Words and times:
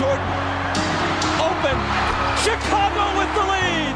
Jordan. 0.00 0.32
Open. 1.44 1.76
Chicago 2.40 3.04
with 3.20 3.28
the 3.36 3.44
lead. 3.52 3.92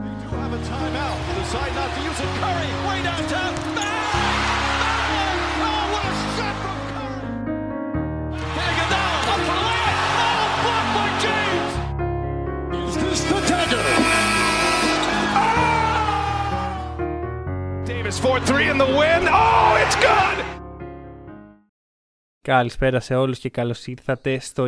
They 0.00 0.16
do 0.24 0.28
have 0.40 0.52
a 0.56 0.60
timeout. 0.64 1.20
They 1.28 1.36
decide 1.36 1.72
not 1.74 1.92
to 1.94 2.00
use 2.00 2.16
it. 2.18 2.24
Curry 2.40 2.72
way 2.88 3.02
downtown. 3.04 3.52
Oh, 5.60 5.84
what 5.92 6.04
a 6.08 6.12
shot 6.32 6.56
from 6.64 6.80
Curry! 6.96 7.28
Iguodala 8.56 9.20
up 9.28 9.42
the. 9.44 9.52
Oh, 10.16 10.48
blocked 10.64 10.92
by 10.96 11.08
James. 11.20 11.74
Is 12.88 12.96
this 13.04 13.20
the 13.24 13.38
dagger? 13.46 13.84
Ah! 15.44 15.68
Davis 17.84 18.18
4-3 18.18 18.70
in 18.70 18.78
the 18.78 18.86
win. 18.86 19.28
Oh, 19.28 19.76
it's 19.84 19.96
good! 19.96 20.49
Καλησπέρα 22.42 23.00
σε 23.00 23.14
όλους 23.14 23.38
και 23.38 23.48
καλώς 23.50 23.86
ήρθατε 23.86 24.38
στο 24.38 24.64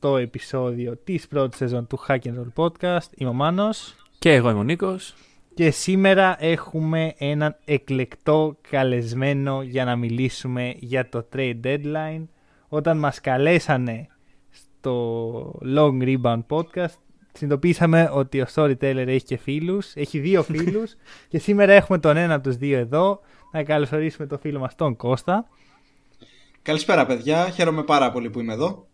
20ο 0.00 0.18
επεισόδιο 0.18 0.96
της 1.04 1.28
πρώτης 1.28 1.58
σεζόν 1.58 1.86
του 1.86 1.98
Hack 2.08 2.18
and 2.18 2.34
Roll 2.34 2.52
Podcast. 2.64 3.06
Είμαι 3.16 3.30
ο 3.30 3.32
Μάνος 3.32 3.94
Και 4.18 4.34
εγώ 4.34 4.50
είμαι 4.50 4.58
ο 4.58 4.62
Νίκος. 4.62 5.14
και 5.54 5.70
σήμερα 5.70 6.36
έχουμε 6.44 7.14
έναν 7.18 7.56
εκλεκτό 7.64 8.56
καλεσμένο 8.70 9.62
για 9.62 9.84
να 9.84 9.96
μιλήσουμε 9.96 10.74
για 10.78 11.08
το 11.08 11.28
trade 11.36 11.60
deadline. 11.64 12.24
Όταν 12.68 12.98
μας 12.98 13.20
καλέσανε 13.20 14.06
στο 14.50 15.58
Long 15.76 16.02
Rebound 16.02 16.42
Podcast 16.48 16.94
συνειδητοποίησαμε 17.32 18.10
ότι 18.12 18.40
ο 18.40 18.46
Storyteller 18.54 19.04
έχει 19.06 19.24
και 19.24 19.36
φίλους, 19.36 19.94
έχει 19.94 20.18
δύο 20.18 20.42
φίλους 20.52 20.94
και 21.28 21.38
σήμερα 21.38 21.72
έχουμε 21.72 21.98
τον 21.98 22.16
ένα 22.16 22.34
από 22.34 22.42
τους 22.42 22.56
δύο 22.56 22.78
εδώ. 22.78 23.20
Να 23.52 23.62
καλωσορίσουμε 23.62 24.26
τον 24.26 24.38
φίλο 24.38 24.58
μας 24.58 24.74
τον 24.74 24.96
Κώστα. 24.96 25.48
Καλησπέρα 26.70 27.06
παιδιά, 27.06 27.50
χαίρομαι 27.50 27.82
πάρα 27.82 28.12
πολύ 28.12 28.30
που 28.30 28.40
είμαι 28.40 28.52
εδώ. 28.52 28.86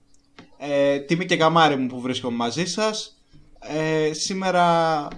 Ε, 0.59 0.99
τιμή 0.99 1.25
και 1.25 1.37
καμάρι 1.37 1.77
μου 1.77 1.87
που 1.87 2.01
βρίσκομαι 2.01 2.37
μαζί 2.37 2.67
σας. 2.67 3.23
Ε, 3.61 4.13
σήμερα, 4.13 5.09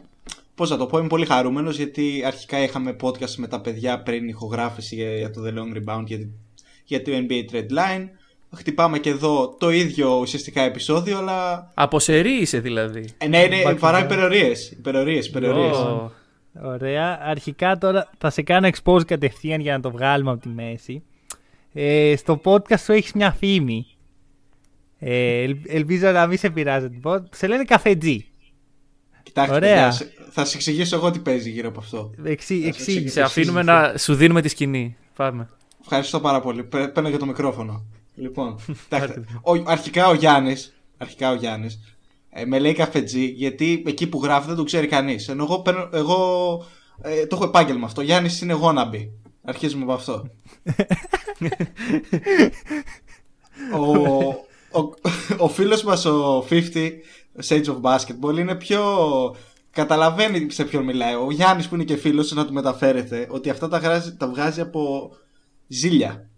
πώς 0.54 0.70
να 0.70 0.76
το 0.76 0.86
πω, 0.86 0.98
είμαι 0.98 1.06
πολύ 1.06 1.26
χαρούμενος 1.26 1.76
γιατί 1.76 2.22
αρχικά 2.26 2.62
είχαμε 2.62 2.96
podcast 3.02 3.34
με 3.36 3.46
τα 3.46 3.60
παιδιά 3.60 4.02
πριν 4.02 4.28
ηχογράφηση 4.28 4.94
για, 4.94 5.16
για 5.16 5.30
το 5.30 5.40
The 5.44 5.48
Long 5.48 5.76
Rebound 5.76 6.04
για, 6.04 6.28
για 6.84 7.02
το 7.02 7.10
NBA 7.14 7.52
Trade 7.52 7.70
Line. 7.70 8.08
Χτυπάμε 8.56 8.98
και 8.98 9.10
εδώ 9.10 9.56
το 9.58 9.70
ίδιο 9.70 10.18
ουσιαστικά 10.20 10.62
επεισόδιο, 10.62 11.18
αλλά 11.18 11.70
Από 11.74 11.98
σερή 11.98 12.32
είσαι 12.32 12.60
δηλαδή. 12.60 13.08
ε, 13.18 13.28
ναι, 13.28 13.38
είναι 13.38 13.62
Back 13.66 13.74
to 13.74 13.78
παρά 13.78 14.00
back. 14.00 14.04
υπερορίες, 14.04 14.70
υπερορίες, 14.70 15.26
υπερορίες. 15.26 15.76
Ω, 15.76 16.12
Ωραία. 16.62 17.18
Αρχικά 17.22 17.78
τώρα 17.78 18.10
θα 18.18 18.30
σε 18.30 18.42
κάνω 18.42 18.68
expose 18.68 19.06
κατευθείαν 19.06 19.60
για 19.60 19.72
να 19.72 19.80
το 19.80 19.90
βγάλουμε 19.90 20.30
από 20.30 20.40
τη 20.40 20.48
μέση. 20.48 21.02
Ε, 21.72 22.14
στο 22.16 22.40
podcast 22.44 22.78
σου 22.78 22.92
έχεις 22.92 23.12
μια 23.12 23.32
φήμη. 23.32 23.86
Ε, 24.98 25.42
ελ- 25.42 25.64
ελπίζω 25.68 26.10
να 26.10 26.26
μην 26.26 26.38
σε 26.38 26.50
πειράζει 26.50 26.88
την 26.90 27.00
πω. 27.00 27.28
Σε 27.32 27.46
λένε 27.46 27.64
καφετζή. 27.64 28.26
Κοιτάξτε, 29.22 29.54
Ωραία. 29.54 29.74
παιδιά, 29.74 29.90
σε- 29.90 30.12
θα 30.30 30.44
σας 30.44 30.54
εξηγήσω 30.54 30.96
εγώ 30.96 31.10
τι 31.10 31.18
παίζει 31.18 31.50
γύρω 31.50 31.68
από 31.68 31.80
αυτό. 31.80 32.10
Εξή, 32.24 32.62
εξήγησε. 32.66 33.08
σε 33.08 33.22
αφήνουμε 33.22 33.62
να 33.62 33.94
σου 33.98 34.14
δίνουμε 34.14 34.40
τη 34.42 34.48
σκηνή. 34.48 34.96
Πάμε. 35.16 35.48
Ευχαριστώ 35.80 36.20
πάρα 36.20 36.40
πολύ. 36.40 36.64
Παί- 36.64 36.88
Παίρνω 36.92 37.08
για 37.08 37.18
το 37.18 37.26
μικρόφωνο. 37.26 37.84
Λοιπόν, 38.14 38.56
κοιτάξτε, 38.82 39.24
ο, 39.42 39.52
αρχικά 39.66 40.08
ο 40.08 40.14
Γιάννης, 40.14 40.76
αρχικά 40.96 41.30
ο 41.30 41.34
Γιάννης, 41.34 41.96
ε, 42.30 42.44
με 42.44 42.58
λέει 42.58 42.72
καφετζή 42.72 43.24
γιατί 43.24 43.82
εκεί 43.86 44.06
που 44.06 44.20
γράφει 44.22 44.46
δεν 44.46 44.56
το 44.56 44.64
ξέρει 44.64 44.86
κανείς. 44.86 45.28
Ενώ 45.28 45.42
εγώ, 45.44 45.58
παίρνω- 45.60 45.88
εγώ 45.92 46.18
ε, 47.02 47.26
το 47.26 47.36
έχω 47.36 47.44
επάγγελμα 47.44 47.86
αυτό. 47.86 48.00
Ο 48.00 48.04
Γιάννης 48.04 48.40
είναι 48.40 48.52
γόναμπι. 48.52 49.12
Αρχίζουμε 49.48 49.82
από 49.82 49.92
αυτό. 49.92 50.12
ο, 53.74 54.26
ο, 54.80 54.94
ο 55.38 55.48
φίλος 55.48 55.82
μας 55.82 56.04
ο 56.04 56.44
50 56.50 56.60
Sage 57.48 57.64
of 57.64 57.80
Basketball 57.80 58.38
είναι 58.38 58.54
πιο 58.54 58.80
καταλαβαίνει 59.70 60.50
σε 60.50 60.64
ποιον 60.64 60.84
μιλάει 60.84 61.14
ο 61.14 61.30
Γιάννης 61.30 61.68
που 61.68 61.74
είναι 61.74 61.84
και 61.84 61.96
φίλος 61.96 62.32
να 62.32 62.46
του 62.46 62.52
μεταφέρετε 62.52 63.26
ότι 63.30 63.50
αυτά 63.50 63.68
τα, 63.68 63.78
γράζει, 63.78 64.16
τα 64.16 64.28
βγάζει 64.28 64.60
από 64.60 65.12
ζήλια 65.66 66.28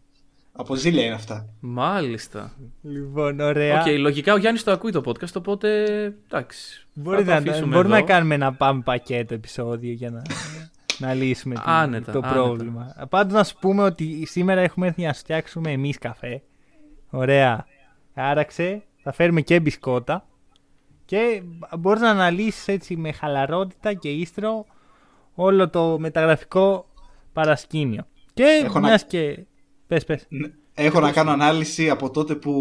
από 0.53 0.75
ζήλια 0.75 1.04
είναι 1.04 1.15
αυτά 1.15 1.49
Μάλιστα. 1.60 2.56
Λοιπόν, 2.82 3.41
ωραία. 3.41 3.81
Οκ, 3.81 3.87
λογικά 3.99 4.32
ο 4.32 4.37
Γιάννης 4.37 4.65
το 4.65 4.70
ακούει 4.72 4.93
το 4.93 5.03
podcast, 5.04 5.32
οπότε 5.34 5.84
εντάξει. 6.26 6.87
Μπορείτε 6.93 7.25
θα 7.25 7.38
το 7.38 7.44
να, 7.44 7.50
αφήσουμε 7.50 7.75
μπορούμε 7.75 7.97
εδώ. 7.97 8.06
να 8.06 8.12
κάνουμε 8.12 8.34
ένα 8.34 8.53
πάμε 8.53 8.82
πακέτο 8.84 9.34
επεισόδιο 9.34 9.93
για 9.93 10.10
να, 10.10 10.22
να 11.00 11.15
λύσουμε 11.15 11.55
την- 11.55 11.62
Άνετα, 11.66 12.12
το 12.12 12.19
άνετα. 12.19 12.34
πρόβλημα. 12.34 12.94
Πάντως 13.09 13.33
να 13.33 13.44
σου 13.44 13.56
πούμε 13.61 13.83
ότι 13.83 14.27
σήμερα 14.27 14.61
έχουμε 14.61 14.87
έρθει 14.87 15.03
να 15.03 15.12
σου 15.12 15.21
φτιάξουμε 15.21 15.71
εμείς 15.72 15.99
καφέ. 15.99 16.43
Ωραία. 17.11 17.66
Άραξε. 18.15 18.83
Θα 19.03 19.12
φέρουμε 19.12 19.41
και 19.41 19.61
μπισκότα. 19.61 20.25
Και 21.05 21.43
μπορείς 21.78 22.00
να 22.00 22.11
αναλύσεις 22.11 22.69
έτσι 22.69 22.97
με 22.97 23.12
χαλαρότητα 23.12 23.94
και 23.94 24.09
οίστρο 24.08 24.66
όλο 25.34 25.69
το 25.71 25.99
μεταγραφικό 25.99 26.88
παρασκήνιο. 27.32 28.06
Και 28.34 28.61
Έχω 28.65 28.78
να- 28.81 28.87
μιας 28.88 29.05
και... 29.05 29.44
Πες, 29.87 30.05
πες. 30.05 30.27
Ναι, 30.28 30.49
Έχω 30.75 31.00
να 31.00 31.12
κάνω 31.12 31.31
ανάλυση 31.31 31.91
από 31.91 32.11
τότε 32.11 32.34
που, 32.34 32.55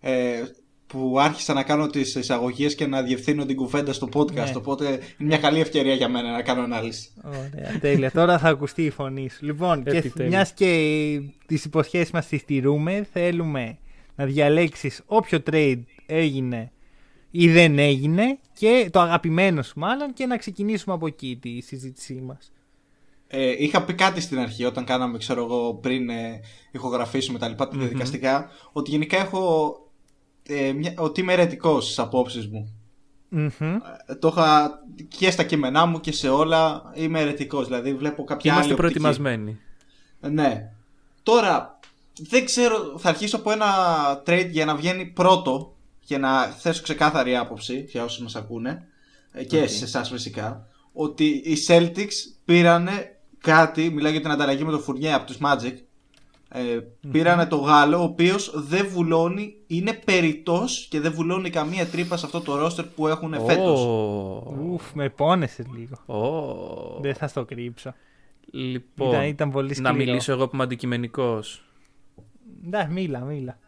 ε, 0.00 0.42
που 0.86 1.16
άρχισα 1.20 1.52
να 1.54 1.62
κάνω 1.62 1.86
τις 1.86 2.14
εισαγωγές 2.14 2.74
και 2.74 2.86
να 2.86 3.02
διευθύνω 3.02 3.44
την 3.44 3.56
κουβέντα 3.56 3.92
στο 3.92 4.08
podcast. 4.12 4.34
Ναι. 4.34 4.52
Οπότε 4.56 4.88
είναι 4.88 5.00
μια 5.18 5.38
καλή 5.38 5.60
ευκαιρία 5.60 5.94
για 5.94 6.08
μένα 6.08 6.30
να 6.30 6.42
κάνω 6.42 6.62
ανάλυση. 6.62 7.10
Ωραία, 7.24 7.78
τέλεια. 7.80 8.10
Τώρα 8.10 8.38
θα 8.38 8.48
ακουστεί 8.48 8.84
η 8.84 8.90
φωνή 8.90 9.28
σου. 9.28 9.44
Λοιπόν, 9.44 9.82
και 9.82 9.90
Επιτέλους. 9.90 10.32
μιας 10.32 10.52
και 10.52 11.20
τις 11.46 11.64
υποσχέσεις 11.64 12.10
μας 12.10 12.26
τις 12.26 12.40
στηρούμε, 12.40 13.06
θέλουμε 13.12 13.78
να 14.14 14.24
διαλέξεις 14.24 15.02
όποιο 15.06 15.42
trade 15.50 15.82
έγινε 16.06 16.72
ή 17.30 17.48
δεν 17.50 17.78
έγινε 17.78 18.38
και 18.52 18.88
το 18.92 19.00
αγαπημένο 19.00 19.62
σου 19.62 19.78
μάλλον 19.78 20.12
και 20.12 20.26
να 20.26 20.36
ξεκινήσουμε 20.36 20.94
από 20.94 21.06
εκεί 21.06 21.38
τη 21.42 21.60
συζήτησή 21.60 22.14
μας. 22.14 22.52
Ε, 23.26 23.54
είχα 23.58 23.84
πει 23.84 23.94
κάτι 23.94 24.20
στην 24.20 24.38
αρχή 24.38 24.64
όταν 24.64 24.84
κάναμε, 24.84 25.18
ξέρω 25.18 25.44
εγώ, 25.44 25.74
πριν 25.74 26.08
ε, 26.08 26.40
ηχογραφήσουμε 26.70 27.38
τα 27.38 27.48
λοιπά, 27.48 27.68
τα 27.68 27.76
διαδικαστικά, 27.78 28.50
ότι 28.72 28.90
γενικά 28.90 29.16
έχω. 29.16 29.76
Ε, 30.48 30.72
μια, 30.72 30.94
ότι 30.96 31.20
είμαι 31.20 31.32
αιρετικός 31.32 31.84
στις 31.84 31.98
απόψεις 31.98 32.48
μου. 32.48 32.78
Ε, 34.06 34.14
το 34.14 34.28
είχα 34.28 34.70
και 35.08 35.30
στα 35.30 35.42
κείμενά 35.42 35.86
μου 35.86 36.00
και 36.00 36.12
σε 36.12 36.28
όλα. 36.28 36.92
Είμαι 36.94 37.20
αιρετικός. 37.20 37.66
Δηλαδή 37.66 37.94
βλέπω 37.94 38.24
κάποια 38.24 38.54
άλλη 38.54 38.64
Είμαστε 38.66 38.82
οπτική. 38.82 39.00
προετοιμασμένοι. 39.00 39.58
Ναι. 40.20 40.70
Τώρα, 41.22 41.78
δεν 42.20 42.44
ξέρω, 42.44 42.94
θα 42.98 43.08
αρχίσω 43.08 43.36
από 43.36 43.50
ένα 43.50 43.66
trade 44.26 44.48
για 44.50 44.64
να 44.64 44.74
βγαίνει 44.76 45.04
πρώτο, 45.06 45.76
για 46.00 46.18
να 46.18 46.42
θέσω 46.44 46.82
ξεκάθαρη 46.82 47.36
άποψη 47.36 47.84
για 47.88 48.04
όσους 48.04 48.22
μας 48.22 48.36
ακούνε 48.36 48.86
ε, 49.32 49.44
και 49.44 49.66
σε 49.66 49.84
εσάς 49.84 50.10
φυσικά, 50.10 50.66
ότι 50.92 51.24
οι 51.24 51.56
Celtics 51.68 52.12
πήρανε 52.44 53.18
κάτι, 53.38 53.90
μιλάω 53.90 54.12
για 54.12 54.20
την 54.20 54.30
ανταλλαγή 54.30 54.64
με 54.64 54.70
το 54.70 54.78
Φουρνιέ 54.78 55.12
από 55.12 55.26
τους 55.26 55.38
Magic, 55.40 55.74
ε, 56.56 56.78
πήρανε 57.10 57.46
το 57.46 57.56
Γάλλο, 57.56 57.98
ο 57.98 58.02
οποίος 58.02 58.52
δεν 58.54 58.86
βουλώνει, 58.88 59.54
είναι 59.66 59.92
περιττός 59.92 60.86
και 60.90 61.00
δεν 61.00 61.12
βουλώνει 61.12 61.50
καμία 61.50 61.86
τρύπα 61.86 62.16
σε 62.16 62.26
αυτό 62.26 62.40
το 62.40 62.64
roster 62.66 62.84
που 62.94 63.08
έχουν 63.08 63.34
φέτος. 63.46 63.80
Ω, 63.84 64.54
Ουφ, 64.70 64.92
με 64.94 65.08
πόνεσε 65.08 65.64
λίγο. 65.76 66.18
ω. 66.26 67.00
Δεν 67.00 67.14
θα 67.14 67.28
στο 67.28 67.44
κρύψω. 67.44 67.94
Λοιπόν, 68.50 69.08
Ήταν- 69.08 69.24
ήταν 69.26 69.50
πολύ 69.50 69.68
να 69.68 69.74
σκληρό. 69.74 69.94
μιλήσω 69.94 70.32
εγώ 70.32 70.44
που 70.48 70.54
είμαι 70.54 70.64
αντικειμενικός. 70.64 71.64
Ναι, 72.62 72.86
μίλα, 72.90 73.20
μίλα. 73.20 73.58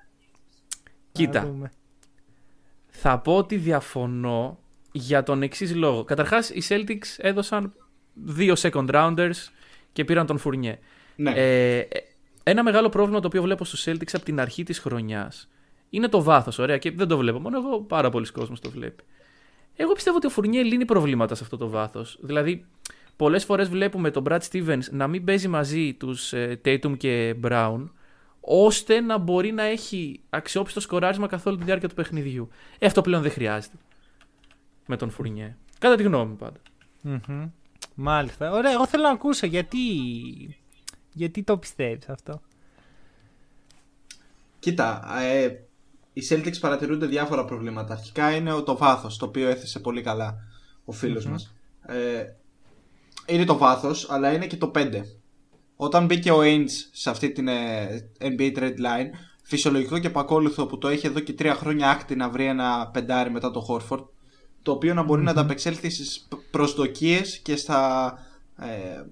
Κοίτα, 1.13 1.41
Να 1.41 1.47
δούμε. 1.47 1.71
θα 2.87 3.19
πω 3.19 3.37
ότι 3.37 3.57
διαφωνώ 3.57 4.59
για 4.93 5.23
τον 5.23 5.43
εξής 5.43 5.75
λόγο. 5.75 6.05
Καταρχάς, 6.05 6.51
οι 6.51 6.63
Celtics 6.69 7.15
έδωσαν 7.17 7.73
δύο 8.15 8.55
second 8.59 8.89
rounders 8.91 9.49
και 9.93 10.05
πήραν 10.05 10.27
τον 10.27 10.39
Φουρνιέ. 10.39 10.79
Ναι. 11.17 11.31
Ε, 11.31 11.79
ε, 11.79 11.87
ένα 12.49 12.63
μεγάλο 12.63 12.89
πρόβλημα 12.89 13.21
το 13.21 13.27
οποίο 13.27 13.43
βλέπω 13.43 13.65
στους 13.65 13.85
Celtics 13.89 14.13
από 14.13 14.25
την 14.25 14.41
αρχή 14.41 14.63
της 14.63 14.79
χρονιάς 14.79 15.49
είναι 15.91 16.09
το 16.09 16.23
βάθος, 16.23 16.59
ωραία, 16.59 16.79
και 16.79 16.91
δεν 16.91 17.09
το 17.09 17.17
βλέπω 17.17 17.39
μόνο 17.39 17.59
εγώ, 17.59 17.81
πάρα 17.81 18.11
πολλοί 18.11 18.31
κόσμος 18.31 18.61
το 18.61 18.71
βλέπει. 18.71 19.05
Εγώ 19.77 19.93
πιστεύω 19.93 20.17
ότι 20.17 20.27
ο 20.27 20.31
Φουρνιέ 20.31 20.63
λύνει 20.63 20.85
προβλήματα 20.85 21.35
σε 21.35 21.43
αυτό 21.45 21.57
το 21.57 21.69
βάθος. 21.69 22.19
Δηλαδή, 22.21 22.67
πολλές 23.17 23.45
φορές 23.45 23.69
βλέπουμε 23.69 24.11
τον 24.11 24.25
Brad 24.29 24.39
Stevens 24.51 24.91
να 24.91 25.07
μην 25.07 25.25
παίζει 25.25 25.49
μαζί 25.49 25.95
τους 25.95 26.33
ε, 26.33 26.61
Tatum 26.65 26.97
και 26.97 27.37
Brown, 27.43 27.89
ώστε 28.41 29.01
να 29.01 29.19
μπορεί 29.19 29.53
να 29.53 29.63
έχει 29.63 30.21
αξιόπιστο 30.31 30.81
σκοράρισμα 30.81 31.27
καθ' 31.27 31.47
όλη 31.47 31.57
τη 31.57 31.65
διάρκεια 31.65 31.89
του 31.89 31.95
παιχνιδιού. 31.95 32.49
Ε, 32.79 32.87
αυτό 32.87 33.01
πλέον 33.01 33.23
δεν 33.23 33.31
χρειάζεται 33.31 33.77
με 34.87 34.97
τον 34.97 35.11
Φουρνιέ. 35.11 35.57
Κατά 35.79 35.95
τη 35.95 36.03
γνώμη 36.03 36.31
μου 36.31 36.37
πάντα. 36.37 36.61
Μμμ. 37.01 37.51
Μάλιστα. 37.95 38.51
Ωραία, 38.53 38.73
εγώ 38.73 38.87
θέλω 38.87 39.03
να 39.03 39.11
ακούσω 39.11 39.47
γιατί, 39.47 39.79
γιατί 41.17 41.43
το 41.43 41.59
πιστεύεις 41.59 42.09
αυτό; 42.09 42.41
Κοίτα, 44.59 45.19
ε, 45.21 45.59
οι 46.13 46.23
Celtics 46.29 46.61
παρατηρούνται 46.61 47.07
διάφορα 47.07 47.45
προβλήματα. 47.45 47.93
Αρχικά 47.93 48.37
είναι 48.37 48.61
το 48.61 48.77
βάθος, 48.77 49.17
το 49.17 49.27
οποίο 49.27 49.49
έθεσε 49.49 49.79
πολύ 49.79 50.03
καλά 50.03 50.37
ο 50.85 50.93
φιλος 50.93 51.27
μας. 51.27 51.55
Ε, 51.87 52.25
είναι 53.27 53.45
το 53.45 53.59
βάθος, 53.59 54.11
αλλά 54.11 54.33
είναι 54.33 54.47
και 54.47 54.57
το 54.57 54.71
5. 54.75 55.03
όταν 55.77 56.07
μπήκε 56.07 56.31
ο 56.31 56.41
Ainge 56.43 56.71
σε 56.93 57.11
αυτή 57.11 57.31
την 57.31 57.49
ε, 57.49 58.11
NBA 58.21 58.59
trade 58.59 58.79
line, 58.79 59.11
φυσιολογικό 59.43 59.99
και 59.99 60.07
επακόλουθο 60.07 60.67
που 60.67 60.79
το 60.79 60.89
έχει 60.89 61.07
εδώ 61.07 61.21
και 61.21 61.33
τρία 61.33 61.55
χρόνια 61.55 61.91
άκτη 61.91 62.17
να 62.17 62.29
βρει 62.29 62.47
ένα 62.47 62.91
πεντάρι 62.93 63.31
μετά 63.31 63.51
το 63.51 63.67
Horford, 63.69 64.05
το 64.63 64.73
οποίο 64.73 64.95
να 64.95 65.03
μπορει 65.03 65.23
να 65.23 65.31
ανταπεξέλθει 65.31 65.91
στις 65.91 66.29
προσδοκίες 66.51 67.39
και, 67.39 67.57
στα, 67.57 68.13
ε, 68.59 68.67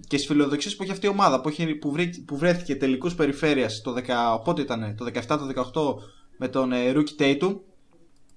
και 0.07 0.17
στις 0.17 0.27
φιλοδοξίες 0.27 0.77
που 0.77 0.83
έχει 0.83 0.93
αυτή 0.93 1.07
η 1.07 1.09
ομάδα, 1.09 1.41
που, 1.41 1.49
έχει, 1.49 1.75
που, 1.75 1.91
βρή, 1.91 2.23
που 2.27 2.37
βρέθηκε 2.39 2.77
τελικούς 2.77 3.15
περιφέρειας 3.15 3.81
το 3.81 3.95
10, 4.07 4.45
πότε 4.45 4.63
ήταν, 4.63 4.97
το 4.97 5.07
17-18 5.15 6.03
με 6.39 6.49
τον 6.49 6.73
ε, 6.73 6.93
Rookie 6.95 7.21
Tatum 7.23 7.59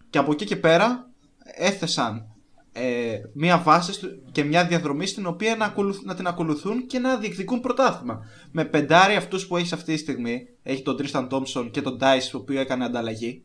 και 0.09 0.17
από 0.17 0.31
εκεί 0.31 0.45
και 0.45 0.55
πέρα 0.55 1.09
έθεσαν 1.43 2.25
ε, 2.71 3.21
μια 3.33 3.57
βάση 3.57 4.21
και 4.31 4.43
μια 4.43 4.67
διαδρομή 4.67 5.05
στην 5.05 5.25
οποία 5.25 5.55
να, 5.55 5.73
να 6.03 6.15
την 6.15 6.27
ακολουθούν 6.27 6.85
και 6.85 6.99
να 6.99 7.17
διεκδικούν 7.17 7.59
πρωτάθλημα. 7.59 8.25
Με 8.51 8.65
πεντάρι 8.65 9.15
αυτούς 9.15 9.47
που 9.47 9.57
έχεις 9.57 9.73
αυτή 9.73 9.93
τη 9.93 9.99
στιγμή, 9.99 10.47
έχει 10.63 10.81
τον 10.81 10.97
Τρίσταν 10.97 11.29
Τόμψον 11.29 11.71
και 11.71 11.81
τον 11.81 11.97
Dice, 12.01 12.29
ο 12.33 12.37
οποίο 12.37 12.59
έκανε 12.59 12.85
ανταλλαγή. 12.85 13.43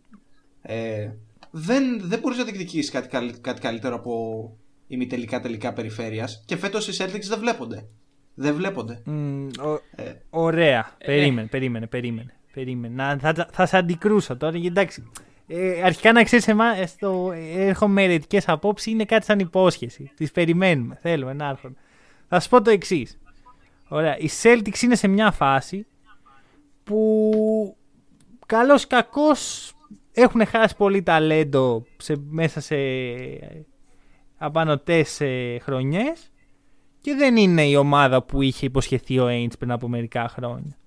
Ε, 0.62 1.10
δεν, 1.50 2.00
δεν 2.02 2.18
μπορείς 2.18 2.38
να 2.38 2.44
διεκδικήσεις 2.44 2.90
κάτι, 2.90 3.38
κάτι 3.40 3.60
καλύτερο 3.60 3.94
από 3.94 4.56
ημιτελικά 4.92 5.40
τελικά 5.40 5.72
περιφέρειας. 5.72 6.42
Και 6.46 6.56
φέτος 6.56 6.88
οι 6.88 7.02
Celtics 7.02 7.26
δεν 7.28 7.38
βλέπονται. 7.38 7.86
Δεν 8.34 8.54
βλέπονται. 8.54 9.02
Mm, 9.06 9.48
ο, 9.64 10.02
ε. 10.02 10.12
Ωραία. 10.30 10.94
Ε. 10.98 11.06
Περίμενε, 11.06 11.46
περίμενε, 11.46 11.86
περίμενε. 11.86 12.34
περίμενε. 12.52 12.94
Να, 12.94 13.18
θα, 13.18 13.48
θα 13.52 13.66
σε 13.66 13.76
αντικρούσω 13.76 14.36
τώρα. 14.36 14.58
Εντάξει, 14.64 15.10
ε, 15.46 15.82
αρχικά 15.82 16.12
να 16.12 16.22
ξέρεις, 16.22 16.48
εμά 16.48 16.86
στο 16.86 17.32
έρχομαι 17.56 17.92
με 17.92 18.02
αιρετικέ 18.02 18.40
απόψεις 18.46 18.92
είναι 18.92 19.04
κάτι 19.04 19.24
σαν 19.24 19.38
υπόσχεση. 19.38 20.10
Τις 20.16 20.30
περιμένουμε. 20.30 20.98
Θέλουμε 21.02 21.32
να 21.32 21.48
έρθουν. 21.48 21.76
Θα 22.28 22.40
σου 22.40 22.48
πω 22.48 22.62
το 22.62 22.70
εξής. 22.70 23.18
Ωραία. 23.88 24.18
Οι 24.18 24.28
Celtics 24.42 24.82
είναι 24.82 24.94
σε 24.94 25.08
μια 25.08 25.30
φάση 25.30 25.86
που 26.84 27.76
καλό 28.46 28.80
κακό 28.88 29.30
έχουν 30.12 30.46
χάσει 30.46 30.76
πολύ 30.76 31.02
ταλέντο 31.02 31.84
σε, 31.96 32.14
μέσα 32.28 32.60
σε 32.60 32.76
απανοτέ 34.42 35.04
ε, 35.18 35.58
χρονιές 35.58 36.30
και 37.00 37.14
δεν 37.14 37.36
είναι 37.36 37.66
η 37.66 37.76
ομάδα 37.76 38.22
που 38.22 38.42
είχε 38.42 38.66
υποσχεθεί 38.66 39.18
ο 39.18 39.28
Ainge 39.28 39.58
πριν 39.58 39.70
από 39.70 39.88
μερικά 39.88 40.28
χρόνια. 40.28 40.78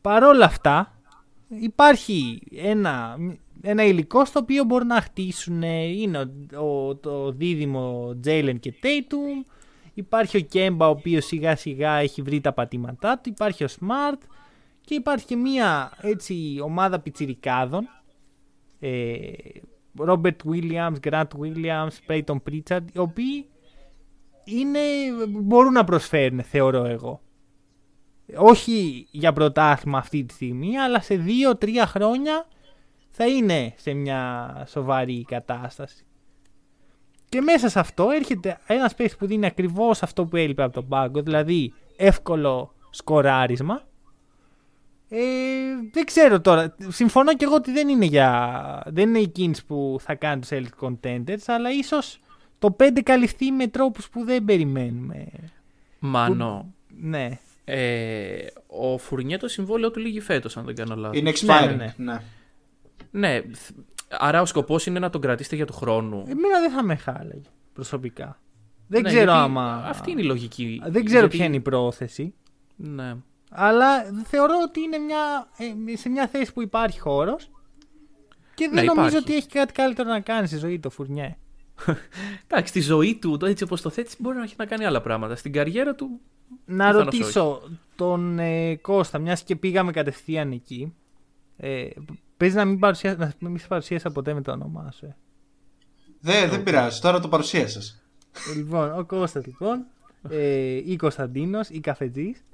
Παρόλα 0.00 0.44
αυτά, 0.44 0.98
υπάρχει 1.48 2.42
ένα, 2.56 3.16
ένα 3.62 3.84
υλικό 3.84 4.24
στο 4.24 4.38
οποίο 4.42 4.64
μπορούν 4.64 4.86
να 4.86 5.00
χτίσουν. 5.00 5.62
Είναι 5.62 6.30
ο, 6.60 6.96
το 6.96 7.32
δίδυμο 7.32 8.16
Jalen 8.24 8.56
και 8.60 8.74
Tatum. 8.82 9.50
Υπάρχει 9.94 10.36
ο 10.36 10.40
Κέμπα 10.40 10.86
ο 10.86 10.90
οποίος 10.90 11.24
σιγά 11.24 11.56
σιγά 11.56 11.92
έχει 11.92 12.22
βρει 12.22 12.40
τα 12.40 12.52
πατήματά 12.52 13.18
του. 13.18 13.28
Υπάρχει 13.28 13.64
ο 13.64 13.68
Smart. 13.80 14.18
Και 14.80 14.94
υπάρχει 14.94 15.26
και 15.26 15.36
μια 15.36 15.92
έτσι 16.00 16.60
ομάδα 16.62 17.00
πιτσιρικάδων. 17.00 17.88
Ε, 18.80 19.20
Robert 19.98 20.36
Williams, 20.50 20.94
Grant 21.02 21.28
Williams, 21.40 21.96
Peyton 22.06 22.36
Pritchard, 22.50 22.84
οι 22.92 22.98
οποίοι 22.98 23.46
είναι, 24.44 24.78
μπορούν 25.28 25.72
να 25.72 25.84
προσφέρουν, 25.84 26.42
θεωρώ 26.42 26.84
εγώ. 26.84 27.20
Όχι 28.36 29.06
για 29.10 29.32
πρωτάθλημα 29.32 29.98
αυτή 29.98 30.24
τη 30.24 30.34
στιγμή, 30.34 30.78
αλλά 30.78 31.00
σε 31.00 31.16
δύο-τρία 31.16 31.86
χρόνια 31.86 32.46
θα 33.10 33.26
είναι 33.26 33.74
σε 33.76 33.92
μια 33.92 34.64
σοβαρή 34.68 35.24
κατάσταση. 35.28 36.04
Και 37.28 37.40
μέσα 37.40 37.68
σε 37.68 37.78
αυτό 37.78 38.10
έρχεται 38.10 38.58
ένας 38.66 38.94
space 38.96 39.18
που 39.18 39.26
δίνει 39.26 39.46
ακριβώς 39.46 40.02
αυτό 40.02 40.24
που 40.24 40.36
έλειπε 40.36 40.62
από 40.62 40.72
τον 40.72 40.88
πάγκο, 40.88 41.22
δηλαδή 41.22 41.72
εύκολο 41.96 42.74
σκοράρισμα. 42.90 43.82
Ε, 45.08 45.18
δεν 45.92 46.04
ξέρω 46.04 46.40
τώρα. 46.40 46.76
Συμφωνώ 46.88 47.34
και 47.34 47.44
εγώ 47.44 47.54
ότι 47.54 47.72
δεν 47.72 47.88
είναι, 47.88 48.04
για... 48.04 48.82
δεν 48.86 49.08
είναι 49.08 49.18
η 49.18 49.28
κίνηση 49.28 49.66
που 49.66 49.96
θα 50.00 50.14
κάνει 50.14 50.40
τους 50.40 50.48
Elite 50.52 50.86
Contenders, 50.86 51.42
αλλά 51.46 51.70
ίσως 51.70 52.20
το 52.58 52.76
5 52.80 53.00
καλυφθεί 53.02 53.50
με 53.50 53.66
τρόπους 53.66 54.08
που 54.08 54.24
δεν 54.24 54.44
περιμένουμε. 54.44 55.26
Μάνο. 55.98 56.74
Ναι. 57.00 57.38
Ε, 57.64 58.46
ο 58.66 58.98
Φουρνιέ 58.98 59.36
το 59.36 59.48
συμβόλαιο 59.48 59.90
του 59.90 60.00
λίγη 60.00 60.20
φέτος, 60.20 60.56
αν 60.56 60.64
δεν 60.64 60.74
κάνω 60.74 60.94
λάθος. 60.96 61.18
Είναι 61.18 61.32
expiring. 61.34 61.76
Ναι, 61.76 61.94
ναι. 61.96 62.12
ναι. 62.12 62.20
Ναι, 63.10 63.42
άρα 64.08 64.40
ο 64.40 64.46
σκοπός 64.46 64.86
είναι 64.86 64.98
να 64.98 65.10
τον 65.10 65.20
κρατήσετε 65.20 65.56
για 65.56 65.66
του 65.66 65.72
χρόνου. 65.72 66.24
Εμένα 66.28 66.60
δεν 66.60 66.70
θα 66.70 66.82
με 66.82 66.96
χάλαγε 66.96 67.48
προσωπικά. 67.72 68.40
Δεν 68.86 69.02
ναι, 69.02 69.08
ξέρω 69.08 69.32
άμα. 69.32 69.84
Αυτή 69.86 70.10
είναι 70.10 70.20
η 70.20 70.24
λογική. 70.24 70.82
Δεν 70.86 71.04
ξέρω 71.04 71.20
γιατί... 71.20 71.36
ποια 71.36 71.46
είναι 71.46 71.56
η 71.56 71.60
πρόθεση. 71.60 72.34
Ναι. 72.76 73.16
Αλλά 73.50 74.02
θεωρώ 74.24 74.54
ότι 74.64 74.80
είναι 74.80 74.98
μια, 74.98 75.48
ε, 75.92 75.96
σε 75.96 76.08
μια 76.08 76.28
θέση 76.28 76.52
που 76.52 76.62
υπάρχει 76.62 77.00
χώρος. 77.00 77.50
Και 78.54 78.68
δεν 78.72 78.84
ναι, 78.84 78.92
νομίζω 78.92 79.18
ότι 79.18 79.36
έχει 79.36 79.48
κάτι 79.48 79.72
καλύτερο 79.72 80.08
να 80.08 80.20
κάνει 80.20 80.46
στη 80.46 80.56
ζωή 80.56 80.78
του 80.78 80.90
Φουρνιέ. 80.90 81.36
Εντάξει, 82.46 82.68
στη 82.68 82.80
ζωή 82.80 83.18
του, 83.20 83.38
έτσι 83.42 83.64
όπως 83.64 83.80
το 83.80 83.90
θέτεις, 83.90 84.16
μπορεί 84.18 84.36
να 84.36 84.42
έχει 84.42 84.54
να 84.58 84.66
κάνει 84.66 84.84
άλλα 84.84 85.00
πράγματα. 85.00 85.36
Στην 85.36 85.52
καριέρα 85.52 85.94
του. 85.94 86.20
Να 86.64 86.92
ρωτήσω 86.92 87.62
τον 87.96 88.38
ε, 88.38 88.76
Κώστα, 88.76 89.18
μιας 89.18 89.42
και 89.42 89.56
πήγαμε 89.56 89.92
κατευθείαν 89.92 90.52
εκεί. 90.52 90.94
Ε, 91.56 91.88
Παίζει 92.36 92.56
να 92.56 92.64
μην, 92.64 92.78
παρουσία... 92.78 93.34
να 93.38 93.48
μην 93.48 93.58
σε 93.58 93.66
παρουσίασα 93.66 94.10
ποτέ 94.10 94.34
με 94.34 94.42
το 94.42 94.52
όνομά 94.52 94.90
σου. 94.90 95.06
Ε. 95.06 95.16
Δεν, 96.20 96.50
δεν 96.50 96.62
πειράζει, 96.62 97.00
τώρα 97.00 97.20
το 97.20 97.28
παρουσίασα. 97.28 97.80
λοιπόν, 98.56 98.98
ο 98.98 99.04
Κώστας 99.04 99.46
λοιπόν, 99.46 99.86
ε, 100.28 100.90
ή 100.90 100.96
Κωνσταντίνος 100.96 101.68
ή 101.68 101.80
Καφετζής. 101.80 102.44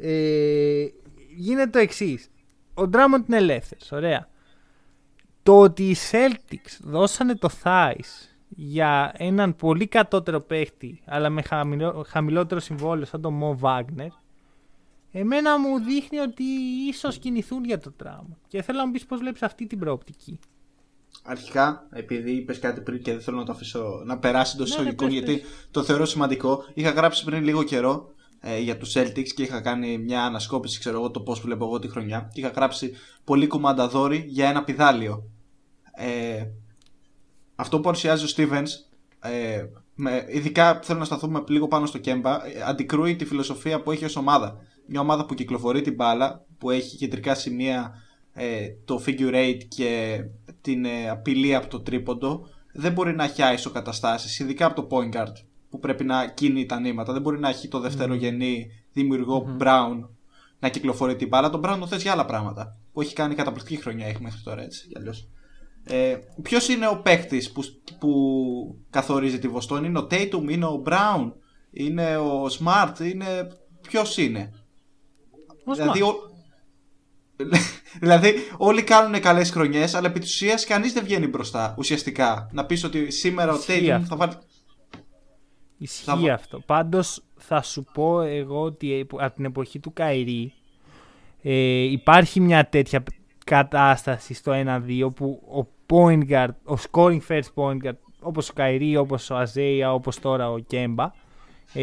Ε, 0.00 0.86
γίνεται 1.36 1.70
το 1.70 1.78
εξής. 1.78 2.30
Ο 2.74 2.86
Ντράμοντ 2.86 3.28
είναι 3.28 3.36
ελεύθερος. 3.36 3.92
Ωραία. 3.92 4.28
Το 5.42 5.60
ότι 5.60 5.88
οι 5.88 5.96
Celtics 6.10 6.78
δώσανε 6.80 7.34
το 7.34 7.48
Thais 7.62 8.28
για 8.48 9.12
έναν 9.16 9.56
πολύ 9.56 9.86
κατώτερο 9.86 10.40
παίχτη, 10.40 11.02
αλλά 11.04 11.30
με 11.30 11.42
χαμηλότερο 12.06 12.60
συμβόλαιο 12.60 13.04
σαν 13.04 13.20
τον 13.20 13.34
Μο 13.34 13.56
Βάγνερ, 13.58 14.08
εμένα 15.12 15.58
μου 15.58 15.78
δείχνει 15.78 16.18
ότι 16.18 16.42
ίσως 16.88 17.18
κινηθούν 17.18 17.64
για 17.64 17.78
το 17.78 17.92
τράμα. 17.92 18.38
Και 18.48 18.62
θέλω 18.62 18.78
να 18.78 18.86
μου 18.86 18.92
πεις 18.92 19.06
πώς 19.06 19.18
βλέπεις 19.18 19.42
αυτή 19.42 19.66
την 19.66 19.78
προοπτική. 19.78 20.38
Αρχικά, 21.22 21.86
επειδή 21.90 22.30
είπες 22.30 22.58
κάτι 22.58 22.80
πριν 22.80 23.02
και 23.02 23.12
δεν 23.12 23.20
θέλω 23.20 23.36
να 23.36 23.44
το 23.44 23.52
αφήσω 23.52 24.02
να 24.04 24.18
περάσει 24.18 24.56
το 24.56 24.62
εισαγωγικό, 24.62 25.04
ναι, 25.04 25.10
γιατί 25.10 25.42
το 25.70 25.82
θεωρώ 25.82 26.06
σημαντικό. 26.06 26.64
Είχα 26.74 26.90
γράψει 26.90 27.24
πριν 27.24 27.44
λίγο 27.44 27.62
καιρό 27.62 28.12
ε, 28.40 28.58
για 28.58 28.76
τους 28.76 28.96
Celtics 28.96 29.28
και 29.28 29.42
είχα 29.42 29.60
κάνει 29.60 29.98
μια 29.98 30.22
ανασκόπηση, 30.22 30.78
ξέρω 30.78 30.98
εγώ, 30.98 31.10
το 31.10 31.20
πώς 31.20 31.40
βλέπω 31.40 31.64
εγώ 31.64 31.78
τη 31.78 31.88
χρονιά. 31.88 32.30
Και 32.32 32.40
είχα 32.40 32.48
γράψει 32.48 32.92
πολύ 33.24 33.46
κουμανταδόρι 33.46 34.24
για 34.28 34.48
ένα 34.48 34.64
πιδάλιο. 34.64 35.24
Ε, 35.92 36.46
αυτό 37.54 37.76
που 37.76 37.82
παρουσιάζει 37.82 38.24
ο 38.24 38.28
Stevens, 38.36 38.68
ε, 39.20 39.64
με, 39.94 40.26
ειδικά 40.28 40.80
θέλω 40.82 40.98
να 40.98 41.04
σταθούμε 41.04 41.44
λίγο 41.48 41.68
πάνω 41.68 41.86
στο 41.86 41.98
Κέμπα, 41.98 42.46
ε, 42.46 42.62
αντικρούει 42.66 43.16
τη 43.16 43.24
φιλοσοφία 43.24 43.82
που 43.82 43.90
έχει 43.90 44.04
ως 44.04 44.16
ομάδα 44.16 44.60
μια 44.90 45.00
ομάδα 45.00 45.26
που 45.26 45.34
κυκλοφορεί 45.34 45.80
την 45.80 45.94
μπάλα, 45.94 46.44
που 46.58 46.70
έχει 46.70 46.96
κεντρικά 46.96 47.34
σημεία 47.34 47.94
ε, 48.32 48.68
το 48.84 49.02
figure 49.06 49.34
eight 49.34 49.64
και 49.68 50.20
την 50.60 50.84
ε, 50.84 51.08
απειλή 51.08 51.54
από 51.54 51.66
το 51.66 51.80
τρίποντο, 51.80 52.48
δεν 52.72 52.92
μπορεί 52.92 53.14
να 53.14 53.24
έχει 53.24 53.42
άισο 53.42 53.70
καταστάσεις, 53.70 54.38
ειδικά 54.38 54.66
από 54.66 54.82
το 54.82 54.88
point 54.90 55.16
guard 55.16 55.32
που 55.70 55.78
πρέπει 55.78 56.04
να 56.04 56.26
κίνει 56.26 56.66
τα 56.66 56.80
νήματα. 56.80 57.12
Δεν 57.12 57.22
μπορεί 57.22 57.38
να 57.38 57.48
έχει 57.48 57.68
το 57.68 57.80
δευτερογενή 57.80 58.66
δημιουργό 58.92 59.56
Brown 59.60 60.08
να 60.58 60.68
κυκλοφορεί 60.68 61.16
την 61.16 61.28
μπάλα. 61.28 61.50
Τον 61.50 61.60
Brown 61.64 61.76
το 61.80 61.86
θες 61.86 62.02
για 62.02 62.12
άλλα 62.12 62.24
πράγματα. 62.24 62.76
Που 62.92 63.00
έχει 63.00 63.14
κάνει 63.14 63.34
καταπληκτική 63.34 63.82
χρονιά 63.82 64.06
έχει 64.06 64.22
μέχρι 64.22 64.40
τώρα 64.44 64.62
έτσι. 64.62 64.88
Ε, 65.84 66.18
Ποιος 66.42 66.68
είναι 66.68 66.88
ο 66.88 67.00
παίκτης 67.02 67.52
που, 67.52 67.62
που 67.98 68.10
καθορίζει 68.90 69.38
τη 69.38 69.48
Βοστόνη, 69.48 69.86
είναι 69.86 69.98
ο 69.98 70.06
Tatum, 70.10 70.48
είναι 70.48 70.64
ο 70.64 70.82
Brown, 70.86 71.32
είναι 71.70 72.16
ο 72.16 72.46
Smart, 72.46 73.00
είναι. 73.00 73.48
Ποιος 73.80 74.16
είναι; 74.16 74.52
Δηλαδή, 75.72 76.02
ο... 76.02 76.14
δηλαδή, 78.00 78.34
όλοι 78.56 78.82
κάνουν 78.82 79.20
καλές 79.20 79.50
χρονιές, 79.50 79.94
αλλά 79.94 80.08
επί 80.08 80.18
της 80.18 80.32
ουσίας 80.32 80.64
κανείς 80.64 80.92
δεν 80.92 81.04
βγαίνει 81.04 81.26
μπροστά 81.26 81.74
ουσιαστικά. 81.78 82.48
Να 82.52 82.66
πεις 82.66 82.84
ότι 82.84 83.10
σήμερα 83.10 83.54
Ισχύει 83.54 83.90
ο 83.90 83.96
Tatum 83.96 84.04
θα 84.08 84.16
βάλει. 84.16 84.32
Ισχύει 85.82 86.26
θα... 86.26 86.34
αυτό. 86.34 86.60
Πάντως 86.66 87.22
θα 87.36 87.62
σου 87.62 87.84
πω 87.92 88.20
εγώ 88.20 88.62
ότι 88.62 89.06
από 89.10 89.34
την 89.34 89.44
εποχή 89.44 89.78
του 89.80 89.92
Καϊρή 89.92 90.52
ε, 91.42 91.82
υπάρχει 91.82 92.40
μια 92.40 92.68
τέτοια 92.68 93.02
κατάσταση 93.44 94.34
στο 94.34 94.52
1-2 94.54 95.14
που 95.14 95.42
ο 95.58 95.66
point 95.86 96.28
guard, 96.28 96.54
ο 96.64 96.74
scoring 96.90 97.20
first 97.28 97.52
point 97.54 97.76
guard 97.84 97.96
όπως 98.20 98.48
ο 98.48 98.52
Καϊρή, 98.52 98.96
όπως 98.96 99.30
ο 99.30 99.36
Αζέια, 99.36 99.92
όπως 99.92 100.18
τώρα 100.18 100.50
ο 100.50 100.58
Κέμπα 100.58 101.12
ε, 101.72 101.82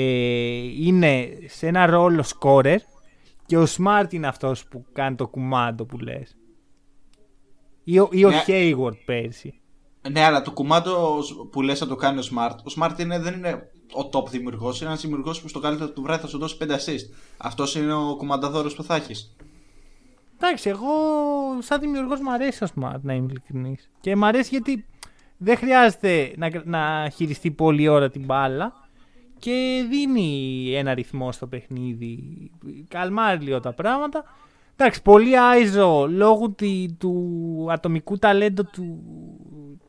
είναι 0.86 1.28
σε 1.46 1.68
ένα 1.68 1.86
ρόλο 1.86 2.24
scorer 2.40 2.78
και 3.46 3.58
ο 3.58 3.66
Smart 3.78 4.08
είναι 4.10 4.28
αυτός 4.28 4.66
που 4.66 4.86
κάνει 4.94 5.16
το 5.16 5.28
κουμάντο 5.28 5.86
που 5.86 5.98
λες. 5.98 6.38
Ή 7.84 8.00
ο, 8.00 8.10
ή 8.12 8.26
ο 8.26 8.30
ναι. 8.30 8.44
Hayward 8.48 8.98
πέρσι. 9.06 9.60
Ναι, 10.12 10.24
αλλά 10.24 10.42
το 10.42 10.52
κουμάντο 10.52 11.20
που 11.52 11.62
λες 11.62 11.80
να 11.80 11.88
το 11.88 11.96
κάνει 11.96 12.20
ο 12.20 12.24
Smart, 12.32 12.56
ο 12.58 12.82
Smart 12.82 13.00
είναι, 13.00 13.20
δεν 13.20 13.34
είναι 13.34 13.72
ο 13.94 14.10
top 14.14 14.28
δημιουργός. 14.30 14.80
Είναι 14.82 14.90
ένας 14.90 15.02
δημιουργός 15.02 15.42
που 15.42 15.48
στο 15.48 15.60
καλύτερο 15.60 15.90
του 15.90 16.02
βράδυ 16.02 16.22
θα 16.22 16.28
σου 16.28 16.38
δώσει 16.38 16.58
5 16.60 16.64
assist. 16.72 17.10
Αυτός 17.38 17.76
είναι 17.76 17.94
ο 17.94 18.16
κουμανταδόρος 18.18 18.76
που 18.76 18.84
θα 18.84 18.96
έχεις. 18.96 19.36
Εντάξει, 20.40 20.70
εγώ 20.70 20.88
σαν 21.60 21.80
δημιουργός 21.80 22.20
μου 22.20 22.32
αρέσει 22.32 22.64
ο 22.64 22.68
Smart 22.76 23.00
να 23.02 23.14
είμαι 23.14 23.28
ειλικρινής. 23.30 23.90
Και 24.02 24.16
μου 24.16 24.26
αρέσει 24.26 24.50
γιατί 24.52 24.86
δεν 25.38 25.58
χρειάζεται 25.58 26.34
να, 26.38 26.50
να 26.66 27.10
χειριστεί 27.16 27.52
πολλή 27.52 27.88
ώρα 27.88 28.10
την 28.10 28.26
μπάλα 28.26 28.74
και 29.40 29.86
δίνει 29.90 30.70
ένα 30.76 30.94
ρυθμό 30.94 31.32
στο 31.32 31.48
παιχνίδι. 31.48 32.20
Καλμάρει 32.88 33.44
λίγο 33.44 33.60
τα 33.60 33.74
πράγματα. 33.74 34.24
Εντάξει, 34.76 35.02
πολύ 35.02 35.40
άιζο 35.40 36.08
λόγω 36.10 36.50
τη- 36.50 36.86
του 36.98 37.66
ατομικού 37.70 38.18
ταλέντου 38.18 38.66
του, 38.66 39.04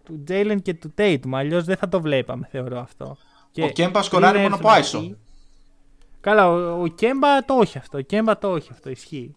του 0.04 0.24
Jalen 0.28 0.56
και 0.62 0.74
του 0.74 0.94
Tatum. 0.98 1.30
Αλλιώς 1.32 1.64
δεν 1.64 1.76
θα 1.76 1.88
το 1.88 2.00
βλέπαμε, 2.00 2.48
θεωρώ 2.50 2.78
αυτό. 2.80 3.16
Και 3.58 3.64
Ο 3.64 3.68
Κέμπα 3.70 4.02
σκοράρει 4.02 4.32
πριν 4.38 4.42
μόνο 4.42 4.54
έρθουν 4.54 4.70
από 4.70 4.80
αυτοί- 4.80 4.96
άισο. 4.96 5.16
Καλά, 6.20 6.48
ο, 6.48 6.82
ο 6.82 6.86
Κέμπα 6.86 7.44
το 7.44 7.54
όχι 7.54 7.78
αυτό. 7.78 7.98
Ο 7.98 8.00
Κέμπα 8.00 8.38
το 8.38 8.50
όχι 8.52 8.68
αυτό, 8.72 8.90
ισχύει. 8.90 9.34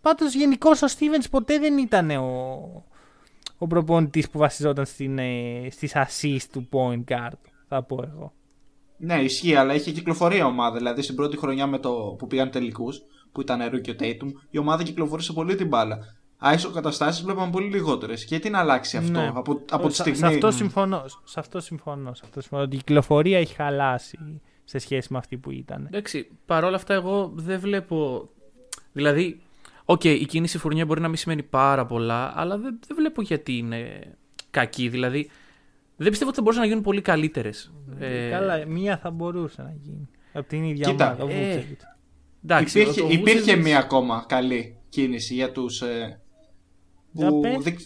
Πάντως 0.00 0.34
γενικώς 0.34 0.82
ο 0.82 0.88
Στίβενς 0.88 1.28
ποτέ 1.28 1.58
δεν 1.58 1.78
ήταν 1.78 2.10
ο, 2.10 2.84
ο 3.58 3.66
προπονητής 3.66 4.30
που 4.30 4.38
βασιζόταν 4.38 4.86
στην, 4.86 5.18
ε, 5.18 5.68
στις 5.70 5.92
assist 5.94 6.44
του 6.52 6.68
point 6.72 7.12
guard, 7.12 7.38
θα 7.68 7.82
πω 7.82 8.04
εγώ. 8.12 8.32
Ναι, 8.96 9.14
ισχύει, 9.22 9.54
αλλά 9.54 9.74
είχε 9.74 9.90
κυκλοφορία 9.92 10.46
ομάδα. 10.46 10.76
Δηλαδή 10.76 11.02
στην 11.02 11.14
πρώτη 11.14 11.36
χρονιά 11.36 11.66
με 11.66 11.78
το 11.78 11.90
που 12.18 12.26
πήγαν 12.26 12.50
τελικούς, 12.50 13.02
που 13.32 13.40
ήταν 13.40 13.68
Ρου 13.70 13.80
και 13.80 13.90
ο 13.90 13.94
Tatum, 14.00 14.28
η 14.50 14.58
ομάδα 14.58 14.82
κυκλοφορήσε 14.82 15.32
πολύ 15.32 15.54
την 15.54 15.68
μπάλα. 15.68 15.98
Άισο 16.42 16.70
καταστάσεις 16.70 17.22
βλέπαμε 17.24 17.50
πολύ 17.50 17.66
λιγότερες. 17.70 18.24
Γιατί 18.24 18.50
να 18.50 18.58
αλλάξει 18.58 18.96
αυτό 18.96 19.10
Ναι. 19.20 19.32
από, 19.34 19.60
από 19.70 19.88
τη 19.88 19.94
σε, 19.94 20.00
στιγμή. 20.00 20.18
σε 20.18 20.26
αυτό 20.26 20.50
συμφωνώ. 20.50 21.04
Σε 21.24 21.40
αυτό 21.40 21.60
συμφωνώ. 21.60 22.14
Σε 22.14 22.22
αυτό 22.24 22.40
συμφωνώ. 22.40 22.62
Ότι 22.62 22.74
η 22.74 22.78
κυκλοφορία 22.78 23.38
έχει 23.38 23.54
χαλάσει 23.54 24.18
σε 24.64 24.78
σχέση 24.78 25.12
με 25.12 25.18
αυτή 25.18 25.36
που 25.36 25.50
ήταν. 25.50 25.86
Εντάξει, 25.86 26.28
παρόλα 26.46 26.76
αυτά 26.76 26.94
εγώ 26.94 27.32
δεν 27.34 27.60
βλέπω. 27.60 28.28
Δηλαδή, 28.92 29.40
οκ, 29.84 30.04
η 30.04 30.24
κίνηση 30.26 30.58
Φουρνιέ 30.58 30.84
μπορεί 30.84 31.00
να 31.00 31.08
μην 31.08 31.16
σημαίνει 31.16 31.42
πάρα 31.42 31.86
πολλά, 31.86 32.32
αλλά 32.36 32.58
δεν, 32.58 32.78
δεν 32.86 32.96
βλέπω 32.96 33.22
γιατί 33.22 33.56
είναι 33.56 34.00
κακή. 34.50 34.88
Δηλαδή, 34.88 35.30
δεν 35.96 36.08
πιστεύω 36.08 36.28
ότι 36.28 36.36
θα 36.38 36.42
μπορούσαν 36.42 36.62
να 36.64 36.68
γίνουν 36.68 36.82
πολύ 36.84 37.00
καλύτερες. 37.02 37.72
Ε, 37.98 38.28
Καλά, 38.28 38.66
μία 38.66 38.98
θα 38.98 39.10
μπορούσε 39.10 39.62
να 39.62 39.74
γίνει. 39.82 40.08
Από 40.32 40.48
την 40.48 40.64
ίδια 40.64 40.90
Κοίτα, 40.90 41.06
ομάδα. 41.06 41.24
ο 41.24 41.28
ε, 41.28 41.56
Vucevic. 41.70 41.84
εντάξει, 42.44 42.80
υπήρχε 42.80 43.00
ο- 43.02 43.06
ο 43.06 43.10
υπήρχε 43.10 43.54
Vucevic- 43.54 43.62
μία 43.62 43.78
ακόμα 43.78 44.24
καλή 44.28 44.76
κίνηση 44.88 45.34
για 45.34 45.52
τους. 45.52 45.82
Ε, 45.82 45.86
Για 45.98 46.19
που 47.14 47.40
πες. 47.40 47.56
δεν- 47.62 47.76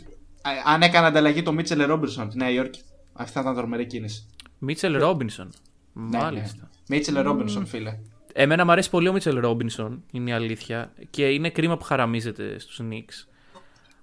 Α, 0.43 0.51
αν 0.65 0.83
έκανε 0.83 1.07
ανταλλαγή 1.07 1.43
το 1.43 1.53
Μίτσελ 1.53 1.83
Ρόμπινσον 1.87 2.23
από 2.23 2.33
τη 2.33 2.39
Νέα 2.39 2.51
Υόρκη, 2.51 2.81
αυτή 3.13 3.33
θα 3.33 3.41
ήταν 3.41 3.55
τρομερή 3.55 3.87
κίνηση. 3.87 4.27
Μίτσελ 4.59 4.99
Ρόμπινσον. 4.99 5.51
Ναι, 5.93 6.19
Μάλιστα. 6.19 6.71
Μίτσελ 6.89 7.21
Ρόμπινσον, 7.23 7.67
φίλε. 7.67 7.99
Εμένα 8.33 8.65
μου 8.65 8.71
αρέσει 8.73 8.91
πολύ 8.91 9.09
ο 9.09 9.13
Μίτσελ 9.13 9.41
Ρόμπινσον, 9.41 10.03
είναι 10.13 10.31
η 10.31 10.33
αλήθεια. 10.33 10.93
Και 11.11 11.29
είναι 11.31 11.51
κρίμα 11.51 11.77
που 11.77 11.85
χαραμίζεται 11.85 12.59
στους 12.59 12.81
Knicks. 12.83 13.29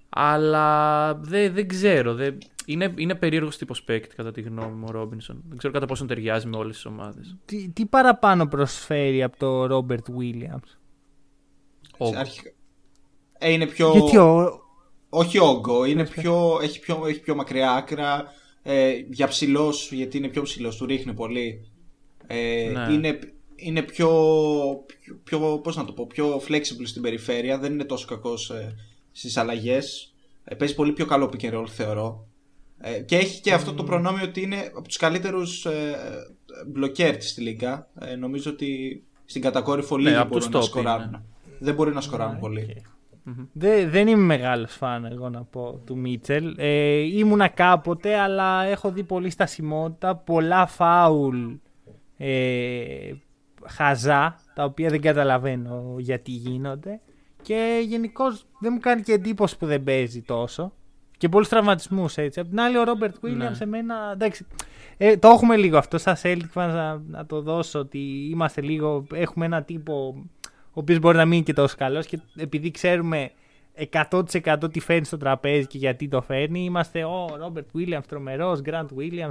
Αλλά 0.10 1.16
δεν, 1.16 1.54
δεν 1.54 1.68
ξέρω. 1.68 2.14
Δεν... 2.14 2.38
Είναι, 2.66 2.94
είναι 2.98 3.16
περίεργος 3.16 3.58
τύπος 3.58 3.84
παίκτη 3.84 4.16
κατά 4.16 4.32
τη 4.32 4.42
γνώμη 4.42 4.76
μου 4.76 4.86
ο 4.88 4.92
Ρόμπινσον. 4.92 5.44
Δεν 5.48 5.58
ξέρω 5.58 5.74
κατά 5.74 5.86
πόσο 5.86 6.06
ταιριάζει 6.06 6.48
με 6.48 6.58
όλες 6.58 6.76
τις 6.76 6.86
ομάδες. 6.86 7.36
Τι, 7.46 7.70
τι 7.70 7.86
παραπάνω 7.86 8.48
προσφέρει 8.48 9.24
από 9.24 9.38
το 9.38 9.66
Ρόμπερτ 9.66 10.08
Williams. 10.20 10.78
Όγκο. 11.98 12.18
Αρχικά- 12.20 12.52
Ε, 13.38 13.52
είναι 13.52 13.66
πιο. 13.66 13.92
Γιατί 13.92 14.18
ο, 14.18 14.60
Όχι 15.14 15.40
όγκο, 15.40 15.86
είναι 15.86 16.06
πιο, 16.08 16.60
έχει, 16.62 16.80
πιο, 16.80 17.04
έχει 17.08 17.20
πιο 17.20 17.36
μακριά 17.36 17.72
άκρα. 17.72 18.34
Ε, 18.64 18.92
για 19.10 19.28
ψηλός, 19.28 19.92
γιατί 19.92 20.18
είναι 20.18 20.28
πιο 20.28 20.42
ψηλός, 20.42 20.76
του 20.78 20.86
ρίχνει 20.86 21.14
πολύ. 21.14 21.68
Ε, 22.28 22.72
Ναι. 22.74 22.94
είναι, 22.94 23.20
είναι 23.56 23.82
πιο, 23.82 24.08
πιο, 25.02 25.20
πιο, 25.24 25.60
πώς 25.64 25.76
να 25.76 25.86
το 25.86 25.92
πω, 25.92 26.08
πιο 26.08 26.42
flexible 26.48 26.84
στην 26.86 27.02
περιφέρεια, 27.02 27.58
δεν 27.58 27.74
είναι 27.74 27.84
τόσο 27.84 28.08
κακός 28.08 28.50
ε, 28.50 28.76
στις 29.12 29.38
αλλαγές. 29.38 30.14
Ε, 30.44 30.56
παίζει 30.56 30.76
πολύ 30.76 30.92
πιο 30.92 31.06
καλό 31.06 31.32
pick 31.34 31.46
and 31.46 31.54
roll, 31.60 31.68
θεωρώ. 31.68 32.28
Ε, 32.82 33.00
και 33.00 33.18
έχει 33.18 33.42
και 33.42 33.54
αυτό 33.54 33.74
το 33.74 33.84
προνόμιο 33.84 34.24
ότι 34.24 34.42
είναι 34.42 34.72
από 34.76 34.88
τους 34.88 34.98
καλύτερους 34.98 35.66
ε, 35.66 35.96
μπλοκέρ 36.68 37.18
της 37.18 37.30
στη 37.30 37.42
Λίγκα. 37.42 37.90
Ε, 38.00 38.16
νομίζω 38.16 38.52
ότι 38.52 39.04
στην 39.26 39.42
κατακόρυφο 39.42 39.98
λίγοι 39.98 40.14
Ναι, 40.14 40.20
από 40.20 40.28
μπορούν 40.28 40.44
τους 40.44 40.54
να 40.54 40.60
top 40.60 40.64
σκοράρουν. 40.64 41.08
είναι. 41.08 41.24
Δεν 41.60 41.74
μπορεί 41.76 41.94
να 41.94 42.02
σκοράρουν 42.02 42.40
πολύ. 42.40 42.86
Οκ. 43.28 43.34
Δε- 43.54 43.88
δεν 43.88 44.08
είμαι 44.08 44.24
μεγάλος 44.24 44.74
φαν 44.74 45.06
εγώ 45.06 45.30
να 45.30 45.44
πω 45.44 45.82
του 45.86 45.98
Μίτσελ. 45.98 46.56
Ε, 46.58 46.98
ήμουνα 47.18 47.48
κάποτε 47.48 48.16
αλλά 48.16 48.64
έχω 48.64 48.92
δει 48.92 49.04
πολλή 49.04 49.30
στασιμότητα, 49.30 50.16
πολλά 50.16 50.66
φάουλ 50.66 51.52
ε, 52.18 53.12
χαζά 53.66 54.36
τα 54.56 54.64
οποία 54.64 54.90
δεν 54.90 55.02
καταλαβαίνω 55.02 55.96
γιατί 55.98 56.32
γίνονται 56.32 57.00
και 57.42 57.84
γενικώς 57.88 58.46
δεν 58.60 58.72
μου 58.74 58.80
κάνει 58.80 59.02
και 59.02 59.12
εντύπωση 59.14 59.58
που 59.58 59.66
δεν 59.66 59.84
παίζει 59.84 60.22
τόσο. 60.22 60.74
Και 61.18 61.30
πολλούς 61.30 61.48
τραυματισμούς 61.50 62.18
έτσι. 62.18 62.40
Απ' 62.40 62.50
την 62.50 62.60
άλλη, 62.60 62.78
ο 62.78 62.84
Ρόμπερτ 62.84 63.16
Βίλιαμς 63.22 63.58
σε 63.58 63.66
μένα. 63.66 63.96
Εντάξει, 64.14 64.46
ε, 64.98 65.18
το 65.18 65.28
έχουμε 65.28 65.56
λίγο 65.58 65.78
αυτό. 65.78 65.98
Σαν 65.98 66.16
Celtic 66.24 66.38
fans 66.54 66.72
να, 66.74 67.02
να 67.08 67.26
το 67.26 67.42
δώσω 67.42 67.80
ότι 67.80 68.28
είμαστε 68.32 68.62
λίγο. 68.62 69.06
Έχουμε 69.14 69.46
ένα 69.46 69.64
τύπο 69.64 70.24
ο 70.74 70.80
οποίος 70.80 71.00
μπορεί 71.00 71.18
να 71.18 71.24
μην 71.26 71.34
είναι 71.34 71.44
και 71.44 71.54
τόσο 71.54 71.76
καλός 71.78 72.06
και 72.06 72.20
επειδή 72.36 72.72
ξέρουμε 72.72 73.32
100% 73.92 74.56
τι 74.72 74.80
φέρνει 74.80 75.06
στο 75.06 75.18
τραπέζι 75.18 75.68
και 75.68 75.78
γιατί 75.78 76.08
το 76.08 76.22
φέρνει, 76.22 76.64
είμαστε 76.64 77.04
ο 77.04 77.36
Ρόμπερτ 77.40 77.68
Βίλιαμς 77.74 78.08
τρομερός, 78.08 78.62
Γκραντ 78.62 78.90
Βίλιαμ. 78.94 79.30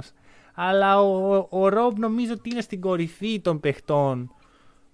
Αλλά 0.53 1.01
ο, 1.01 1.47
ο 1.49 1.69
Ρομπ 1.69 1.97
νομίζω 1.99 2.33
ότι 2.33 2.49
είναι 2.49 2.61
στην 2.61 2.81
κορυφή 2.81 3.39
των 3.39 3.59
παιχτών 3.59 4.31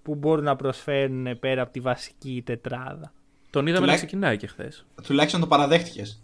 που 0.04 0.16
μπορούν 0.16 0.44
να 0.44 0.56
προσφέρουν 0.56 1.40
πέρα 1.40 1.62
από 1.62 1.72
τη 1.72 1.80
βασική 1.80 2.42
τετράδα. 2.46 3.12
Τον 3.50 3.62
είδαμε 3.68 3.86
να 3.86 3.92
Τουλάχιστον- 3.94 4.08
ξεκινάει 4.08 4.38
και 4.38 4.48
χθες. 4.48 4.86
Τουλάχιστον 5.04 5.40
το 5.42 5.48
παραδέχτηκες. 5.48 6.22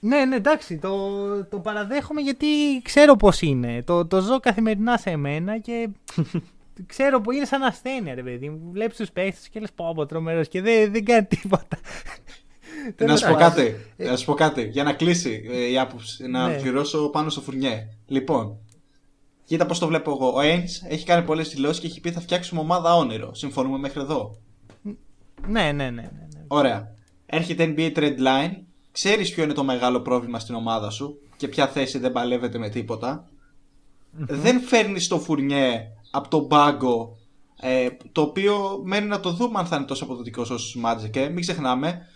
Ναι, 0.00 0.24
ναι, 0.24 0.36
εντάξει, 0.36 0.78
το, 0.78 1.08
το 1.44 1.58
παραδέχομαι 1.58 2.20
γιατί 2.20 2.46
ξέρω 2.82 3.16
πώς 3.16 3.40
είναι. 3.40 3.82
Το, 3.82 4.06
το 4.06 4.20
ζω 4.20 4.40
καθημερινά 4.40 4.96
σε 4.96 5.16
μένα 5.16 5.58
και 5.58 5.88
ξέρω 6.86 7.20
που 7.20 7.30
είναι 7.32 7.44
σαν 7.44 7.62
ασθένεια, 7.62 8.14
ρε 8.14 8.22
παιδί 8.22 8.48
μου. 8.50 8.70
Βλέπεις 8.72 8.96
τους 8.96 9.10
παίχτες 9.10 9.48
και 9.48 9.60
λες 9.60 9.72
πω 9.72 9.88
από 9.88 10.06
τρομερός 10.06 10.48
και 10.48 10.60
δεν, 10.62 10.92
δεν 10.92 11.04
κάνει 11.04 11.24
τίποτα. 11.26 11.78
Να 12.86 12.92
Τέλος 12.92 13.20
σου 13.20 13.26
πω 13.26 13.32
πάντων. 13.38 13.48
κάτι. 13.48 13.76
Να 13.96 14.16
σου 14.16 14.24
πω 14.24 14.34
κάτι. 14.34 14.68
Για 14.72 14.82
να 14.82 14.92
κλείσει 14.92 15.44
ε, 15.52 15.70
η 15.70 15.78
άποψη. 15.78 16.26
Να 16.26 16.46
Ναι. 16.46 16.52
ολοκληρώσω 16.52 17.08
πάνω 17.08 17.28
στο 17.30 17.40
φουρνιέ. 17.40 17.88
Λοιπόν, 18.06 18.58
κοίτα 19.44 19.66
πώς 19.66 19.78
το 19.78 19.86
βλέπω 19.86 20.10
εγώ. 20.10 20.28
Ο 20.28 20.38
Ainge 20.40 20.88
έχει 20.88 21.04
κάνει 21.04 21.24
πολλές 21.24 21.48
δηλώσεις 21.48 21.80
και 21.80 21.86
έχει 21.86 22.00
πει 22.00 22.10
θα 22.12 22.20
φτιάξουμε 22.20 22.60
ομάδα 22.60 22.96
όνειρο. 22.96 23.34
Συμφωνούμε 23.34 23.78
μέχρι 23.78 24.00
εδώ. 24.00 24.38
Ναι, 25.46 25.62
ναι, 25.62 25.72
ναι. 25.72 25.90
ναι, 25.90 25.90
ναι. 26.34 26.44
Ωραία. 26.46 26.94
Έρχεται 27.26 27.74
NBA 27.76 27.92
Trend 27.96 28.18
Line. 28.18 28.52
Ξέρεις 28.92 29.34
ποιο 29.34 29.42
είναι 29.44 29.52
το 29.52 29.64
μεγάλο 29.64 30.00
πρόβλημα 30.00 30.38
στην 30.38 30.54
ομάδα 30.54 30.90
σου 30.90 31.18
και 31.36 31.48
ποια 31.48 31.68
θέση 31.68 31.98
δεν 31.98 32.12
παλεύεται 32.12 32.58
με 32.58 32.68
τίποτα. 32.68 33.28
Δεν 34.16 34.60
φέρνεις 34.60 35.08
το 35.08 35.18
φουρνιέ 35.20 35.86
από 36.14 36.28
τον 36.28 36.48
πάγκο. 36.48 37.16
Ε, 37.60 37.88
το 38.12 38.20
οποίο 38.20 38.80
μένει 38.84 39.06
να 39.06 39.20
το 39.20 39.30
δούμε 39.30 39.58
αν 39.58 39.66
θα 39.66 39.76
είναι 39.76 39.84
τόσο 39.84 40.04
αποδοτικός 40.04 40.50
όσο 40.50 40.68
στου 40.68 40.80
Magic. 40.84 41.16
Ε. 41.16 41.28
Μην 41.28 41.40
ξεχνάμε, 41.40 42.06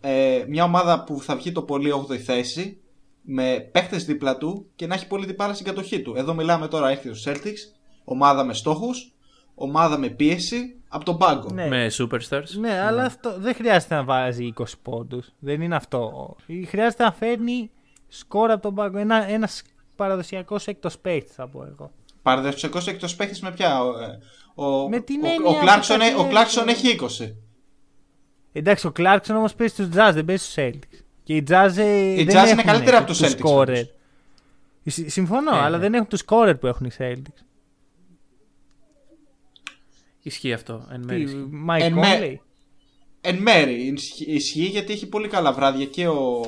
ε, 0.00 0.44
μια 0.48 0.64
ομάδα 0.64 1.04
που 1.04 1.20
θα 1.20 1.36
βγει 1.36 1.52
το 1.52 1.62
πολύ 1.62 1.92
8η 2.08 2.16
θέση 2.16 2.80
με 3.22 3.68
παίχτες 3.72 4.04
δίπλα 4.04 4.36
του 4.36 4.66
και 4.76 4.86
να 4.86 4.94
έχει 4.94 5.06
πολύ 5.06 5.26
την 5.26 5.34
μπάλα 5.34 5.54
στην 5.54 5.66
κατοχή 5.66 6.02
του. 6.02 6.14
Εδώ 6.16 6.34
μιλάμε 6.34 6.68
τώρα, 6.68 6.88
έρχεται 6.88 7.10
το 7.10 7.20
Celtics, 7.24 7.78
ομάδα 8.04 8.44
με 8.44 8.54
στόχους, 8.54 9.14
ομάδα 9.54 9.98
με 9.98 10.08
πίεση 10.08 10.76
από 10.88 11.04
τον 11.04 11.18
πάγκο. 11.18 11.48
Ναι. 11.52 11.68
Με 11.68 11.90
superstars. 11.98 12.58
Ναι, 12.58 12.80
αλλά 12.80 13.04
αυτό 13.04 13.34
δεν 13.38 13.54
χρειάζεται 13.54 13.94
να 13.94 14.04
βάζει 14.04 14.52
20 14.58 14.64
πόντους. 14.82 15.28
Δεν 15.38 15.60
είναι 15.60 15.76
αυτό. 15.76 16.36
Χρειάζεται 16.66 17.04
να 17.04 17.12
φέρνει 17.12 17.70
σκόρ 18.08 18.50
από 18.50 18.62
τον 18.62 18.74
πάγκο. 18.74 18.98
Ένα, 18.98 19.28
ένας 19.28 19.62
παραδοσιακός 19.96 20.66
έκτος 20.66 20.98
παίχτης 20.98 21.34
θα 21.34 21.48
πω 21.48 21.64
εγώ. 21.64 21.90
Παραδοσιακό 22.22 22.80
εκτός 22.86 23.14
παίχτης 23.16 23.40
με 23.40 23.52
ποια. 23.52 23.80
Ο, 24.54 24.64
ο, 24.64 24.88
Με 24.88 25.00
την 25.00 25.24
ο, 25.24 25.28
έννοια 25.28 25.50
ο, 25.50 25.62
Clarkson, 25.62 25.94
ότι 25.94 26.14
ο 26.14 26.24
θα 26.24 26.30
Clarkson 26.30 26.62
είναι- 26.62 26.70
έχει 26.72 26.98
20. 27.00 27.34
Εντάξει, 28.52 28.86
ο 28.86 28.92
Clarkson 28.96 29.30
όμως 29.34 29.54
παίζει 29.54 29.72
στους 29.72 29.86
Jazz, 29.86 30.10
δεν 30.14 30.24
παίζει 30.24 30.42
στους 30.44 30.54
Celtics. 30.64 30.98
Και 31.22 31.36
οι 31.36 31.44
Jazz, 31.50 31.72
ε, 31.76 31.96
Οι 32.20 32.24
δεν 32.24 32.26
Jazz 32.26 32.40
είναι 32.42 32.50
έχουν 32.50 32.62
καλύτερα 32.64 32.98
από 32.98 33.06
τους 33.06 33.18
τους 33.18 33.28
Celtics, 33.34 33.38
scorer. 33.46 33.66
όμως. 33.66 33.90
Συ- 34.84 35.10
Συμφωνώ, 35.10 35.56
Ε, 35.56 35.58
αλλά 35.60 35.76
ναι. 35.76 35.82
δεν 35.82 35.94
έχουν 35.94 36.06
τους 36.06 36.22
scorer 36.26 36.54
που 36.60 36.66
έχουν 36.66 36.86
οι 36.86 36.90
Celtics. 36.98 37.42
Ισχύει 40.22 40.52
αυτό. 40.52 40.88
Εν 40.92 41.02
μέρει. 41.04 41.24
Τι, 41.24 41.30
ισχύει. 41.30 41.48
Mike 41.68 41.80
Εν 41.80 41.92
με- 41.92 42.18
Conley; 42.20 42.34
Εν 43.20 43.36
μέρη 43.36 43.74
ισχύει- 43.82 44.28
ισχύει 44.28 44.64
γιατί 44.64 44.92
έχει 44.92 45.06
πολύ 45.06 45.28
καλά 45.28 45.52
βράδια 45.52 45.84
και 45.86 46.08
ο, 46.08 46.40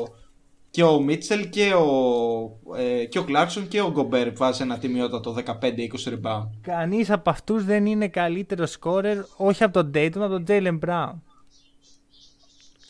και 0.73 0.83
ο 0.83 1.01
Μίτσελ 1.01 1.49
και 1.49 1.73
ο, 1.75 2.77
ε, 2.79 3.05
και 3.05 3.19
ο 3.19 3.25
Clarkson 3.29 3.65
και 3.69 3.81
ο 3.81 3.91
Γκομπέρ 3.91 4.27
που 4.31 4.37
βάζει 4.39 4.63
ένα 4.63 4.79
τιμιότατο 4.79 5.35
15-20 5.47 5.59
rebound. 6.07 6.49
Κανείς 6.63 7.11
από 7.11 7.31
αυτούς 7.31 7.65
δεν 7.65 7.87
είναι 7.87 8.09
καλύτερος 8.09 8.79
scorer, 8.81 9.17
όχι 9.37 9.65
από 9.65 9.73
τον 9.73 9.91
Dayton, 9.95 10.17
από 10.17 10.29
τον 10.29 10.45
Jalen 10.49 10.79
Brown. 10.87 11.13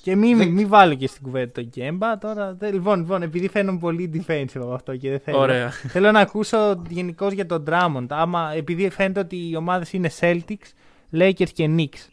Και 0.03 0.17
μην, 0.17 0.39
Δεν- 0.39 0.49
μην 0.49 0.69
βάλω 0.69 0.95
και 0.95 1.07
στην 1.07 1.23
κουβέντα 1.23 1.53
το 1.53 1.61
Γκέμπα 1.61 2.19
τώρα. 2.19 2.55
Δεν- 2.55 2.73
Λοιπόν, 2.75 2.99
λοιπόν, 2.99 3.23
επειδή 3.23 3.49
φαίνομαι 3.49 3.79
πολύ 3.79 4.11
defensive 4.27 4.61
από 4.61 4.73
αυτό 4.73 4.97
και 4.97 5.11
δεν 5.11 5.21
θέλω. 5.21 5.39
Ωραία. 5.39 5.71
Θέλω 5.71 6.11
να 6.13 6.21
ακούσω 6.21 6.83
γενικώς 6.89 7.33
για 7.33 7.47
τον 7.47 7.65
Drummond. 7.69 8.07
Άμα, 8.09 8.53
επειδή 8.55 8.91
φαίνεται 8.91 9.21
ότι 9.21 9.49
οι 9.49 9.57
ομάδες 9.57 9.93
είναι 9.93 10.11
Celtics, 10.21 10.73
Lakers 11.13 11.51
και 11.53 11.69
Knicks. 11.77 12.09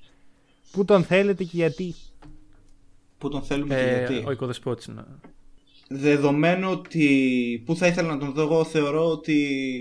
Πού 0.71 0.85
τον 0.85 1.03
θέλετε 1.03 1.43
και 1.43 1.49
γιατί; 1.53 1.95
Πού 3.17 3.29
τον 3.29 3.41
θέλουμε 3.41 3.75
και 3.75 3.81
Ε, 3.81 3.97
γιατί; 3.97 4.23
ο 4.27 4.31
οικοδεσπότης 4.31 4.85
είναι. 4.85 5.03
Δεδομένου 5.91 6.71
ότι 6.71 7.63
που 7.65 7.75
θα 7.75 7.87
ήθελα 7.87 8.07
να 8.07 8.17
τον 8.17 8.31
δω, 8.33 8.41
εγώ 8.41 8.63
θεωρώ 8.63 9.09
ότι 9.09 9.33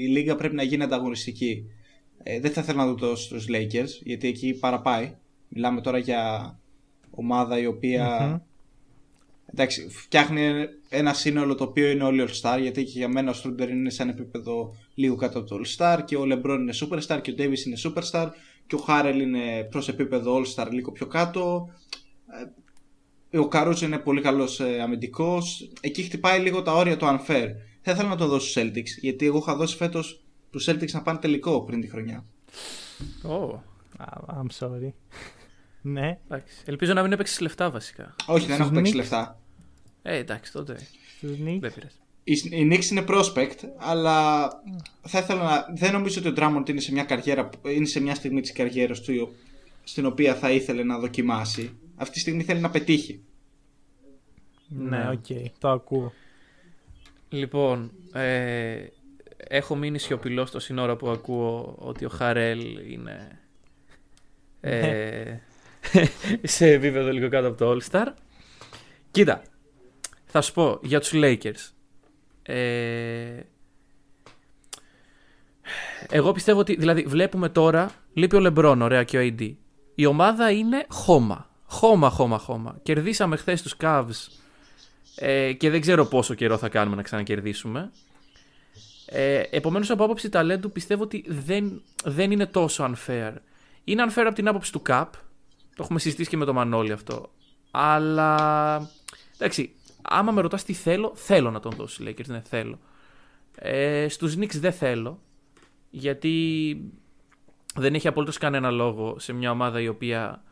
η 0.02 0.06
λίγα 0.06 0.36
πρέπει 0.36 0.54
να 0.54 0.62
γίνει 0.62 0.82
ανταγωνιστική. 0.82 1.64
Ε, 2.22 2.40
δεν 2.40 2.50
θα 2.52 2.60
ήθελα 2.60 2.84
να 2.84 2.86
δω 2.86 2.94
το 2.94 3.16
στους 3.16 3.46
Lakers, 3.48 3.88
γιατί 4.02 4.28
εκεί 4.28 4.54
παραπάει. 4.54 5.16
Μιλάμε 5.48 5.80
τώρα 5.80 5.98
για 5.98 6.54
ομάδα 7.10 7.58
η 7.58 7.66
οποία 7.66 8.42
εντάξει, 9.46 9.88
φτιάχνει 9.88 10.50
ένα 10.88 11.12
σύνολο 11.12 11.54
το 11.54 11.64
οποίο 11.64 11.90
είναι 11.90 12.04
όλοι 12.04 12.28
All-Star, 12.28 12.58
γιατί 12.60 12.84
και 12.84 12.98
για 12.98 13.08
μένα 13.08 13.30
ο 13.30 13.32
Στρούντερ 13.32 13.70
είναι 13.70 13.90
σε 13.90 14.02
ένα 14.02 14.10
επίπεδο 14.10 14.74
λίγο 14.94 15.16
κάτω 15.16 15.38
από 15.38 15.48
το 15.48 15.60
All-Star 15.60 15.98
και 16.04 16.16
ο 16.16 16.22
LeBron 16.22 16.58
είναι 16.58 16.72
Superstar 16.80 17.18
και 17.22 17.30
ο 17.30 17.34
Davis 17.38 17.66
είναι 17.66 17.76
Superstar 17.84 18.28
και 18.66 18.74
ο 18.74 18.84
Harrell 18.88 19.18
είναι 19.20 19.64
προς 19.70 19.88
επίπεδο 19.88 20.42
All-Star 20.42 20.66
λίγο 20.70 20.92
πιο 20.92 21.06
κάτω. 21.06 21.68
Ε, 23.30 23.38
Ο 23.38 23.48
Καρούζο 23.48 23.86
είναι 23.86 23.98
πολύ 23.98 24.20
καλός 24.20 24.60
ε, 24.60 24.80
αμυντικός. 24.80 25.70
Εκεί 25.80 26.02
χτυπάει 26.02 26.40
λίγο 26.40 26.62
τα 26.62 26.72
όρια 26.72 26.96
του 26.96 27.06
unfair. 27.06 27.46
Θα 27.82 27.90
ήθελα 27.90 28.08
να 28.08 28.16
το 28.16 28.26
δώσω 28.26 28.48
στους 28.48 28.62
Celtics, 28.62 28.98
γιατί 29.00 29.26
εγώ 29.26 29.38
είχα 29.38 29.56
δώσει 29.56 29.76
φέτος 29.76 30.20
τους 30.50 30.68
Celtics 30.70 30.90
να 30.90 31.02
πάνε 31.02 31.18
τελικό 31.18 31.62
πριν 31.64 31.80
τη 31.80 31.88
χρονιά. 31.88 32.24
Ω, 33.22 33.62
Ah, 33.98 34.34
I'm 34.34 34.66
sorry. 34.66 34.92
ναι, 35.94 36.18
εντάξει. 36.28 36.54
Ελπίζω 36.64 36.92
να 36.92 37.02
μην 37.02 37.12
έπαιξες 37.12 37.40
λεφτά 37.40 37.70
βασικά. 37.70 38.14
Όχι, 38.26 38.46
δεν 38.46 38.54
Στους 38.54 38.66
έχω 38.66 38.74
παίξει 38.74 38.92
Knicks. 38.92 38.96
λεφτά. 38.96 39.40
Ε, 40.02 40.16
εντάξει, 40.16 40.52
τότε. 40.52 40.76
στους 41.16 41.30
Knicks. 41.30 41.58
Δεν 41.60 41.72
πειράζει. 41.74 41.96
Η, 42.24 42.32
η 42.50 42.68
Knicks 42.72 42.84
είναι 42.90 43.04
prospect, 43.08 43.56
αλλά 43.78 44.48
θα 45.02 45.18
ήθελα 45.18 45.42
να. 45.42 45.66
Δεν 45.76 45.92
νομίζω 45.92 46.20
ότι 46.20 46.28
ο 46.28 46.32
Drummond 46.36 46.68
είναι 46.68 46.80
σε 46.80 46.92
μια, 46.92 47.04
καριέρα, 47.04 47.48
είναι 47.74 47.86
σε 47.86 48.00
μια 48.00 48.14
στιγμή 48.14 48.40
της 48.40 48.52
καριέρας 48.52 49.00
του 49.00 49.12
η- 49.12 49.28
στην 49.84 50.06
οποία 50.06 50.34
θα 50.34 50.50
ήθελε 50.50 50.82
να 50.82 50.98
δοκιμάσει. 50.98 51.76
Αυτή 51.98 52.14
τη 52.14 52.20
στιγμή 52.20 52.42
θέλει 52.42 52.60
να 52.60 52.70
πετύχει. 52.70 53.22
Ναι, 54.68 55.08
οκ, 55.10 55.50
το 55.58 55.68
ακούω. 55.68 56.12
Λοιπόν, 57.28 57.92
ε, 58.12 58.86
έχω 59.36 59.76
μείνει 59.76 59.98
σιωπηλός 59.98 60.46
τόση 60.46 60.60
ώρα 60.60 60.96
που 60.96 61.08
ακούω 61.08 61.74
ότι 61.78 62.04
ο 62.04 62.08
Χαρέλ 62.08 62.90
είναι 62.92 63.38
ε, 64.60 65.36
σε 66.42 66.66
επίπεδο 66.66 67.12
λίγο 67.12 67.28
κάτω 67.28 67.48
από 67.48 67.56
το 67.56 67.70
All 67.72 67.90
Star. 67.90 68.06
Κοίτα, 69.10 69.42
θα 70.24 70.40
σου 70.40 70.52
πω 70.52 70.78
για 70.82 71.00
τους 71.00 71.10
Lakers. 71.14 71.72
Ε, 72.42 73.40
εγώ 76.10 76.32
πιστεύω 76.32 76.58
ότι, 76.60 76.74
δηλαδή 76.74 77.02
βλέπουμε 77.02 77.48
τώρα, 77.48 77.90
λείπει 78.12 78.36
ο 78.36 78.40
Λεμπρόν, 78.40 78.82
ωραία 78.82 79.04
και 79.04 79.18
ο 79.18 79.20
AD. 79.20 79.54
Η 79.94 80.06
ομάδα 80.06 80.50
είναι 80.50 80.86
χώμα. 80.88 81.47
Χώμα, 81.70 82.10
χώμα, 82.10 82.38
χώμα. 82.38 82.78
Κερδίσαμε 82.82 83.36
χθες 83.36 83.62
τους 83.62 83.74
Cavs 83.80 84.28
ε, 85.16 85.52
και 85.52 85.70
δεν 85.70 85.80
ξέρω 85.80 86.04
πόσο 86.04 86.34
καιρό 86.34 86.56
θα 86.58 86.68
κάνουμε 86.68 86.96
να 86.96 87.02
ξανακερδίσουμε. 87.02 87.90
Ε, 89.06 89.42
Επομένως, 89.50 89.90
από 89.90 90.04
άποψη 90.04 90.28
ταλέντου 90.28 90.72
πιστεύω 90.72 91.02
ότι 91.02 91.24
δεν, 91.28 91.82
δεν 92.04 92.30
είναι 92.30 92.46
τόσο 92.46 92.84
unfair. 92.92 93.32
Είναι 93.84 94.04
unfair 94.08 94.24
από 94.26 94.34
την 94.34 94.48
άποψη 94.48 94.72
του 94.72 94.82
Cup. 94.88 95.06
Το 95.76 95.82
έχουμε 95.82 95.98
συζητήσει 95.98 96.30
και 96.30 96.36
με 96.36 96.44
τον 96.44 96.54
Μανώλη 96.54 96.92
αυτό. 96.92 97.30
Αλλά. 97.70 98.90
Εντάξει, 99.36 99.74
άμα 100.02 100.32
με 100.32 100.40
ρωτάς 100.40 100.64
τι 100.64 100.72
θέλω, 100.72 101.12
θέλω 101.14 101.50
να 101.50 101.60
τον 101.60 101.72
δώσω 101.72 101.94
στους 101.94 102.06
Lakers. 102.08 102.26
Ναι, 102.26 102.42
θέλω. 102.48 102.78
Ε, 103.54 104.08
στους 104.08 104.36
Knicks 104.36 104.54
δεν 104.54 104.72
θέλω. 104.72 105.20
Γιατί 105.90 106.76
δεν 107.74 107.94
έχει 107.94 108.08
απολύτως 108.08 108.38
κανένα 108.38 108.70
λόγο 108.70 109.18
σε 109.18 109.32
μια 109.32 109.50
ομάδα 109.50 109.80
η 109.80 109.88
οποία 109.88 110.42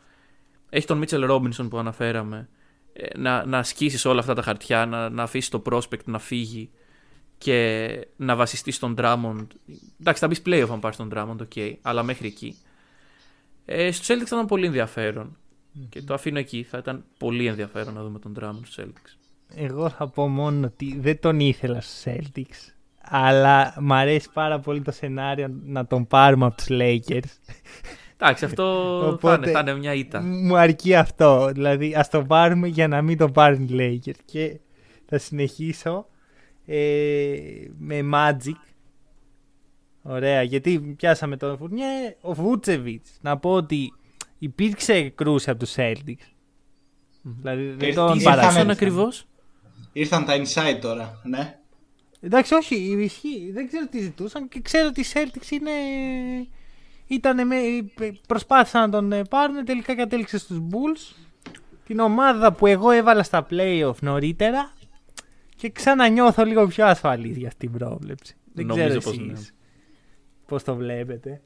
έχει 0.69 0.87
τον 0.87 0.97
Μίτσελ 0.97 1.25
Ρόμπινσον 1.25 1.69
που 1.69 1.77
αναφέραμε 1.77 2.49
ε, 2.93 3.17
να, 3.17 3.45
να 3.45 3.57
ασκήσεις 3.57 4.05
όλα 4.05 4.19
αυτά 4.19 4.33
τα 4.33 4.41
χαρτιά, 4.41 4.85
να, 4.85 5.09
να 5.09 5.23
αφήσεις 5.23 5.49
το 5.49 5.61
prospect 5.65 6.03
να 6.05 6.19
φύγει 6.19 6.69
και 7.37 8.07
να 8.15 8.35
βασιστείς 8.35 8.75
στον 8.75 8.95
Drummond. 8.97 9.47
Εντάξει, 9.99 10.21
θα 10.21 10.27
μπεις 10.27 10.41
playoff 10.45 10.67
αν 10.71 10.79
πάρεις 10.79 10.97
τον 10.97 11.11
Drummond, 11.13 11.37
ok, 11.37 11.73
αλλά 11.81 12.03
μέχρι 12.03 12.27
εκεί. 12.27 12.57
Ε, 13.65 13.91
στους 13.91 14.07
Celtics 14.07 14.25
θα 14.25 14.35
ήταν 14.35 14.45
πολύ 14.45 14.65
ενδιαφέρον. 14.65 15.37
Και 15.89 16.01
το 16.01 16.13
αφήνω 16.13 16.39
εκεί. 16.39 16.63
Θα 16.63 16.77
ήταν 16.77 17.03
πολύ 17.17 17.45
ενδιαφέρον 17.45 17.93
να 17.93 18.03
δούμε 18.03 18.19
τον 18.19 18.33
Drummond 18.39 18.65
στους 18.65 18.85
Celtics. 18.85 19.17
Εγώ 19.55 19.89
θα 19.89 20.07
πω 20.07 20.27
μόνο 20.27 20.65
ότι 20.65 20.97
δεν 20.99 21.19
τον 21.19 21.39
ήθελα 21.39 21.81
στους 21.81 22.03
Celtics. 22.03 22.73
Αλλά 23.01 23.75
μ' 23.79 23.93
αρέσει 23.93 24.29
πάρα 24.33 24.59
πολύ 24.59 24.81
το 24.81 24.91
σενάριο 24.91 25.47
να 25.63 25.87
τον 25.87 26.07
πάρουμε 26.07 26.45
από 26.45 26.55
τους 26.55 26.67
Lakers. 26.69 27.31
Εντάξει, 28.19 28.45
αυτό 28.45 28.63
θα, 29.01 29.07
Οπότε- 29.07 29.43
είναι, 29.43 29.51
θα 29.51 29.59
είναι 29.59 29.75
μια 29.75 29.93
ήττα. 29.93 30.21
Μου 30.21 30.57
αρκεί 30.57 30.95
αυτό. 30.95 31.49
Δηλαδή, 31.53 31.95
ας 31.95 32.09
τον 32.09 32.27
πάρουμε 32.27 32.67
για 32.67 32.87
να 32.87 33.01
μην 33.01 33.17
τον 33.17 33.31
πάρουν 33.31 33.63
οι 33.63 33.69
Lakers. 33.71 34.19
Και 34.25 34.59
θα 35.05 35.17
συνεχίσω 35.17 36.07
ε, 36.65 37.37
με 37.77 37.99
Magic. 38.13 38.55
Ωραία, 40.01 40.41
γιατί 40.41 40.79
πιάσαμε 40.79 41.37
τον 41.37 41.57
Φουρνιέ. 41.57 42.15
Ο 42.21 42.33
Βούτσεβιτς. 42.33 43.09
Να 43.21 43.37
πω 43.37 43.51
ότι 43.53 43.93
υπήρξε 44.39 45.09
κρούση 45.09 45.49
από 45.49 45.59
τους 45.59 45.73
Celtics. 45.77 46.27
Δηλαδή, 47.21 47.69
δεν 47.77 47.89
Ε, 47.89 47.93
τον 47.93 48.11
τι 48.11 48.17
Τι 48.17 48.23
παράξενο. 48.23 48.23
ήρθαν 48.23 48.35
παράξενο. 48.35 48.71
ακριβώς; 48.71 49.27
Ήρθαν 49.93 50.25
τα 50.25 50.33
inside 50.37 50.79
τώρα, 50.81 51.21
ναι. 51.23 51.59
Εντάξει, 52.19 52.53
όχι, 52.53 52.75
ισχύει. 52.75 53.51
Δεν 53.53 53.67
ξέρω 53.67 53.87
τι 53.87 53.99
ζητούσαν 54.01 54.47
και 54.47 54.59
ξέρω 54.61 54.87
ότι 54.87 55.01
οι 55.01 55.05
Celtics 55.13 55.51
είναι. 55.51 55.71
Ήτανε 57.07 57.43
με... 57.43 57.55
Προσπάθησαν 58.27 58.81
να 58.81 58.89
τον 58.89 59.11
ε, 59.11 59.23
πάρουν, 59.23 59.65
τελικά 59.65 59.95
κατέληξε 59.95 60.37
στους 60.37 60.57
Bulls. 60.69 61.15
Την 61.85 61.99
ομάδα 61.99 62.53
που 62.53 62.65
εγώ 62.65 62.91
έβαλα 62.91 63.23
στα 63.23 63.47
playoff 63.49 63.95
νωρίτερα 63.99 64.73
και 65.55 65.69
ξανανιώθω 65.69 66.45
λίγο 66.45 66.67
πιο 66.67 66.85
ασφαλής 66.85 67.37
για 67.37 67.47
αυτή 67.47 67.67
την 67.67 67.77
πρόβλεψη. 67.77 68.35
Δεν 68.53 68.65
Νομίζω 68.65 68.87
ξέρω 68.87 69.01
πως 69.01 69.11
εσείς 69.11 69.27
ναι. 69.27 69.55
πώς 70.45 70.63
το 70.63 70.75
βλέπετε. 70.75 71.41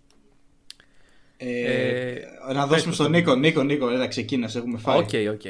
Ε, 1.38 2.12
Ε, 2.14 2.20
να 2.54 2.54
πες 2.54 2.70
δώσουμε 2.70 2.78
το 2.78 2.80
στον 2.80 2.94
στον 2.94 3.10
Νίκο. 3.10 3.36
Νίκο, 3.36 3.64
Νίκο, 3.64 3.90
έλα 3.90 4.08
ξεκίνα, 4.08 4.52
σε 4.52 4.58
έχουμε 4.58 4.78
φάει. 4.78 4.98
OK, 4.98 5.10
OK. 5.34 5.42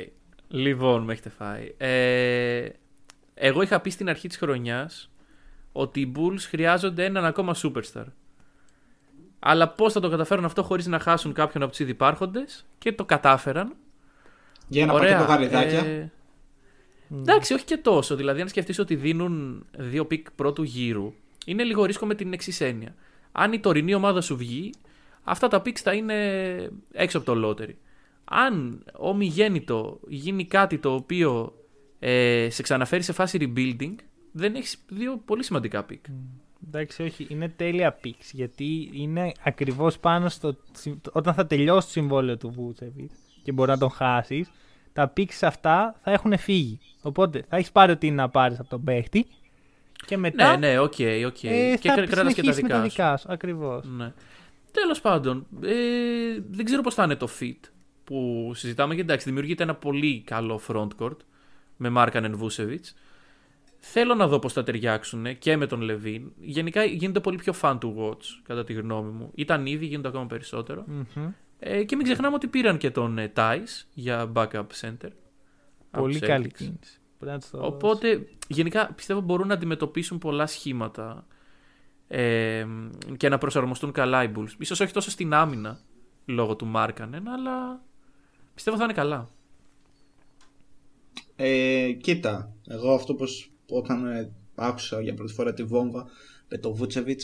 Λοιπόν, 0.47 1.03
με 1.03 1.13
έχετε 1.13 1.29
φάει. 1.29 1.73
Ε, 1.77 2.69
εγώ 3.33 3.61
είχα 3.61 3.79
πει 3.79 3.89
στην 3.89 4.09
αρχή 4.09 4.27
της 4.27 4.37
χρονιάς 4.37 5.11
ότι 5.71 5.99
οι 5.99 6.11
Bulls 6.15 6.39
χρειάζονται 6.39 7.05
έναν 7.05 7.25
ακόμα 7.25 7.55
superstar. 7.55 8.05
Αλλά 9.43 9.69
πώς 9.69 9.93
θα 9.93 9.99
το 9.99 10.09
καταφέρουν 10.09 10.45
αυτό 10.45 10.63
χωρίς 10.63 10.87
να 10.87 10.99
χάσουν 10.99 11.33
κάποιον 11.33 11.63
από 11.63 11.71
τους 11.71 11.81
ήδη 11.81 11.91
υπάρχοντες 11.91 12.65
και 12.77 12.93
το 12.93 13.05
κατάφεραν. 13.05 13.75
Για 14.67 14.83
ένα 14.83 14.93
πακέτο 14.93 15.23
γαριδάκια. 15.23 15.79
Ε, 15.79 16.11
εντάξει, 17.11 17.53
όχι 17.53 17.65
και 17.65 17.77
τόσο. 17.77 18.15
Δηλαδή, 18.15 18.41
αν 18.41 18.47
σκεφτείς 18.47 18.79
ότι 18.79 18.95
δίνουν 18.95 19.65
δύο 19.77 20.05
pick 20.05 20.31
πρώτου 20.31 20.63
γύρου, 20.63 21.13
είναι 21.45 21.63
λίγο 21.63 21.85
ρίσκο 21.85 22.05
με 22.05 22.15
την 22.15 22.33
εξή 22.33 22.65
έννοια. 22.65 22.95
Αν 23.31 23.53
η 23.53 23.59
τωρινή 23.59 23.93
ομάδα 23.93 24.21
σου 24.21 24.37
βγει, 24.37 24.73
αυτά 25.23 25.47
τα 25.47 25.61
picks 25.65 25.79
θα 25.79 25.93
είναι 25.93 26.15
έξω 26.91 27.17
από 27.17 27.33
το 27.33 27.49
lottery. 27.49 27.73
Αν 28.23 28.83
ο 28.93 29.04
μη 29.04 29.25
γένοιτο 29.25 29.99
γίνει 30.07 30.45
κάτι 30.45 30.77
το 30.77 30.93
οποίο 30.93 31.53
ε, 31.99 32.47
σε 32.49 32.61
ξαναφέρει 32.61 33.03
σε 33.03 33.13
φάση 33.13 33.37
rebuilding, 33.41 33.95
δεν 34.31 34.55
έχεις 34.55 34.77
δύο 34.87 35.21
πολύ 35.25 35.43
σημαντικά 35.43 35.85
pick. 35.89 35.99
Εντάξει, 36.67 37.03
όχι, 37.03 37.27
είναι 37.29 37.49
τέλεια 37.49 37.99
picks 38.03 38.29
γιατί 38.31 38.89
είναι 38.93 39.31
ακριβώς 39.43 39.99
πάνω 39.99 40.29
στο. 40.29 40.57
Όταν 41.11 41.33
θα 41.33 41.47
τελειώσει 41.47 41.85
το 41.85 41.91
συμβόλαιο 41.91 42.37
του 42.37 42.49
Βούτσεβιτς 42.51 43.11
και 43.43 43.51
μπορεί 43.51 43.69
να 43.69 43.77
τον 43.77 43.89
χάσεις, 43.89 44.51
τα 44.93 45.13
picks 45.17 45.39
αυτά 45.41 45.99
θα 46.03 46.11
έχουν 46.11 46.37
φύγει. 46.37 46.79
Οπότε 47.01 47.45
θα 47.49 47.57
έχεις 47.57 47.71
πάρει 47.71 47.91
ό,τι 47.91 48.07
είναι 48.07 48.15
να 48.15 48.29
πάρεις 48.29 48.59
από 48.59 48.69
τον 48.69 48.83
παίχτη 48.83 49.25
και 50.05 50.17
μετά. 50.17 50.57
Ναι, 50.57 50.67
ναι, 50.67 50.79
οκ, 50.79 50.93
οκ. 51.25 51.43
ε, 51.43 51.77
και 51.79 51.89
θα 51.89 52.05
κρατάς 52.05 52.33
και 52.33 52.41
τα 52.41 52.51
συνεχίσει 52.51 52.61
με 52.61 52.67
τα 52.67 52.81
δικά 52.81 52.81
σου. 52.81 52.89
δικά 52.89 53.17
σου. 53.17 53.27
Ακριβώς. 53.31 53.85
Ναι. 53.97 54.13
Τέλος 54.71 55.01
πάντων, 55.01 55.47
ε, 55.63 55.71
δεν 56.51 56.65
ξέρω 56.65 56.81
πώς 56.81 56.93
θα 56.93 57.03
είναι 57.03 57.15
το 57.15 57.27
fit 57.39 57.59
που 58.03 58.51
συζητάμε. 58.55 58.93
Γιατί 58.93 59.09
εντάξει, 59.09 59.27
δημιουργείται 59.27 59.63
ένα 59.63 59.75
πολύ 59.75 60.21
καλό 60.25 60.61
frontcourt 60.67 61.17
με 61.77 61.89
Μάρκανεν 61.89 62.37
Βούτσεβιτς. 62.37 62.85
Θέλω 63.83 64.15
να 64.15 64.27
δω 64.27 64.39
πώς 64.39 64.53
θα 64.53 64.63
ταιριάξουν 64.63 65.37
και 65.37 65.57
με 65.57 65.67
τον 65.67 65.81
Λαβίν. 65.81 66.31
Γενικά 66.39 66.83
γίνονται 66.83 67.19
πολύ 67.19 67.37
πιο 67.37 67.53
fun 67.61 67.77
to 67.77 67.95
watch, 67.95 68.23
κατά 68.43 68.63
τη 68.63 68.73
γνώμη 68.73 69.11
μου. 69.11 69.31
Ήταν 69.35 69.65
ήδη, 69.65 69.85
γίνονται 69.85 70.07
ακόμα 70.07 70.25
περισσότερο. 70.25 70.85
Ε, 71.59 71.83
και 71.83 71.95
μην 71.95 72.05
ξεχνάμε 72.05 72.35
ότι 72.35 72.47
πήραν 72.47 72.77
και 72.77 72.91
τον 72.91 73.17
ε, 73.17 73.31
Tice 73.35 73.85
για 73.93 74.31
backup 74.35 74.65
center. 74.81 75.09
από 75.91 76.01
Πολύ 76.01 76.19
τους 76.19 76.27
καλή 76.27 76.45
Celtics. 76.45 76.57
κίνηση. 76.57 76.99
Πρέπει 77.17 77.33
να 77.33 77.39
τους 77.39 77.49
το 77.49 77.57
δώσεις. 77.57 77.73
Οπότε, 77.73 78.27
γενικά 78.47 78.93
πιστεύω 78.93 79.21
μπορούν 79.21 79.47
να 79.47 79.53
αντιμετωπίσουν 79.53 80.17
πολλά 80.17 80.45
σχήματα 80.47 81.25
ε, 82.07 82.65
και 83.17 83.29
να 83.29 83.37
προσαρμοστούν 83.37 83.91
καλά 83.91 84.23
οι 84.23 84.31
Bulls. 84.35 84.51
Ίσως 84.57 84.79
όχι 84.79 84.93
τόσο 84.93 85.09
στην 85.09 85.33
άμυνα 85.33 85.79
λόγω 86.25 86.55
του 86.55 86.65
Μάρκανεν, 86.65 87.27
αλλά 87.27 87.83
πιστεύω 88.53 88.77
θα 88.77 88.83
είναι 88.83 88.93
καλά. 88.93 89.29
Ε, 91.35 91.91
κοίτα, 91.91 92.53
εγώ 92.67 92.93
αυτό 92.93 93.13
πως 93.13 93.50
όταν 93.71 94.05
ε, 94.05 94.31
άκουσα 94.55 95.01
για 95.01 95.13
πρώτη 95.13 95.33
φορά 95.33 95.53
τη 95.53 95.63
βόμβα 95.63 96.05
με 96.47 96.57
το 96.57 96.73
Βούτσεβιτ, 96.73 97.21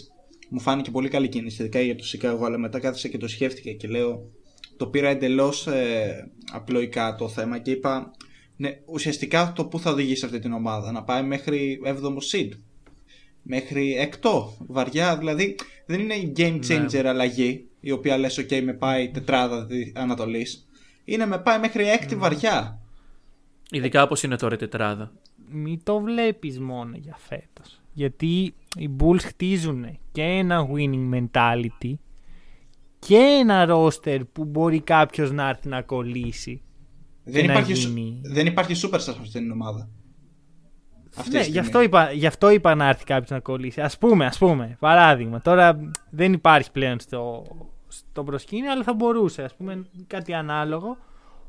μου 0.49 0.59
φάνηκε 0.59 0.91
πολύ 0.91 1.09
καλή 1.09 1.27
κίνηση, 1.27 1.61
ειδικά 1.61 1.81
για 1.81 1.95
το 1.95 2.03
Σικάγο, 2.03 2.45
αλλά 2.45 2.57
μετά 2.57 2.79
κάθισα 2.79 3.07
και 3.07 3.17
το 3.17 3.27
σκέφτηκα 3.27 3.71
και 3.71 3.87
λέω 3.87 4.31
το 4.77 4.87
πήρα 4.87 5.09
εντελώς 5.09 5.67
ε, 5.67 6.31
απλοϊκά 6.51 7.15
το 7.15 7.29
θέμα 7.29 7.59
και 7.59 7.71
είπα 7.71 8.11
ναι, 8.55 8.79
ουσιαστικά 8.85 9.53
το 9.55 9.65
που 9.65 9.79
θα 9.79 9.91
οδηγήσει 9.91 10.25
αυτή 10.25 10.39
την 10.39 10.53
ομάδα 10.53 10.91
να 10.91 11.03
πάει 11.03 11.23
μέχρι 11.23 11.79
7ο 11.85 12.17
seed 12.31 12.49
μέχρι 13.41 13.95
εκτό 13.97 14.57
βαριά 14.67 15.17
δηλαδή 15.17 15.55
δεν 15.85 15.99
είναι 15.99 16.13
η 16.13 16.33
game 16.37 16.59
changer 16.67 17.01
ναι. 17.01 17.09
αλλαγή 17.09 17.67
η 17.79 17.91
οποία 17.91 18.17
λες 18.17 18.39
ok 18.39 18.61
με 18.63 18.73
πάει 18.73 19.09
τετράδα 19.11 19.67
Ανατολής 19.93 20.67
είναι 21.03 21.25
με 21.25 21.39
πάει 21.39 21.59
μέχρι 21.59 21.89
έκτη 21.89 22.13
ναι. 22.13 22.21
βαριά 22.21 22.79
ειδικά 23.71 24.03
όπως 24.03 24.23
είναι 24.23 24.35
τώρα 24.35 24.53
η 24.53 24.57
τετράδα 24.57 25.11
μην 25.49 25.83
το 25.83 25.99
βλέπεις 25.99 26.59
μόνο 26.59 26.95
για 26.95 27.15
φέτος 27.17 27.81
γιατί 27.97 28.53
οι 28.77 28.89
Bulls 28.99 29.21
χτίζουν 29.21 29.97
και 30.11 30.21
ένα 30.21 30.67
winning 30.73 31.13
mentality 31.13 31.93
και 32.99 33.15
ένα 33.15 33.65
roster 33.69 34.19
που 34.31 34.45
μπορεί 34.45 34.81
κάποιος 34.81 35.31
να 35.31 35.49
έρθει 35.49 35.67
να 35.67 35.81
κολλήσει. 35.81 36.61
Δεν, 37.23 37.43
υπάρχει, 37.43 37.73
γίνει... 37.73 38.21
δεν 38.23 38.45
υπάρχει 38.45 38.73
super 38.75 38.99
σε 38.99 39.11
αυτήν 39.11 39.41
την 39.41 39.51
ομάδα. 39.51 39.89
Αυτή 41.15 41.37
ναι, 41.37 41.43
γι 41.43 41.59
αυτό, 41.59 41.81
είπα, 41.81 42.11
γι' 42.11 42.25
αυτό 42.25 42.49
είπα 42.49 42.75
να 42.75 42.87
έρθει 42.87 43.03
κάποιος 43.03 43.29
να 43.29 43.39
κολλήσει. 43.39 43.81
Α 43.81 43.91
πούμε, 43.99 44.25
ας 44.25 44.37
πούμε, 44.37 44.77
παράδειγμα. 44.79 45.41
Τώρα 45.41 45.79
δεν 46.09 46.33
υπάρχει 46.33 46.71
πλέον 46.71 46.99
στο, 46.99 47.43
στο 47.87 48.23
προσκήνιο, 48.23 48.71
αλλά 48.71 48.83
θα 48.83 48.93
μπορούσε, 48.93 49.43
ας 49.43 49.55
πούμε, 49.55 49.85
κάτι 50.07 50.33
ανάλογο. 50.33 50.97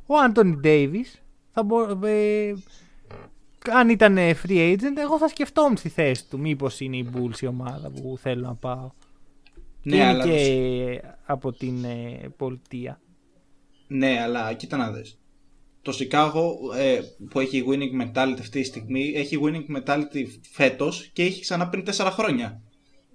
Ο 0.06 0.14
Άντωνι 0.16 0.56
Ντέιβι 0.56 1.04
θα 1.50 1.66
ε, 2.06 2.52
αν 3.70 3.88
ήταν 3.88 4.16
free 4.16 4.72
agent, 4.72 4.96
εγώ 4.98 5.18
θα 5.18 5.28
σκεφτόμουν 5.28 5.76
στη 5.76 5.88
θέση 5.88 6.28
του. 6.28 6.38
Μήπως 6.38 6.80
είναι 6.80 6.96
η 6.96 7.10
Bulls 7.14 7.40
η 7.40 7.46
ομάδα 7.46 7.90
που 7.90 8.18
θέλω 8.20 8.46
να 8.46 8.54
πάω. 8.54 8.90
Ναι, 9.82 9.96
και 9.96 10.02
είναι 10.02 10.24
και 10.24 11.00
από 11.24 11.52
την 11.52 11.84
ε, 11.84 12.28
πολιτεία. 12.36 13.00
Ναι, 13.86 14.20
αλλά 14.22 14.52
κοίτα 14.52 14.76
να 14.76 14.90
δεις. 14.90 15.18
Το 15.82 15.92
Σικάγο 15.92 16.58
ε, 16.76 17.00
που 17.30 17.40
έχει 17.40 17.64
winning 17.68 18.02
mentality 18.02 18.36
αυτή 18.38 18.60
τη 18.60 18.66
στιγμή 18.66 19.12
έχει 19.14 19.38
winning 19.42 19.76
mentality 19.76 20.26
φέτος 20.50 21.10
και 21.12 21.22
έχει 21.22 21.40
ξανά 21.40 21.68
πριν 21.68 21.84
4 21.96 22.08
χρόνια. 22.12 22.62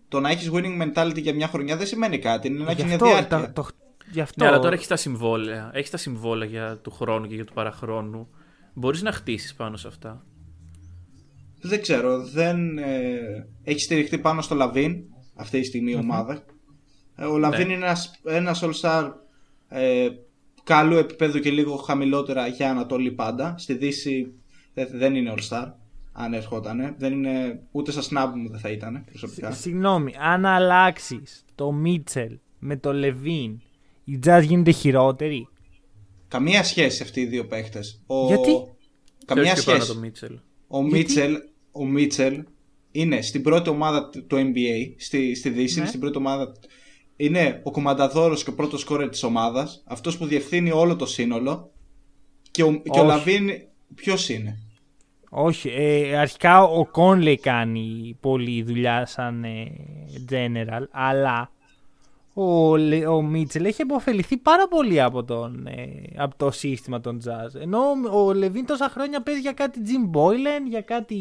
Το 0.08 0.20
να 0.20 0.30
έχεις 0.30 0.50
winning 0.54 0.82
mentality 0.82 1.22
για 1.22 1.34
μια 1.34 1.48
χρονιά 1.48 1.78
δεν 1.78 1.88
σημαίνει 1.88 2.20
κάτι, 2.20 2.48
είναι 2.48 2.64
να 2.64 2.72
έχει 2.72 2.84
μια 2.84 2.98
διάρκεια. 2.98 3.52
Το, 3.54 3.68
γι 4.12 4.22
αυτό... 4.22 4.44
Ναι, 4.44 4.50
αλλά 4.50 4.60
τώρα 4.60 4.74
έχει 4.74 4.88
τα 4.88 4.96
συμβόλαια. 4.96 5.72
Έχει 5.74 5.90
τα 5.90 5.98
συμβόλαια 5.98 6.50
για 6.50 6.78
του 6.78 6.92
χρόνου 6.92 7.28
και 7.28 7.36
για 7.36 7.46
του 7.46 7.54
παραχρόνου. 7.54 8.30
Μπορείς 8.74 9.02
να 9.02 9.12
χτίσεις 9.12 9.54
πάνω 9.54 9.78
σε 9.78 9.88
αυτά. 9.88 10.26
Δεν 11.64 11.82
ξέρω. 11.82 12.24
Δεν, 12.24 12.78
ε, 12.78 13.48
έχει 13.64 13.80
στηριχτεί 13.80 14.18
πάνω 14.18 14.42
στο 14.42 14.56
Λαβίν 14.56 15.04
αυτή 15.36 15.60
τη 15.60 15.66
στιγμή 15.66 15.92
η 15.92 15.96
ομάδα. 15.96 16.44
Ε, 17.16 17.26
ο 17.26 17.38
Λαβίν 17.38 17.68
ναι. 17.68 17.74
είναι 17.74 17.86
ένας, 17.86 18.22
ένας 18.26 18.64
all-star 18.64 19.12
ε, 19.68 20.10
καλού 20.64 20.98
επίπεδου 20.98 21.40
και 21.40 21.52
λίγο 21.52 21.76
χαμηλότερα 21.76 22.48
για 22.48 22.70
Ανατολή 22.70 23.12
πάντα. 23.12 23.56
Στη 23.58 23.74
Δύση 23.74 24.34
δεν 24.74 25.16
είναι 25.16 25.34
all-star 25.38 25.72
αν 26.12 26.34
ερχόταν. 26.34 26.96
Δεν 26.98 27.14
είναι 27.14 27.62
ούτε 27.72 27.92
στα 27.92 28.02
snap 28.02 28.34
μου 28.36 28.50
δεν 28.50 28.60
θα 28.60 28.70
ήταν 28.70 29.06
προσωπικά. 29.06 29.52
Συγγνώμη, 29.52 30.14
αν 30.20 30.46
αλλάξεις 30.46 31.46
το 31.56 31.72
Μίτσελ 31.72 32.40
με 32.60 32.78
το 32.78 32.94
Λεβίν, 32.94 33.62
η 34.04 34.20
Jazz 34.26 34.42
γίνεται 34.44 34.72
χειρότερη; 34.72 35.48
Καμία 36.28 36.64
σχέση 36.64 37.04
αυτοί 37.04 37.22
οι 37.22 37.26
δύο 37.26 37.46
παίχτες. 37.48 38.02
Γιατί; 38.28 38.52
Καμία 39.26 39.56
σχέση. 39.56 39.92
Ο 40.68 40.82
Μίτσελ 40.82 41.38
ο 41.74 41.86
Μίτσελ 41.86 42.44
είναι 42.92 43.22
στην 43.22 43.42
πρώτη 43.42 43.70
ομάδα 43.70 44.10
του 44.10 44.36
NBA, 44.54 44.94
στη, 44.98 45.36
στη 45.36 45.50
Δύση, 45.50 45.80
ναι. 45.80 45.86
στην 45.86 46.00
πρώτη 46.00 46.18
ομάδα. 46.18 46.52
Είναι 47.16 47.62
ο 47.64 47.72
κομμανταδόρος 47.72 48.44
και 48.44 48.50
ο 48.50 48.54
πρώτος 48.54 48.82
σκόρερ 48.82 49.10
της 49.10 49.24
ομάδας, 49.24 49.84
αυτός 49.88 50.18
που 50.18 50.26
διευθύνει 50.26 50.72
όλο 50.72 50.96
το 50.96 51.06
σύνολο 51.06 51.72
και 52.52 52.64
ο, 52.64 52.82
και 52.92 53.00
ο 53.00 53.04
Λαβίν 53.04 53.50
ποιος 53.96 54.30
είναι; 54.30 54.60
Όχι, 55.30 55.70
ε, 55.70 56.18
αρχικά 56.18 56.64
ο 56.64 56.86
Κόνλεϊ 56.86 57.38
κάνει 57.38 58.18
πολλή 58.20 58.64
δουλειά 58.64 59.06
σαν 59.06 59.44
ε, 59.44 59.72
general, 60.30 60.84
αλλά 60.92 61.52
ο, 62.34 62.72
ο 63.16 63.22
Μίτσελ 63.22 63.66
έχει 63.66 63.82
αποφεληθεί 63.82 64.38
πάρα 64.38 64.68
πολύ 64.68 65.02
από, 65.02 65.24
τον, 65.24 65.68
ε, 65.68 65.86
από 66.16 66.36
το 66.38 66.52
σύστημα 66.52 67.00
των 67.00 67.22
jazz. 67.26 67.62
Ενώ 67.62 67.80
ο 68.12 68.34
Λεβίν 68.34 68.66
τόσα 68.66 68.90
χρόνια 68.90 69.22
παίζει 69.22 69.42
για 69.42 69.52
κάτι 69.52 69.80
Jim 69.86 70.18
Boylan, 70.18 70.70
για 70.70 70.82
κάτι 70.82 71.18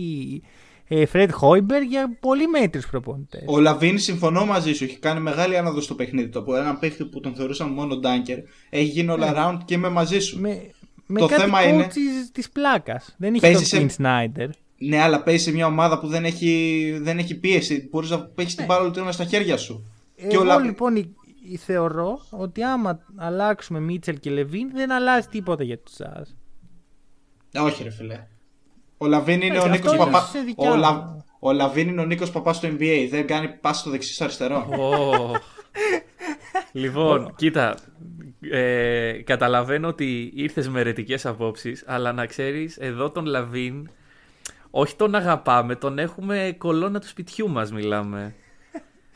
ε, 0.88 1.04
Fred 1.12 1.28
Hoiberg, 1.40 1.86
για 1.88 2.16
πολύ 2.20 2.46
μέτρους 2.46 2.86
προπονητές. 2.86 3.44
Ο 3.46 3.60
Λαβίν 3.60 3.98
συμφωνώ 3.98 4.46
μαζί 4.46 4.72
σου, 4.72 4.84
έχει 4.84 4.98
κάνει 4.98 5.20
μεγάλη 5.20 5.56
άνοδο 5.56 5.80
στο 5.80 5.94
παιχνίδι 5.94 6.28
του. 6.28 6.38
Από 6.38 6.56
έναν 6.56 6.78
παίχτη 6.78 7.04
που 7.04 7.20
τον 7.20 7.34
θεωρούσαν 7.34 7.68
μόνο 7.68 8.00
Dunker, 8.02 8.38
έχει 8.70 8.84
γίνει 8.84 9.12
all 9.12 9.18
ναι. 9.18 9.32
around 9.34 9.58
και 9.64 9.74
είμαι 9.74 9.88
μαζί 9.88 10.18
σου. 10.18 10.40
Με, 10.40 10.70
με 11.06 11.20
το 11.20 11.26
κάτι 11.26 11.42
θέμα 11.42 11.68
είναι. 11.68 11.88
της 12.32 12.50
πλάκας. 12.50 13.14
Δεν 13.18 13.34
έχει 13.34 13.52
το 13.52 13.58
σε... 13.58 13.86
Snyder. 13.98 14.48
Ναι, 14.78 15.00
αλλά 15.00 15.22
παίζει 15.22 15.44
σε 15.44 15.52
μια 15.52 15.66
ομάδα 15.66 15.98
που 15.98 16.06
δεν 16.06 16.24
έχει, 16.24 16.98
δεν 17.02 17.18
έχει 17.18 17.34
πίεση. 17.34 17.88
Μπορείς 17.90 18.10
να 18.10 18.20
παίξεις 18.20 18.56
την 18.56 18.66
μπάλα 18.66 18.92
όλη 19.02 19.12
στα 19.12 19.24
χέρια 19.24 19.56
σου. 19.56 19.86
Εγώ 20.30 20.54
ο 20.54 20.58
λοιπόν 20.58 21.14
θεωρώ 21.58 22.20
ότι 22.30 22.62
άμα 22.62 22.98
αλλάξουμε 23.16 23.80
Μίτσελ 23.80 24.18
και 24.18 24.30
Λαβίν 24.30 24.70
δεν 24.72 24.92
αλλάζει 24.92 25.26
τίποτα 25.26 25.64
για 25.64 25.78
τους 25.78 25.94
Τζαζ. 25.94 26.36
Όχι 27.54 27.82
ρε 27.82 27.90
φίλε. 27.90 28.26
Ο 28.98 29.06
Λαβίν 29.06 29.40
είναι 29.40 29.58
ο 29.58 29.66
Νίκος 29.66 29.96
Παπά... 29.96 30.28
Ο, 30.56 30.76
Λα... 30.76 31.16
ο 31.38 31.52
Λαβίν 31.52 31.88
είναι 31.88 32.00
ο 32.00 32.04
Νίκος 32.04 32.30
Παπάς 32.30 32.56
στο 32.56 32.68
NBA. 32.68 33.06
Δεν 33.10 33.26
κάνει 33.26 33.48
πάση 33.48 33.80
στο 33.80 33.90
δεξί 33.90 34.14
στο 34.14 34.24
αριστερό. 34.24 34.66
λοιπόν, 36.72 37.34
κοίτα. 37.36 37.76
Ε, 38.50 39.12
καταλαβαίνω 39.24 39.88
ότι 39.88 40.32
ήρθες 40.34 40.68
με 40.68 40.82
αιρετικές 40.82 41.26
απόψεις, 41.26 41.84
αλλά 41.86 42.12
να 42.12 42.26
ξέρεις, 42.26 42.76
εδώ 42.76 43.10
τον 43.10 43.26
Λαβίν, 43.26 43.88
όχι 44.70 44.96
τον 44.96 45.14
αγαπάμε, 45.14 45.74
τον 45.74 45.98
έχουμε 45.98 46.54
κολόνα 46.58 47.00
του 47.00 47.06
σπιτιού 47.06 47.48
μας 47.50 47.72
μιλάμε 47.72 48.34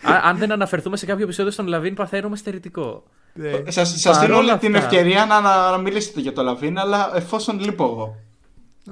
αν 0.03 0.37
δεν 0.37 0.53
αναφερθούμε 0.53 0.97
σε 0.97 1.07
κάποιο 1.07 1.25
επεισόδιο 1.25 1.53
στον 1.53 1.67
Λαβίν, 1.67 1.95
παθαίνουμε 1.95 2.37
στερητικό. 2.37 3.05
Ναι. 3.35 3.71
Σας 3.71 4.21
δίνω 4.21 4.59
την 4.59 4.75
ευκαιρία 4.75 5.27
να, 5.27 5.41
να 5.71 5.79
μιλήσετε 5.79 6.21
για 6.21 6.33
το 6.33 6.43
Λαβίν, 6.43 6.79
αλλά 6.79 7.11
εφόσον 7.15 7.61
λείπω 7.61 7.85
εγώ. 7.85 8.17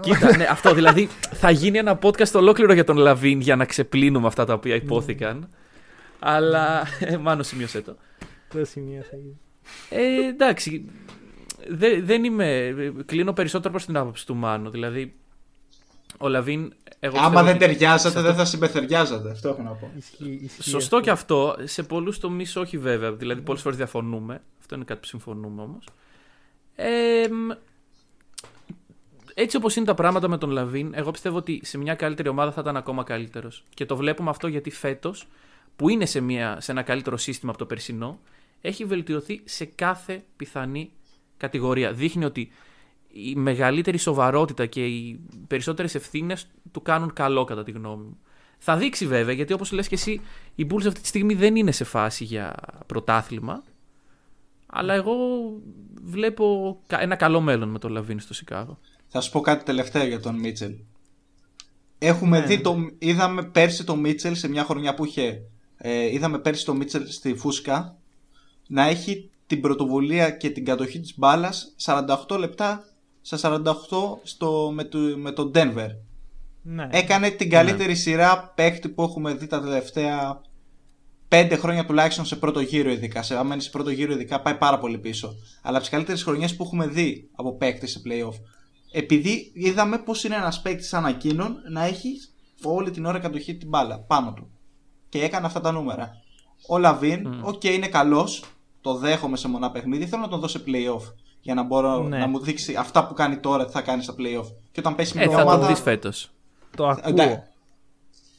Κοίτα, 0.01 0.37
ναι, 0.37 0.47
αυτό 0.51 0.75
δηλαδή 0.75 1.09
θα 1.33 1.51
γίνει 1.51 1.79
ένα 1.79 1.99
podcast 2.03 2.33
ολόκληρο 2.35 2.73
για 2.73 2.85
τον 2.85 2.97
Λαβίν 2.97 3.41
για 3.41 3.57
να 3.57 3.65
ξεπλύνουμε 3.65 4.27
αυτά 4.27 4.45
τα 4.45 4.53
οποία 4.53 4.75
ειπώθηκαν. 4.75 5.49
αλλά. 6.19 6.83
Ε, 7.01 7.17
Μάνο, 7.17 7.43
σημείωσέ 7.43 7.81
το. 7.81 7.97
Το 8.53 8.65
σημείωσα. 8.65 9.11
Ε, 9.89 10.29
εντάξει. 10.29 10.85
δεν 12.03 12.25
είμαι. 12.25 12.75
Κλείνω 13.07 13.33
περισσότερο 13.33 13.71
προς 13.71 13.85
την 13.85 13.97
άποψη 13.97 14.27
του 14.27 14.35
Μάνου. 14.35 14.71
Δηλαδή, 14.71 15.15
ο 16.19 16.29
Λαβίν 16.29 16.73
εγώ 17.05 17.19
Άμα 17.21 17.43
δεν 17.43 17.59
ταιριάζατε, 17.59 18.21
δεν 18.21 18.35
θα 18.35 18.45
συμπεθεριάζατε. 18.45 19.31
Αυτό 19.31 19.49
έχω 19.49 19.63
να 19.63 19.71
πω. 19.71 19.91
Σωστό 20.61 21.01
και 21.01 21.11
αυτό. 21.11 21.57
Σε 21.65 21.83
πολλούς 21.83 22.19
τομείς 22.19 22.57
όχι 22.57 22.79
βέβαια. 22.79 23.13
Δηλαδή, 23.13 23.41
πολλές 23.41 23.63
φορές 23.63 23.79
διαφωνούμε. 23.79 24.43
Αυτό 24.61 24.75
είναι 24.75 24.85
κάτι 24.85 25.01
που 25.01 25.07
συμφωνούμε 25.07 25.63
όμως. 25.63 25.89
έτσι 29.35 29.57
όπως 29.57 29.77
είναι 29.77 29.87
τα 29.87 29.95
πράγματα 29.95 30.29
με 30.29 30.39
τον 30.39 30.51
Λαβίν, 30.51 30.93
εγώ 30.95 31.11
πιστεύω 31.11 31.37
ότι 31.37 31.61
σε 31.65 31.79
μια 31.79 31.95
καλύτερη 31.95 32.29
ομάδα 32.29 32.53
θα 32.53 32.61
ήταν 32.61 32.77
ακόμα 32.77 33.03
καλύτερος. 33.03 33.65
Και 33.75 33.87
το 33.87 33.97
βλέπουμε 33.97 34.31
αυτό 34.31 34.47
γιατί 34.47 34.71
φέτος, 34.71 35.29
που 35.77 35.89
είναι 35.89 36.07
σε, 36.07 36.21
μια, 36.21 36.61
σε 36.61 36.73
ένα 36.73 36.83
καλύτερο 36.83 37.17
σύστημα 37.17 37.51
από 37.51 37.61
το 37.61 37.67
περσινό, 37.67 38.21
έχει 38.61 38.85
βελτιωθεί 38.85 39.41
σε 39.45 39.65
κάθε 39.65 40.25
πιθανή 40.37 40.91
κατηγορία. 41.37 41.93
Δείχνει 41.93 42.25
ότι 42.25 42.51
η 43.17 43.35
μεγαλύτερη 43.35 43.99
σοβαρότητα 43.99 44.67
και 44.67 44.87
οι 44.87 45.21
περισσότερες 45.47 45.95
ευθύνες 45.95 46.47
του 46.71 46.83
κάνουν 46.83 47.13
καλό, 47.13 47.45
κατά 47.45 47.63
τη 47.63 47.71
γνώμη 47.71 48.05
μου. 48.05 48.19
Θα 48.59 48.77
δείξει 48.77 49.07
βέβαια, 49.07 49.35
γιατί 49.35 49.53
όπως 49.53 49.73
λες 49.73 49.89
και 49.89 49.95
εσύ, 49.95 50.21
οι 50.55 50.67
Bulls 50.71 50.87
αυτή 50.87 51.01
τη 51.01 51.07
στιγμή 51.07 51.35
δεν 51.35 51.57
είναι 51.57 51.71
σε 51.71 51.85
φάση 51.85 52.25
για 52.25 52.55
πρωτάθλημα. 52.87 53.63
Αλλά 54.67 54.95
εγώ 54.95 55.15
βλέπω 56.03 56.77
ένα 56.89 57.17
καλό 57.17 57.41
μέλλον 57.41 57.69
με 57.69 57.79
τον 57.79 57.93
Λαβίν 57.93 58.21
στο 58.21 58.35
Σικάγο. 58.35 58.79
Θα 59.09 59.21
σου 59.21 59.31
πω 59.31 59.41
κάτι 59.41 59.65
τελευταίο 59.65 60.07
για 60.07 60.21
τον 60.21 60.35
Μίτσελ. 60.39 60.75
Έχουμε 61.99 62.39
ναι. 62.39 62.47
δει 62.47 62.61
το, 62.61 62.77
είδαμε 62.99 63.43
πέρσι 63.45 63.85
τον 63.85 63.99
Μίτσελ 63.99 64.35
σε 64.35 64.49
μια 64.49 64.65
χρονιά 64.65 64.95
που 64.95 65.05
είχε. 65.05 65.43
Ε, 65.77 66.13
είδαμε 66.13 66.39
πέρσι 66.39 66.65
τον 66.65 66.77
Μίτσελ 66.77 67.07
στη 67.07 67.35
Φούσκα 67.35 67.97
να 68.67 68.87
έχει 68.87 69.31
την 69.47 69.61
πρωτοβουλία 69.61 70.31
και 70.31 70.51
την 70.51 70.65
κατοχή 70.65 71.01
της 71.01 71.19
μπάλας 71.19 71.75
48 72.29 72.39
λεπτά 72.39 72.85
στα 73.27 73.63
48 73.65 73.73
στο, 74.23 74.71
με, 74.75 74.85
το, 74.85 74.99
με 74.99 75.33
τον 75.33 75.51
Denver. 75.55 75.89
Ναι. 76.63 76.89
Έκανε 76.91 77.31
την 77.31 77.51
καλύτερη 77.51 77.89
ναι. 77.89 77.95
σειρά 77.95 78.53
παίχτη 78.55 78.89
που 78.89 79.03
έχουμε 79.03 79.35
δει 79.35 79.47
τα 79.47 79.61
τελευταία 79.61 80.41
5 81.29 81.57
χρόνια 81.59 81.87
τουλάχιστον 81.87 82.25
σε 82.25 82.37
πρώτο 82.37 82.61
γύρο 82.61 82.91
ειδικά. 82.91 83.23
Σε, 83.23 83.37
άμα 83.37 83.61
σε 83.61 83.71
πρώτο 83.71 83.91
γύρο 83.91 84.13
ειδικά 84.13 84.41
πάει 84.41 84.55
πάρα 84.55 84.79
πολύ 84.79 84.99
πίσω. 84.99 85.35
Αλλά 85.63 85.73
από 85.73 85.81
τις 85.81 85.89
καλύτερες 85.89 86.23
χρονιές 86.23 86.57
που 86.57 86.63
έχουμε 86.63 86.87
δει 86.87 87.31
από 87.33 87.57
παίχτη 87.57 87.87
σε 87.87 88.03
playoff. 88.07 88.35
επειδή 88.93 89.53
είδαμε 89.55 89.99
πώς 89.99 90.25
είναι 90.25 90.37
ένας 90.37 90.63
παίκτης 90.63 90.89
σαν 90.89 91.05
εκείνον 91.05 91.57
να 91.71 91.85
έχει 91.85 92.11
όλη 92.63 92.91
την 92.91 93.05
ώρα 93.05 93.19
κατοχή 93.19 93.57
την 93.57 93.69
μπάλα 93.69 93.99
πάνω 93.99 94.33
του. 94.33 94.51
Και 95.09 95.23
έκανε 95.23 95.47
αυτά 95.47 95.61
τα 95.61 95.73
νούμερα. 95.73 96.11
Ο 96.69 96.79
Λαβίν, 96.79 97.41
οκ, 97.43 97.65
είναι 97.65 97.89
καλός, 97.89 98.45
το 98.81 98.95
δέχομαι 98.95 99.37
σε 99.37 99.49
μονά 99.49 99.71
παιχνίδια, 99.71 100.07
θέλω 100.07 100.23
να 100.23 100.29
τον 100.29 100.41
δώσω 100.41 100.61
playoff. 100.67 101.13
Για 101.45 101.55
να 101.55 101.63
μπορώ 101.63 102.03
Ναι. 102.03 102.19
να 102.19 102.27
μου 102.27 102.39
δείξει 102.41 102.75
αυτά 102.75 103.07
που 103.07 103.15
κάνει 103.15 103.37
τώρα 103.37 103.65
τι 103.65 103.73
θα 103.73 103.81
κάνει 103.83 104.03
στα 104.03 104.15
playoff. 104.19 104.47
Και 104.73 104.81
όταν 104.81 104.95
πέσει 104.95 105.13
Ε, 105.19 105.27
μια 105.27 105.37
θα 105.37 105.43
ομάδα. 105.43 105.59
τον 105.59 105.69
δεις 105.69 105.81
φέτος. 105.81 106.31
Το 106.77 106.87
ακούω. 106.87 107.03
Εντάξει. 107.11 107.43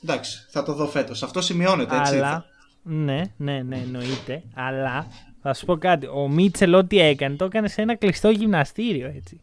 Εντάξει, 0.04 0.46
θα 0.50 0.64
το 0.64 0.74
δω 0.74 0.88
φέτος. 0.88 1.24
Αυτό 1.24 1.42
σημειώνεται 1.42 1.98
έτσι. 1.98 2.16
Αλλά, 2.16 2.46
ναι, 2.84 3.22
ναι, 3.38 3.62
ναι, 3.62 3.78
εννοείται. 3.78 4.44
Αλλά 4.54 5.08
θα 5.42 5.54
σου 5.54 5.66
πω 5.66 5.78
κάτι. 5.78 6.06
Ο 6.08 6.28
Μίτσελ 6.28 6.74
ό,τι 6.74 7.00
έκανε, 7.00 7.36
το 7.36 7.46
έκανε 7.46 7.68
σε 7.68 7.82
ένα 7.82 7.96
κλειστό 7.96 8.30
γυμναστήριο, 8.30 9.08
έτσι. 9.16 9.40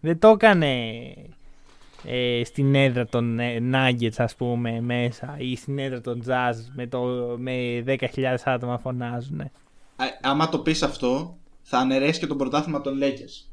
Δεν 0.00 0.18
το 0.18 0.28
έκανε 0.28 0.92
ε, 2.04 2.42
στην 2.44 2.74
έδρα 2.74 3.06
των 3.06 3.38
ε, 3.38 3.58
Nuggets, 3.72 4.14
ας 4.16 4.34
πούμε, 4.34 4.80
μέσα 4.80 5.34
ή 5.38 5.56
στην 5.56 5.78
έδρα 5.78 6.00
των 6.00 6.22
Jazz 6.26 6.54
με, 6.74 6.86
το, 6.86 7.00
με 7.38 7.84
10.000 7.86 8.36
άτομα 8.44 8.78
φωνάζουν. 8.78 9.40
Α, 9.40 9.50
άμα 10.22 10.48
το 10.48 10.58
πεις 10.58 10.82
αυτό, 10.82 11.36
θα 11.70 11.78
αναιρέσει 11.78 12.20
και 12.20 12.26
τον 12.26 12.36
πρωτάθλημα 12.36 12.80
των 12.80 12.98
Lakers. 13.02 13.46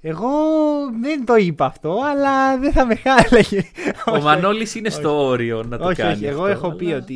Εγώ 0.00 0.30
δεν 1.00 1.24
το 1.24 1.34
είπα 1.34 1.64
αυτό, 1.66 1.98
αλλά 2.04 2.58
δεν 2.58 2.72
θα 2.72 2.86
με 2.86 2.94
χάλαγε. 2.94 3.62
Ο 4.06 4.20
Μανώλης 4.20 4.74
είναι 4.74 4.90
στο 4.90 5.26
όριο 5.26 5.62
να 5.62 5.78
το 5.78 5.84
όχι, 5.86 5.94
κάνει. 5.94 6.12
όχι. 6.12 6.24
Εγώ 6.26 6.42
αυτό, 6.44 6.66
έχω 6.66 6.72
πει 6.76 6.86
αλλά- 6.86 6.96
ότι 6.96 7.14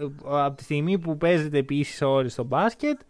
ε, 0.00 0.04
από 0.28 0.56
τη 0.56 0.62
στιγμή 0.62 0.98
που 0.98 1.16
παίζεται 1.16 1.58
επίσης 1.58 2.02
ώρε 2.02 2.28
στο 2.28 2.44
μπάσκετ, 2.44 3.00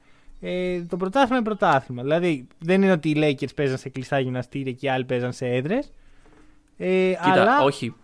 ε, 0.40 0.82
το 0.82 0.96
πρωτάθλημα 0.96 1.36
είναι 1.36 1.44
πρωτάθλημα. 1.44 2.02
Δηλαδή 2.02 2.46
δεν 2.58 2.82
είναι 2.82 2.92
ότι 2.92 3.08
οι 3.10 3.14
Lakers 3.16 3.54
παίζαν 3.56 3.78
σε 3.78 3.88
κλειστά 3.88 4.18
γυμναστήρια 4.18 4.72
και 4.72 4.86
οι 4.86 4.88
άλλοι 4.88 5.04
παίζαν 5.04 5.32
σε 5.32 5.46
έδρες. 5.46 5.92
Ε, 6.76 7.08
Κοίτα, 7.08 7.32
αλλά... 7.32 7.62
όχι. 7.62 7.94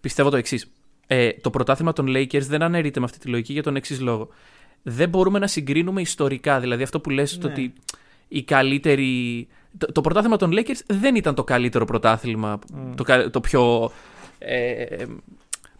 Πιστεύω 0.00 0.30
το 0.30 0.36
εξής. 0.36 0.70
Ε, 1.06 1.32
το 1.32 1.50
πρωτάθλημα 1.50 1.92
των 1.92 2.06
Lakers 2.08 2.40
δεν 2.42 2.62
αναιρείται 2.62 2.98
με 3.00 3.04
αυτή 3.06 3.18
τη 3.18 3.28
λογική 3.28 3.52
για 3.52 3.62
τον 3.62 3.76
εξής 3.76 4.00
λόγο. 4.00 4.28
Δεν 4.82 5.08
μπορούμε 5.08 5.38
να 5.38 5.46
συγκρίνουμε 5.46 6.00
ιστορικά. 6.00 6.60
Δηλαδή 6.60 6.82
αυτό 6.82 7.00
που 7.00 7.10
λες 7.10 7.38
Ναι. 7.38 7.50
ότι 7.50 7.72
η 8.28 8.42
καλύτερη. 8.42 9.48
Το, 9.78 9.92
το 9.92 10.00
πρωτάθλημα 10.00 10.36
των 10.36 10.50
Lakers 10.54 10.80
δεν 10.86 11.14
ήταν 11.14 11.34
το 11.34 11.44
καλύτερο 11.44 11.84
πρωτάθλημα, 11.84 12.58
το, 12.94 13.02
κα- 13.02 13.30
το 13.30 13.40
πιο 13.40 13.90
ε, 14.38 15.04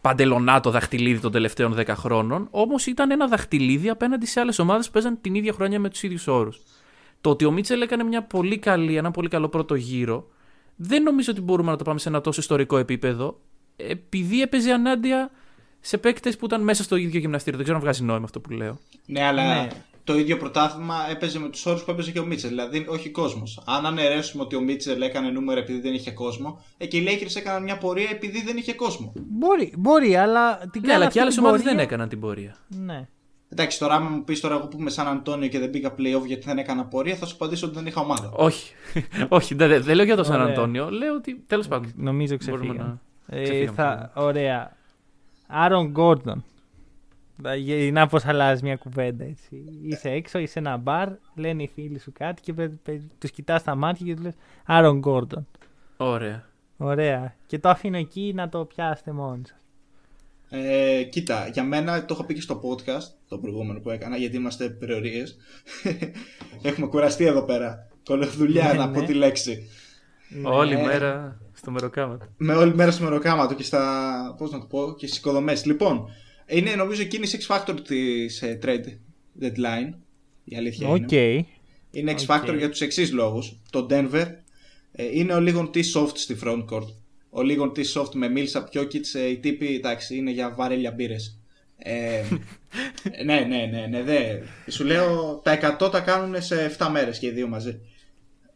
παντελονάτο 0.01 0.71
δαχτυλίδι 0.71 1.21
των 1.21 1.33
τελευταίων 1.33 1.75
10 1.79 1.87
χρόνων. 1.89 2.49
Όμως 2.51 2.87
ήταν 2.87 3.11
ένα 3.11 3.27
δαχτυλίδι 3.29 3.89
απέναντι 3.89 4.27
σε 4.27 4.41
άλλες 4.41 4.59
ομάδες 4.59 4.87
που 4.87 4.93
παίζαν 4.93 5.19
την 5.21 5.35
ίδια 5.35 5.53
χρονιά 5.53 5.81
με 5.81 5.89
τους 5.89 6.03
ίδιους 6.03 6.27
όρους. 6.27 6.61
Το 7.21 7.31
ότι 7.31 7.45
ο 7.45 7.51
Μίτσελ 7.51 7.81
έκανε 7.81 8.03
μια 8.05 8.23
πολύ 8.23 8.59
καλή, 8.59 8.97
ένα 8.97 9.11
πολύ 9.11 9.29
καλό 9.29 9.49
πρώτο 9.49 9.75
γύρο, 9.75 10.29
δεν 10.77 11.03
νομίζω 11.03 11.33
ότι 11.33 11.41
μπορούμε 11.41 11.71
να 11.71 11.77
το 11.77 11.85
πάμε 11.85 11.99
σε 11.99 12.09
ένα 12.09 12.21
τόσο 12.21 12.41
ιστορικό 12.41 12.77
επίπεδο, 12.79 13.41
επειδή 13.77 14.41
έπαιζε 14.43 14.73
ανάντια 14.73 15.31
σε 15.81 15.99
παίκτες 15.99 16.37
που 16.37 16.45
ήταν 16.45 16.63
μέσα 16.63 16.83
στο 16.83 16.97
ίδιο 16.97 17.21
γυμναστήριο. 17.21 17.57
Δεν 17.57 17.63
ξέρω 17.65 17.79
αν 17.79 17.85
βγάζει 17.85 18.03
νόημα 18.05 18.25
αυτό 18.25 18.41
που 18.41 18.51
λέω. 18.51 18.79
Ναι, 19.07 19.23
αλλά 19.25 19.43
Ναι. 19.63 19.69
το 20.05 20.19
ίδιο 20.19 20.37
πρωτάθλημα 20.37 20.95
έπαιζε 21.11 21.39
με 21.39 21.49
τους 21.49 21.67
όρους 21.67 21.83
που 21.85 21.91
έπαιζε 21.91 22.11
και 22.11 22.19
ο 22.19 22.25
Μίτσελ. 22.25 22.49
Δηλαδή, 22.49 22.87
όχι 22.89 23.11
κόσμος. 23.11 23.63
Αν 23.67 23.87
αναιρέσουμε 23.87 24.43
ότι 24.43 24.57
ο 24.57 24.61
Μίτσελ 24.61 25.03
έκανε 25.03 25.31
νούμερα 25.31 25.61
επειδή 25.61 25.81
δεν 25.81 25.95
είχε 25.95 26.11
κόσμο, 26.11 26.65
ε, 26.79 26.87
και 26.87 26.97
οι 26.97 27.07
Lakers 27.09 27.37
έκαναν 27.37 27.63
μια 27.63 27.79
πορεία 27.79 28.09
επειδή 28.11 28.43
δεν 28.43 28.57
είχε 28.57 28.73
κόσμο. 28.75 29.13
Μπορεί, 29.17 29.73
μπορεί, 29.79 30.17
αλλά 30.17 30.57
την 30.57 30.71
Ναι, 30.75 30.81
κάνει 30.81 30.93
αλλά 30.95 31.03
αυτή 31.05 31.15
και 31.15 31.21
άλλες 31.21 31.35
την 31.35 31.43
ομάδες 31.45 31.61
πορεία. 31.63 31.77
δεν 31.77 31.87
έκαναν 31.87 32.09
την 32.09 32.21
πορεία. 32.21 32.55
Ναι. 32.69 33.09
Εντάξει, 33.53 33.79
τώρα, 33.79 33.95
άμα 33.95 34.09
μου 34.09 34.25
πεις 34.25 34.41
τώρα 34.41 34.55
εγώ 34.55 34.67
που 34.67 34.77
είμαι 34.81 34.91
σαν 34.91 35.07
Αντώνιο 35.07 35.49
και 35.49 35.59
δεν 35.59 35.71
πήγα 35.71 35.93
playoff 35.99 36.27
γιατί 36.27 36.43
δεν 36.47 36.59
έκανα 36.59 36.85
πορεία, 36.85 37.17
θα 37.17 37.27
σου 37.27 37.35
απαντήσω 37.35 37.67
ότι 37.67 37.75
δεν 37.75 37.87
είχα 37.87 38.01
ομάδα. 38.01 38.31
Όχι. 38.33 38.73
Όχι, 39.29 39.55
δεν, 39.55 39.69
δεν- 39.69 39.83
δεν 39.83 39.97
λέω 39.97 40.05
για 40.05 40.17
τον 40.17 40.25
Σαν 40.25 40.41
Ωραία. 40.41 40.53
Αντώνιο. 40.55 40.91
Λέω 40.91 41.15
ότι 41.15 41.45
τέλος 41.47 41.69
πάντων. 41.69 41.93
Νομίζω 41.97 42.37
Μπορούμε 42.45 42.63
ξεφύγαμε. 42.67 42.99
να- 43.27 43.37
Ε, 43.39 43.43
ξεφύγαμε, 43.43 43.77
θα, 43.77 44.11
ωραία. 44.15 44.77
Άρον 45.51 45.89
Γκόρντον. 45.89 46.45
Να 47.93 48.07
πώ 48.07 48.19
αλλάζει 48.25 48.63
μια 48.63 48.77
κουβέντα 48.77 49.25
έτσι. 49.25 49.65
Είσαι 49.83 50.11
έξω, 50.11 50.39
είσαι 50.39 50.59
ένα 50.59 50.77
μπαρ, 50.77 51.09
λένε 51.35 51.63
οι 51.63 51.71
φίλοι 51.75 51.99
σου 51.99 52.13
κάτι 52.13 52.43
και 52.43 52.71
τους 53.19 53.31
κοιτάς 53.31 53.61
στα 53.61 53.75
μάτια 53.75 54.07
και 54.07 54.15
τους 54.15 54.25
λες 54.25 54.35
Άρον 54.65 54.99
Γκόρντον. 54.99 55.47
Ωραία. 55.97 56.49
Ωραία. 56.77 57.35
Και 57.47 57.59
το 57.59 57.69
αφήνω 57.69 57.97
εκεί 57.97 58.33
να 58.35 58.49
το 58.49 58.65
πιάσετε 58.65 59.13
μόνοι 59.13 59.43
σας. 59.47 59.59
Ε, 60.53 61.03
κοίτα, 61.03 61.49
για 61.53 61.65
μένα 61.65 62.05
το 62.05 62.15
είχα 62.15 62.25
πει 62.25 62.35
και 62.35 62.41
στο 62.41 62.61
podcast 62.65 63.15
το 63.29 63.39
προηγούμενο 63.39 63.81
που 63.81 63.91
έκανα 63.91 64.17
γιατί 64.17 64.37
είμαστε 64.37 64.69
υπερωρίες. 64.69 65.37
Έχουμε 66.63 66.87
κουραστεί 66.87 67.25
εδώ 67.25 67.43
πέρα. 67.43 67.89
Κωλοδουλειά 68.05 68.65
Ναι, 68.65 68.73
να 68.79 68.87
ναι. 68.87 68.99
πω 68.99 69.07
τη 69.07 69.15
λέξη. 69.15 69.69
Όλη 70.45 70.77
μέρα 70.77 71.41
στο 71.61 71.71
μεροκάματο. 71.71 72.27
με 72.37 72.55
όλη 72.55 72.75
μέρα 72.75 72.91
στο 72.91 73.05
μεροκάματο 73.05 73.55
και 73.55 73.63
στα. 73.63 74.35
Πώς 74.39 74.51
να 74.51 74.59
το 74.59 74.67
πω, 74.67 74.95
και 74.99 75.07
στις 75.07 75.19
οικοδομές. 75.19 75.65
Λοιπόν, 75.65 76.09
είναι 76.47 76.75
νομίζω 76.75 77.03
εκείνη 77.03 77.29
η 77.29 77.39
X 77.41 77.57
Factor 77.57 77.77
της 77.87 78.43
ε, 78.43 78.59
trade 78.63 78.87
deadline. 79.43 79.95
Η 80.45 80.57
αλήθεια 80.57 80.89
Οκ. 80.89 81.13
είναι. 81.13 81.47
Είναι 81.91 82.15
X 82.19 82.27
Factor 82.27 82.49
Οκ. 82.49 82.57
για 82.57 82.71
τους 82.71 82.81
εξής 82.81 83.13
λόγους. 83.13 83.57
Το 83.71 83.87
Denver 83.91 84.27
ε, 84.93 85.19
είναι 85.19 85.35
λίγον 85.35 85.71
τι 85.75 85.79
soft 85.79 86.13
στη 86.15 86.39
frontcourt. 86.45 86.89
Ο 87.31 87.43
λίγον 87.43 87.73
T 87.77 87.79
soft 87.79 88.15
με 88.15 88.33
Millsap 88.35 88.79
Jokic, 88.79 89.15
ε, 89.15 89.27
οι 89.27 89.39
τύποι 89.39 89.75
εντάξει 89.75 90.17
είναι 90.17 90.31
για 90.31 90.55
βαρέλια 90.57 90.91
μπύρες. 90.91 91.41
Ε, 91.77 92.23
ναι, 93.25 93.41
ναι, 93.41 93.69
ναι, 93.71 93.87
ναι, 93.87 94.03
δε. 94.03 94.39
Σου 94.71 94.85
λέω 94.85 95.41
τα 95.45 95.77
100 95.81 95.91
τα 95.91 96.01
κάνουν 96.01 96.43
σε 96.43 96.77
7 96.79 96.89
μέρες 96.93 97.19
και 97.19 97.27
οι 97.27 97.31
δύο 97.31 97.49
μαζί. 97.49 97.81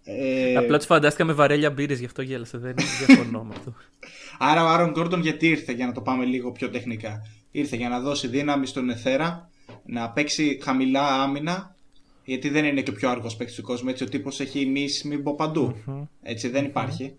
Ε, 0.05 0.57
Απλά 0.57 0.77
τους 0.77 0.87
φαντάστηκα 0.87 1.25
με 1.25 1.33
βαρέλια 1.33 1.71
μπύρες, 1.71 1.99
γι' 1.99 2.05
αυτό 2.05 2.23
γέλασα. 2.23 2.59
Δεν 2.59 2.75
διαφωνώ 3.07 3.43
με 3.45 3.55
αυτό. 3.57 3.75
Άρα 4.39 4.65
ο 4.65 4.69
Άρον 4.69 4.91
Γκόρντον 4.91 5.21
γιατί 5.21 5.49
ήρθε 5.49 5.73
για 5.73 5.87
να 5.87 5.93
το 5.93 6.01
πάμε 6.01 6.25
λίγο 6.25 6.53
πιο 6.53 6.71
τεχνικά. 6.71 7.23
Ήρθε 7.51 7.77
για 7.77 7.89
να 7.89 8.01
δώσει 8.01 8.29
δύναμη 8.29 8.67
στον 8.67 8.91
Εθέρα, 8.91 9.51
να 9.85 10.11
παίξει 10.11 10.59
χαμηλά 10.63 11.23
άμυνα, 11.23 11.77
γιατί 12.25 12.49
δεν 12.49 12.65
είναι 12.65 12.81
και 12.81 12.91
ο 12.91 12.93
πιο 12.93 13.11
άργο 13.11 13.31
παίκτης 13.39 13.57
του 13.57 13.63
κόσμου. 13.63 13.89
Έτσι 13.89 14.05
ο 14.05 14.09
τύπος 14.09 14.41
έχει 14.41 14.67
μη 14.67 14.89
μην 15.05 15.23
πω 15.23 15.35
παντου 15.35 15.75
Έτσι 16.23 16.49
δεν 16.49 16.65
υπάρχει. 16.65 17.15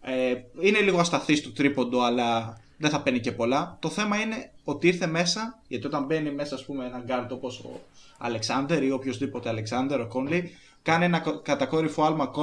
Ε, 0.00 0.34
είναι 0.60 0.80
λίγο 0.80 0.98
ασταθής 0.98 1.38
στο 1.38 1.52
τρίποντο, 1.52 2.00
αλλά 2.00 2.60
δεν 2.76 2.90
θα 2.90 3.02
παίρνει 3.02 3.20
και 3.20 3.32
πολλά. 3.32 3.76
Το 3.80 3.88
θέμα 3.88 4.20
είναι 4.20 4.50
ότι 4.64 4.86
ήρθε 4.86 5.06
μέσα, 5.06 5.62
γιατί 5.68 5.86
όταν 5.86 6.04
μπαίνει 6.04 6.30
μέσα, 6.30 6.54
ας 6.54 6.64
πούμε, 6.64 6.84
ένα 6.84 7.02
γκάρτ 7.04 7.32
όπως 7.32 7.58
ο 7.58 7.80
Αλεξάνδρ 8.18 8.82
ή 8.82 8.90
οποιοδήποτε 8.90 9.48
Αλεξάνδρ, 9.48 10.00
ο 10.00 10.06
Κόνλι, 10.06 10.50
κάνει 10.88 11.04
ένα 11.04 11.20
κο- 11.20 11.40
κατακόρυφο 11.42 12.02
άλμα 12.02 12.30
ο, 12.30 12.42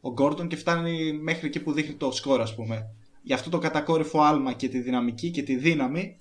ο 0.00 0.12
Γκόρντον 0.12 0.48
και 0.48 0.56
φτάνει 0.56 1.12
μέχρι 1.12 1.46
εκεί 1.46 1.60
που 1.60 1.72
δείχνει 1.72 1.94
το 1.94 2.10
σκορ, 2.10 2.40
ας 2.40 2.54
πούμε. 2.54 2.90
Γι' 3.22 3.32
αυτό 3.32 3.50
το 3.50 3.58
κατακόρυφο 3.58 4.20
άλμα 4.20 4.52
και 4.52 4.68
τη 4.68 4.80
δυναμική 4.80 5.30
και 5.30 5.42
τη 5.42 5.56
δύναμη 5.56 6.18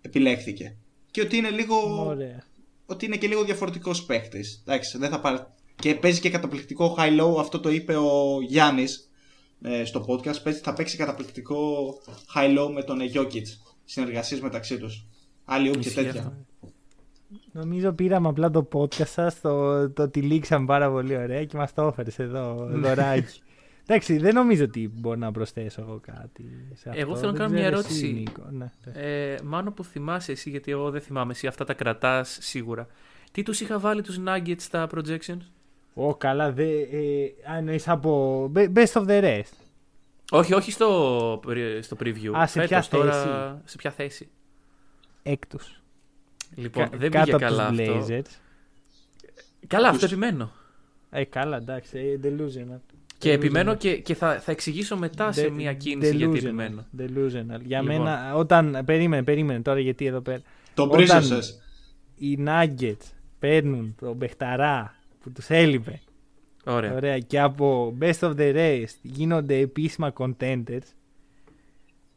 επιλέχθηκε. 0.00 0.76
Και 1.10 1.20
ότι 1.20 1.36
είναι 1.36 1.50
λίγο 1.50 2.04
Ωραία. 2.06 2.42
ότι 2.86 3.04
είναι 3.06 3.16
και 3.16 3.26
λίγο 3.26 3.44
διαφορετικός 3.44 4.04
παίχτης. 4.04 4.44
Εντάξει, 4.64 4.98
δεν 4.98 5.10
θα 5.10 5.20
πάρει. 5.20 5.38
Και 5.76 5.94
παίζει 5.94 6.20
και 6.20 6.30
καταπληκτικό 6.30 6.96
high-low, 6.98 7.36
αυτό 7.38 7.60
το 7.60 7.70
είπε 7.70 7.96
ο 7.96 8.40
Γιάννης 8.48 9.10
στο 9.84 10.04
podcast. 10.08 10.42
Παίζει, 10.42 10.60
θα 10.60 10.72
παίξει 10.72 10.96
καταπληκτικό 10.96 11.88
high-low 12.34 12.70
με 12.74 12.82
τον 12.82 12.98
Jokic. 13.14 13.46
Συνεργασίες 13.84 14.40
μεταξύ 14.40 14.78
τους. 14.78 15.06
Άλλη 15.44 15.70
και 15.70 15.78
Ισχύει 15.78 15.94
τέτοια. 15.94 16.46
Αυτό. 17.56 17.68
Νομίζω 17.68 17.92
πήραμε 17.92 18.28
απλά 18.28 18.50
το 18.50 18.68
podcast 18.72 19.06
σας, 19.06 19.40
το, 19.40 19.90
το 19.90 20.08
τυλίξαμε 20.08 20.66
πάρα 20.66 20.90
πολύ 20.90 21.16
ωραία 21.16 21.44
και 21.44 21.56
μας 21.56 21.74
το 21.74 21.86
έφερε 21.86 22.10
εδώ, 22.28 22.68
δωράκι. 22.70 23.40
Εντάξει, 23.88 24.16
δεν 24.18 24.34
νομίζω 24.34 24.64
ότι 24.64 24.90
μπορώ 24.94 25.16
να 25.16 25.32
προσθέσω 25.32 25.80
εγώ 25.80 26.00
κάτι. 26.06 26.44
Σε 26.74 26.88
αυτό. 26.88 27.00
Εγώ 27.00 27.16
θέλω 27.16 27.32
να 27.32 27.36
Δεν 27.38 27.40
κάνω 27.40 27.52
μια 27.52 27.62
ξέρω 27.62 27.78
ερώτηση. 27.78 28.04
εσύ, 28.04 28.12
Νίκο. 28.12 28.42
Ναι. 28.50 28.70
Ε, 28.92 29.36
μάλλον 29.44 29.74
που 29.74 29.84
θυμάσαι 29.84 30.32
εσύ, 30.32 30.50
γιατί 30.50 30.70
εγώ 30.70 30.90
δεν 30.90 31.00
θυμάμαι 31.00 31.32
εσύ, 31.32 31.46
αυτά 31.46 31.64
τα 31.64 31.74
κρατάς 31.74 32.38
σίγουρα. 32.40 32.86
Τι 33.32 33.42
τους 33.42 33.60
είχα 33.60 33.78
βάλει 33.78 34.02
τους 34.02 34.18
Nuggets 34.26 34.54
στα 34.60 34.88
projections; 34.94 35.40
Ω, 35.94 36.14
καλά, 36.14 36.52
δε, 36.52 36.80
ε, 36.80 37.34
αν 37.50 37.56
εννοείς 37.56 37.88
από 37.88 38.44
be- 38.54 38.72
best 38.74 38.92
of 38.92 39.06
the 39.06 39.22
rest. 39.22 39.52
Όχι, 40.30 40.54
όχι 40.54 40.70
στο, 40.70 41.40
πρι- 41.46 41.82
στο 41.82 41.96
preview. 42.00 42.30
Α, 42.36 42.46
σε 42.46 42.60
Φέτος 42.60 42.88
ποια 42.88 42.98
τώρα, 42.98 43.12
θέση; 43.12 43.60
Σε 43.64 43.76
ποια 43.76 43.90
θέση. 43.90 44.28
Έκτος. 45.22 45.80
Λοιπόν, 46.54 46.90
Κα- 46.90 46.96
δεν 46.98 47.10
κάτω 47.10 47.24
πήγε 47.24 47.36
από 47.36 47.46
τους 47.46 47.56
καλά 47.56 47.66
αυτό. 47.66 48.06
Blazers. 48.08 48.30
Καλά, 49.66 49.88
αυτό 49.88 50.04
επιμένω. 50.06 50.50
Ε, 51.10 51.24
καλά, 51.24 51.56
εντάξει, 51.56 51.98
ε, 51.98 52.20
delusional. 52.22 52.80
Και 53.18 53.30
Delusional. 53.30 53.34
επιμένω 53.34 53.74
και, 53.76 53.96
και 53.96 54.14
θα, 54.14 54.40
θα 54.40 54.50
εξηγήσω 54.52 54.96
μετά 54.96 55.32
σε 55.32 55.42
De- 55.42 55.50
μια 55.50 55.72
κίνηση 55.74 56.16
γιατί 56.16 56.32
delusional, 56.32 56.44
επιμένω. 56.44 56.86
Delusional. 56.98 57.60
Για 57.64 57.80
Λοιπόν. 57.82 57.96
μένα, 57.96 58.34
όταν. 58.34 58.82
Περίμενε, 58.84 59.22
περίμενε 59.22 59.60
τώρα 59.62 59.80
γιατί 59.80 60.06
εδώ 60.06 60.20
πέρα. 60.20 60.40
Τον 60.74 60.90
Όταν- 60.90 60.96
πρίζωσε. 61.18 61.60
Οι 62.16 62.38
Nuggets 62.46 63.10
παίρνουν 63.38 63.94
τον 64.00 64.16
Μπεχταρά 64.16 64.94
που 65.20 65.30
τους 65.32 65.48
έλειπε. 65.50 66.00
Ωραία. 66.64 66.94
Ωραία. 66.94 67.18
Και 67.18 67.40
από 67.40 67.96
best 68.00 68.18
of 68.18 68.34
the 68.36 68.54
rest 68.54 68.94
γίνονται 69.02 69.56
επίσημα 69.58 70.12
contenders. 70.18 70.86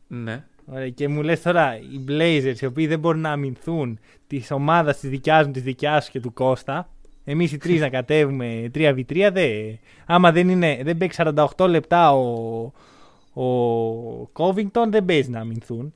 Ναι. 0.08 0.46
Ωραία, 0.72 0.90
και 0.90 1.08
μου 1.08 1.22
λες 1.22 1.42
τώρα 1.42 1.78
οι 1.78 2.06
Blazers 2.08 2.62
οι 2.62 2.66
οποίοι 2.66 2.88
δεν 2.88 3.00
μπορούν 3.00 3.22
να 3.22 3.32
αμυνθούν 3.32 4.00
της 4.28 4.52
ομάδας 4.52 5.00
της 5.00 5.10
δικιάς 5.10 5.46
μου, 5.46 5.52
της 5.52 5.64
δικιάς 5.64 6.06
σου 6.06 6.12
και 6.12 6.20
του 6.20 6.34
Κώστα. 6.34 6.90
Εμείς 7.24 7.52
οι 7.52 7.58
τρεις 7.58 7.80
να 7.80 7.90
κατέβουμε 8.00 8.72
3v3, 8.76 9.30
δε. 9.34 9.50
Άμα 10.06 10.32
δεν, 10.32 10.50
είναι, 10.50 10.80
δεν 10.84 10.98
παίξει 10.98 11.22
48 11.58 11.68
λεπτά 11.70 12.12
ο, 12.12 12.72
ο 13.44 14.30
Covington, 14.34 14.88
δεν 14.90 15.06
παίζει 15.06 15.30
να 15.30 15.40
αμυνθούν. 15.40 15.94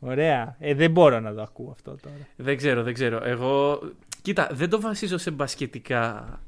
Ωραία. 0.00 0.56
Ε, 0.58 0.74
δεν 0.74 0.90
μπορώ 0.90 1.20
να 1.20 1.34
το 1.34 1.42
ακούω 1.42 1.70
αυτό 1.70 1.96
τώρα. 2.02 2.16
Δεν 2.36 2.56
ξέρω, 2.56 2.82
δεν 2.82 2.94
ξέρω. 2.94 3.20
Εγώ. 3.24 3.80
Κοίτα, 4.22 4.48
δεν 4.52 4.70
το 4.70 4.80
βασίζω 4.80 5.18
σε 5.18 5.30
μπασκετικά 5.30 6.38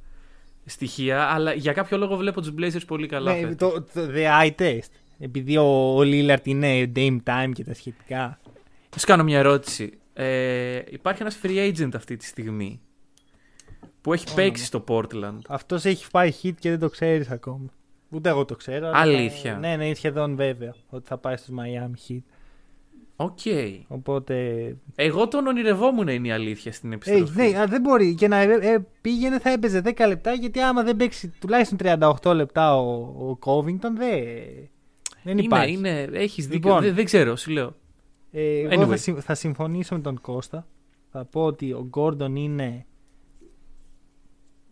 στοιχεία, 0.65 1.23
αλλά 1.23 1.53
για 1.53 1.73
κάποιο 1.73 1.99
λόγο 1.99 2.17
βλέπω 2.17 2.41
τους 2.41 2.53
Blazers 2.59 2.87
πολύ 2.87 3.07
καλά. 3.07 3.33
Ναι, 3.35 3.47
φέτος. 3.47 3.73
το, 3.73 3.83
το 3.83 4.11
the 4.15 4.43
eye 4.43 4.55
test. 4.59 4.91
Επειδή 5.19 5.57
ο, 5.57 5.95
ο 5.97 6.01
Lillard 6.01 6.43
είναι 6.47 6.93
Dame 6.97 7.19
Time 7.25 7.51
και 7.53 7.65
τα 7.65 7.75
σχετικά. 7.75 8.39
Θα 8.91 8.99
σου 8.99 9.07
κάνω 9.07 9.25
μια 9.25 9.39
ερώτηση. 9.39 9.93
Ε, 10.15 10.81
υπάρχει 10.91 11.23
ένας 11.23 11.39
free 11.43 11.73
agent 11.73 11.91
αυτή 11.95 12.17
τη 12.17 12.25
στιγμή 12.25 12.81
που 14.01 14.13
έχει 14.13 14.35
παίξει 14.35 14.65
στο 14.65 14.85
Portland. 14.89 15.39
Αυτός 15.49 15.85
έχει 15.85 16.11
πάει 16.11 16.33
hit 16.43 16.53
και 16.59 16.71
δεν 16.71 16.79
το 16.79 16.89
ξέρεις 16.89 17.31
ακόμα. 17.31 17.67
Ούτε 18.11 18.29
εγώ 18.29 18.45
το 18.45 18.57
ξέρω. 18.57 18.87
αλλά- 18.87 18.99
Αλήθεια. 18.99 19.55
Ναι, 19.59 19.77
ναι, 19.77 19.87
είναι 19.87 19.95
σχεδόν 19.95 20.37
βέβαιο 20.37 20.75
ότι 20.89 21.07
θα 21.09 21.19
πάει 21.19 21.37
στου 21.37 21.55
Miami 21.55 22.11
Heat. 22.13 22.19
Οκ. 23.17 23.39
Οπότε. 23.89 24.77
Εγώ 24.95 25.29
τον 25.29 25.47
ονειρευόμουν 25.47 26.09
είναι 26.09 26.29
η 26.29 26.31
αλήθεια 26.31 26.73
στην 26.73 26.93
Ε, 26.93 26.95
επιστροφή. 26.95 27.51
ναι, 27.51 27.59
α, 27.59 27.67
δεν 27.67 27.81
μπορεί. 27.81 28.15
Και 28.15 28.29
να 28.29 28.37
ε, 28.37 28.59
ε, 28.61 28.79
πήγαινε 29.01 29.39
θα 29.39 29.51
έπαιζε 29.51 29.83
10 29.85 30.07
λεπτά 30.09 30.33
γιατί 30.33 30.61
άμα 30.61 30.83
δεν 30.83 30.97
παίξει 30.97 31.33
τουλάχιστον 31.41 31.79
38 32.23 32.35
λεπτά 32.35 32.77
ο, 32.81 32.91
ο 33.31 33.39
Covington 33.45 33.91
δεν, 33.97 34.19
δεν 35.27 35.33
είναι, 35.39 35.47
υπάρχει. 35.47 35.75
είναι, 35.75 36.01
έχεις 36.13 36.47
δίκιο. 36.47 36.69
Λοιπόν. 36.69 36.83
δεν, 36.83 36.95
δεν 36.95 37.05
ξέρω, 37.05 37.37
σου 37.37 37.51
λέω. 37.51 37.75
Ε, 38.31 38.59
εγώ 38.59 38.83
Anyway. 38.83 38.87
θα, 38.89 38.97
συμ- 38.97 39.19
θα 39.21 39.35
συμφωνήσω 39.35 39.95
με 39.95 40.01
τον 40.01 40.21
Κώστα. 40.21 40.67
Θα 41.11 41.25
πω 41.25 41.45
ότι 41.45 41.73
ο 41.73 41.87
Γκόρντον 41.89 42.37
είναι 42.37 42.87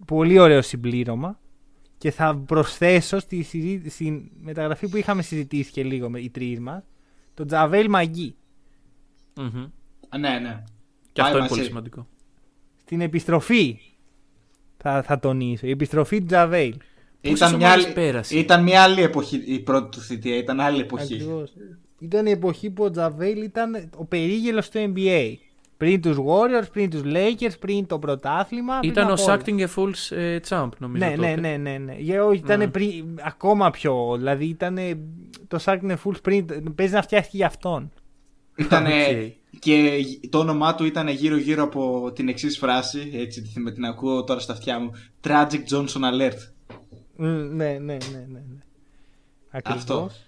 πολύ 0.06 0.38
ωραίο 0.38 0.62
συμπλήρωμα 0.62 1.38
και 1.98 2.10
θα 2.10 2.36
προσθέσω 2.36 3.18
στη, 3.18 3.42
συζή- 3.42 3.88
στη 3.90 4.30
μεταγραφή 4.40 4.88
που 4.88 4.96
είχαμε 4.96 5.22
συζητήσει 5.22 5.70
και 5.72 5.84
λίγο 5.84 6.10
με 6.10 6.20
οι 6.20 6.30
τρεις 6.30 6.60
μας 6.60 6.82
τον 7.34 7.46
Τζαβέλ 7.46 7.88
Μαγκή. 7.88 8.34
Μμμ. 9.36 9.66
Α, 10.08 10.18
Ναι, 10.18 10.38
ναι. 10.38 10.62
Και 11.12 11.20
Πάει 11.20 11.26
αυτό 11.26 11.30
είναι 11.30 11.38
μαζί. 11.38 11.48
πολύ 11.48 11.64
σημαντικό. 11.64 12.06
Στην 12.80 13.00
επιστροφή 13.00 13.78
θα, 14.76 15.02
θα 15.02 15.18
τονίσω. 15.18 15.66
Η 15.66 15.70
επιστροφή 15.70 16.18
του 16.20 16.26
Τζαβέλ. 16.26 16.74
Πόσες 17.30 17.38
Ήταν 17.38 17.56
μια, 17.56 17.66
ομάδες 17.66 17.84
άλλη, 17.84 17.94
πέρασε; 17.94 18.38
ήταν 18.38 18.62
μια 18.62 18.82
άλλη 18.82 19.02
εποχή 19.02 19.42
η 19.46 19.58
πρώτη 19.58 19.88
του 19.96 20.00
θητεία, 20.00 20.36
ήταν 20.36 20.60
άλλη 20.60 20.80
εποχή. 20.80 21.14
Ακριβώς. 21.14 21.52
Ήταν 21.98 22.26
η 22.26 22.30
εποχή 22.30 22.70
που 22.70 22.84
ο 22.84 22.90
Τζαβέλ 22.90 23.42
ήταν 23.42 23.88
ο 23.96 24.04
περίγελος 24.04 24.68
του 24.68 24.92
NBA. 24.94 25.34
Πριν 25.76 26.00
τους 26.00 26.16
Warriors, 26.16 26.66
πριν 26.72 26.90
τους 26.90 27.02
Lakers, 27.04 27.58
πριν 27.60 27.86
το 27.86 27.98
πρωτάθλημα. 27.98 28.78
πριν 28.78 28.90
Ήταν 28.90 29.08
ο 29.10 29.12
απ' 29.12 29.18
όλα. 29.18 29.40
Acting 29.44 29.58
a 29.60 29.66
Fools 29.76 30.16
ε, 30.16 30.38
Champ, 30.48 30.68
νομίζω. 30.78 31.04
Ναι, 31.04 31.10
ναι, 31.10 31.16
τότε. 31.16 31.40
ναι, 31.40 31.56
ναι, 31.56 31.78
ναι. 31.78 31.96
Για, 31.98 32.24
όχι, 32.24 32.38
ήταν 32.38 32.58
Ναι. 32.58 32.68
πριν, 32.68 33.18
ακόμα 33.22 33.70
πιο. 33.70 34.14
Δηλαδή 34.16 34.44
ήταν 34.44 34.78
το 35.48 35.58
Σάκνε 35.58 35.98
Fools 36.04 36.22
πριν. 36.22 36.46
Παίζει 36.74 36.94
να 36.94 37.02
φτιάχτηκε 37.02 37.36
για 37.36 37.46
αυτόν. 37.46 37.92
Ήτανε, 38.56 38.90
Οκ. 38.90 39.58
Και 39.58 40.00
το 40.30 40.38
όνομά 40.38 40.74
του 40.74 40.84
ήταν 40.84 41.08
γύρω-γύρω 41.08 41.62
από 41.62 42.12
την 42.14 42.28
εξής 42.28 42.58
φράση. 42.58 43.10
Έτσι 43.14 43.52
με 43.56 43.70
την 43.70 43.84
ακούω 43.84 44.24
τώρα 44.24 44.40
στα 44.40 44.52
αυτιά 44.52 44.78
μου. 44.78 44.90
Tragic 45.24 45.62
Johnson 45.70 46.00
Alert. 46.00 46.38
Μ, 47.16 47.24
Ναι, 47.26 47.48
ναι, 47.48 47.78
ναι, 47.78 47.96
ναι. 48.10 48.26
ναι. 48.28 48.62
Ακριβώς. 49.50 49.80
Αυτός. 49.82 50.22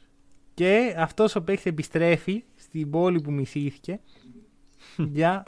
Και 0.55 0.94
αυτός 0.99 1.35
ο 1.37 1.42
παίκτης 1.42 1.66
επιστρέφει 1.66 2.44
στην 2.57 2.90
πόλη 2.90 3.20
που 3.20 3.33
μισήθηκε 3.33 4.01
για, 4.96 5.42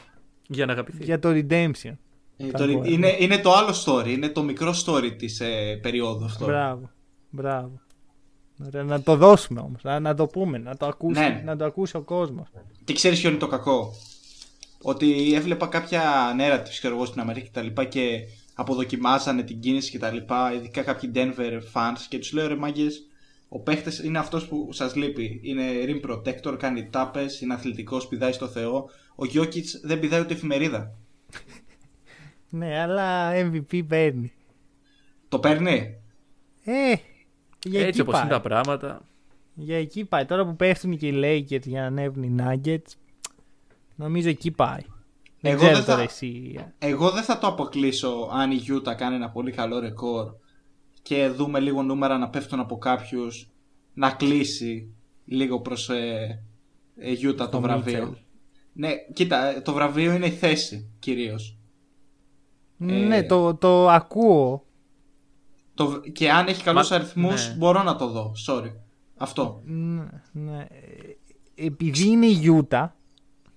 Για 0.49 0.67
να 0.67 0.73
αγαπηθεί. 0.73 1.05
για 1.05 1.19
το 1.19 1.29
Redemption. 1.29 1.93
Ε, 2.37 2.47
Θα 2.51 2.59
το- 2.59 2.73
πω, 2.73 2.83
ε. 2.85 2.91
είναι, 2.93 3.17
είναι 3.19 3.39
το 3.39 3.53
άλλο 3.53 3.75
story. 3.85 4.09
Είναι 4.09 4.29
το 4.29 4.43
μικρό 4.43 4.75
story 4.85 5.15
της 5.19 5.41
ε, 5.41 5.79
περίοδου 5.83 6.25
αυτό. 6.25 6.45
Μπράβο, 6.45 6.91
μπράβο. 7.31 7.81
Ωραία, 8.67 8.83
να 8.83 9.03
το 9.03 9.17
δώσουμε 9.17 9.61
όμως, 9.61 9.83
να, 9.83 10.01
να 10.01 10.15
το 10.15 10.27
πούμε, 10.27 10.59
να 10.59 10.77
το 10.77 10.87
ακούσει, 10.87 11.21
Ναι. 11.21 11.43
να 11.45 11.57
το 11.57 11.65
ακούσει 11.65 11.97
ο 11.97 12.01
κόσμος. 12.03 12.49
Και 12.85 12.93
ξέρεις 12.93 13.21
ποιο 13.21 13.29
είναι 13.31 13.39
το 13.39 13.47
κακό; 13.47 13.93
Ότι 14.83 15.35
έβλεπα 15.35 15.67
κάποια 15.67 16.03
narratives 16.41 16.69
ξέρω 16.69 16.95
εγώ 16.95 17.05
στην 17.05 17.21
Αμερική 17.21 17.47
και 17.47 17.53
τα 17.53 17.63
λοιπά 17.63 17.85
και 17.85 18.21
αποδοκιμάζανε 18.61 19.43
την 19.43 19.61
κίνηση 19.61 19.91
και 19.91 19.99
τα 19.99 20.11
λοιπά, 20.11 20.53
ειδικά 20.55 20.83
κάποιοι 20.83 21.11
Denver 21.15 21.61
fans 21.73 21.99
και 22.09 22.19
τους 22.19 22.33
λέω 22.33 22.47
ρε 22.47 22.57
μάγκες, 22.57 23.07
ο 23.49 23.59
παίχτης 23.61 23.99
είναι 23.99 24.19
αυτός 24.19 24.49
που 24.49 24.69
σας 24.73 24.95
λείπει. 24.95 25.41
Είναι 25.43 25.63
rim 25.87 26.11
protector, 26.11 26.57
κάνει 26.59 26.89
τάπες, 26.91 27.41
είναι 27.41 27.55
αθλητικός, 27.55 28.09
πηδάει 28.09 28.33
στο 28.33 28.49
Θεό. 28.49 28.91
Ο 29.15 29.25
Γιώκητς 29.25 29.81
δεν 29.85 30.01
πηδάει 30.01 30.21
ούτε 30.21 30.35
εφημερίδα. 30.35 30.95
Ναι, 32.51 32.81
αλλά 32.81 33.33
MVP 33.35 33.87
παίρνει. 33.87 34.33
Το 35.29 35.39
παίρνει; 35.39 36.01
Ε, 36.65 36.95
για 37.67 37.81
Έτσι 37.81 37.89
εκεί 37.89 38.01
όπως 38.01 38.15
πάει. 38.15 38.23
είναι 38.23 38.33
τα 38.33 38.41
πράγματα. 38.41 39.03
Για 39.55 39.79
εκεί 39.79 40.05
πάει. 40.05 40.25
Τώρα 40.25 40.45
που 40.47 40.57
πέφτουν 40.57 40.97
και 40.97 41.07
οι 41.07 41.13
Lakers 41.15 41.67
για 41.67 41.81
να 41.81 41.87
ανέβουν 41.87 42.23
οι 42.23 42.35
Nuggets, 42.39 42.93
νομίζω 43.97 44.29
εκεί 44.29 44.51
πάει. 44.51 44.81
Δεν 45.41 45.53
Εγώ 45.53 45.61
ξέρω 45.61 45.75
δεν 45.77 45.85
θα- 45.85 45.91
τώρα 45.93 46.03
εσύ. 46.03 46.59
Εγώ 46.79 47.11
δεν 47.11 47.23
θα 47.23 47.39
το 47.39 47.47
αποκλείσω 47.47 48.29
αν 48.33 48.51
η 48.51 48.61
Utah 48.69 48.95
κάνει 48.97 49.15
ένα 49.15 49.31
πολύ 49.31 49.51
καλό 49.51 49.79
ρεκόρ 49.79 50.33
και 51.03 51.29
δούμε 51.29 51.61
λίγο 51.61 51.83
νούμερα 51.83 52.19
να 52.19 52.29
πέφτουν 52.29 52.61
από 52.61 52.79
κάποιους 52.79 53.51
να 53.95 54.11
κλείσει 54.11 54.95
λίγο 55.25 55.61
προς 55.61 55.89
ε, 55.91 56.43
ε, 56.97 57.13
Utah 57.23 57.49
το 57.51 57.61
βραβείο. 57.61 58.11
Mitchell. 58.13 58.23
Ναι, 58.73 58.91
κοίτα, 59.13 59.57
ε, 59.57 59.61
το 59.61 59.73
βραβείο 59.73 60.13
είναι 60.13 60.27
η 60.27 60.31
θέση 60.31 60.91
κυρίως. 60.99 61.57
Ναι, 62.77 63.23
το, 63.23 63.55
το 63.55 63.89
ακούω. 63.89 64.67
Το, 65.75 66.01
και 66.13 66.31
αν 66.31 66.47
έχει 66.47 66.63
καλούς 66.63 66.91
Μα- 66.91 66.97
αριθμούς 66.97 67.49
ναι. 67.49 67.55
μπορώ 67.55 67.83
να 67.83 67.97
το 67.97 68.09
δω, 68.09 68.33
sorry. 68.47 68.73
Αυτό. 69.17 69.63
Ναι, 69.65 70.03
ναι. 70.33 70.59
Ε, 71.55 71.65
Επειδή 71.67 72.09
είναι 72.09 72.27
η 72.27 72.41
Utah 72.71 72.87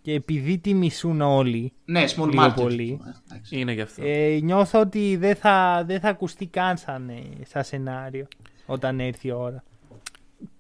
και 0.02 0.14
επειδή 0.14 0.58
τη 0.58 0.74
μισούν 0.74 1.22
όλοι, 1.22 1.74
Ναι, 1.86 2.04
small 2.16 2.28
Λίγο 2.30 2.46
market. 2.46 2.54
πολύ. 2.56 3.00
Ε, 3.06 3.10
εντάξει. 3.30 3.60
Είναι 3.60 3.72
γι' 3.72 3.82
αυτό. 3.82 4.04
ε, 4.06 4.40
νιώθω 4.42 4.80
ότι 4.80 5.16
δεν 5.16 5.36
θα, 5.36 5.84
δεν 5.88 6.00
θα 6.00 6.10
ακουστεί 6.10 6.46
καν 6.48 6.78
σαν, 6.78 7.10
ε, 7.10 7.22
σαν 7.48 7.64
σενάριο 7.64 8.28
όταν 8.66 9.00
έρθει 9.00 9.28
η 9.28 9.32
ώρα. 9.32 9.64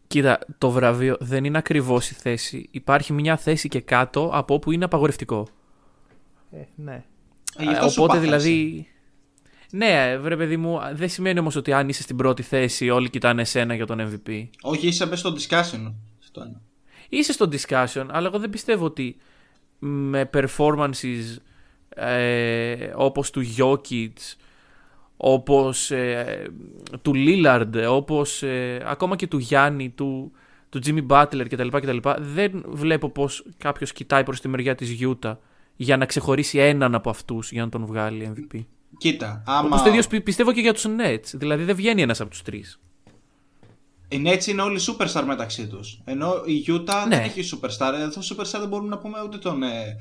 Κοίτα, 0.07 0.39
το 0.57 0.69
βραβείο 0.71 1.17
δεν 1.19 1.43
είναι 1.43 1.57
ακριβώς 1.57 2.09
η 2.09 2.13
θέση. 2.13 2.67
Υπάρχει 2.71 3.13
μια 3.13 3.37
θέση 3.37 3.67
και 3.67 3.79
κάτω 3.81 4.29
από 4.33 4.53
όπου 4.53 4.71
είναι 4.71 4.85
απαγορευτικό. 4.85 5.47
Ε, 6.51 6.57
ναι. 6.75 7.03
Ε, 7.57 7.63
γι' 7.63 7.69
αυτό 7.69 7.85
Ε, 7.85 7.89
σου 7.89 8.03
Οπότε 8.03 8.17
πάθασε. 8.19 8.39
δηλαδή. 8.47 8.85
Ναι, 9.71 10.17
βρε 10.17 10.37
παιδί 10.37 10.57
μου, 10.57 10.79
δεν 10.93 11.09
σημαίνει 11.09 11.39
όμως 11.39 11.55
ότι 11.55 11.73
αν 11.73 11.89
είσαι 11.89 12.01
στην 12.01 12.15
πρώτη 12.15 12.41
θέση 12.41 12.89
όλοι 12.89 13.09
κοιτάνε 13.09 13.41
εσένα 13.41 13.73
για 13.75 13.85
τον 13.85 13.99
MVP. 13.99 14.47
Όχι, 14.61 14.87
είσαι 14.87 15.05
μέσα 15.05 15.29
στο 15.29 15.33
discussion. 15.37 15.93
Αυτό 16.21 16.43
είναι. 16.45 16.61
Είσαι 17.09 17.31
στο 17.33 17.49
discussion, 17.51 18.05
αλλά 18.09 18.27
εγώ 18.27 18.39
δεν 18.39 18.49
πιστεύω 18.49 18.85
ότι 18.85 19.15
με 19.83 20.29
performances 20.33 21.35
ε, 21.89 22.91
όπως 22.95 23.31
του 23.31 23.41
Jokic, 23.57 24.13
όπως 25.17 25.91
ε, 25.91 26.47
του 27.01 27.11
Lillard, 27.15 27.69
όπως 27.89 28.43
ε, 28.43 28.83
ακόμα 28.85 29.15
και 29.15 29.27
του 29.27 29.37
Γιάννη, 29.37 29.89
του, 29.89 30.31
του 30.69 30.79
Jimmy 30.85 31.07
Butler 31.07 31.45
κτλ, 31.49 31.67
κτλ. 31.67 31.97
Δεν 32.19 32.63
βλέπω 32.67 33.09
πως 33.09 33.45
κάποιος 33.57 33.93
κοιτάει 33.93 34.23
προς 34.23 34.41
τη 34.41 34.47
μεριά 34.47 34.75
της 34.75 34.97
Utah 35.01 35.35
για 35.75 35.97
να 35.97 36.05
ξεχωρίσει 36.05 36.57
έναν 36.57 36.95
από 36.95 37.09
αυτούς 37.09 37.51
για 37.51 37.63
να 37.63 37.69
τον 37.69 37.85
βγάλει 37.85 38.33
MVP. 38.35 38.59
Κοίτα, 38.97 39.43
άμα... 39.45 39.67
Όπως 39.67 39.81
το 39.81 39.89
ίδιο 39.89 40.01
πι- 40.09 40.23
πιστεύω 40.23 40.53
και 40.53 40.61
για 40.61 40.73
τους 40.73 40.85
Nets. 40.87 41.25
Δηλαδή 41.33 41.63
δεν 41.63 41.75
βγαίνει 41.75 42.01
ένας 42.01 42.21
από 42.21 42.29
τους 42.29 42.41
τρεις. 42.41 42.79
Οι 44.11 44.21
Nets 44.25 44.45
είναι 44.45 44.61
όλοι 44.61 44.79
superstar 44.87 45.23
μεταξύ 45.25 45.67
τους. 45.67 46.01
Ενώ 46.03 46.33
η 46.45 46.65
Utah 46.67 47.05
Ναι. 47.07 47.15
δεν 47.15 47.19
έχει 47.19 47.41
superstar. 47.55 47.93
Εδώ 47.93 48.21
superstar 48.21 48.59
δεν 48.59 48.67
μπορούμε 48.67 48.89
να 48.89 48.97
πούμε 48.97 49.21
ούτε 49.23 49.37
τον, 49.37 49.63
ε, 49.63 49.95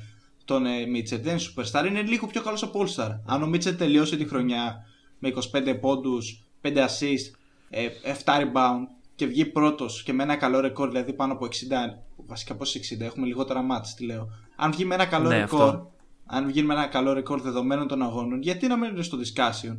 τον 0.45 0.65
ε, 0.65 0.69
Mitchell. 0.83 1.19
Δεν 1.21 1.37
είναι 1.37 1.41
superstar. 1.55 1.85
Είναι 1.87 2.01
λίγο 2.01 2.27
πιο 2.27 2.41
καλός 2.41 2.63
από 2.63 2.83
All-Star. 2.85 3.09
Αν 3.25 3.43
ο 3.43 3.49
Mitchell 3.53 3.75
τελειώσει 3.77 4.17
τη 4.17 4.25
χρονιά 4.25 4.85
με 5.19 5.33
25 5.53 5.77
πόντους, 5.81 6.43
5 6.61 6.67
assist, 6.77 7.31
ε, 7.69 7.87
7 8.03 8.37
rebound 8.41 8.85
και 9.15 9.25
βγει 9.25 9.45
πρώτος 9.45 10.03
και 10.03 10.13
με 10.13 10.23
ένα 10.23 10.35
καλό 10.35 10.59
ρεκόρ, 10.59 10.89
δηλαδή 10.89 11.13
πάνω 11.13 11.33
από 11.33 11.45
60. 11.45 12.03
Βασικά 12.15 12.55
πώ 12.55 12.65
60, 12.65 13.05
έχουμε 13.05 13.25
λιγότερα 13.27 13.61
μάτς, 13.61 13.93
τι 13.93 14.05
λέω. 14.05 14.29
Αν 14.55 14.71
βγει 14.71 14.85
με 14.85 14.93
ένα 14.95 15.05
καλό 15.05 15.27
Ναι, 15.29 15.37
ρεκόρ, 15.37 15.61
αυτό. 15.61 15.91
αν 16.25 16.47
βγει 16.47 16.63
με 16.63 16.73
ένα 16.73 16.85
καλό 16.87 17.13
ρεκόρ 17.13 17.41
δεδομένων 17.41 17.87
των 17.87 18.01
αγώνων, 18.01 18.41
γιατί 18.41 18.67
να 18.67 18.77
μην 18.77 18.89
είναι 18.89 19.01
στο 19.03 19.17
discussion; 19.17 19.77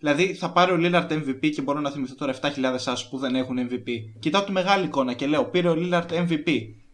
Δηλαδή 0.00 0.34
θα 0.34 0.52
πάρει 0.52 0.72
ο 0.72 0.76
Lillard 0.78 1.12
MVP 1.12 1.50
και 1.54 1.62
μπορώ 1.62 1.80
να 1.80 1.90
θυμηθώ 1.90 2.14
τώρα 2.14 2.34
7.000 2.40 2.48
άσου 2.86 3.08
που 3.08 3.18
δεν 3.18 3.34
έχουν 3.34 3.58
MVP. 3.58 3.88
Κοιτάω 4.18 4.44
τη 4.44 4.52
μεγάλη 4.52 4.84
εικόνα 4.84 5.12
και 5.12 5.26
λέω 5.26 5.44
πήρε 5.44 5.68
ο 5.68 5.74
Lillard 5.76 6.08
MVP. 6.08 6.44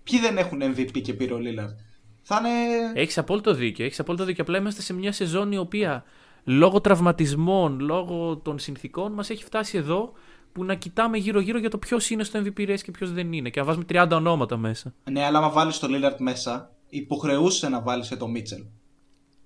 Ποιοι 0.02 0.20
δεν 0.20 0.36
έχουν 0.36 0.62
MVP 0.62 1.00
και 1.02 1.14
πήρε 1.14 1.34
ο 1.34 1.38
Lillard; 1.38 1.74
Θα 2.22 2.38
είναι. 2.38 3.00
Έχεις 3.00 3.18
απόλυτο 3.18 3.54
δίκιο. 3.54 3.84
Έχεις 3.84 4.00
απόλυτο 4.00 4.24
δίκιο. 4.24 4.42
Απλά 4.42 4.58
είμαστε 4.58 4.82
σε 4.82 4.92
μια 4.92 5.12
σεζόν 5.12 5.52
η 5.52 5.58
οποία 5.58 6.04
λόγω 6.44 6.80
τραυματισμών, 6.80 7.80
λόγω 7.80 8.36
των 8.36 8.58
συνθήκων 8.58 9.12
μας 9.12 9.30
έχει 9.30 9.44
φτάσει 9.44 9.76
εδώ 9.78 10.12
που 10.52 10.64
να 10.64 10.74
κοιτάμε 10.74 11.18
γύρω-γύρω 11.18 11.58
για 11.58 11.70
το 11.70 11.78
ποιος 11.78 12.10
είναι 12.10 12.24
στο 12.24 12.42
MVP 12.44 12.68
race 12.68 12.80
και 12.82 12.90
ποιος 12.90 13.12
δεν 13.12 13.32
είναι. 13.32 13.50
Και 13.50 13.60
να 13.60 13.66
βάζουμε 13.66 13.84
30 13.88 14.08
ονόματα 14.12 14.56
μέσα. 14.56 14.94
Ναι, 15.10 15.24
αλλά 15.24 15.38
άμα 15.38 15.50
βάλεις 15.50 15.78
το 15.78 15.88
Lillard 15.90 16.18
μέσα, 16.18 16.72
υποχρεούσε 16.88 17.68
να 17.68 17.80
βάλεις 17.80 18.08
το 18.08 18.26
Mitchell. 18.34 18.66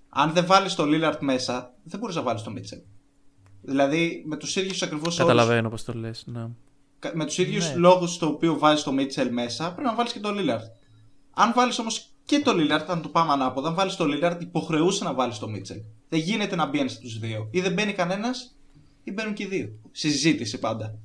Αν 0.08 0.32
δεν 0.32 0.46
βάλεις 0.46 0.74
το 0.74 0.84
Lillard 0.86 1.18
μέσα, 1.20 1.74
δεν 1.82 2.00
μπορείς 2.00 2.16
να 2.16 2.22
βάλεις 2.22 2.42
το 2.42 2.50
Μίτσελ. 2.50 2.78
Δηλαδή 3.62 4.22
με 4.26 4.36
τους 4.36 4.56
ίδιους 4.56 4.82
ακριβώς 4.82 5.18
όρου. 5.18 5.28
Καταλαβαίνω 5.28 5.68
πώς 5.68 5.84
το 5.84 5.92
λες. 5.94 6.24
Ναι. 6.26 6.46
Με 7.14 7.24
τους 7.24 7.38
ίδιους 7.38 7.68
Ναι. 7.68 7.74
λόγους 7.76 8.12
στο 8.14 8.26
οποίο 8.26 8.58
βάζεις 8.58 8.82
το 8.84 8.92
Μίτσελ 8.92 9.32
μέσα, 9.32 9.72
πρέπει 9.72 9.88
να 9.88 9.94
βάλεις 9.94 10.12
και 10.12 10.20
το 10.20 10.28
Lillard. 10.32 10.70
Αν 11.30 11.52
βάλεις 11.54 11.78
όμως 11.78 12.08
και 12.24 12.38
το 12.38 12.52
Lillard, 12.54 12.84
αν 12.86 13.02
το 13.02 13.08
πάμε 13.08 13.32
ανάποδα, 13.32 13.68
αν 13.68 13.74
βάλεις 13.74 13.96
το 13.96 14.04
Lillard, 14.08 14.36
υποχρεούσε 14.40 15.04
να 15.04 15.14
βάλεις 15.14 15.38
το 15.38 15.48
Μίτσελ. 15.48 15.78
Δεν 16.08 16.20
γίνεται 16.20 16.56
να 16.56 16.66
μπαίνεις 16.66 16.92
στους 16.92 17.18
δύο. 17.18 17.48
Ή 17.50 17.60
δεν 17.60 17.72
μπαίνει 17.72 17.92
κανένας, 17.92 18.56
ή 19.04 19.12
μπαίνουν 19.12 19.34
και 19.34 19.42
οι 19.42 19.46
δύο. 19.46 19.72
Συζήτηση 19.92 20.58
πάντα. 20.58 20.98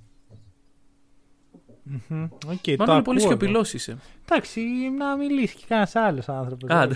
Μμμ. 1.83 2.23
Οκ, 2.23 2.61
το 2.63 2.85
Μάλλον 2.85 3.03
πολύ 3.03 3.17
ακούω 3.17 3.29
σιωπηλός 3.29 3.67
εγώ. 3.67 3.77
είσαι. 3.77 3.97
Εντάξει, 4.25 4.61
να 4.97 5.15
μιλήσεις 5.17 5.55
και 5.55 5.65
κανένας 5.67 5.95
άλλος 5.95 6.29
άνθρωπος. 6.29 6.69
Α, 6.69 6.85
ναι. 6.85 6.95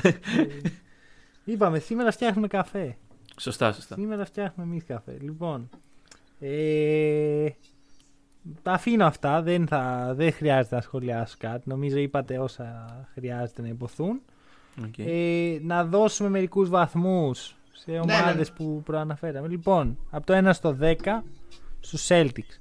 Είπαμε, 1.45 1.80
σήμερα 1.80 2.12
φτιάχνουμε 2.12 2.47
καφέ. 2.47 2.97
Σωστά, 3.40 3.72
σωστά. 3.72 3.96
Σήμερα 3.96 4.26
φτιάχνουμε 4.26 4.70
εμείς 4.70 4.84
καφέ. 4.84 5.18
Λοιπόν. 5.22 5.70
Ε, 6.40 7.50
τα 8.62 8.72
αφήνω 8.72 9.06
αυτά. 9.06 9.42
Δεν, 9.42 9.68
θα, 9.68 10.14
δεν 10.16 10.34
χρειάζεται 10.34 10.76
να 10.76 10.82
σχολιάσω 10.82 11.36
κάτι. 11.40 11.70
Νομίζω 11.70 11.98
είπατε 11.98 12.40
όσα 12.40 12.86
χρειάζεται 13.14 13.62
να 13.62 13.68
ειπωθούν. 13.68 14.22
Οκ. 14.86 14.98
Ε, 14.98 15.60
να 15.62 15.86
δώσουμε 15.86 16.30
μερικούς 16.30 16.70
βαθμούς 16.70 17.56
σε 17.72 17.92
ομάδες 17.92 18.50
ναι. 18.50 18.56
που 18.56 18.82
προαναφέραμε. 18.86 19.48
Λοιπόν, 19.48 19.98
από 20.10 20.26
το 20.26 20.50
1 20.50 20.50
στο 20.54 20.78
10 20.82 20.96
στους 21.80 22.08
Celtics. 22.08 22.60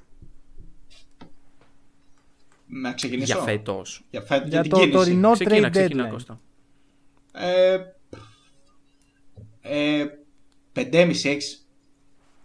Να 2.66 2.92
ξεκινήσω. 2.92 3.34
Για 3.34 3.42
φέτος. 3.42 4.04
Για, 4.10 4.20
φε... 4.20 4.36
για 4.36 4.46
Για 4.46 4.60
την 4.60 4.70
το 4.70 4.76
κίνηση. 4.76 4.96
τωρινό 4.96 5.32
Ξεκίνα, 5.32 5.68
trade 5.68 5.70
ξεκίνα, 5.70 6.06
deadline. 6.06 6.10
Κώστα. 6.10 6.40
Ε, 7.32 7.78
ε, 9.60 10.06
5,5-6. 10.92 11.12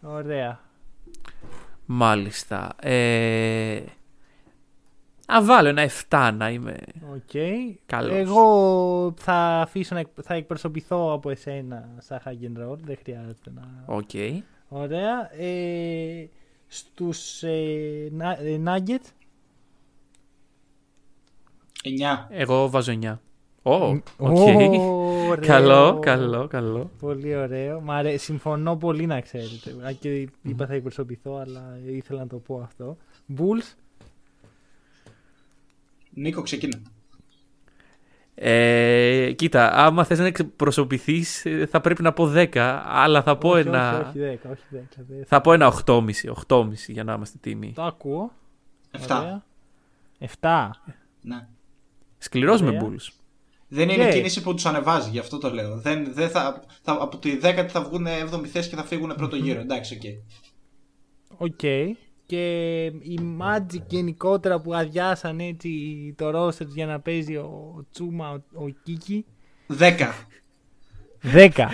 Ωραία. 0.01 0.59
Μάλιστα. 1.85 2.75
Ε... 2.81 3.83
Ας 5.25 5.43
βάλω 5.43 5.67
ένα 5.69 5.89
7 6.09 6.31
να 6.37 6.49
είμαι. 6.49 6.77
Οκ. 7.13 7.31
Καλώς. 7.85 8.15
Εγώ 8.17 9.13
θα 9.17 9.35
αφήσω 9.61 9.93
να 9.93 9.99
εκ- 9.99 10.21
θα 10.21 10.33
εκπροσωπηθώ 10.33 11.13
από 11.13 11.29
εσένα 11.29 11.89
σαν 11.97 12.21
pick 12.25 12.29
and 12.29 12.69
roll. 12.69 12.77
Δεν 12.77 12.97
χρειάζεται 13.03 13.51
να. 13.53 13.83
Οκ. 13.85 14.09
Ωραία. 14.67 15.35
Ε, 15.41 16.27
στους 16.67 17.43
ε, 17.43 18.07
να- 18.11 18.37
ε, 18.39 18.61
Nuggets. 18.65 19.07
9. 21.83 22.27
Εγώ 22.29 22.69
βάζω 22.69 22.91
9. 23.01 23.19
Ω, 23.63 23.73
οκ. 24.17 24.37
Ωραίο. 24.37 25.45
Καλό, 25.47 25.99
καλό, 25.99 26.47
καλό. 26.47 26.91
Πολύ 26.99 27.35
ωραίο. 27.35 27.81
Μ' 27.81 27.91
αρέ- 27.91 28.19
Συμφωνώ 28.19 28.75
πολύ 28.75 29.05
να 29.05 29.21
ξέρετε. 29.21 29.75
Αν 29.83 29.99
και 29.99 30.27
είπα 30.41 30.65
θα 30.67 30.73
εκπροσωπηθώ, 30.73 31.35
αλλά 31.35 31.79
ήθελα 31.85 32.19
να 32.19 32.27
το 32.27 32.37
πω 32.37 32.59
αυτό. 32.63 32.97
Bulls. 33.37 33.75
Νίκο, 36.13 36.41
ξεκίνα. 36.41 36.81
Ε, 38.35 39.31
κοίτα, 39.35 39.71
άμα 39.73 40.03
θες 40.03 40.19
να 40.19 40.25
εκπροσωπηθείς 40.25 41.45
ε, 41.45 41.65
θα 41.65 41.81
πρέπει 41.81 42.01
να 42.01 42.13
πω 42.13 42.31
10, 42.35 42.81
αλλά 42.85 43.23
θα 43.23 43.37
πω 43.37 43.49
όχι, 43.49 43.67
ένα... 43.67 44.07
Όχι, 44.09 44.19
όχι 44.21 44.39
10, 44.43 44.49
όχι 44.51 44.63
10. 44.71 45.03
δεν- 45.07 45.25
Θα 45.25 45.41
πω 45.41 45.53
ένα 45.53 45.73
8,5, 45.85 46.29
8,5 46.47 46.65
για 46.87 47.03
να 47.03 47.13
είμαστε 47.13 47.37
τίμιοι. 47.41 47.71
Το 47.75 47.83
ακούω. 47.83 48.31
7. 48.91 48.99
Ωραία. 49.19 49.43
7. 50.41 50.69
Ναι. 51.21 51.47
Σκληρός 52.17 52.61
με 52.61 52.67
Ωραία. 52.67 52.81
Bulls. 52.83 53.07
Δεν 53.75 53.89
είναι 53.89 54.05
Και- 54.05 54.11
κίνηση 54.11 54.41
που 54.41 54.53
τους 54.53 54.65
ανεβάζει, 54.65 55.09
γι' 55.09 55.19
αυτό 55.19 55.37
το 55.37 55.53
λέω. 55.53 55.77
Δεν, 55.77 56.13
δεν 56.13 56.29
θα, 56.29 56.63
θα, 56.81 56.97
από 57.01 57.17
τη 57.17 57.37
10η 57.41 57.65
θα 57.67 57.81
βγουν 57.81 58.07
7η 58.07 58.45
θέση 58.47 58.69
και 58.69 58.75
θα 58.75 58.83
φύγουν 58.83 59.13
πρώτο 59.17 59.35
γύρο. 59.35 59.59
Εντάξει, 59.59 59.93
οκ. 59.95 60.01
Οκ. 61.37 61.59
Και 62.25 62.85
οι 62.85 63.19
Magic 63.41 63.81
γενικότερα 63.87 64.61
που 64.61 64.73
αδειάσαν 64.73 65.39
έτσι 65.39 65.69
το 66.17 66.29
roster 66.47 66.67
για 66.67 66.85
να 66.85 66.99
παίζει 66.99 67.35
ο 67.35 67.85
Chuma, 67.91 68.29
ο, 68.31 68.63
ο 68.63 68.69
Okeke. 68.83 69.25
10. 69.79 69.91
10. 71.33 71.49
10 71.53 71.67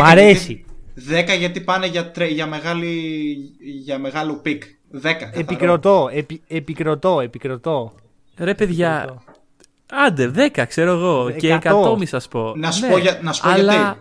Μ' 0.00 0.02
αρέσει. 0.02 0.64
Γιατί, 0.96 1.32
10 1.34 1.38
γιατί 1.38 1.60
πάνε 1.60 1.86
για, 1.86 2.10
τρε, 2.10 2.26
για, 2.26 2.46
μεγάλη, 2.46 3.34
για 3.58 3.98
μεγάλο 3.98 4.34
pick. 4.34 4.62
10. 4.62 5.00
καθαρό. 5.02 5.30
Επικροτώ, 5.40 6.08
επι, 6.12 6.42
επικροτώ, 6.46 7.20
επικροτώ. 7.20 7.94
Ρε 8.36 8.54
παιδιά, 8.54 8.96
επικροτώ. 8.98 9.22
Άντε 9.90 10.30
10 10.54 10.64
ξέρω 10.68 10.90
εγώ 10.90 11.30
και 11.30 11.52
Εκατό. 11.52 11.92
100 11.94 11.98
μη 11.98 12.06
σας 12.06 12.28
πω. 12.28 12.54
Να 12.56 12.70
σου 12.70 12.86
Ναι, 12.86 12.90
πω, 12.92 12.98
για, 12.98 13.18
να 13.22 13.32
σου 13.32 13.42
πω 13.42 13.48
αλλά... 13.48 13.72
γιατί. 13.74 13.98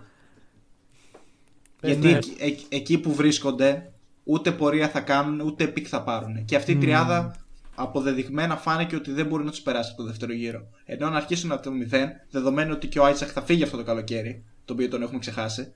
Γιατί 1.81 2.07
ναι. 2.07 2.17
εκεί, 2.17 2.35
εκεί- 2.39 2.65
εκεί 2.69 2.97
που 2.97 3.13
βρίσκονται 3.13 3.91
ούτε 4.23 4.51
πορεία 4.51 4.89
θα 4.89 4.99
κάνουν 4.99 5.39
ούτε 5.39 5.67
pick 5.67 5.85
θα 5.89 6.03
πάρουν. 6.03 6.45
Και 6.45 6.55
αυτή 6.55 6.71
η 6.71 6.77
τριάδα 6.77 7.35
αποδεδειγμένα 7.75 8.55
φάνηκε 8.57 8.95
ότι 8.95 9.11
δεν 9.11 9.25
μπορεί 9.25 9.43
να 9.43 9.51
τους 9.51 9.61
περάσει 9.61 9.89
από 9.93 10.01
το 10.01 10.07
δεύτερο 10.07 10.33
γύρο. 10.33 10.67
Ενώ 10.85 11.09
να 11.09 11.17
αρχίσουν 11.17 11.51
από 11.51 11.61
το 11.63 11.71
0, 11.91 11.95
δεδομένου 12.29 12.71
ότι 12.73 12.87
και 12.87 12.99
ο 12.99 13.05
Άιτσαχ 13.05 13.31
θα 13.31 13.41
φύγει 13.41 13.63
αυτό 13.63 13.77
το 13.77 13.83
καλοκαίρι, 13.83 14.43
το 14.65 14.73
οποίο 14.73 14.87
τον 14.89 15.01
έχουμε 15.01 15.19
ξεχάσει. 15.19 15.73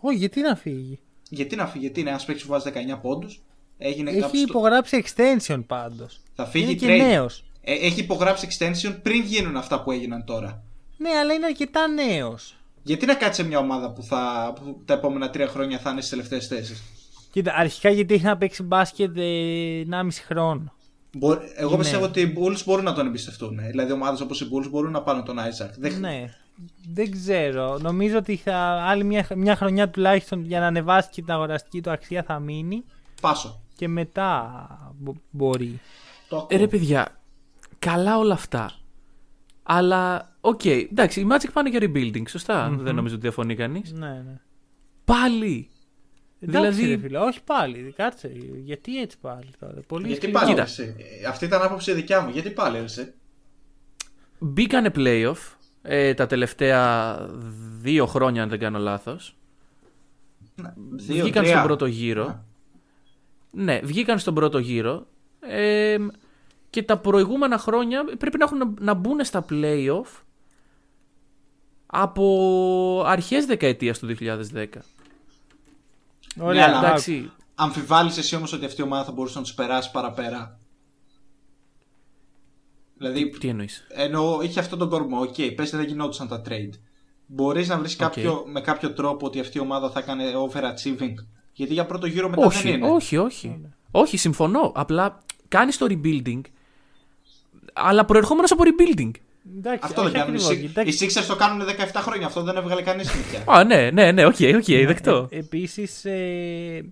Όχι, 0.00 0.16
γιατί 0.16 0.40
να 0.40 0.56
φύγει; 0.56 0.98
Γιατί 1.30 1.56
να 1.56 1.66
φύγει, 1.66 1.84
γιατί 1.84 2.00
είναι 2.00 2.10
ένας 2.10 2.24
παίκτης 2.24 2.44
που 2.44 2.50
βάζει 2.50 2.70
19 2.94 2.98
πόντους. 3.02 3.40
Έγινε 3.78 4.10
Έχει 4.10 4.20
κάποιος- 4.20 4.42
υπογράψει 4.42 5.04
extension 5.06 5.62
πάντως. 5.66 6.20
Θα 6.34 6.46
φύγει 6.46 6.64
Είναι 6.64 6.74
και 6.74 6.86
trade. 6.86 7.24
Νέος. 7.66 7.80
Ε, 7.82 7.86
έχει 7.86 8.00
υπογράψει 8.00 8.48
extension 8.50 8.96
πριν 9.02 9.22
γίνουν 9.22 9.56
αυτά 9.56 9.82
που 9.82 9.90
έγιναν 9.90 10.24
τώρα. 10.24 10.62
Ναι, 10.96 11.10
αλλά 11.10 11.32
είναι 11.32 11.46
αρκετά 11.46 11.86
νέος. 11.86 12.56
Γιατί 12.82 13.06
να 13.06 13.14
κάτσει 13.14 13.40
σε 13.42 13.48
μια 13.48 13.58
ομάδα 13.58 13.90
που, 13.92 14.02
θα, 14.02 14.52
που 14.60 14.82
τα 14.84 14.94
επόμενα 14.94 15.30
τρία 15.30 15.46
χρόνια 15.46 15.78
θα 15.78 15.90
είναι 15.90 15.98
στις 16.00 16.10
τελευταίες 16.10 16.46
θέσεις; 16.46 16.82
Κοίτα, 17.30 17.54
αρχικά 17.56 17.90
γιατί 17.90 18.14
έχει 18.14 18.24
να 18.24 18.36
παίξει 18.36 18.62
μπάσκετ 18.62 19.16
ε, 19.16 19.82
1,5 19.90 20.08
χρόνο. 20.26 20.72
Εγώ 21.56 21.68
Είναι. 21.68 21.76
πιστεύω 21.78 22.04
ότι 22.04 22.20
οι 22.20 22.34
Bulls 22.38 22.62
μπορούν 22.64 22.84
να 22.84 22.92
τον 22.94 23.06
εμπιστευτούν. 23.06 23.58
Δηλαδή, 23.70 23.92
ομάδες 23.92 24.20
όπως 24.20 24.40
οι 24.40 24.48
Bulls 24.52 24.68
μπορούν 24.70 24.90
να 24.90 25.02
πάρουν 25.02 25.24
τον 25.24 25.36
Isaac. 25.38 25.70
Δεν... 25.78 26.00
Ναι. 26.00 26.24
Δεν 26.92 27.10
ξέρω. 27.10 27.78
Νομίζω 27.78 28.16
ότι 28.18 28.36
θα, 28.36 28.56
άλλη 28.86 29.04
μια, 29.04 29.26
μια 29.36 29.56
χρονιά 29.56 29.88
τουλάχιστον 29.90 30.44
για 30.44 30.60
να 30.60 30.66
ανεβάσει 30.66 31.08
και 31.12 31.22
την 31.22 31.32
αγοραστική 31.32 31.80
του 31.80 31.90
αξία 31.90 32.22
θα 32.22 32.38
μείνει 32.38 32.84
Πάσο. 33.20 33.60
και 33.76 33.88
μετά 33.88 34.66
μπο- 34.98 35.14
μπορεί. 35.30 35.80
Το 36.28 36.36
ακούω. 36.36 36.48
Ε, 36.50 36.56
ρε 36.56 36.66
παιδιά, 36.66 37.08
καλά 37.78 38.18
όλα 38.18 38.34
αυτά. 38.34 38.70
Αλλά, 39.62 40.32
οκ, 40.40 40.64
εντάξει, 40.64 41.20
οι 41.20 41.26
Magic 41.30 41.48
πάνε 41.52 41.68
για 41.68 41.80
rebuilding, 41.82 42.22
σωστα 42.28 42.76
Δεν 42.80 42.94
νομίζω 42.94 43.14
ότι 43.14 43.22
διαφωνεί 43.22 43.54
κανείς. 43.54 43.92
Ναι, 43.92 44.08
ναι. 44.08 44.40
Πάλι. 45.04 45.68
Εντάξει, 46.40 46.70
Δηλαδή- 46.80 46.94
ρε 46.94 47.00
φίλε, 47.00 47.18
όχι 47.18 47.42
πάλι. 47.42 47.92
Κάτσε. 47.96 48.32
Γιατί 48.64 49.00
έτσι 49.00 49.18
πάλι 49.20 49.46
τώρα. 49.60 49.74
Πολύ 49.86 50.06
Γιατί 50.06 50.20
σκληρό. 50.20 50.38
πάλι 50.38 50.50
Κοίτα. 50.50 50.62
εσύ. 50.62 50.94
Ε, 51.22 51.26
Αυτή 51.26 51.44
ήταν 51.44 51.62
άποψη 51.62 51.92
δικιά 51.92 52.20
μου. 52.20 52.30
Γιατί 52.30 52.50
πάλι 52.50 52.78
εσύ. 52.78 53.12
Μπήκανε 54.38 54.90
playoff 54.96 55.36
ε, 55.82 56.14
τα 56.14 56.26
τελευταία 56.26 57.18
δύο 57.80 58.06
χρόνια, 58.06 58.42
αν 58.42 58.48
δεν 58.48 58.58
κάνω 58.58 58.78
λάθος. 58.78 59.36
Δύο, 60.92 61.22
βγήκαν 61.22 61.42
τρία. 61.42 61.54
στον 61.54 61.66
πρώτο 61.66 61.86
γύρο. 61.86 62.44
Ναι, 63.50 63.80
βγήκαν 63.84 64.18
στον 64.18 64.34
πρώτο 64.34 64.58
γύρο. 64.58 65.06
Ε, 65.40 65.96
και 66.70 66.82
τα 66.82 66.98
προηγούμενα 66.98 67.58
χρόνια 67.58 68.04
πρέπει 68.18 68.38
να 68.38 68.44
έχουν 68.44 68.58
να, 68.58 68.72
να 68.80 68.94
μπουν 68.94 69.24
στα 69.24 69.44
playoff 69.50 70.22
από 71.86 73.02
αρχές 73.06 73.46
δεκαετίας 73.46 73.98
του 73.98 74.16
2010. 74.20 74.66
Ωραία, 76.40 76.66
Ναι, 76.66 76.74
αλλά 76.74 76.86
Εντάξει, 76.88 77.30
Αμφιβάλλεις 77.54 78.16
εσύ 78.16 78.36
όμως 78.36 78.52
ότι 78.52 78.64
αυτή 78.64 78.80
η 78.80 78.84
ομάδα 78.84 79.04
θα 79.04 79.12
μπορούσε 79.12 79.38
να 79.38 79.44
τους 79.44 79.54
περάσει 79.54 79.90
παραπέρα; 79.90 80.58
Δηλαδή, 82.98 83.28
τι 83.28 83.48
εννοείς; 83.48 83.86
ενώ 83.88 84.38
είχε 84.42 84.60
αυτόν 84.60 84.78
τον 84.78 84.88
κορμό, 84.88 85.20
ok, 85.20 85.34
okay, 85.36 85.52
πες 85.56 85.70
δεν 85.70 85.84
γινόντουσαν 85.84 86.28
τα 86.28 86.42
trade. 86.48 86.72
Μπορείς 87.26 87.68
να 87.68 87.78
βρεις 87.78 87.96
κάποιο, 87.96 88.44
με 88.46 88.60
κάποιο 88.60 88.92
τρόπο 88.92 89.26
ότι 89.26 89.40
αυτή 89.40 89.58
η 89.58 89.60
ομάδα 89.60 89.90
θα 89.90 89.98
έκανε 89.98 90.24
overachieving; 90.48 91.14
Γιατί 91.52 91.72
για 91.72 91.86
πρώτο 91.86 92.06
γύρο 92.06 92.28
μετά 92.28 92.48
δεν 92.48 92.58
Όχι, 92.58 92.70
είναι. 92.70 92.88
όχι, 92.88 93.16
όχι. 93.16 93.60
Όχι, 93.90 94.16
συμφωνώ. 94.16 94.72
Απλά 94.74 95.22
κάνεις 95.48 95.78
το 95.78 95.86
rebuilding, 95.88 96.40
αλλά 97.76 98.04
προερχόμενος 98.04 98.50
από 98.50 98.62
rebuilding. 98.64 99.10
Εντάξει, 99.58 99.80
Αυτό 99.82 100.02
δεν 100.02 100.10
όχι 100.10 100.14
κάνουν. 100.20 100.34
Οι 100.34 100.36
ακριβώς. 100.36 100.56
Six- 100.58 100.62
Οι 100.62 100.66
Κοιτάξτε, 100.66 101.06
Sixers 101.22 101.26
το 101.26 101.36
κάνουν 101.36 101.66
17 101.66 102.00
χρόνια. 102.02 102.26
Αυτό 102.26 102.42
δεν 102.42 102.56
έβγαλε 102.56 102.82
κανείς 102.82 103.14
νύχια. 103.14 103.42
Α, 103.46 103.64
ναι, 103.64 103.90
ναι, 103.90 104.12
ναι, 104.12 104.24
ok, 104.26 104.34
ok, 104.56 104.64
δεκτό. 104.86 105.28
Ε, 105.30 105.38
επίσης, 105.38 106.04
ε, 106.04 106.84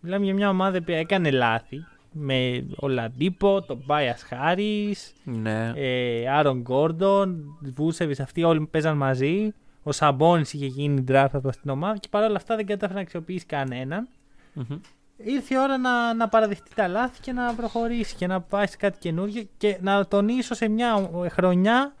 μιλάμε 0.00 0.24
για 0.24 0.34
μια 0.34 0.48
ομάδα 0.48 0.82
που 0.82 0.90
έκανε 0.90 1.30
λάθη. 1.30 1.84
Με 2.14 2.66
Oladipo, 2.76 3.62
Tobias 3.62 4.22
Harris, 4.22 5.12
Ναι. 5.24 5.72
ε, 5.76 6.28
Άρον 6.28 6.60
Γκόρντον, 6.60 7.58
Vucevic, 7.76 8.20
αυτοί 8.20 8.42
όλοι 8.42 8.66
παίζαν 8.70 8.96
μαζί. 8.96 9.52
Ο 9.82 9.92
Σαμπόνις 9.92 10.52
είχε 10.52 10.66
γίνει 10.66 11.04
draft 11.08 11.28
από 11.32 11.50
την 11.50 11.70
ομάδα 11.70 11.98
και 11.98 12.08
παρόλα 12.10 12.36
αυτά 12.36 12.56
δεν 12.56 12.66
κατάφερε 12.66 12.94
να 12.94 13.00
αξιοποιήσει 13.00 13.46
κανέναν. 13.46 14.08
Μμμ. 14.52 14.78
Ήρθε 15.24 15.54
η 15.54 15.58
ώρα 15.58 15.78
να, 15.78 16.14
να 16.14 16.28
παραδεχτεί 16.28 16.70
τα 16.74 16.88
λάθη 16.88 17.20
και 17.20 17.32
να 17.32 17.54
προχωρήσει 17.54 18.14
και 18.16 18.26
να 18.26 18.40
πάει 18.40 18.66
σε 18.66 18.76
κάτι 18.76 18.98
καινούργιο 18.98 19.42
και 19.56 19.78
να 19.80 20.06
τονίσω 20.06 20.54
σε 20.54 20.68
μια 20.68 21.10
χρονιά 21.30 21.94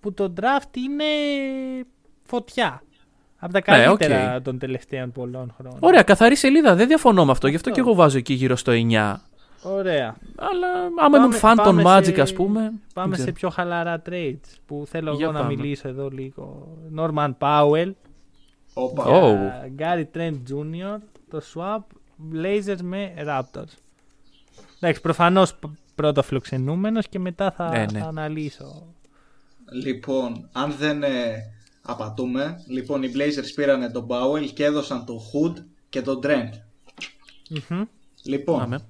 που 0.00 0.12
το 0.14 0.32
draft 0.40 0.76
είναι 0.76 1.04
φωτιά. 2.22 2.82
Από 3.40 3.52
τα 3.52 3.58
Ναι, 3.58 3.84
καλύτερα 3.84 4.36
οκ. 4.36 4.42
των 4.42 4.58
τελευταίων 4.58 5.12
πολλών 5.12 5.54
χρόνων. 5.58 5.78
Ωραία, 5.82 6.02
καθαρή 6.02 6.36
σελίδα. 6.36 6.74
Δεν 6.74 6.86
διαφωνώ 6.88 7.24
με 7.24 7.30
αυτό. 7.30 7.48
Γι' 7.48 7.56
αυτό 7.56 7.70
Αυτό. 7.70 7.82
και 7.82 7.88
εγώ 7.88 7.98
βάζω 7.98 8.18
εκεί 8.18 8.34
γύρω 8.34 8.56
στο 8.56 8.72
9. 8.72 9.20
Ωραία. 9.62 10.16
Αλλά 10.36 10.68
άμα 11.04 11.16
ήμουν 11.18 11.32
φαν 11.32 11.56
των 11.56 11.64
πάμε 11.82 11.82
Magic, 11.98 12.04
σε- 12.14 12.20
ας 12.20 12.32
πούμε. 12.32 12.72
Πάμε 12.94 13.16
δεν 13.16 13.24
σε 13.24 13.32
ξέρω. 13.32 13.36
πιο 13.36 13.50
χαλαρά 13.50 14.02
trades 14.10 14.54
που 14.66 14.84
θέλω 14.86 15.12
Για 15.14 15.24
εγώ 15.24 15.32
να 15.34 15.40
πάμε. 15.40 15.54
μιλήσω 15.54 15.88
εδώ 15.88 16.08
λίγο. 16.08 16.76
Norman 16.96 17.30
Powell, 17.38 17.92
Όπα. 18.74 19.04
Ω. 19.04 19.26
ε, 19.28 19.72
Gary 19.78 20.04
Trent 20.16 20.34
Jr., 20.50 20.98
το 21.30 21.40
swap 21.54 21.82
Blazers 22.32 22.80
με 22.82 23.14
Raptors. 23.26 23.72
Εντάξει, 24.80 25.00
προφανώς 25.00 25.54
π- 25.54 25.64
πρώτο 25.94 26.22
φιλοξενούμενος 26.22 27.08
και 27.08 27.18
μετά 27.18 27.50
θα, 27.50 27.68
Ναι, 27.70 27.86
ναι. 27.92 27.98
θα 27.98 28.06
αναλύσω. 28.06 28.86
Λοιπόν, 29.72 30.48
αν 30.52 30.72
δεν 30.78 31.02
ε, 31.02 31.34
απατούμε, 31.82 32.62
λοιπόν 32.66 33.02
οι 33.02 33.10
Blazers 33.14 33.52
πήρανε 33.54 33.90
τον 33.90 34.06
Powell 34.08 34.46
και 34.54 34.64
έδωσαν 34.64 35.04
τον 35.04 35.18
Hood 35.18 35.64
και 35.88 36.02
τον 36.02 36.20
Trent. 36.22 36.50
Μμμ. 37.50 37.82
Λοιπόν, 38.22 38.58
Πάμε. 38.58 38.80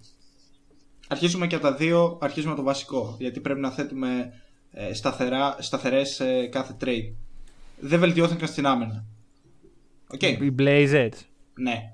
αρχίζουμε 1.08 1.46
και 1.46 1.54
από 1.54 1.64
τα 1.64 1.74
δύο, 1.74 2.18
αρχίζουμε 2.20 2.52
από 2.52 2.60
το 2.60 2.66
βασικό, 2.66 3.16
γιατί 3.18 3.40
πρέπει 3.40 3.60
να 3.60 3.70
θέτουμε 3.70 4.32
ε, 4.70 4.94
σταθερά, 4.94 5.56
σταθερές 5.60 6.20
ε, 6.20 6.46
κάθε 6.46 6.76
trade. 6.80 7.12
Δεν 7.80 7.98
βελτιώθηκαν 8.00 8.48
στην 8.48 8.66
άμενα. 8.66 9.04
Οκ, 10.14 10.22
Οι 10.22 10.54
Blazers. 10.58 11.12
ναι, 11.54 11.92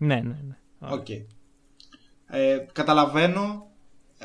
Ναι, 0.00 0.14
ναι, 0.14 0.38
ναι. 0.48 0.56
οκ. 0.78 1.08
Ε, 2.26 2.66
καταλαβαίνω 2.72 3.70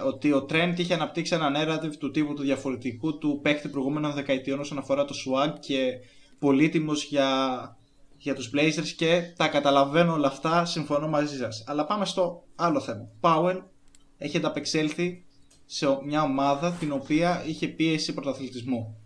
ότι 0.03 0.31
ο 0.31 0.45
Trent 0.49 0.73
είχε 0.77 0.93
αναπτύξει 0.93 1.35
ένα 1.35 1.51
narrative 1.55 1.95
του 1.99 2.11
τύπου 2.11 2.33
του 2.33 2.41
διαφορετικού 2.41 3.17
του 3.17 3.39
παίχτη 3.41 3.69
προηγούμενων 3.69 4.13
δεκαετιών 4.13 4.59
όσον 4.59 4.77
αφορά 4.77 5.05
το 5.05 5.15
swag 5.25 5.53
και 5.59 5.93
πολύτιμος 6.39 7.03
για, 7.03 7.77
για 8.17 8.35
τους 8.35 8.51
Blazers 8.55 8.87
και 8.97 9.33
τα 9.35 9.47
καταλαβαίνω 9.47 10.13
όλα 10.13 10.27
αυτά, 10.27 10.65
συμφωνώ 10.65 11.07
μαζί 11.07 11.37
σας. 11.37 11.63
Αλλά 11.67 11.85
πάμε 11.85 12.05
στο 12.05 12.43
άλλο 12.55 12.79
θέμα. 12.79 13.09
Powell 13.21 13.61
έχει 14.17 14.37
ανταπεξέλθει 14.37 15.25
σε 15.65 15.99
μια 16.05 16.21
ομάδα 16.21 16.71
την 16.71 16.91
οποία 16.91 17.43
είχε 17.45 17.67
πίεση 17.67 18.13
πρωταθλητισμού. 18.13 18.97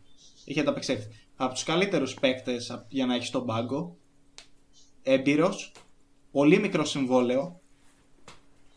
Είχε 0.45 0.59
ανταπεξέλθει. 0.59 1.07
Από 1.35 1.53
τους 1.53 1.63
καλύτερους 1.63 2.13
παίκτες 2.13 2.85
για 2.89 3.05
να 3.05 3.15
έχεις 3.15 3.27
στον 3.27 3.45
πάγκο, 3.45 3.97
έμπειρος, 5.03 5.71
πολύ 6.31 6.59
μικρό 6.59 6.85
συμβόλαιο 6.85 7.59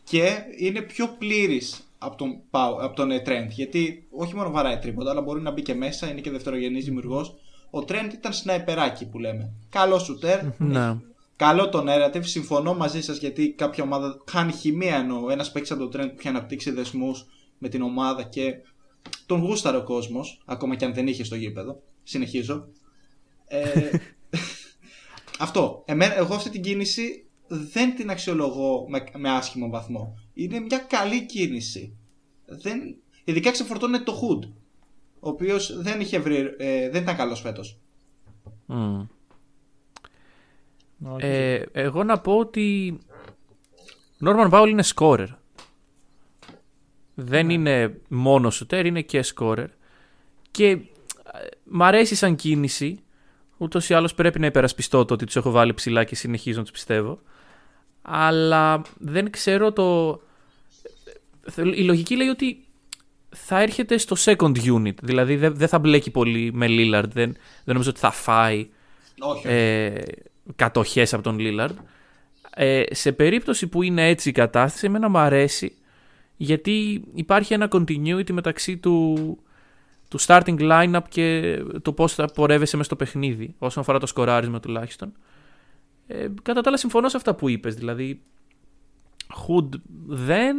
και 0.05 0.28
είναι 0.59 0.80
πιο 0.80 1.09
πλήρης 1.18 1.86
από 1.98 2.16
τον, 2.16 2.40
Pau- 2.50 2.78
από 2.80 2.96
τον 2.96 3.11
ε, 3.11 3.22
Trent. 3.26 3.48
Γιατί 3.48 4.07
όχι 4.11 4.34
μόνο 4.34 4.50
βαράει 4.50 4.78
τρίποτα, 4.78 5.11
αλλά 5.11 5.20
μπορεί 5.20 5.40
να 5.40 5.50
μπει 5.50 5.62
και 5.62 5.74
μέσα, 5.74 6.11
είναι 6.11 6.20
και 6.20 6.30
δευτερογενής 6.30 6.84
δημιουργός. 6.84 7.34
Ο 7.70 7.78
Trent 7.78 8.11
ήταν 8.12 8.32
σναϊπεράκι 8.32 9.07
που 9.07 9.18
λέμε. 9.18 9.53
Καλό 9.68 9.98
σουτέρ, 9.98 10.40
Ναι. 10.59 10.96
Καλό 11.36 11.68
το 11.68 11.84
narrative, 11.86 12.24
συμφωνώ 12.24 12.74
μαζί 12.74 13.03
σας 13.03 13.18
γιατί 13.18 13.50
κάποια 13.50 13.84
ομάδα 13.84 14.22
χάνει 14.30 14.53
χημεία 14.53 14.96
ενώ 14.96 15.26
ένας 15.30 15.53
παίξει 15.53 15.72
από 15.72 15.88
το 15.88 15.98
trend 15.98 16.07
που 16.09 16.14
έχει 16.18 16.28
αναπτύξει 16.28 16.70
δεσμούς 16.70 17.26
με 17.59 17.68
την 17.68 17.82
ομάδα 17.82 18.22
και 18.22 18.55
τον 19.26 19.40
γούσταρε 19.40 19.76
ο 19.76 19.82
κόσμος, 19.82 20.42
ακόμα 20.44 20.74
και 20.76 20.84
αν 20.84 20.94
δεν 20.94 21.07
είχε 21.07 21.24
στο 21.24 21.34
γήπεδο. 21.34 21.82
Συνεχίζω. 22.03 22.68
Ε, 23.46 23.90
αυτό. 25.38 25.82
Εμένα, 25.86 26.16
εγώ 26.16 26.34
αυτή 26.34 26.50
την 26.50 26.62
κίνηση 26.62 27.26
δεν 27.47 27.95
την 27.97 28.11
αξιολογώ 28.11 28.86
με, 28.88 29.05
με 29.16 29.30
άσχημο 29.30 29.68
βαθμό. 29.68 30.18
Είναι 30.34 30.61
μια 30.61 30.78
καλή 30.78 31.26
κίνηση. 31.26 31.97
Δεν, 32.47 32.97
ειδικά 33.24 33.51
ξεφορτώνεται 33.51 34.05
το 34.05 34.20
Hood, 34.22 34.49
ο 35.20 35.28
οποίος 35.28 35.76
δεν, 35.82 36.01
είχε 36.01 36.18
βρει, 36.18 36.55
ε, 36.59 36.90
δεν 36.90 37.03
ήταν 37.03 37.16
καλός 37.16 37.40
φέτος. 37.40 37.78
Μμ. 38.66 39.01
Όχι. 41.05 41.26
Ε, 41.26 41.64
εγώ 41.72 42.05
να 42.05 42.20
πω 42.20 42.38
ότι 42.38 42.99
Norman 44.24 44.51
Powell 44.51 44.68
είναι 44.68 44.84
scorer. 44.95 45.28
Δεν 47.14 47.47
Ναι. 47.47 47.53
είναι 47.53 48.01
μόνο 48.09 48.51
σουτέρ, 48.51 48.86
είναι 48.86 49.03
και 49.03 49.24
scorer. 49.34 49.66
Και 50.51 50.68
ε, 50.68 50.80
μ' 51.64 51.82
αρέσει 51.82 52.14
σαν 52.14 52.36
κίνηση. 52.36 53.01
Ούτως 53.62 53.88
ή 53.88 53.94
άλλως 53.94 54.14
πρέπει 54.14 54.38
να 54.38 54.46
υπερασπιστώ 54.46 55.04
το 55.04 55.14
ότι 55.14 55.24
τους 55.24 55.36
έχω 55.36 55.50
βάλει 55.50 55.74
ψηλά 55.74 56.04
και 56.04 56.14
συνεχίζω 56.14 56.56
να 56.56 56.62
τους 56.62 56.72
πιστεύω. 56.72 57.20
Αλλά 58.02 58.82
δεν 58.98 59.30
ξέρω 59.30 59.72
το. 59.72 60.20
Η 61.74 61.82
λογική 61.82 62.16
λέει 62.16 62.28
ότι 62.28 62.64
θα 63.28 63.60
έρχεται 63.60 63.96
στο 63.98 64.16
second 64.18 64.56
unit. 64.56 64.94
Δηλαδή 65.02 65.36
δεν, 65.36 65.54
δεν 65.56 65.68
θα 65.68 65.78
μπλέκει 65.78 66.10
πολύ 66.10 66.50
με 66.52 66.66
Lillard. 66.68 67.08
Δεν, 67.08 67.32
δεν 67.64 67.74
νομίζω 67.74 67.90
ότι 67.90 67.98
θα 67.98 68.10
φάει 68.10 68.68
Όχι. 69.18 69.48
ε, 69.48 70.02
κατοχές 70.56 71.14
από 71.14 71.22
τον 71.22 71.38
Λίλαρντ. 71.38 71.76
Ε, 72.54 72.82
σε 72.90 73.12
περίπτωση 73.12 73.66
που 73.66 73.82
είναι 73.82 74.08
έτσι 74.08 74.28
η 74.28 74.32
κατάσταση, 74.32 74.86
εμένα 74.86 75.08
μου 75.08 75.18
αρέσει 75.18 75.76
γιατί 76.36 77.04
υπάρχει 77.14 77.54
ένα 77.54 77.68
continuity 77.72 78.30
μεταξύ 78.30 78.76
του, 78.76 79.38
του 80.12 80.20
starting 80.20 80.58
lineup 80.58 81.02
και 81.08 81.56
το 81.82 81.92
πώς 81.92 82.14
θα 82.14 82.26
πορεύεσαι 82.26 82.76
μες 82.76 82.86
στο 82.86 82.96
παιχνίδι, 82.96 83.54
όσον 83.58 83.82
αφορά 83.82 83.98
το 83.98 84.06
σκοράρισμα 84.06 84.60
τουλάχιστον. 84.60 85.12
Ε, 86.06 86.28
κατά 86.42 86.60
τα 86.60 86.68
άλλα 86.68 86.76
συμφωνώ 86.76 87.08
σε 87.08 87.16
αυτά 87.16 87.34
που 87.34 87.48
είπες, 87.48 87.74
δηλαδή 87.74 88.22
Hood 89.46 89.68
δεν 90.06 90.56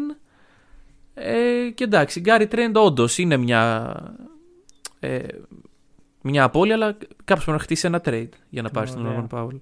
ε, 1.14 1.70
και 1.74 1.84
εντάξει, 1.84 2.22
Gary 2.26 2.47
Trent 2.51 2.72
όντως 2.74 3.18
είναι 3.18 3.38
μια 3.38 3.93
ε, 4.99 5.28
μια 6.22 6.43
απώλεια, 6.43 6.76
αλλά 6.76 6.97
κάποιος 7.24 7.45
πρέπει 7.45 7.58
να 7.58 7.60
χτίσει 7.60 7.88
ένα 7.88 8.01
trade 8.06 8.30
για 8.49 8.62
να 8.62 8.70
πάρει 8.70 8.91
τον 8.91 9.06
Ωραία. 9.06 9.28
Norman 9.32 9.38
Powell. 9.38 9.58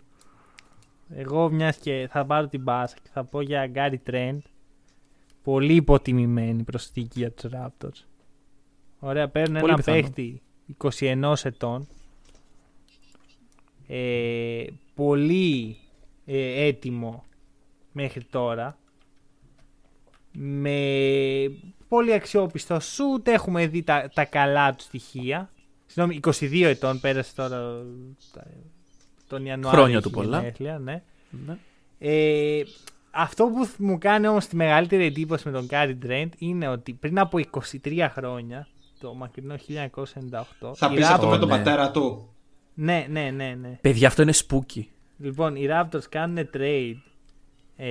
Εγώ 1.09 1.49
μιας 1.49 1.77
και 1.77 2.07
θα 2.11 2.25
πάρω 2.25 2.47
την 2.47 2.61
μπάσα 2.61 2.95
και 3.03 3.09
θα 3.13 3.23
πω 3.23 3.41
για 3.41 3.71
Gary 3.75 4.11
Trent. 4.11 4.39
Πολύ 5.43 5.75
υποτιμημένη 5.75 6.63
προσθήκη 6.63 7.19
για 7.19 7.31
τους 7.31 7.51
Raptors. 7.53 8.10
Ωραία, 9.03 9.27
παίρνουν 9.29 9.59
Πολύ 9.59 9.71
ένα 9.71 9.75
πιθανό. 9.83 10.01
παίχτη 10.01 10.41
21 10.99 11.33
ετών. 11.43 11.87
Ε, 13.87 14.63
πολύ 14.95 15.77
ε, 16.25 16.65
έτοιμο 16.65 17.23
μέχρι 17.91 18.23
τώρα. 18.23 18.77
Με 20.33 20.75
πολύ 21.87 22.13
αξιόπιστο 22.13 22.79
σουτ. 22.79 23.27
Έχουμε 23.27 23.67
δει 23.67 23.83
τα, 23.83 24.09
τα 24.13 24.25
καλά 24.25 24.75
του 24.75 24.83
στοιχεία. 24.83 25.49
Συγγνώμη, 25.85 26.19
22 26.23 26.61
ετών 26.63 26.99
πέρασε 26.99 27.35
τώρα 27.35 27.57
τα- 28.33 28.47
τον 29.27 29.45
Ιανουάριο. 29.45 29.79
Χρόνια 29.79 30.01
του 30.01 30.07
έχει 30.07 30.15
πολλά. 30.17 30.39
γενέθλια, 30.39 30.79
ναι. 30.79 31.03
Ναι. 31.45 31.57
Ε, 31.99 32.63
αυτό 33.11 33.45
που 33.45 33.69
μου 33.77 33.97
κάνει 33.97 34.27
όμως 34.27 34.45
τη 34.47 34.55
μεγαλύτερη 34.55 35.05
εντύπωση 35.05 35.47
με 35.49 35.53
τον 35.53 35.67
Gary 35.67 35.95
Trent 35.95 36.33
είναι 36.37 36.67
ότι 36.67 36.93
πριν 36.93 37.19
από 37.19 37.37
23 37.83 38.07
χρόνια, 38.11 38.67
το 39.01 39.13
μακρινό 39.13 39.55
1998, 39.55 40.71
Θα 40.75 40.89
οι 40.91 40.95
πει 40.95 41.03
αυτό 41.03 41.27
Raptors- 41.27 41.31
με 41.31 41.37
τον 41.37 41.47
ναι. 41.49 41.55
πατέρα 41.57 41.91
του. 41.91 42.29
Ναι, 42.73 43.05
ναι, 43.09 43.31
ναι, 43.31 43.55
ναι. 43.61 43.77
Παιδιά, 43.81 44.07
αυτό 44.07 44.21
είναι 44.21 44.33
spooky. 44.47 44.81
Λοιπόν, 45.17 45.55
οι 45.55 45.67
Raptors 45.69 46.03
κάνουν 46.09 46.49
trade 46.53 46.95
ε, 47.75 47.89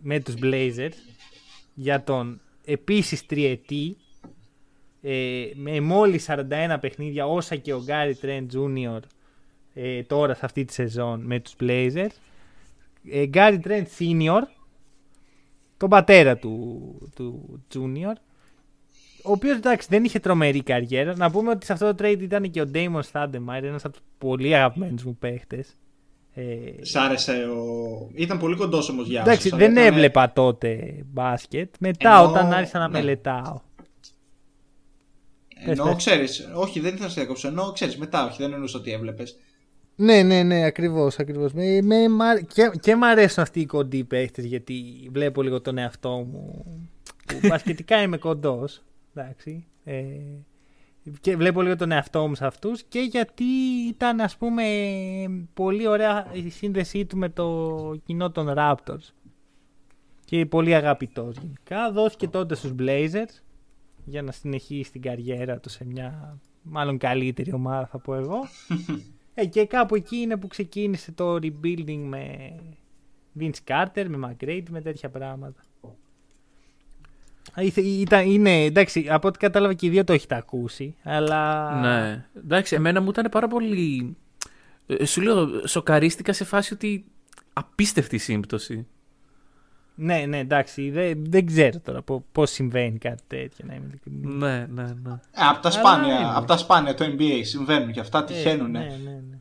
με 0.00 0.20
τους 0.20 0.34
Blazers 0.42 0.94
για 1.74 2.02
τον 2.04 2.40
επίσης 2.64 3.26
τριετή 3.26 3.96
ε, 5.02 5.44
με 5.54 5.80
μόλις 5.80 6.28
41 6.30 6.76
παιχνίδια 6.80 7.26
όσα 7.26 7.56
και 7.56 7.72
ο 7.72 7.82
Gary 7.84 8.18
Trent 8.22 8.46
Jr. 8.54 9.00
Ε, 9.74 10.02
τώρα 10.02 10.34
σε 10.34 10.44
αυτή 10.44 10.64
τη 10.64 10.72
σεζόν 10.72 11.20
με 11.20 11.40
τους 11.40 11.54
Blazers 11.60 12.06
ε, 13.10 13.26
Γκάρι 13.26 13.60
Trent 13.64 13.84
Senior 13.98 14.40
τον 15.76 15.88
πατέρα 15.88 16.36
του, 16.36 17.10
του 17.14 17.60
Junior 17.74 18.12
ο 19.24 19.30
οποίος 19.32 19.56
εντάξει 19.56 19.86
δεν 19.90 20.04
είχε 20.04 20.18
τρομερή 20.18 20.62
καριέρα. 20.62 21.16
Να 21.16 21.30
πούμε 21.30 21.50
ότι 21.50 21.66
σε 21.66 21.72
αυτό 21.72 21.94
το 21.94 22.04
trade 22.04 22.20
ήταν 22.20 22.50
και 22.50 22.60
ο 22.60 22.70
Damon 22.74 23.00
Stoudemire, 23.12 23.62
ένας 23.62 23.84
από 23.84 23.94
τους 23.94 24.02
πολύ 24.18 24.54
αγαπημένους 24.54 25.04
μου 25.04 25.16
παίχτες. 25.16 25.76
Ε, 26.36 26.44
Σ' 26.80 26.96
άρεσε 26.96 27.32
ο. 27.32 28.10
Ήταν 28.14 28.38
πολύ 28.38 28.56
κοντός 28.56 28.88
όμως 28.88 29.06
για 29.06 29.20
εντάξει, 29.20 29.46
άσος, 29.46 29.58
δεν 29.58 29.70
αλλά 29.70 29.80
ήταν- 29.80 29.92
έβλεπα 29.94 30.32
τότε 30.32 30.94
μπάσκετ. 31.12 31.74
Μετά, 31.80 32.18
Ενώ- 32.18 32.28
όταν 32.30 32.52
άρχισα 32.52 32.78
να 32.78 32.88
ναι. 32.88 32.98
μελετάω. 32.98 33.60
Ενώ 35.66 35.84
πες. 35.84 35.94
ξέρεις, 35.96 36.48
όχι, 36.54 36.80
δεν 36.80 36.88
ήθελα 36.90 37.04
να 37.04 37.10
σε 37.12 37.20
διακόψω. 37.20 37.48
Ενώ 37.48 37.72
ξέρεις, 37.72 37.96
μετά, 37.96 38.26
όχι, 38.26 38.42
δεν 38.42 38.52
εννοούσα 38.52 38.78
ότι 38.78 38.92
έβλεπες. 38.92 39.36
Ναι, 39.96 40.22
ναι, 40.22 40.42
ναι, 40.42 40.64
ακριβώς. 40.64 41.18
Ακριβώς. 41.18 41.52
Με, 41.52 41.80
με, 41.82 42.08
μα- 42.08 42.40
και, 42.40 42.70
και 42.80 42.96
μ' 42.96 43.04
αρέσουν 43.04 43.42
αυτοί 43.42 43.60
οι 43.60 43.66
κοντοί 43.66 44.04
παίχτες 44.04 44.44
γιατί 44.44 44.74
βλέπω 45.12 45.42
λίγο 45.42 45.60
τον 45.60 45.78
εαυτό 45.78 46.10
μου. 46.10 46.64
Που 47.26 47.38
μπασκετικά 47.48 48.02
είμαι 48.02 48.16
κοντός. 48.16 48.82
Εντάξει. 49.14 49.66
Ε, 49.84 50.02
και 51.20 51.36
βλέπω 51.36 51.62
λίγο 51.62 51.76
τον 51.76 51.92
εαυτό 51.92 52.28
μου 52.28 52.34
σε 52.34 52.46
αυτούς 52.46 52.82
και 52.82 53.00
γιατί 53.00 53.44
ήταν 53.88 54.20
ας 54.20 54.36
πούμε 54.36 54.64
πολύ 55.54 55.86
ωραία 55.86 56.26
η 56.32 56.48
σύνδεσή 56.48 57.06
του 57.06 57.16
με 57.16 57.28
το 57.28 58.00
κοινό 58.04 58.30
των 58.30 58.54
Raptors 58.56 59.12
και 60.24 60.46
πολύ 60.46 60.74
αγαπητός 60.74 61.36
γενικά 61.36 61.92
δόθηκε 61.92 62.28
τότε 62.28 62.54
στους 62.54 62.74
Blazers 62.78 63.42
για 64.04 64.22
να 64.22 64.32
συνεχίσει 64.32 64.92
την 64.92 65.02
καριέρα 65.02 65.58
του 65.58 65.68
σε 65.68 65.84
μια 65.84 66.38
μάλλον 66.62 66.98
καλύτερη 66.98 67.52
ομάδα 67.52 67.86
θα 67.86 67.98
πω 67.98 68.14
εγώ 68.14 68.38
Ε, 69.34 69.46
και 69.46 69.66
κάπου 69.66 69.94
εκεί 69.94 70.16
είναι 70.16 70.36
που 70.36 70.46
ξεκίνησε 70.46 71.12
το 71.12 71.34
rebuilding 71.34 72.02
με 72.06 72.54
Vince 73.38 73.50
Carter, 73.68 74.06
με 74.08 74.36
McGrady, 74.40 74.68
με 74.70 74.80
τέτοια 74.80 75.10
πράγματα. 75.10 75.62
Ήταν, 77.84 78.30
είναι, 78.30 78.64
εντάξει, 78.64 79.06
από 79.08 79.28
ό,τι 79.28 79.38
κατάλαβα 79.38 79.74
και 79.74 79.86
οι 79.86 79.88
δύο 79.88 80.04
το 80.04 80.12
έχετε 80.12 80.34
ακούσει, 80.34 80.94
αλλά... 81.02 81.74
Ναι, 81.80 82.26
εντάξει, 82.36 82.74
εμένα 82.74 83.00
μου 83.00 83.08
ήταν 83.08 83.28
πάρα 83.30 83.48
πολύ... 83.48 84.16
Ε, 84.86 85.04
σου 85.04 85.20
λέω, 85.20 85.66
σοκαρίστηκα 85.66 86.32
σε 86.32 86.44
φάση 86.44 86.74
ότι 86.74 87.04
απίστευτη 87.52 88.18
σύμπτωση. 88.18 88.86
Ναι, 89.94 90.24
ναι, 90.28 90.38
εντάξει, 90.38 90.90
δεν, 90.90 91.24
δεν 91.26 91.46
ξέρω 91.46 91.80
τώρα 91.80 92.02
πώς 92.32 92.50
συμβαίνει 92.50 92.98
κάτι 92.98 93.22
τέτοιο, 93.26 93.64
να 93.68 93.74
είμαι 93.74 93.86
ειλικρινής. 93.88 94.34
Ναι, 94.34 94.66
ναι, 94.70 94.82
ναι. 94.82 95.10
Ε, 95.12 95.46
από, 95.50 95.62
τα 95.62 95.70
σπάνια, 95.70 96.32
από 96.36 96.46
τα 96.46 96.56
σπάνια 96.56 96.94
του 96.94 97.04
NBA 97.04 97.40
συμβαίνουν 97.42 97.92
και 97.92 98.00
αυτά 98.00 98.24
τυχαίνουν. 98.24 98.74
Ε, 98.74 98.78
ναι, 98.78 98.84
ναι, 98.84 99.10
ναι. 99.10 99.38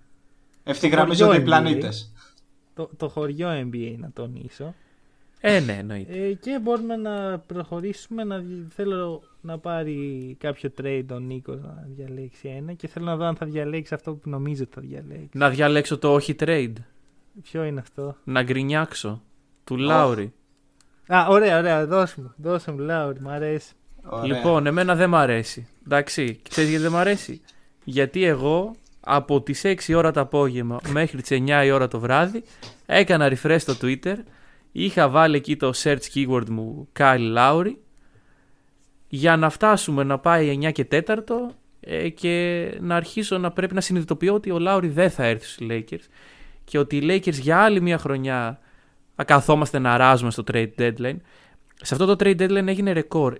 Ευθυγραμμίζονται 0.63 1.37
οι 1.37 1.41
πλανήτες. 1.41 2.11
Το, 2.73 2.89
το 2.97 3.09
χωριό 3.09 3.49
NBA 3.49 3.95
να 3.97 4.11
τονίσω. 4.11 4.73
Ε, 5.45 5.59
ναι, 5.59 5.73
εννοείται. 5.73 6.25
Ε, 6.25 6.33
και 6.33 6.59
μπορούμε 6.61 6.95
να 6.95 7.39
προχωρήσουμε. 7.39 8.23
Να, 8.23 8.43
θέλω 8.69 9.21
να 9.41 9.57
πάρει 9.57 10.35
κάποιο 10.39 10.73
trade 10.81 11.05
ο 11.11 11.19
Νίκος 11.19 11.61
να 11.61 11.87
διαλέξει 11.95 12.47
ένα 12.47 12.73
και 12.73 12.87
θέλω 12.87 13.05
να 13.05 13.15
δω 13.15 13.25
αν 13.25 13.35
θα 13.35 13.45
διαλέξει 13.45 13.93
αυτό 13.93 14.13
που 14.13 14.29
νομίζω 14.29 14.63
ότι 14.63 14.73
θα 14.73 14.81
διαλέξει. 14.81 15.29
Να 15.37 15.49
διαλέξω 15.49 15.97
το 15.97 16.13
όχι 16.13 16.35
trade. 16.39 16.73
Ποιο 17.41 17.63
είναι 17.63 17.79
αυτό; 17.79 18.15
Να 18.23 18.43
γκρινιάξω. 18.43 19.21
Του 19.63 19.75
oh. 19.75 19.79
Λάουρι. 19.79 20.33
Α, 21.07 21.27
ωραία, 21.29 21.57
ωραία. 21.57 21.85
Δώσ' 21.85 22.15
μου. 22.15 22.33
Δώσ' 22.37 22.65
μου, 22.65 22.77
Λάουρι. 22.77 23.21
Μ' 23.21 23.29
αρέσει. 23.29 23.73
Ωραία. 24.03 24.25
Λοιπόν, 24.25 24.65
εμένα 24.65 24.95
δεν 24.95 25.09
μ' 25.09 25.15
αρέσει. 25.15 25.67
Εντάξει, 25.85 26.39
ξέρεις 26.49 26.69
γιατί 26.69 26.83
δεν 26.83 26.93
μ' 26.93 26.97
αρέσει; 26.97 27.41
Γιατί 27.83 28.23
εγώ 28.23 28.75
από 28.99 29.41
τις 29.41 29.61
6 29.63 29.93
ώρα 29.95 30.11
το 30.11 30.19
απόγευμα 30.19 30.79
μέχρι 30.89 31.21
τις 31.21 31.41
9 31.47 31.65
η 31.65 31.71
ώρα 31.71 31.87
το 31.87 31.99
βράδυ 31.99 32.43
έκανα 32.85 33.33
refresh 33.33 33.59
στο 33.59 33.73
Twitter 33.81 34.15
είχα 34.73 35.09
βάλει 35.09 35.35
εκεί 35.35 35.55
το 35.55 35.71
search 35.75 36.03
keyword 36.13 36.49
μου 36.49 36.87
Kyle 36.99 37.37
Lowry 37.37 37.73
για 39.07 39.37
να 39.37 39.49
φτάσουμε 39.49 40.03
να 40.03 40.19
πάει 40.19 40.59
9 40.61 40.71
και 40.71 40.87
4 40.91 41.17
ε, 41.79 42.09
και 42.09 42.67
να 42.81 42.95
αρχίσω 42.95 43.37
να 43.37 43.51
πρέπει 43.51 43.73
να 43.73 43.81
συνειδητοποιώ 43.81 44.33
ότι 44.33 44.51
ο 44.51 44.57
Lowry 44.67 44.89
δεν 44.89 45.09
θα 45.09 45.23
έρθει 45.23 45.45
στους 45.45 45.67
Lakers 45.69 46.07
και 46.63 46.77
ότι 46.77 46.97
οι 46.97 47.01
Lakers 47.03 47.33
για 47.33 47.59
άλλη 47.59 47.81
μια 47.81 47.97
χρονιά 47.97 48.59
ακαθόμαστε 49.15 49.79
να 49.79 49.97
ράζουμε 49.97 50.31
στο 50.31 50.43
trade 50.51 50.71
deadline. 50.77 51.17
Σε 51.81 51.93
αυτό 51.93 52.05
το 52.05 52.15
trade 52.19 52.41
deadline 52.41 52.67
έγινε 52.67 52.91
ρεκόρ. 52.91 53.37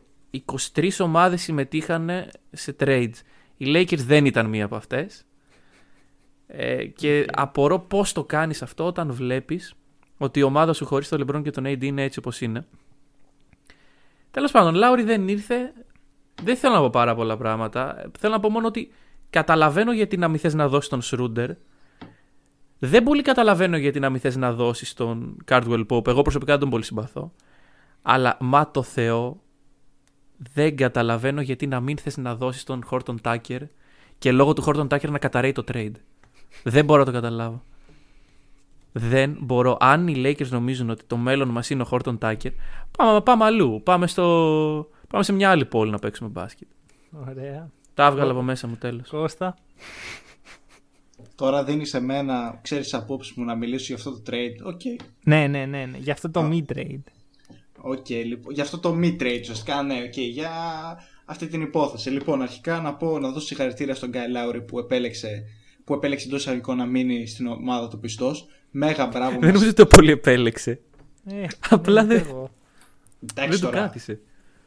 23 0.75 0.89
ομάδες 0.99 1.41
συμμετείχαν 1.41 2.09
σε 2.51 2.75
trades. 2.79 3.13
Οι 3.57 3.65
Lakers 3.67 3.99
δεν 3.99 4.25
ήταν 4.25 4.45
μία 4.45 4.65
από 4.65 4.75
αυτές. 4.75 5.25
Ε, 6.47 6.85
και 6.85 7.25
απορώ 7.31 7.79
πώς 7.79 8.11
το 8.11 8.23
κάνεις 8.23 8.61
αυτό 8.61 8.85
όταν 8.85 9.11
βλέπεις 9.11 9.73
ότι 10.23 10.39
η 10.39 10.43
ομάδα 10.43 10.73
σου 10.73 10.85
χωρίς 10.85 11.09
τον 11.09 11.25
LeBron 11.25 11.43
και 11.43 11.51
τον 11.51 11.63
AD 11.67 11.83
είναι 11.83 12.03
έτσι 12.03 12.19
όπως 12.19 12.41
είναι. 12.41 12.65
Τέλος 14.31 14.51
πάντων, 14.51 14.75
Λάουρι 14.75 15.03
δεν 15.03 15.27
ήρθε. 15.27 15.73
Δεν 16.43 16.55
θέλω 16.55 16.73
να 16.73 16.79
πω 16.79 16.89
πάρα 16.89 17.15
πολλά 17.15 17.37
πράγματα. 17.37 18.09
Θέλω 18.19 18.33
να 18.33 18.39
πω 18.39 18.49
μόνο 18.49 18.67
ότι 18.67 18.91
καταλαβαίνω 19.29 19.93
γιατί 19.93 20.17
να 20.17 20.27
μην 20.27 20.39
θες 20.39 20.53
να 20.53 20.67
δώσεις 20.67 20.89
τον 20.89 21.01
Σρούντερ. 21.01 21.49
Δεν 22.79 23.03
πολύ 23.03 23.21
καταλαβαίνω 23.21 23.77
γιατί 23.77 23.99
να 23.99 24.09
μην 24.09 24.19
θες 24.19 24.35
να 24.35 24.53
δώσεις 24.53 24.93
τον 24.93 25.37
Cardwell 25.47 25.85
Pope. 25.87 26.07
Εγώ 26.07 26.21
προσωπικά 26.21 26.57
τον 26.57 26.69
πολύ 26.69 26.83
συμπαθώ. 26.83 27.31
Αλλά 28.01 28.37
μα 28.39 28.71
το 28.71 28.83
Θεό 28.83 29.41
δεν 30.53 30.75
καταλαβαίνω 30.75 31.41
γιατί 31.41 31.67
να 31.67 31.79
μην 31.79 31.97
θες 31.97 32.17
να 32.17 32.35
δώσεις 32.35 32.63
τον 32.63 32.85
Horton 32.89 33.15
Tucker 33.21 33.59
και 34.17 34.31
λόγω 34.31 34.53
του 34.53 34.63
Horton 34.65 34.87
Tucker 34.87 35.09
να 35.09 35.19
καταραίει 35.19 35.51
το 35.51 35.63
trade. 35.67 35.95
Δεν 36.63 36.85
μπορώ 36.85 36.99
να 36.99 37.05
το 37.05 37.11
καταλάβω. 37.11 37.63
Δεν 38.95 39.37
μπορώ. 39.39 39.77
Αν 39.79 40.07
οι 40.07 40.13
Lakers 40.17 40.47
νομίζουν 40.49 40.89
ότι 40.89 41.03
το 41.07 41.17
μέλλον 41.17 41.49
μας 41.49 41.69
είναι 41.69 41.81
ο 41.81 41.87
Horton 41.91 42.17
Tucker, 42.17 42.51
πάμε, 42.97 43.21
πάμε 43.21 43.45
αλλού. 43.45 43.81
Πάμε, 43.83 44.07
στο... 44.07 44.89
πάμε 45.09 45.23
σε 45.23 45.33
μια 45.33 45.49
άλλη 45.49 45.65
πόλη 45.65 45.91
να 45.91 45.99
παίξουμε 45.99 46.29
μπάσκετ. 46.29 46.67
Ωραία. 47.29 47.69
Τα 47.93 48.05
έβγαλα 48.05 48.31
από 48.31 48.41
μέσα 48.41 48.67
μου 48.67 48.75
τέλος. 48.75 49.09
Κώστα. 49.09 49.55
Τώρα 51.35 51.63
δίνεις 51.63 51.89
σε 51.89 51.99
μένα, 51.99 52.59
ξέρεις 52.61 52.93
απόψεις 52.93 53.35
μου 53.35 53.43
να 53.43 53.55
μιλήσω 53.55 53.85
για 53.85 53.95
αυτό 53.95 54.11
το 54.11 54.21
trade. 54.27 54.73
Ok. 54.73 54.81
Okay. 54.83 55.05
Ναι, 55.23 55.47
ναι, 55.47 55.65
ναι, 55.65 55.85
ναι. 55.85 55.97
Για 55.97 56.13
αυτό 56.13 56.29
το 56.29 56.49
mid 56.51 56.73
trade. 56.75 57.03
Ok, 57.81 58.05
okay, 58.09 58.23
λοιπόν. 58.25 58.53
Για 58.53 58.63
αυτό 58.63 58.79
το 58.79 58.95
mid 59.01 59.21
trade, 59.21 59.39
ουσιαστικά, 59.41 59.83
ναι, 59.83 59.99
okay, 60.05 60.29
για 60.31 60.51
αυτή 61.25 61.47
την 61.47 61.61
υπόθεση. 61.61 62.09
Λοιπόν, 62.09 62.41
αρχικά 62.41 62.81
να 62.81 62.93
πω 62.93 63.19
να 63.19 63.29
δώσω 63.29 63.45
συγχαρητήρια 63.45 63.95
στον 63.95 64.09
Kyle 64.09 64.29
Lowry 64.29 64.61
που 64.61 64.79
επέλεξε, 64.79 65.43
που 65.83 65.93
επέλεξε 65.93 66.27
εντός 66.27 66.39
εισαγωγικών 66.39 66.77
να 66.77 66.85
μείνει 66.85 67.27
στην 67.27 67.47
ομάδα 67.47 67.87
του 67.87 67.99
πιστός. 67.99 68.47
Μέγα 68.75 69.07
μπράβο. 69.07 69.39
Δεν 69.39 69.51
νομίζω 69.53 69.65
ότι 69.65 69.75
το 69.75 69.85
πολύ 69.85 70.11
επέλεξε. 70.11 70.79
Ε, 71.25 71.45
Απλά 71.69 72.05
δεν. 72.05 72.17
Εντάξει 72.17 72.49
Δεν 73.35 73.49
το 73.49 73.59
τώρα. 73.59 73.77
κράτησε. 73.77 74.19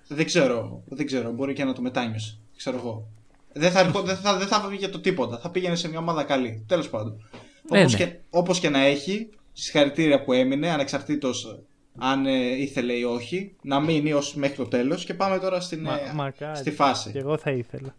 Δεν 0.08 0.24
ξέρω, 0.26 0.82
δεν 0.86 1.06
ξέρω. 1.06 1.30
Μπορεί 1.32 1.52
και 1.52 1.64
να 1.64 1.72
το 1.72 1.82
μετάνιωσε. 1.82 2.38
Ξέρω 2.56 2.76
εγώ. 2.76 3.08
Δεν 3.52 3.70
θα, 3.70 3.84
δεν 3.90 4.16
θα, 4.16 4.36
δεν 4.38 4.46
θα 4.46 4.66
πήγε 4.70 4.88
το 4.88 5.00
τίποτα. 5.00 5.38
Θα 5.38 5.50
πήγαινε 5.50 5.74
σε 5.74 5.88
μια 5.88 5.98
ομάδα 5.98 6.24
καλή. 6.24 6.64
Τέλος 6.66 6.90
πάντων. 6.90 7.28
Ναι, 7.70 7.78
Όπως, 7.80 7.92
ναι. 7.92 7.98
Και, 7.98 8.16
όπως 8.30 8.58
και 8.60 8.68
να 8.68 8.78
έχει, 8.78 9.28
συγχαρητήρια 9.52 10.22
που 10.22 10.32
έμεινε, 10.32 10.70
ανεξαρτήτως 10.70 11.58
αν 11.98 12.26
ε, 12.26 12.56
ήθελε 12.56 12.92
ή 12.92 13.02
όχι, 13.02 13.56
να 13.62 13.80
μείνει 13.80 14.12
ως 14.12 14.34
μέχρι 14.34 14.56
το 14.56 14.66
τέλος 14.66 15.04
και 15.04 15.14
πάμε 15.14 15.38
τώρα 15.38 15.60
στην, 15.60 15.80
Μα, 15.80 15.94
ε, 16.00 16.12
μακάρι. 16.14 16.56
στη 16.58 16.70
φάση. 16.70 17.10
Και 17.10 17.18
εγώ 17.18 17.38
θα 17.38 17.50
ήθελα. 17.50 17.94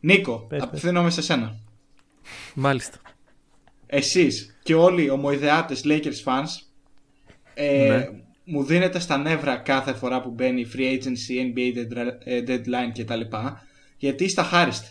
Νίκο, 0.00 0.38
Πες, 0.38 0.58
πες. 0.58 0.68
απευθύνομαι 0.68 1.10
σε 1.10 1.22
σένα. 1.22 1.56
Μάλιστα. 2.54 2.98
Εσείς 3.86 4.53
και 4.64 4.74
όλοι 4.74 5.02
οι 5.04 5.10
ομοειδεάτες 5.10 5.82
Lakers 5.84 6.22
fans 6.24 6.44
ε, 7.54 7.86
Ναι. 7.88 8.08
μου 8.44 8.62
δίνετε 8.64 8.98
στα 8.98 9.16
νεύρα 9.18 9.56
κάθε 9.56 9.92
φορά 9.92 10.20
που 10.20 10.30
μπαίνει 10.30 10.60
η 10.60 10.66
free 10.76 10.92
agency, 10.98 11.52
NBA 11.54 11.76
deadra- 11.78 12.16
ε, 12.24 12.42
deadline 12.46 12.98
κτλ. 12.98 13.20
Γιατί 13.96 14.24
είστε 14.24 14.40
αχάριστοι. 14.40 14.88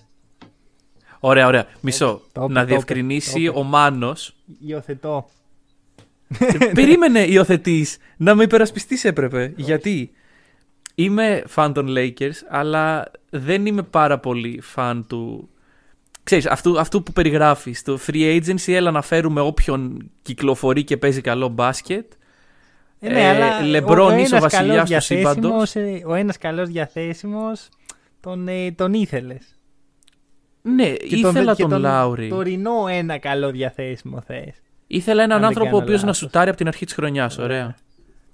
Ωραία, 1.19 1.47
ωραία. 1.47 1.65
Μισό. 1.81 2.21
Το 2.31 2.43
είπε, 2.43 2.53
να 2.53 2.59
το 2.59 2.61
είπε, 2.65 2.71
διευκρινίσει 2.71 3.33
το 3.33 3.39
είπε. 3.39 3.49
ο 3.59 3.63
Μάνος. 3.63 4.35
Υιοθετώ. 4.67 5.29
Περίμενε 6.73 7.19
υιοθετή. 7.25 7.85
Να 8.17 8.35
με 8.35 8.43
υπερασπιστείς 8.43 9.03
έπρεπε. 9.05 9.53
Γιατί; 9.55 10.11
Είμαι 10.95 11.43
φαν 11.47 11.73
των 11.73 11.87
Lakers, 11.97 12.31
αλλά 12.49 13.11
δεν 13.29 13.65
είμαι 13.65 13.83
πάρα 13.83 14.19
πολύ 14.19 14.59
φαν 14.61 15.07
του. 15.07 15.49
Ξέρεις, 16.23 16.45
αυτού, 16.47 16.79
αυτού 16.79 17.03
που 17.03 17.13
περιγράφεις, 17.13 17.81
το 17.81 17.99
free 18.07 18.39
agency, 18.41 18.73
έλα 18.73 18.91
να 18.91 19.01
φέρουμε 19.01 19.41
όποιον 19.41 20.11
κυκλοφορεί 20.21 20.83
και 20.83 20.97
παίζει 20.97 21.21
καλό 21.21 21.47
μπάσκετ. 21.47 22.11
Ε, 22.99 23.09
ναι, 23.11 23.19
Ε, 23.21 23.27
αλλά 23.29 23.59
LeBron 23.61 23.97
ο- 23.97 24.03
ο 24.05 24.17
είσαι 24.17 24.33
ο 24.33 24.37
ένας 24.37 24.41
βασιλιάς 24.41 24.89
καλός 24.89 24.89
του 24.89 25.01
σύμπαντος. 25.15 25.71
διαθέσιμος, 25.71 25.75
ε, 25.75 26.03
Ο 26.05 26.13
ένας 26.13 26.37
καλός 26.37 26.69
διαθέσιμος 26.69 27.69
τον, 28.19 28.47
ε, 28.47 28.71
τον 28.71 28.93
ήθελες. 28.93 29.55
Ναι, 30.61 30.89
Και 30.93 31.15
ήθελα 31.15 31.55
και 31.55 31.65
τον, 31.65 31.79
Λάουρι. 31.81 32.27
τωρινό 32.29 32.85
ένα 32.89 33.17
καλό 33.17 33.51
διαθέσιμο 33.51 34.21
θες. 34.21 34.61
Ήθελα 34.87 35.23
έναν 35.23 35.31
Αν 35.35 35.39
δεν 35.39 35.47
άνθρωπο 35.47 35.69
ο 35.69 35.71
κάνω 35.71 35.83
οποίος 35.83 35.99
να 36.01 36.05
λάθος. 36.07 36.17
σουτάρει 36.21 36.47
από 36.49 36.57
την 36.57 36.67
αρχή 36.67 36.85
της 36.85 36.93
χρονιάς. 36.93 37.37
Ωραία. 37.37 37.75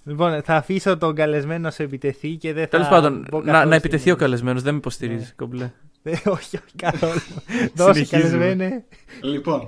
Λοιπόν, 0.04 0.42
θα 0.44 0.56
αφήσω 0.56 0.98
τον 0.98 1.16
καλεσμένο 1.16 1.60
να 1.62 1.72
σε 1.72 1.84
επιτεθεί 1.84 2.30
και 2.36 2.54
δεν 2.54 2.64
θα. 2.64 2.70
Τέλο 2.70 2.88
πάντων, 2.90 3.26
μπω 3.30 3.38
να, 3.42 3.52
καθόλου 3.52 3.70
να 3.70 3.76
επιτεθεί 3.76 4.10
ο 4.10 4.14
στην- 4.14 4.18
καλεσμένος, 4.26 4.62
δεν 4.62 4.74
με 4.74 4.78
υποστηρίζει. 4.80 5.24
Ναι. 5.24 5.30
Κομπλέ. 5.36 5.72
Ε, 6.04 6.12
όχι, 6.12 6.30
όχι, 6.58 6.76
καθόλου. 6.76 7.20
Δώσε 7.76 7.94
Συνεχίζουμε. 8.04 8.30
καλεσμένε. 8.46 8.84
Λοιπόν, 9.22 9.68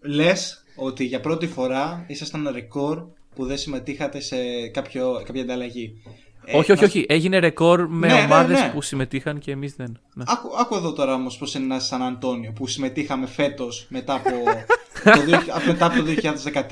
λες 0.00 0.64
ότι 0.76 1.04
για 1.04 1.20
πρώτη 1.20 1.46
φορά 1.46 2.04
ήσασταν 2.06 2.48
ρεκόρ 2.52 3.02
που 3.34 3.44
δεν 3.46 3.58
συμμετείχατε 3.58 4.20
σε 4.20 4.36
κάποιο, 4.72 5.22
κάποια 5.26 5.42
ανταλλαγή. 5.42 6.02
Ε, 6.44 6.56
όχι, 6.56 6.72
όχι, 6.72 6.80
να- 6.80 6.86
όχι. 6.86 7.04
Έγινε 7.08 7.38
ρεκόρ 7.38 7.88
με 7.88 8.06
Ναι, 8.06 8.14
ναι, 8.14 8.20
ομάδες 8.22 8.60
ναι. 8.60 8.70
που 8.74 8.82
συμμετείχαν 8.82 9.38
και 9.38 9.50
εμείς 9.50 9.74
δεν. 9.76 9.98
Ναι. 10.14 10.24
Άκου, 10.26 10.48
άκου 10.60 10.74
εδώ 10.74 10.92
τώρα 10.92 11.14
όμως 11.14 11.36
πώς 11.36 11.54
είναι 11.54 11.64
ένα 11.64 11.80
Σαν 11.80 12.02
Αντόνιο 12.02 12.52
που 12.52 12.66
συμμετείχαμε 12.66 13.26
φέτος 13.26 13.86
μετά, 13.88 14.14
από 14.14 14.30
το, 15.16 15.20
δύο- 15.24 15.40
μετά 15.66 15.86
από 15.86 15.96
το 15.96 16.04
2013. 16.52 16.64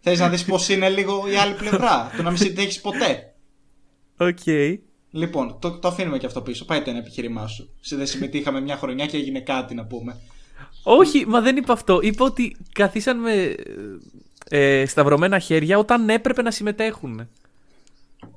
Θες 0.00 0.18
να 0.18 0.28
δεις 0.28 0.44
πώς 0.44 0.68
είναι 0.68 0.88
λίγο 0.88 1.24
η 1.32 1.36
άλλη 1.36 1.54
πλευρά, 1.54 2.10
το 2.16 2.22
να 2.22 2.28
μην 2.30 2.38
συμμετέχεις 2.38 2.80
ποτέ; 2.80 3.34
Οκ. 4.16 4.38
Λοιπόν, 5.10 5.58
το, 5.58 5.78
το 5.78 5.88
αφήνουμε 5.88 6.18
και 6.18 6.26
αυτό 6.26 6.42
πίσω. 6.42 6.64
Πάει 6.64 6.82
το 6.82 6.90
ένα 6.90 6.98
επιχείρημά 6.98 7.46
σου. 7.46 7.70
Σε 7.80 7.96
δεν 7.96 8.06
συμμετείχαμε 8.06 8.60
μια 8.60 8.76
χρονιά 8.76 9.06
και 9.06 9.16
έγινε 9.16 9.40
κάτι 9.40 9.74
να 9.74 9.84
πούμε. 9.84 10.20
Όχι, 10.82 11.26
μα 11.26 11.40
δεν 11.40 11.56
είπα 11.56 11.72
αυτό. 11.72 11.98
Είπα 12.02 12.24
ότι 12.24 12.56
καθίσαν 12.72 13.18
με 13.18 13.54
ε, 14.48 14.86
σταυρωμένα 14.86 15.38
χέρια 15.38 15.78
όταν 15.78 16.08
έπρεπε 16.08 16.42
να 16.42 16.50
συμμετέχουν. 16.50 17.28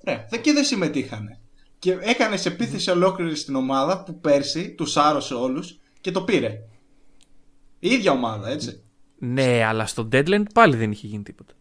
Ρε, 0.03 0.27
δε 0.29 0.37
και 0.37 0.53
δεν 0.53 0.63
συμμετείχανε. 0.63 1.39
Και 1.79 1.97
έκανες 2.01 2.45
επίθεση 2.45 2.89
ολόκληρη 2.89 3.35
στην 3.35 3.55
ομάδα 3.55 4.03
που 4.03 4.19
πέρσι 4.19 4.69
τους 4.69 4.97
άρρωσε 4.97 5.33
όλους 5.33 5.79
και 6.01 6.11
το 6.11 6.21
πήρε. 6.21 6.59
Η 7.79 7.89
ίδια 7.89 8.11
ομάδα, 8.11 8.49
έτσι. 8.49 8.83
Ναι, 9.17 9.63
αλλά 9.63 9.85
στο 9.85 10.07
deadline 10.11 10.43
πάλι 10.53 10.75
δεν 10.75 10.91
είχε 10.91 11.07
γίνει 11.07 11.23
τίποτα. 11.23 11.53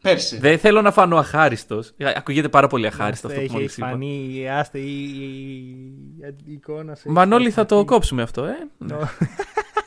Πέρσι. 0.00 0.38
Δεν 0.38 0.58
θέλω 0.58 0.82
να 0.82 0.92
φανώ 0.92 1.16
αχάριστος. 1.16 1.92
Ακούγεται 2.16 2.48
πάρα 2.48 2.66
πολύ 2.66 2.86
αχάριστο 2.86 3.26
αυτό 3.26 3.38
που 3.38 3.44
Έχει 3.44 3.54
μόλις 3.54 3.76
είπα. 3.76 3.88
φανεί, 3.88 4.48
άστε 4.50 4.78
η, 4.78 5.02
η, 5.02 6.34
η 6.44 6.52
εικόνα 6.52 6.94
σου. 6.94 7.10
Μανώλη, 7.12 7.44
έχει 7.44 7.54
θα 7.54 7.66
το 7.66 7.74
φανεί. 7.74 7.86
κόψουμε 7.86 8.22
αυτό, 8.22 8.44
ε. 8.44 8.68
Ναι. 8.78 8.96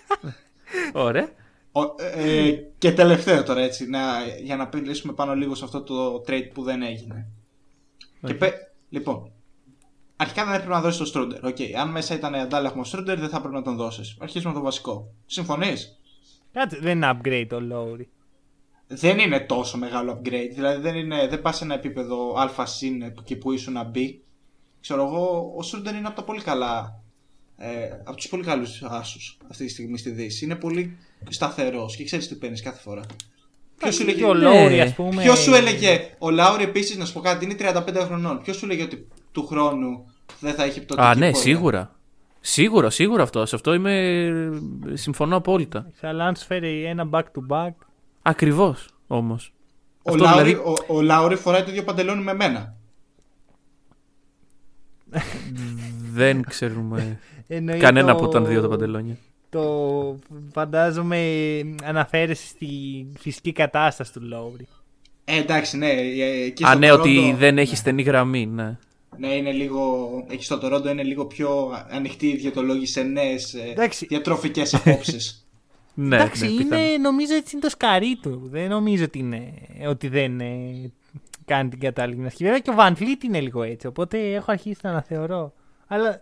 Ωραία. 0.94 1.30
Ο- 1.72 1.82
ε, 2.18 2.48
ε, 2.48 2.52
και 2.78 2.92
τελευταίο 2.92 3.44
τώρα 3.44 3.62
έτσι, 3.62 3.90
να, 3.90 4.00
για 4.44 4.56
να 4.56 4.70
μιλήσουμε 4.74 5.14
πάνω 5.14 5.36
λίγο 5.36 5.56
σε 5.56 5.64
αυτό 5.66 5.82
το 5.82 6.24
trade 6.28 6.50
που 6.54 6.64
δεν 6.64 6.82
έγινε. 6.82 7.28
Και 8.26 8.34
πε, 8.34 8.52
λοιπόν, 8.90 9.32
αρχικά 10.16 10.46
δεν 10.46 10.54
έπρεπε 10.54 10.74
να 10.74 10.82
δώσεις 10.82 10.98
το 11.00 11.06
Schröder. 11.06 11.46
Ok, 11.46 11.58
αν 11.80 11.90
μέσα 11.90 12.16
ήταν 12.16 12.36
αντάλλαγμα 12.36 12.84
Schröder, 12.84 13.20
δεν 13.20 13.30
θα 13.30 13.38
έπρεπε 13.38 13.56
να 13.56 13.62
τον 13.62 13.76
δώσεις. 13.76 14.16
Αρχίσουμε 14.20 14.54
με 14.54 14.60
το 14.60 14.66
βασικό. 14.66 15.14
Συμφωνείς; 15.26 16.00
Κάτσε, 16.54 16.78
δεν 16.82 16.96
είναι 16.98 17.12
upgrade 17.16 17.46
το 17.50 17.60
Lowry. 17.72 18.06
Δεν 18.94 19.20
είναι 19.20 19.40
τόσο 19.40 19.78
μεγάλο 19.78 20.12
upgrade. 20.12 20.50
Δηλαδή 20.54 20.82
δεν, 20.82 20.96
είναι, 20.96 21.28
δεν 21.28 21.42
πας 21.42 21.58
σε 21.58 21.64
ένα 21.64 21.74
επίπεδο 21.74 22.34
α 22.60 22.66
συν 22.66 23.02
εκεί 23.02 23.36
που 23.36 23.52
ήσουν 23.52 23.74
να 23.74 23.84
μπει. 23.84 24.22
Ξέρω 24.82 25.06
εγώ, 25.06 25.54
ο 25.58 25.64
Στρούντερ 25.64 25.96
είναι 25.96 26.08
από 26.08 26.16
τα 26.16 26.24
πολύ 26.24 26.42
καλά. 26.42 27.00
Ε, 27.58 27.86
από 28.04 28.16
τους 28.16 28.28
πολύ 28.28 28.44
καλούς 28.44 28.84
άσους 28.84 29.38
αυτή 29.50 29.66
τη 29.66 29.72
στιγμή 29.72 29.98
στη 29.98 30.10
Δύση. 30.10 30.46
Είναι 30.46 30.56
πολύ 30.56 30.98
σταθερός 31.30 31.96
και 31.96 32.04
ξέρεις 32.04 32.28
τι 32.28 32.36
παίρνεις 32.36 32.62
κάθε 32.62 32.82
φορά. 32.82 33.02
Ποιος 33.78 33.96
σου 33.96 34.06
Και 34.06 34.12
έλεγε, 34.12 34.26
ο 34.26 34.34
Ναι. 34.34 34.68
Lowry, 34.68 34.80
ας 34.80 34.94
πούμε. 34.94 35.22
Ποιος 35.22 35.40
σου 35.40 35.54
έλεγε, 35.54 36.16
ο 36.18 36.30
Λάουρι 36.30 36.64
επίσης 36.64 36.98
να 36.98 37.06
σου 37.06 37.14
πω 37.14 37.20
κάτι, 37.20 37.46
είναι 37.46 37.56
35 37.60 38.04
χρονών. 38.06 38.42
Ποιος 38.42 38.56
σου 38.58 38.66
έλεγε 38.66 38.84
ότι 38.84 39.08
του 39.32 39.48
χρόνου 39.48 40.12
δεν 40.40 40.54
θα 40.54 40.64
έχει 40.64 40.82
πτωτική 40.82 41.08
Α, 41.08 41.16
ναι, 41.16 41.32
πορεία; 41.32 41.42
σίγουρα. 41.42 41.96
Σίγουρα, 42.40 42.90
σίγουρα 42.90 43.24
αυτό. 43.24 43.46
Σε 43.46 43.56
αυτό 43.56 43.74
είμαι. 43.74 44.24
Συμφωνώ 44.94 45.36
απόλυτα. 45.36 45.92
Αλλά 46.02 46.26
αν 46.26 46.36
σου 46.36 46.46
φέρει 46.46 46.84
ένα 46.86 47.10
back 47.12 47.24
to 47.24 47.56
back. 47.56 47.72
Ακριβώς 48.22 48.88
όμως. 49.08 49.54
Ο, 50.04 50.12
Αυτό 50.12 50.24
Λάουρι, 50.24 50.44
δηλαδή- 50.44 50.66
ο, 50.88 50.96
ο 50.96 51.02
Λάουρι 51.02 51.36
φοράει 51.36 51.64
το 51.64 51.70
ίδιο 51.70 51.84
παντελόνι 51.84 52.24
με 52.24 52.34
μένα. 52.34 52.76
Δεν 56.14 56.44
ξέρουμε 56.44 57.20
εννοεί 57.48 57.80
κανένα 57.80 58.08
το- 58.08 58.18
από 58.18 58.28
τα 58.28 58.42
δύο 58.42 58.62
τα 58.62 58.68
παντελόνια. 58.68 59.18
Το 59.50 60.20
φαντάζομαι 60.54 61.26
αναφέρεσαι 61.84 62.48
στη 62.48 62.68
φυσική 63.20 63.52
κατάσταση 63.52 64.14
του 64.14 64.22
Lowry. 64.34 64.64
Ε, 65.26 65.38
εντάξει, 65.38 65.78
ναι. 65.78 65.90
ε, 65.90 66.44
εκεί 66.46 66.64
Α, 66.64 66.68
στο 66.70 66.78
ναι, 66.80 66.92
ότι 66.92 67.32
Toronto- 67.32 67.38
δεν 67.38 67.58
έχει 67.58 67.76
στενή 67.76 68.02
γραμμή, 68.02 68.46
ναι. 68.46 68.78
Ναι, 69.18 69.28
είναι 69.28 69.52
λίγο. 69.52 70.10
Εκεί 70.30 70.44
στο 70.44 70.58
Τορόντο 70.58 70.90
είναι 70.90 71.04
λίγο 71.04 71.26
πιο 71.26 71.72
ανοιχτή 71.90 72.28
η 72.28 72.36
διαιτολόγη 72.36 72.86
σε 72.86 73.02
νέες 73.02 73.54
Εντάξει. 73.54 74.06
διατροφικές 74.06 74.74
απόψεις. 74.74 75.36
Ναι, 75.94 76.16
Εντάξει, 76.16 76.46
ναι, 76.46 76.52
είναι, 76.52 76.64
πιθανό. 76.64 76.98
νομίζω 77.02 77.36
έτσι 77.36 77.52
είναι 77.56 77.64
το 77.64 77.70
σκαρί 77.70 78.20
του. 78.22 78.48
Δεν 78.52 78.70
νομίζω 78.70 79.04
ότι, 79.04 79.20
είναι, 79.20 79.54
ότι 79.88 80.08
δεν 80.08 80.40
ε, 80.40 80.92
κάνει 81.46 81.70
την 81.70 81.80
κατάλληλη 81.80 82.14
γυμναστική. 82.16 82.44
Βέβαια 82.44 82.60
και 82.60 82.70
ο 82.70 82.74
Van 82.78 82.92
Fleet 82.92 83.24
είναι 83.24 83.40
λίγο 83.42 83.64
έτσι, 83.64 83.88
οπότε 83.88 84.34
έχω 84.34 84.52
αρχίσει 84.52 84.80
να 84.84 84.90
αναθεωρώ. 84.90 85.54
Αλλά 85.88 86.22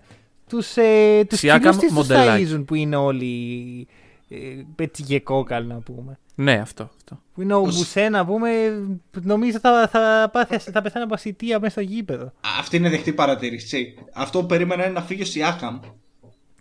τους, 0.50 0.78
ε, 0.78 1.24
τους 1.30 1.40
Siakam 1.44 1.58
κοινούς 1.60 1.78
τι 1.78 1.86
τους 1.86 1.96
μοντελάκι. 1.96 2.48
ταΐζουν 2.54 2.64
που 2.68 2.76
είναι 2.76 2.96
όλοι 2.96 3.88
ε, 4.30 4.38
πετσιγεκόκαλ 4.76 5.66
να 5.68 5.76
πούμε. 5.80 6.20
Ναι, 6.36 6.54
αυτό. 6.54 6.90
αυτό. 6.98 7.22
Που 7.34 7.42
είναι 7.42 7.54
ο 7.54 7.62
Ως- 7.62 7.78
Μπουσέ 7.78 8.10
να 8.10 8.26
πούμε, 8.26 8.50
νομίζω 9.22 9.60
θα, 9.60 9.88
θα, 9.92 10.30
πάθει, 10.34 10.58
θα 10.72 10.82
πεθάνει 10.82 11.04
από 11.06 11.14
ασυτεία 11.14 11.60
μέσα 11.60 11.72
στο 11.72 11.82
γήπεδο. 11.82 12.32
Αυτή 12.60 12.78
είναι 12.78 12.90
δεχτή 12.90 13.14
παρατήρηση. 13.14 13.94
Αυτό 14.14 14.40
που 14.40 14.46
περίμενα 14.46 14.84
είναι 14.84 14.94
να 14.94 15.02
φύγει 15.02 15.22
ο 15.22 15.26
Σιάκαμ. 15.26 15.80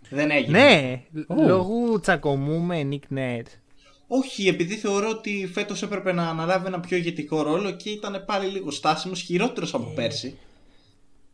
Δεν 0.09 0.31
έγινε. 0.31 0.59
Ναι, 0.59 1.01
λόγω 1.45 1.99
τσακωμού 1.99 2.59
με 2.59 2.87
Nick 2.91 3.17
Nurse. 3.17 3.59
Όχι, 4.07 4.47
επειδή 4.47 4.75
θεωρώ 4.75 5.09
ότι 5.09 5.49
φέτος 5.53 5.81
έπρεπε 5.81 6.11
να 6.11 6.29
αναλάβει 6.29 6.67
ένα 6.67 6.79
πιο 6.79 6.97
ηγετικό 6.97 7.41
ρόλο 7.41 7.71
και 7.71 7.89
ήταν 7.89 8.23
πάλι 8.25 8.47
λίγο 8.47 8.71
στάσιμος, 8.71 9.21
χειρότερος 9.21 9.73
από 9.73 9.91
πέρσι. 9.95 10.37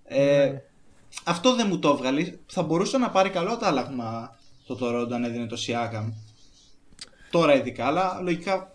Ε, 0.03 0.53
Αυτό 1.23 1.55
δεν 1.55 1.67
μου 1.69 1.79
το 1.79 1.89
έβγαλε. 1.89 2.33
Θα 2.45 2.63
μπορούσε 2.63 2.97
να 2.97 3.09
πάρει 3.09 3.29
καλό 3.29 3.51
αντάλλαγμα 3.51 4.39
το 4.67 4.77
Toronto 4.81 5.11
αν 5.11 5.23
έδινε 5.23 5.45
το 5.45 5.57
Siakam. 5.67 6.13
Τώρα 7.29 7.55
ειδικά, 7.55 7.85
αλλά 7.85 8.19
λογικά 8.23 8.71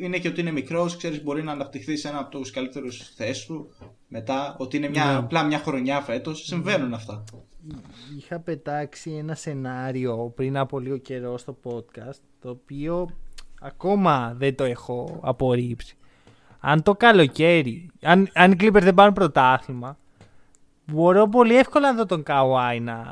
είναι 0.00 0.18
και 0.18 0.28
ότι 0.28 0.40
είναι 0.40 0.50
μικρός, 0.50 0.96
ξέρεις, 0.96 1.22
μπορεί 1.22 1.42
να 1.42 1.52
αναπτυχθεί 1.52 1.96
σε 1.96 2.08
ένα 2.08 2.18
από 2.18 2.30
τους 2.30 2.50
καλύτερους 2.50 3.12
θέσεις 3.16 3.46
του. 3.46 3.74
Μετά, 4.08 4.56
ότι 4.58 4.76
είναι 4.76 4.88
μια, 4.88 5.16
απλά 5.16 5.42
μια 5.42 5.58
χρονιά 5.58 6.00
φέτος. 6.00 6.44
Συμβαίνουν 6.44 6.94
αυτά. 6.94 7.24
Είχα 8.18 8.38
πετάξει 8.40 9.10
ένα 9.10 9.34
σενάριο 9.34 10.32
πριν 10.36 10.56
από 10.56 10.78
λίγο 10.78 10.96
καιρό 10.96 11.38
στο 11.38 11.56
podcast 11.64 12.20
το 12.40 12.50
οποίο 12.50 13.08
ακόμα 13.60 14.34
δεν 14.36 14.54
το 14.54 14.64
έχω 14.64 15.20
απορρίψει. 15.22 15.96
Αν 16.60 16.82
το 16.82 16.94
καλοκαίρι, 16.94 17.90
αν, 18.02 18.28
αν 18.34 18.52
οι 18.52 18.56
Clippers 18.60 18.82
δεν 18.82 18.94
πάρουν 18.94 19.14
πρωτάθλημα, 19.14 19.96
μπορώ 20.86 21.28
πολύ 21.28 21.56
εύκολα 21.56 21.92
να 21.92 21.96
δω 21.96 22.06
τον 22.06 22.22
Kawhi 22.26 22.78
να, 22.82 23.04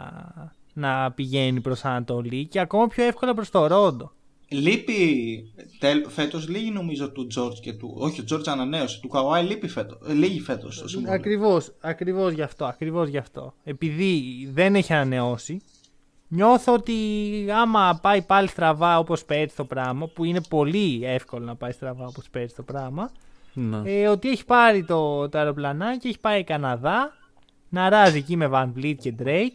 να 0.72 1.12
πηγαίνει 1.12 1.60
προς 1.60 1.84
Ανατολή 1.84 2.46
και 2.46 2.60
ακόμα 2.60 2.86
πιο 2.86 3.04
εύκολα 3.04 3.34
προς 3.34 3.50
το 3.50 3.66
Ρόντο. 3.66 4.12
Λείπει 4.52 5.52
τελ, 5.78 6.04
φέτος 6.08 6.48
λίγη 6.48 6.70
νομίζω 6.70 7.10
του 7.10 7.26
George 7.36 7.54
και 7.60 7.72
του. 7.72 7.94
Όχι, 7.98 8.20
ο 8.20 8.24
George 8.30 8.46
ανανέωσε. 8.46 9.00
Του 9.00 9.10
Kawhi 9.12 9.44
λείπει 9.46 9.68
φέτο, 9.68 9.98
ε, 10.08 10.12
λίγη 10.12 10.40
φέτος 10.40 10.74
στο 10.76 10.88
συμβόλαιο. 10.88 11.14
Ακριβώς, 11.18 11.72
ακριβώς 11.80 12.32
γι' 12.32 12.42
αυτό, 12.42 12.64
ακριβώς 12.64 13.08
γι' 13.08 13.16
αυτό. 13.18 13.54
Επειδή 13.64 14.48
δεν 14.52 14.74
έχει 14.74 14.92
ανανεώσει, 14.92 15.60
νιώθω 16.28 16.72
ότι 16.72 16.94
άμα 17.54 17.98
πάει 18.02 18.22
πάλι 18.22 18.48
στραβά 18.48 18.98
όπως 18.98 19.24
πέρυσι 19.24 19.56
το 19.56 19.64
πράγμα, 19.64 20.06
που 20.06 20.24
είναι 20.24 20.40
πολύ 20.48 21.00
εύκολο 21.04 21.44
να 21.44 21.54
πάει 21.56 21.72
στραβά 21.72 22.06
όπως 22.06 22.28
πέρυσι 22.30 22.54
το 22.54 22.62
πράγμα, 22.62 23.10
Ναι. 23.52 23.82
ε, 23.84 24.08
ότι 24.08 24.28
έχει 24.30 24.44
πάρει 24.44 24.84
το, 24.84 25.28
το 25.28 25.38
αεροπλανάκι, 25.38 26.08
έχει 26.08 26.20
πάει 26.20 26.44
Καναδά, 26.44 27.12
να 27.68 27.88
ράζει 27.88 28.16
εκεί 28.16 28.36
με 28.36 28.48
Van 28.52 28.68
Vliet 28.76 28.94
και 29.00 29.14
Drake, 29.22 29.52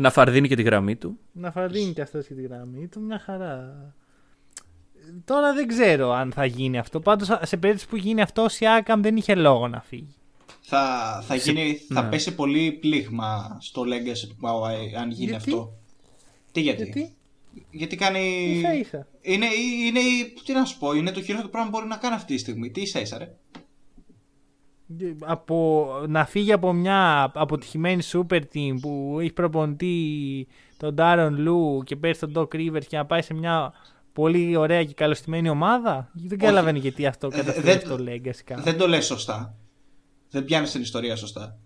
Να 0.00 0.10
φαρδίνει 0.10 0.48
και 0.48 0.56
τη 0.56 0.62
γραμμή 0.62 0.96
του. 0.96 1.18
να 1.32 1.50
φαρδίνει 1.52 1.92
και 1.92 2.00
αυτός 2.00 2.26
και 2.26 2.34
τη 2.34 2.42
γραμμή 2.42 2.88
του, 2.88 3.00
μια 3.00 3.18
χαρά. 3.18 3.94
Τώρα 5.24 5.52
δεν 5.54 5.68
ξέρω 5.68 6.12
αν 6.12 6.32
θα 6.32 6.44
γίνει 6.44 6.78
αυτό. 6.78 7.00
Πάντως 7.00 7.38
σε 7.42 7.56
περίπτωση 7.56 7.88
που 7.88 7.96
γίνει 7.96 8.20
αυτό, 8.20 8.42
ο 8.42 8.46
Siakam 8.58 8.96
δεν 9.00 9.16
είχε 9.16 9.34
λόγο 9.34 9.68
να 9.68 9.80
φύγει. 9.80 10.14
Θα, 10.60 11.22
θα, 11.26 11.34
γίνει, 11.34 11.80
θα 11.88 12.02
ναι. 12.02 12.08
πέσει 12.08 12.34
πολύ 12.34 12.72
πλήγμα 12.72 13.56
στο 13.60 13.82
legacy 13.82 14.28
του 14.28 14.36
Kawhi 14.42 15.00
αν 15.00 15.10
γίνει 15.10 15.30
Γιατί; 15.30 15.34
αυτό. 15.34 15.72
Τι 16.52 16.60
γιατί; 16.60 16.82
Γιατί, 16.82 17.16
Γιατί 17.70 17.96
κάνει. 17.96 18.52
ίσα 18.58 18.74
ίσα. 18.74 19.06
Είναι, 19.20 19.46
είναι, 19.86 20.00
τι 20.44 20.52
να 20.52 20.64
σου 20.64 20.78
πω, 20.78 20.92
είναι 20.92 21.10
το 21.10 21.22
χειρότερο 21.22 21.48
πράγμα 21.48 21.70
που 21.70 21.76
μπορεί 21.76 21.88
να 21.88 21.96
κάνει 21.96 22.14
αυτή 22.14 22.34
τη 22.34 22.40
στιγμή. 22.40 22.70
Τι 22.70 22.80
ίσα 22.80 23.00
ίσα, 23.00 23.18
ρε. 23.18 23.34
Από, 25.20 25.86
να 26.08 26.24
φύγει 26.26 26.52
από 26.52 26.72
μια 26.72 27.30
αποτυχημένη 27.34 28.02
super 28.12 28.40
team 28.54 28.74
που 28.80 29.16
έχει 29.20 29.32
προπονητή 29.32 30.46
τον 30.76 30.94
Darren 30.98 31.30
Lou 31.32 31.84
και 31.84 31.96
πέρσι 31.96 32.26
τον 32.26 32.32
Doc 32.36 32.54
Rivers 32.56 32.84
και 32.88 32.96
να 32.96 33.06
πάει 33.06 33.22
σε 33.22 33.34
μια 33.34 33.72
πολύ 34.12 34.56
ωραία 34.56 34.84
και 34.84 34.94
καλωστημένη 34.94 35.48
ομάδα. 35.48 36.10
Δεν 36.12 36.38
καταλαβαίνω 36.38 36.78
γιατί 36.78 37.06
αυτό 37.06 37.26
Ε, 37.32 37.36
καταστρέφει 37.36 37.86
δεν- 37.86 37.96
το 37.96 38.04
legacy 38.08 38.40
κάπου. 38.44 38.62
Δεν 38.62 38.78
το 38.78 38.88
λες 38.88 39.06
σωστά. 39.06 39.54
Δεν 40.30 40.44
πιάνεις 40.44 40.70
την 40.70 40.80
ιστορία 40.80 41.16
σωστά. 41.16 41.58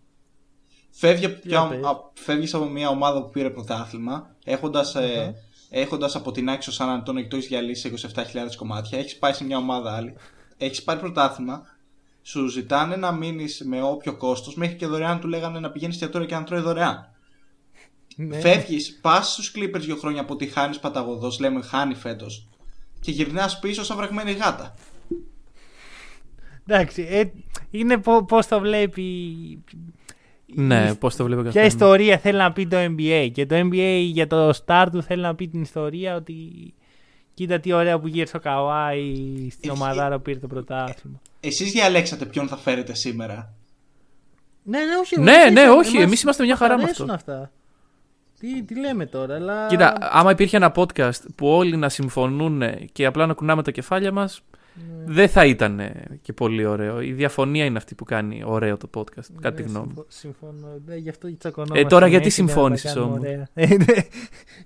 Φεύγει 0.91 1.25
από, 1.25 1.39
Για 1.43 1.65
μια- 1.67 1.77
πες. 1.77 1.87
α- 1.87 2.11
φεύγεις 2.15 2.55
από 2.55 2.65
μια 2.65 2.89
ομάδα 2.89 3.23
που 3.23 3.31
πήρε 3.31 3.51
πρωτάθλημα 3.51 4.35
έχοντας, 4.45 4.95
ε, 4.95 5.35
έχοντας 5.71 6.17
από 6.17 6.31
την 6.33 6.49
άξιο 6.51 6.73
Σαν 6.73 6.89
Αντώνιο 6.89 7.23
και 7.23 7.29
το 7.29 7.37
έχεις 7.37 7.49
διαλύσει 7.49 7.89
27.000 7.89 8.57
κομμάτια. 8.57 8.99
Έχεις 8.99 9.19
πάει 9.19 9.33
σε 9.33 9.45
μια 9.45 9.57
ομάδα 9.57 9.93
άλλη. 9.97 10.15
Έχεις 10.57 10.83
πάρει 10.83 11.01
πρωτάθλημα. 11.01 11.63
Σου 12.23 12.49
ζητάνε 12.49 12.97
να 12.97 13.13
μείνεις 13.13 13.63
με 13.67 13.83
όποιο 13.83 14.17
κόστος. 14.17 14.55
Μέχρι 14.55 14.77
και 14.77 14.87
δωρεάν 14.87 15.21
του 15.21 15.29
λέγανε 15.29 15.61
να 15.61 15.71
πηγαίνεις 15.71 15.95
εστιατόριο 15.95 16.27
και 16.27 16.35
να 16.35 16.45
τρώει 16.45 16.61
δωρεάν. 16.61 17.11
Ναι. 18.17 18.41
Φεύγεις, 18.41 18.99
πας 19.01 19.33
στους 19.33 19.53
Clippers 19.57 19.81
δύο 19.81 19.97
χρόνια 19.97 20.21
από 20.21 20.33
ότι 20.33 20.47
χάνεις 20.47 20.79
παταγωδός, 20.79 21.41
λέμε 21.41 21.63
χάνει 21.63 21.95
φέτος. 21.95 22.49
Και 23.01 23.11
γυρνάς 23.11 23.59
πίσω 23.59 23.85
σαν 23.85 23.97
βραγμένη 23.97 24.33
γάτα. 24.33 24.75
Εντάξει, 26.67 27.07
ε, 27.11 27.23
είναι 27.71 27.99
πώς 28.29 28.47
το 28.47 28.61
βλέπει. 28.61 29.05
Ναι, 30.55 30.95
πώς 30.95 31.17
το 31.17 31.25
βλέπω 31.25 31.43
και 31.43 31.49
Ποια 31.49 31.63
αυτό. 31.63 31.75
ιστορία 31.75 32.19
θέλει 32.19 32.39
να 32.39 32.53
πει 32.53 32.67
το 32.67 32.77
NBA. 32.77 33.31
Και 33.33 33.47
το 33.47 33.57
NBA 33.57 34.01
για 34.05 34.27
το 34.27 34.49
start 34.65 34.87
του 34.93 35.03
θέλει 35.03 35.23
να 35.23 35.35
πει 35.35 35.49
την 35.49 35.61
ιστορία 35.63 36.17
ότι 36.17 36.35
κοίτα 37.35 37.61
τι 37.61 37.73
ωραία 37.73 37.99
που 37.99 38.07
γύρισε 38.07 38.37
ο 38.37 38.41
Καουάι 38.41 39.15
στην 39.51 39.71
Ε, 39.71 39.73
ομαδάρα 39.73 40.17
που 40.17 40.23
πήρε 40.23 40.39
το 40.39 40.47
πρωτάθλημα. 40.47 41.21
Εσείς 41.41 41.73
διαλέξατε 41.73 42.25
ποιον 42.25 42.49
θα 42.49 42.57
φέρετε 42.57 42.95
σήμερα; 42.95 43.53
Ναι, 44.63 44.79
ναι, 44.79 44.97
όχι. 45.01 45.21
Ναι, 45.21 45.33
εμείς- 45.33 45.53
ναι, 45.53 45.69
όχι, 45.69 45.95
εμάς 45.97 46.07
εμείς 46.07 46.23
είμαστε 46.23 46.45
μια 46.45 46.57
χαρά 46.57 46.77
με 46.77 46.83
αρέσουν 46.83 47.11
αυτό. 47.11 47.33
Αυτά. 47.33 47.51
Τι, 48.41 48.63
τι 48.63 48.81
λέμε 48.81 49.07
τώρα, 49.07 49.35
αλλά. 49.35 49.67
Κοίτα, 49.67 49.95
άμα 50.01 50.31
υπήρχε 50.31 50.57
ένα 50.57 50.73
podcast 50.77 51.21
που 51.35 51.47
όλοι 51.49 51.77
να 51.77 51.89
συμφωνούν 51.89 52.63
και 52.93 53.07
απλά 53.07 53.27
να 53.27 53.33
κουνάμε 53.35 53.63
τα 53.63 53.71
κεφάλια 53.71 54.13
μας, 54.13 54.41
Ναι. 54.75 55.13
δεν 55.13 55.29
θα 55.29 55.45
ήταν 55.47 55.81
και 56.23 56.33
πολύ 56.33 56.65
ωραίο. 56.65 57.01
Η 57.01 57.13
διαφωνία 57.13 57.65
είναι 57.65 57.79
αυτή 57.79 57.95
που 57.95 58.05
κάνει 58.05 58.43
ωραίο 58.47 58.77
το 58.77 58.89
podcast, 58.95 59.27
κατά 59.41 59.53
τη 59.57 59.63
Ναι, 59.63 59.69
γνώμη 59.69 59.87
μου. 59.87 60.05
συμφω- 60.09 60.13
Συμφωνώ. 60.49 60.81
Ναι, 60.87 60.97
γι' 60.97 61.09
αυτό 61.09 61.37
τσακωνόμαστε. 61.39 61.81
Ε, 61.87 61.89
τώρα 61.89 62.07
γιατί 62.07 62.31
συνέχεια, 62.31 62.55
για 62.63 62.63
να 62.63 62.71
τα 62.71 62.77
συμφώνησες 62.77 62.93
κάνουμε 62.93 63.13
όμως; 63.13 63.29
ωραία. 63.29 63.49
Ε, 63.55 63.77
ναι. 63.77 64.03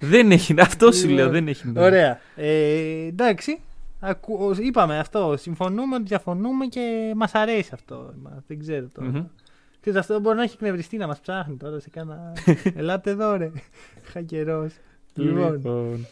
Δεν 0.09 0.31
έχει, 0.31 0.55
αυτό 0.61 0.93
σου 0.93 1.07
λέω, 1.07 1.17
Λοιπόν, 1.17 1.33
δεν 1.33 1.49
έχει 1.49 1.65
νόημα. 1.67 1.83
Ωραία. 1.83 2.21
Ε, 2.37 3.07
εντάξει. 3.07 3.59
Ακου- 4.01 4.57
είπαμε 4.61 4.99
αυτό. 4.99 5.35
Συμφωνούμε 5.39 5.95
ότι 5.95 6.05
διαφωνούμε 6.05 6.67
και 6.67 7.13
μας 7.17 7.35
αρέσει 7.35 7.71
αυτό. 7.73 8.13
Μα- 8.23 8.43
Δεν 8.47 8.59
ξέρω 8.59 8.87
τώρα. 8.95 9.09
Μμμ. 9.09 9.25
Ξέρεις, 9.81 10.01
αυτό 10.01 10.21
μπορεί 10.21 10.37
να 10.37 10.43
έχει 10.43 10.55
εκνευριστεί 10.55 10.97
να 10.97 11.07
μας 11.07 11.21
ψάχνει 11.21 11.57
τώρα 11.57 11.81
σε 11.81 11.91
κάνα. 11.91 12.33
Ελάτε 12.77 13.11
εδώ, 13.11 13.37
ρε. 13.37 13.51
Είχα 14.09 14.21
καιρό. 14.23 14.69
Λοιπόν. 15.15 16.07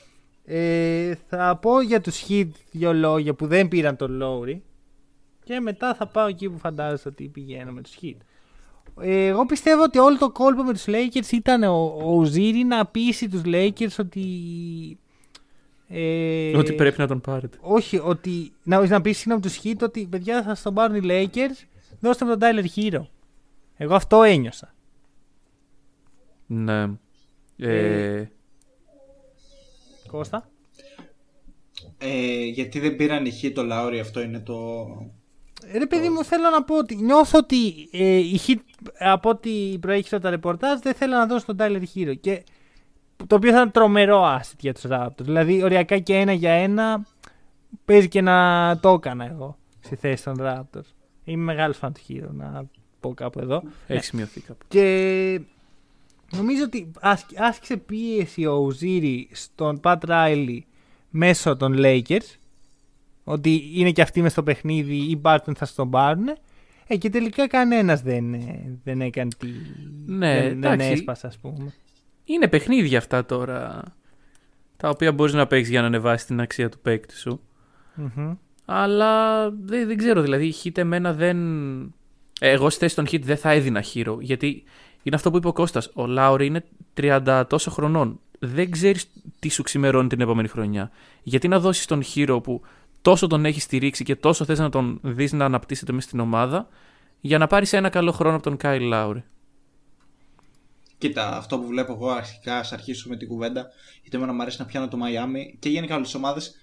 Ε, 0.47 1.15
θα 1.29 1.57
πω 1.57 1.81
για 1.81 2.01
τους 2.01 2.25
Heat 2.29 2.49
δύο 2.71 2.93
λόγια 2.93 3.35
που 3.35 3.47
δεν 3.47 3.69
πήραν 3.69 3.97
τον 3.97 4.21
Lowry 4.23 4.59
και 5.45 5.61
μετά 5.61 5.95
θα 5.95 6.07
πάω 6.07 6.27
εκεί 6.27 6.51
που 6.51 6.59
φαντάζομαι 6.59 6.99
ότι 7.07 7.29
πηγαίνω 7.29 7.73
με 7.73 7.83
τους 7.83 7.97
Heat. 8.03 8.17
Ε, 9.01 9.27
εγώ 9.27 9.47
πιστεύω 9.47 9.83
ότι 9.83 9.99
όλο 9.99 10.19
το 10.19 10.31
κόλπο 10.31 10.63
με 10.63 10.73
τους 10.73 10.85
Lakers 10.87 11.33
ήταν 11.33 11.63
ο, 11.63 11.97
ο 12.05 12.25
Ζήρη 12.25 12.65
να 12.65 12.87
πείσει 12.87 13.29
τους 13.29 13.43
Lakers 13.45 13.99
ότι... 13.99 14.29
Ε, 15.89 16.57
Ότι 16.57 16.73
πρέπει 16.73 17.01
να 17.01 17.07
τον 17.07 17.21
πάρετε. 17.21 17.59
όχι, 17.61 17.99
ότι 17.99 18.53
να, 18.63 18.87
να 18.87 19.01
πείσει 19.01 19.19
συγγνώμη 19.19 19.41
τους 19.43 19.61
Heat 19.65 19.83
ότι 19.83 20.07
παιδιά 20.11 20.43
θα 20.43 20.55
στον 20.55 20.75
πάρουν 20.75 20.97
οι 20.97 21.01
Lakers 21.05 21.67
δώστε 22.01 22.25
με 22.25 22.37
τον 22.37 22.41
Tyler 22.51 22.79
Hero. 22.79 23.07
Εγώ 23.77 23.95
αυτό 23.95 24.23
ένιωσα. 24.23 24.75
Ναι. 26.47 26.83
Ε, 27.57 28.17
Ε, 28.17 28.31
Κώστα. 30.15 30.49
Ε, 31.99 32.45
γιατί 32.45 32.79
δεν 32.81 32.97
πήραν 32.97 33.27
ηχή 33.27 33.53
το 33.53 33.62
Λάουρι, 33.62 34.01
αυτό 34.01 34.21
είναι 34.21 34.41
το. 34.41 34.55
Ε, 35.67 35.79
Ρε 35.79 35.87
παιδί 35.87 36.09
μου, 36.09 36.25
θέλω 36.25 36.51
να 36.51 36.62
πω 36.65 36.79
ότι 36.79 36.97
νιώθω 36.97 37.39
ότι 37.39 37.89
ε, 37.93 38.17
η 38.17 38.41
hit 38.47 38.59
από 38.99 39.29
ό,τι 39.29 39.79
προέχει 39.81 40.15
από 40.15 40.25
τα 40.25 40.31
ρεπορτάζ 40.31 40.79
δεν 40.79 40.95
θέλω 40.95 41.17
να 41.17 41.27
δώσω 41.27 41.45
τον 41.47 41.57
Tyler 41.61 41.83
Hero. 41.95 42.15
Και, 42.21 42.43
το 43.27 43.35
οποίο 43.35 43.53
θα 43.53 43.61
είναι 43.61 43.71
τρομερό 43.71 44.39
asset 44.39 44.59
για 44.59 44.75
τους 44.75 44.85
Raptors. 44.89 45.21
Δηλαδή, 45.21 45.62
οριακά 45.62 45.99
και 45.99 46.15
ένα 46.15 46.33
για 46.33 46.53
ένα 46.53 47.07
παίζει 47.85 48.09
και 48.09 48.21
να 48.21 48.79
το 48.81 48.91
έκανα 48.91 49.25
εγώ 49.25 49.57
στη 49.81 49.97
θέση 49.97 50.25
των 50.25 50.37
Raptors. 50.41 50.89
Είμαι 51.25 51.43
μεγάλος 51.45 51.77
φαν 51.77 51.93
του 51.93 52.01
Hero, 52.09 52.31
να 52.31 52.65
πω 53.01 53.15
κάπου 53.15 53.41
εδώ. 53.41 53.62
έχεις 53.87 54.07
σημειωθεί 54.07 54.41
κάπου. 54.41 54.65
Και 54.69 55.41
νομίζω 56.37 56.64
ότι 56.64 56.91
άσκ- 57.01 57.41
άσκησε 57.41 57.76
πίεση 57.76 58.47
ο 58.47 58.55
Ουζίρι 58.55 59.28
στον 59.32 59.80
Pat 59.82 59.99
Riley 60.07 60.59
μέσω 61.11 61.57
των 61.57 61.74
Lakers 61.76 62.37
ότι 63.24 63.70
είναι 63.74 63.91
και 63.91 64.03
αυτοί 64.03 64.22
μες 64.22 64.32
στο 64.32 64.43
παιχνίδι 64.43 64.97
ή 64.97 65.20
Barton 65.24 65.55
θα 65.57 65.64
στον 65.64 65.91
πάρουν 65.91 66.26
ε, 66.87 66.97
και 66.97 67.11
τελικά 67.11 67.47
κανένας 67.47 68.03
δεν, 68.03 68.35
ε, 68.35 68.78
δεν 68.85 69.01
έκανε 69.01 69.30
τη... 69.39 69.47
Ναι, 70.07 70.41
δεν, 70.41 70.61
δεν 70.61 70.72
εντάξει. 70.72 70.91
έσπασε 70.91 71.26
ας 71.26 71.39
πούμε. 71.39 71.72
Είναι 72.24 72.49
παιχνίδια 72.49 72.99
αυτά 72.99 73.24
τώρα. 73.24 73.82
Τα 74.76 74.89
οποία 74.89 75.12
μπορείς 75.12 75.32
να 75.32 75.47
παίξεις 75.47 75.70
για 75.70 75.80
να 75.80 75.87
ανεβάσεις 75.87 76.26
την 76.26 76.41
αξία 76.41 76.68
του 76.68 76.78
παίκτη 76.78 77.16
σου. 77.16 77.41
Μμμ. 77.95 78.35
Αλλά 78.64 79.51
δεν, 79.51 79.87
δεν 79.87 79.97
ξέρω, 79.97 80.22
δηλαδή 80.22 80.47
η 80.47 80.55
Hit 80.64 80.78
εμένα 80.78 81.12
δεν. 81.12 81.39
Ε, 82.41 82.51
Εγώ 82.51 82.70
στη 82.70 82.78
θέση 82.78 82.95
των 82.95 83.07
Hit 83.11 83.20
δεν 83.20 83.37
θα 83.37 83.51
έδινα 83.51 83.80
χείρο. 83.80 84.18
Γιατί 84.20 84.62
είναι 85.05 85.17
αυτό 85.17 85.31
που 85.31 85.37
είπε 85.37 85.49
ο 85.49 85.53
Κώστας. 85.53 85.91
Ο 85.95 86.07
Λάουρι 86.07 86.47
είναι 86.47 86.65
30 86.95 87.45
τόσο 87.49 87.71
χρονών. 87.71 88.21
Δεν 88.39 88.71
ξέρεις 88.71 89.11
τι 89.39 89.49
σου 89.49 89.63
ξημερώνει 89.63 90.09
την 90.09 90.21
επόμενη 90.21 90.49
χρονιά. 90.49 90.91
Γιατί 91.23 91.49
να 91.49 91.61
δώσεις 91.61 91.87
τον 91.87 92.03
χείρο 92.03 92.41
που 92.41 92.63
τόσο 93.03 93.27
τον 93.27 93.45
έχεις 93.45 93.63
στηρίξει 93.63 94.05
και 94.05 94.17
τόσο 94.17 94.45
θες 94.45 94.59
να 94.59 94.69
τον 94.69 95.01
δεις 95.03 95.33
να 95.33 95.45
αναπτύσσεται 95.45 95.93
μέσα 95.93 96.07
στην 96.07 96.21
ομάδα, 96.21 96.69
για 97.21 97.39
να 97.39 97.47
πάρεις 97.47 97.73
ένα 97.73 97.89
καλό 97.89 98.13
χρόνο 98.13 98.35
από 98.35 98.45
τον 98.45 98.57
Κάιλ 98.57 98.87
Λάουρι. 98.87 99.25
Κοίτα, 100.99 101.37
αυτό 101.37 101.59
που 101.59 101.67
βλέπω 101.67 101.93
εγώ 101.93 102.09
αρχικά, 102.09 102.59
ας 102.59 102.73
αρχίσουμε 102.73 103.17
την 103.17 103.29
κουβέντα, 103.29 103.67
γιατί 104.03 104.17
εμένα 104.17 104.33
μου 104.33 104.43
αρέσει 104.43 104.57
να 104.61 104.67
πιάνω 104.67 104.89
το 104.89 104.97
Μαϊάμι 104.97 105.57
και 105.59 105.69
γενικά 105.69 105.95
όλες 105.95 106.07
τις 106.07 106.17
ομάδες 106.17 106.55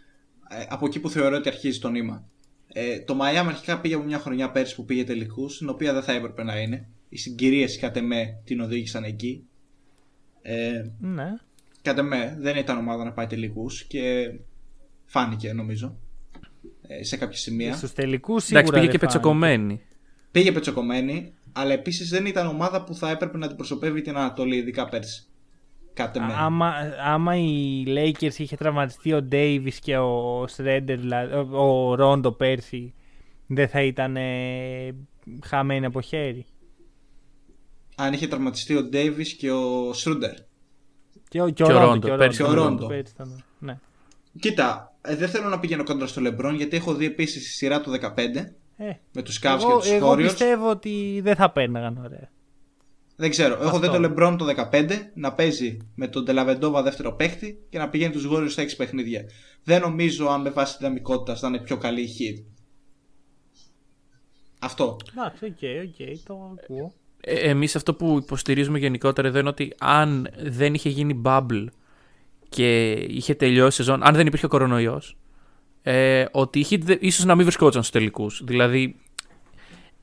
από 0.70 0.86
εκεί 0.86 1.00
που 1.00 1.10
θεωρώ 1.10 1.36
ότι 1.36 1.50
αρχίζει 1.50 1.80
το 1.80 1.90
νήμα. 1.90 2.24
Ε, 2.68 3.00
το 3.00 3.16
Μαϊάμι 3.16 3.50
αρχικά 3.50 3.80
πήγε 3.80 3.96
από 3.96 4.04
μια 4.04 4.20
χρονιά 4.20 4.52
πέρσι 4.52 4.76
που 4.76 4.86
πήγε 4.86 5.04
τελικούς, 5.04 5.56
στην 5.56 5.70
οποία 5.70 5.94
δεν 5.94 6.04
θα 6.04 6.12
έπρεπε 6.12 6.44
να 6.44 6.60
είναι. 6.60 6.90
Οι 7.14 7.18
συγκυρίες 7.18 7.80
κατ' 7.80 7.98
εμέ 7.98 8.42
την 8.44 8.62
οδήγησαν 8.62 9.04
εκεί. 9.04 9.44
Ε, 10.42 10.84
Ναι. 11.00 11.28
κατ' 11.82 11.98
εμέ 11.98 12.36
δεν 12.40 12.58
ήταν 12.58 12.78
ομάδα 12.78 13.04
να 13.04 13.12
πάει 13.12 13.28
τελικούς 13.28 13.84
και 13.84 14.32
φάνηκε 15.06 15.54
νομίζω 15.54 15.98
ε, 16.88 17.04
σε 17.04 17.18
κάποια 17.18 17.38
σημεία. 17.38 17.74
Στους 17.74 17.94
τελικούς 17.94 18.44
σίγουρα 18.44 18.60
Εντάξει, 18.60 18.80
πήγε 18.80 18.92
δεν 18.92 19.00
και 19.00 19.06
φάνηκε. 19.06 19.18
πετσοκομμένη. 19.20 19.82
Πήγε 20.32 20.52
πετσοκομμένη, 20.52 21.34
αλλά 21.52 21.74
επίσης 21.74 22.10
δεν 22.10 22.26
ήταν 22.26 22.48
ομάδα 22.48 22.84
που 22.84 22.96
θα 22.96 23.10
έπρεπε 23.10 23.38
να 23.38 23.46
αντιπροσωπεύει 23.46 24.02
την 24.02 24.18
Ανατολή, 24.18 24.56
ειδικά 24.56 24.90
πέρσι. 24.90 25.26
Κατ' 25.94 26.16
εμέ. 26.16 26.34
Άμα, 26.38 26.74
άμα 27.06 27.36
οι 27.38 27.84
Lakers 27.88 28.38
είχε 28.38 28.56
τραυματιστεί 28.56 29.14
ο 29.14 29.28
Davis 29.32 29.74
και 29.82 29.98
ο 29.98 30.44
Schroeder, 30.44 30.96
δηλαδή, 30.98 31.34
ο, 31.34 31.90
ο 31.92 31.96
Rondo 32.00 32.38
πέρσι, 32.38 32.94
δεν 33.48 33.68
θα 33.68 33.82
ήταν 33.82 34.16
ε, 34.16 34.96
χαμένοι 35.46 35.86
από 35.86 36.02
χέρι. 36.02 36.46
Αν 37.96 38.14
είχε 38.14 38.28
τραυματιστεί 38.28 38.76
ο 38.76 38.84
Ντέιβις 38.84 39.34
και 39.34 39.52
ο 39.52 39.94
Σρούντερ. 39.94 40.34
Και 41.30 41.42
ο, 41.42 41.50
και 41.50 41.64
ο, 41.64 41.66
Και 41.68 41.74
ο 41.74 41.82
Rondo, 41.82 41.92
Rondo, 41.94 42.00
και 42.02 42.12
ο 42.12 42.18
πέρσι 42.18 42.44
Rondo, 42.46 42.48
ο 42.48 42.62
ο 42.62 42.66
Rondo. 42.66 42.80
Rondo 42.84 42.88
πέρσι 42.88 43.12
ήταν, 43.16 43.44
ναι. 43.60 43.80
Κοίτα, 44.40 44.96
ε, 45.02 45.16
δεν 45.16 45.30
θέλω 45.30 45.50
να 45.50 45.60
πηγαίνω 45.60 45.84
κόντρα 45.84 46.08
στο 46.08 46.22
Λεμπρόν 46.22 46.56
γιατί 46.56 46.76
έχω 46.76 46.94
δει 46.94 47.06
επίσης 47.06 47.44
τη 47.44 47.50
σειρά 47.50 47.82
του 47.82 47.92
15 47.92 48.18
Ε, 48.78 48.92
με 49.12 49.22
τους 49.22 49.40
Cavs 49.44 49.58
εγώ, 49.62 49.68
και 49.68 49.78
τους 49.80 49.90
εγώ 49.90 50.12
Warriors. 50.12 50.22
πιστεύω 50.22 50.70
ότι 50.70 51.20
δεν 51.24 51.36
θα 51.36 51.52
πέρναγαν 51.52 51.98
ωραία. 51.98 52.30
Δεν 53.16 53.30
ξέρω. 53.30 53.54
Έχω 53.54 53.66
Αυτό. 53.66 53.80
δει 53.80 53.88
τον 53.90 54.00
Λεμπρόν 54.02 54.38
το 54.38 54.46
15 54.72 54.90
να 55.14 55.34
παίζει 55.34 55.78
με 55.96 56.08
τον 56.08 56.26
Ντελαβεντόβα 56.26 56.82
δεύτερο 56.82 57.12
παίχτη 57.14 57.66
και 57.70 57.78
να 57.78 57.90
πηγαίνει 57.90 58.12
τους 58.14 58.28
Warriors 58.32 58.50
στα 58.50 58.64
6 58.64 58.68
παιχνίδια. 58.78 59.26
Δεν 59.64 59.82
νομίζω 59.82 60.28
αν 60.28 60.42
με 60.42 60.50
βάση 60.50 60.72
τη 60.72 60.78
δυναμικότητα 60.84 61.36
θα 61.36 61.48
είναι 61.48 61.60
πιο 61.60 61.78
καλή 61.78 62.02
η 62.02 62.10
Heat. 62.20 62.44
Αυτό. 64.60 64.98
Εντάξει, 65.12 65.46
OK, 65.46 65.52
OK, 65.84 66.18
το 66.26 66.58
ακούω. 66.62 66.94
Ε, 67.22 67.34
εμείς 67.50 67.76
αυτό 67.76 67.94
που 67.94 68.18
υποστηρίζουμε 68.22 68.80
γενικότερα 68.80 69.28
εδώ 69.28 69.40
είναι 69.40 69.50
ότι 69.50 69.74
αν 69.80 70.30
δεν 70.44 70.74
είχε 70.74 70.90
γίνει 70.90 71.22
bubble 71.26 71.66
και 72.50 72.92
είχε 72.92 73.34
τελειώσει 73.36 73.82
η 73.82 73.86
σεζόν, 73.86 74.04
αν 74.08 74.16
δεν 74.16 74.28
υπήρχε 74.28 74.46
ο 74.46 74.50
κορονοϊός, 74.50 75.18
ε, 75.82 76.26
ότι 76.32 76.60
είχε, 76.60 76.78
δε- 76.78 76.98
ίσως 77.00 77.26
να 77.26 77.36
μην 77.36 77.44
βρισκόταν 77.46 77.84
στους 77.84 77.90
τελικούς. 78.00 78.42
Δηλαδή, 78.44 78.96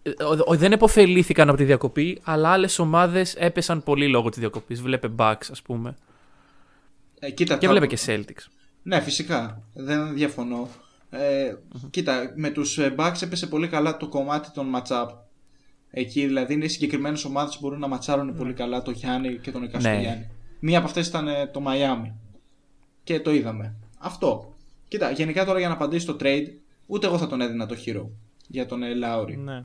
ε, 0.02 0.10
ο- 0.10 0.42
ο- 0.46 0.56
δεν 0.56 0.72
επωφελήθηκαν 0.72 1.48
από 1.48 1.58
τη 1.58 1.64
διακοπή, 1.64 2.20
αλλά 2.24 2.48
άλλες 2.50 2.78
ομάδες 2.78 3.34
έπεσαν 3.34 3.82
πολύ 3.82 4.08
λόγω 4.08 4.28
της 4.28 4.38
διακοπής. 4.38 4.80
Βλέπε 4.82 5.08
Bucks, 5.16 5.46
ας 5.50 5.62
πούμε. 5.62 5.94
Ε, 7.18 7.30
κοίτα, 7.30 7.56
Και 7.56 7.66
τα- 7.66 7.72
βλέπε 7.72 7.86
και 7.86 7.98
Celtics. 8.06 8.46
Ναι, 8.82 9.00
φυσικά. 9.00 9.62
Δεν 9.74 10.14
διαφωνώ. 10.14 10.68
Ε, 11.10 11.54
Κοίτα, 11.90 12.32
με 12.36 12.50
τους 12.50 12.78
ε, 12.78 12.94
Bucks 12.98 13.22
έπεσε 13.22 13.46
πολύ 13.46 13.68
καλά 13.68 13.96
το 13.96 14.08
κομμάτι 14.08 14.50
των 14.50 14.66
matchup. 14.76 15.06
Εκεί 15.91 16.26
δηλαδή 16.26 16.55
είναι 16.55 16.66
συγκεκριμένες 16.66 17.24
ομάδες 17.24 17.55
που 17.55 17.61
μπορούν 17.62 17.78
να 17.78 17.86
ματσάρουν 17.89 18.34
πολύ 18.36 18.53
καλά 18.53 18.82
το 18.82 18.91
Γιάννη 18.91 19.39
και 19.39 19.51
τον 19.51 19.62
Εκάστο 19.62 19.89
Ναι. 19.91 20.01
Γιάννη. 20.01 20.28
Μία 20.61 20.78
από 20.78 20.86
αυτές 20.86 21.07
ήταν 21.07 21.28
ε, 21.28 21.47
το 21.47 21.62
Miami. 21.66 22.12
Και 23.05 23.20
το 23.20 23.32
είδαμε. 23.32 23.74
Αυτό. 23.99 24.55
Κοίτα, 24.89 25.11
γενικά 25.11 25.45
τώρα 25.45 25.59
για 25.59 25.68
να 25.68 25.74
απαντήσει 25.74 26.07
το 26.07 26.16
trade, 26.20 26.47
ούτε 26.86 27.07
εγώ 27.07 27.18
θα 27.18 27.26
τον 27.26 27.41
έδινα 27.41 27.66
το 27.66 27.76
Hero 27.86 28.07
για 28.49 28.66
τον 28.66 28.82
ε, 28.82 28.89
Lowry. 29.05 29.36
Ναι. 29.36 29.64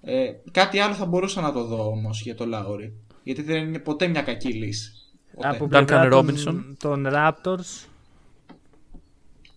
Ε, 0.00 0.32
κάτι 0.50 0.78
άλλο 0.78 0.94
θα 0.94 1.06
μπορούσα 1.06 1.40
να 1.40 1.52
το 1.52 1.64
δω 1.64 1.86
όμως 1.86 2.22
για 2.22 2.34
τον 2.34 2.50
Lowry. 2.54 2.90
Γιατί 3.22 3.42
δεν 3.42 3.66
είναι 3.66 3.78
ποτέ 3.78 4.06
μια 4.06 4.22
κακή 4.22 4.52
λύση. 4.52 4.92
Ποτέ. 5.34 5.48
Από 5.48 5.64
Duncan 5.64 5.68
πλευρά 5.86 6.08
των, 6.08 6.26
Robinson. 6.28 6.74
των 6.78 7.06
Raptors, 7.10 7.86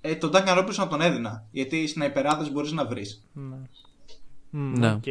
Ε, 0.01 0.15
τον 0.15 0.31
Duncan 0.33 0.57
Robinson 0.59 0.75
να 0.77 0.87
τον 0.87 1.01
έδινα. 1.01 1.45
Γιατί 1.51 1.87
σναϊπεράδες 1.87 2.51
μπορείς 2.51 2.71
να 2.71 2.85
βρεις. 2.85 3.25
ναι. 3.33 3.55
Μμ, 4.49 4.73
Ναι. 4.79 4.91
οκ. 4.91 5.03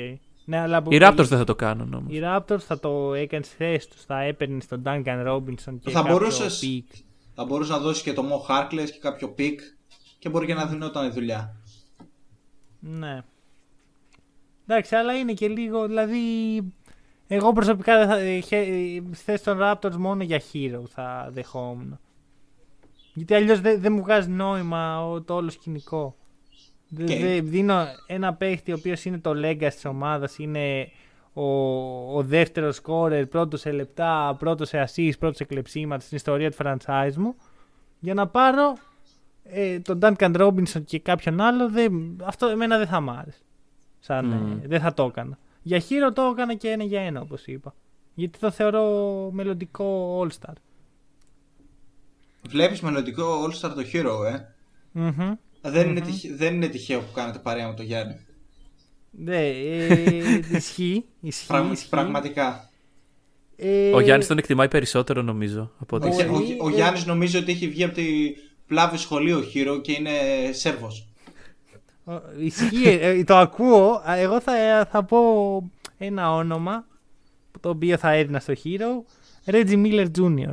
Ναι, 0.44 0.58
αλλά 0.58 0.76
από- 0.76 0.94
Οι 0.94 0.98
Raptors 1.00 1.14
δεν 1.28 1.38
θα 1.38 1.44
το 1.44 1.54
κάνουν 1.54 1.94
όμως. 1.94 2.12
Οι 2.14 2.20
Raptors 2.24 2.58
θα 2.60 2.80
το 2.80 3.14
έκανες 3.14 3.46
στη 3.46 3.56
θέση 3.56 3.88
τους. 3.90 4.04
Θα 4.04 4.20
έπαιρνες 4.20 4.66
τον 4.66 4.82
Duncan 4.86 5.26
Robinson 5.28 5.74
και 5.80 5.90
Θα 5.90 6.00
κάποιο 6.00 6.12
μπορούσες- 6.12 6.60
pick. 6.64 6.96
Θα 7.34 7.44
μπορούσες 7.44 7.74
να 7.76 7.78
δώσεις 7.82 8.02
και 8.02 8.12
το 8.12 8.22
Mo 8.22 8.50
Harkless 8.50 8.90
και 8.92 8.98
κάποιο 9.00 9.34
pick 9.38 9.54
και 10.18 10.28
μπορεί 10.28 10.46
και 10.46 10.54
να 10.54 10.66
δινόταν 10.66 11.06
η 11.06 11.10
δουλειά. 11.10 11.56
Ναι. 12.80 13.22
Εντάξει, 14.66 14.94
αλλά 14.94 15.12
είναι 15.18 15.32
και 15.32 15.48
λίγο. 15.48 15.86
Δηλαδή, 15.86 16.18
εγώ 17.26 17.52
προσωπικά 17.52 17.98
δεν 17.98 18.08
θα, 18.08 18.16
ε, 18.18 18.40
χε- 18.40 19.02
στη 19.14 19.24
θέση 19.24 19.44
των 19.44 19.58
Raptors 19.60 19.96
μόνο 19.96 20.22
για 20.22 20.40
hero 20.52 20.82
θα 20.88 21.28
δεχόμουν. 21.32 21.98
Γιατί 23.14 23.34
αλλιώς 23.34 23.60
δεν 23.60 23.80
δεν 23.80 23.92
μου 23.92 24.00
βγάζει 24.02 24.28
νόημα 24.30 25.06
ο- 25.08 25.22
το 25.22 25.34
όλο 25.34 25.50
σκηνικό. 25.50 26.16
Δεν 26.96 27.06
Και- 27.06 27.18
δεν 27.18 27.48
δίνω 27.48 27.84
ένα 28.06 28.34
παίχτη 28.34 28.72
ο 28.72 28.74
οποίος 28.78 29.04
είναι 29.04 29.18
το 29.18 29.30
legacy 29.34 29.68
της 29.74 29.84
ομάδας, 29.84 30.38
είναι 30.38 30.90
ο, 31.32 31.44
ο 32.16 32.22
δεύτερος 32.22 32.80
scorer, 32.84 33.24
πρώτος 33.30 33.60
σε 33.60 33.70
λεπτά, 33.72 34.36
πρώτος 34.38 34.68
σε 34.68 34.84
assist, 34.88 35.12
πρώτος 35.18 35.36
σε 35.36 35.44
κλεψίματα 35.44 36.04
στην 36.04 36.16
ιστορία 36.16 36.50
του 36.50 36.56
franchise 36.64 37.14
μου. 37.16 37.34
Για 38.00 38.14
να 38.14 38.26
πάρω 38.26 38.76
ε, 39.44 39.78
τον 39.80 39.98
Duncan 40.02 40.36
Robinson 40.40 40.84
και 40.84 40.98
κάποιον 40.98 41.40
άλλο, 41.40 41.68
δεν, 41.70 42.16
αυτό 42.24 42.46
εμένα 42.46 42.78
δεν 42.78 42.86
θα 42.86 43.00
μ' 43.00 43.10
άρεσε. 43.10 43.38
Σαν, 43.98 44.24
Μμμ. 44.26 44.52
ε, 44.62 44.66
δεν 44.66 44.80
θα 44.80 44.94
το 44.94 45.04
έκανα. 45.04 45.38
Για 45.62 45.78
χείρο 45.78 46.12
το 46.12 46.22
έκανα 46.22 46.54
και 46.54 46.68
ένα 46.68 46.84
για 46.84 47.00
ένα, 47.00 47.20
όπως 47.20 47.46
είπα. 47.46 47.74
Γιατί 48.14 48.38
το 48.38 48.50
θεωρώ 48.50 48.82
μελλοντικό 49.32 50.20
All-Star. 50.22 50.52
Βλέπεις 52.48 52.80
μελλοντικό 52.80 53.44
All-Star 53.44 53.70
το 53.74 53.82
Hero, 53.92 54.24
ε; 54.32 54.54
Μμμ. 54.92 55.32
Δεν, 55.66 55.88
είναι 55.88 56.00
τυχε- 56.00 56.36
δεν 56.36 56.54
είναι 56.54 56.68
τυχαίο 56.68 57.00
που 57.00 57.12
κάνετε 57.14 57.38
παρέα 57.38 57.68
με 57.68 57.74
τον 57.74 57.84
Γιάννη. 57.84 58.14
Ναι, 59.10 59.46
ε, 59.48 60.40
ισχύει. 60.52 61.04
Ισχύει, 61.20 61.46
Πραγμα- 61.46 61.72
ισχύει. 61.72 61.88
Πραγματικά. 61.88 62.68
Ε, 63.56 63.90
Ο 63.92 64.00
Γιάννης 64.00 64.26
τον 64.26 64.38
εκτιμάει 64.38 64.68
περισσότερο 64.68 65.22
νομίζω. 65.22 65.70
Από 65.78 65.96
ότι 65.96 66.06
Ο, 66.06 66.08
εσύ. 66.08 66.24
Μπορεί, 66.24 66.56
ο, 66.60 66.64
ο 66.64 66.68
ε, 66.68 66.72
Γιάννης 66.72 67.04
νομίζω 67.06 67.38
ότι 67.38 67.52
έχει 67.52 67.68
βγει 67.68 67.84
από 67.84 67.94
τη 67.94 68.04
πλάβη 68.66 68.96
σχολείο 68.96 69.42
χείρο 69.42 69.80
και 69.80 69.92
είναι 69.92 70.10
Σέρβος. 70.52 71.08
ο- 72.04 72.12
Ισχύει, 72.38 72.88
ε, 73.00 73.24
το 73.24 73.36
ακούω. 73.36 74.02
Α, 74.08 74.16
Εγώ 74.16 74.40
θα, 74.40 74.88
θα 74.90 75.04
πω 75.04 75.18
ένα 75.98 76.32
όνομα 76.34 76.86
το 77.60 77.68
οποίο 77.68 77.96
θα 77.98 78.10
έδινα 78.12 78.40
στο 78.40 78.52
Hero. 78.64 79.04
Reggie 79.52 79.84
Miller 79.84 80.06
Jr. 80.18 80.52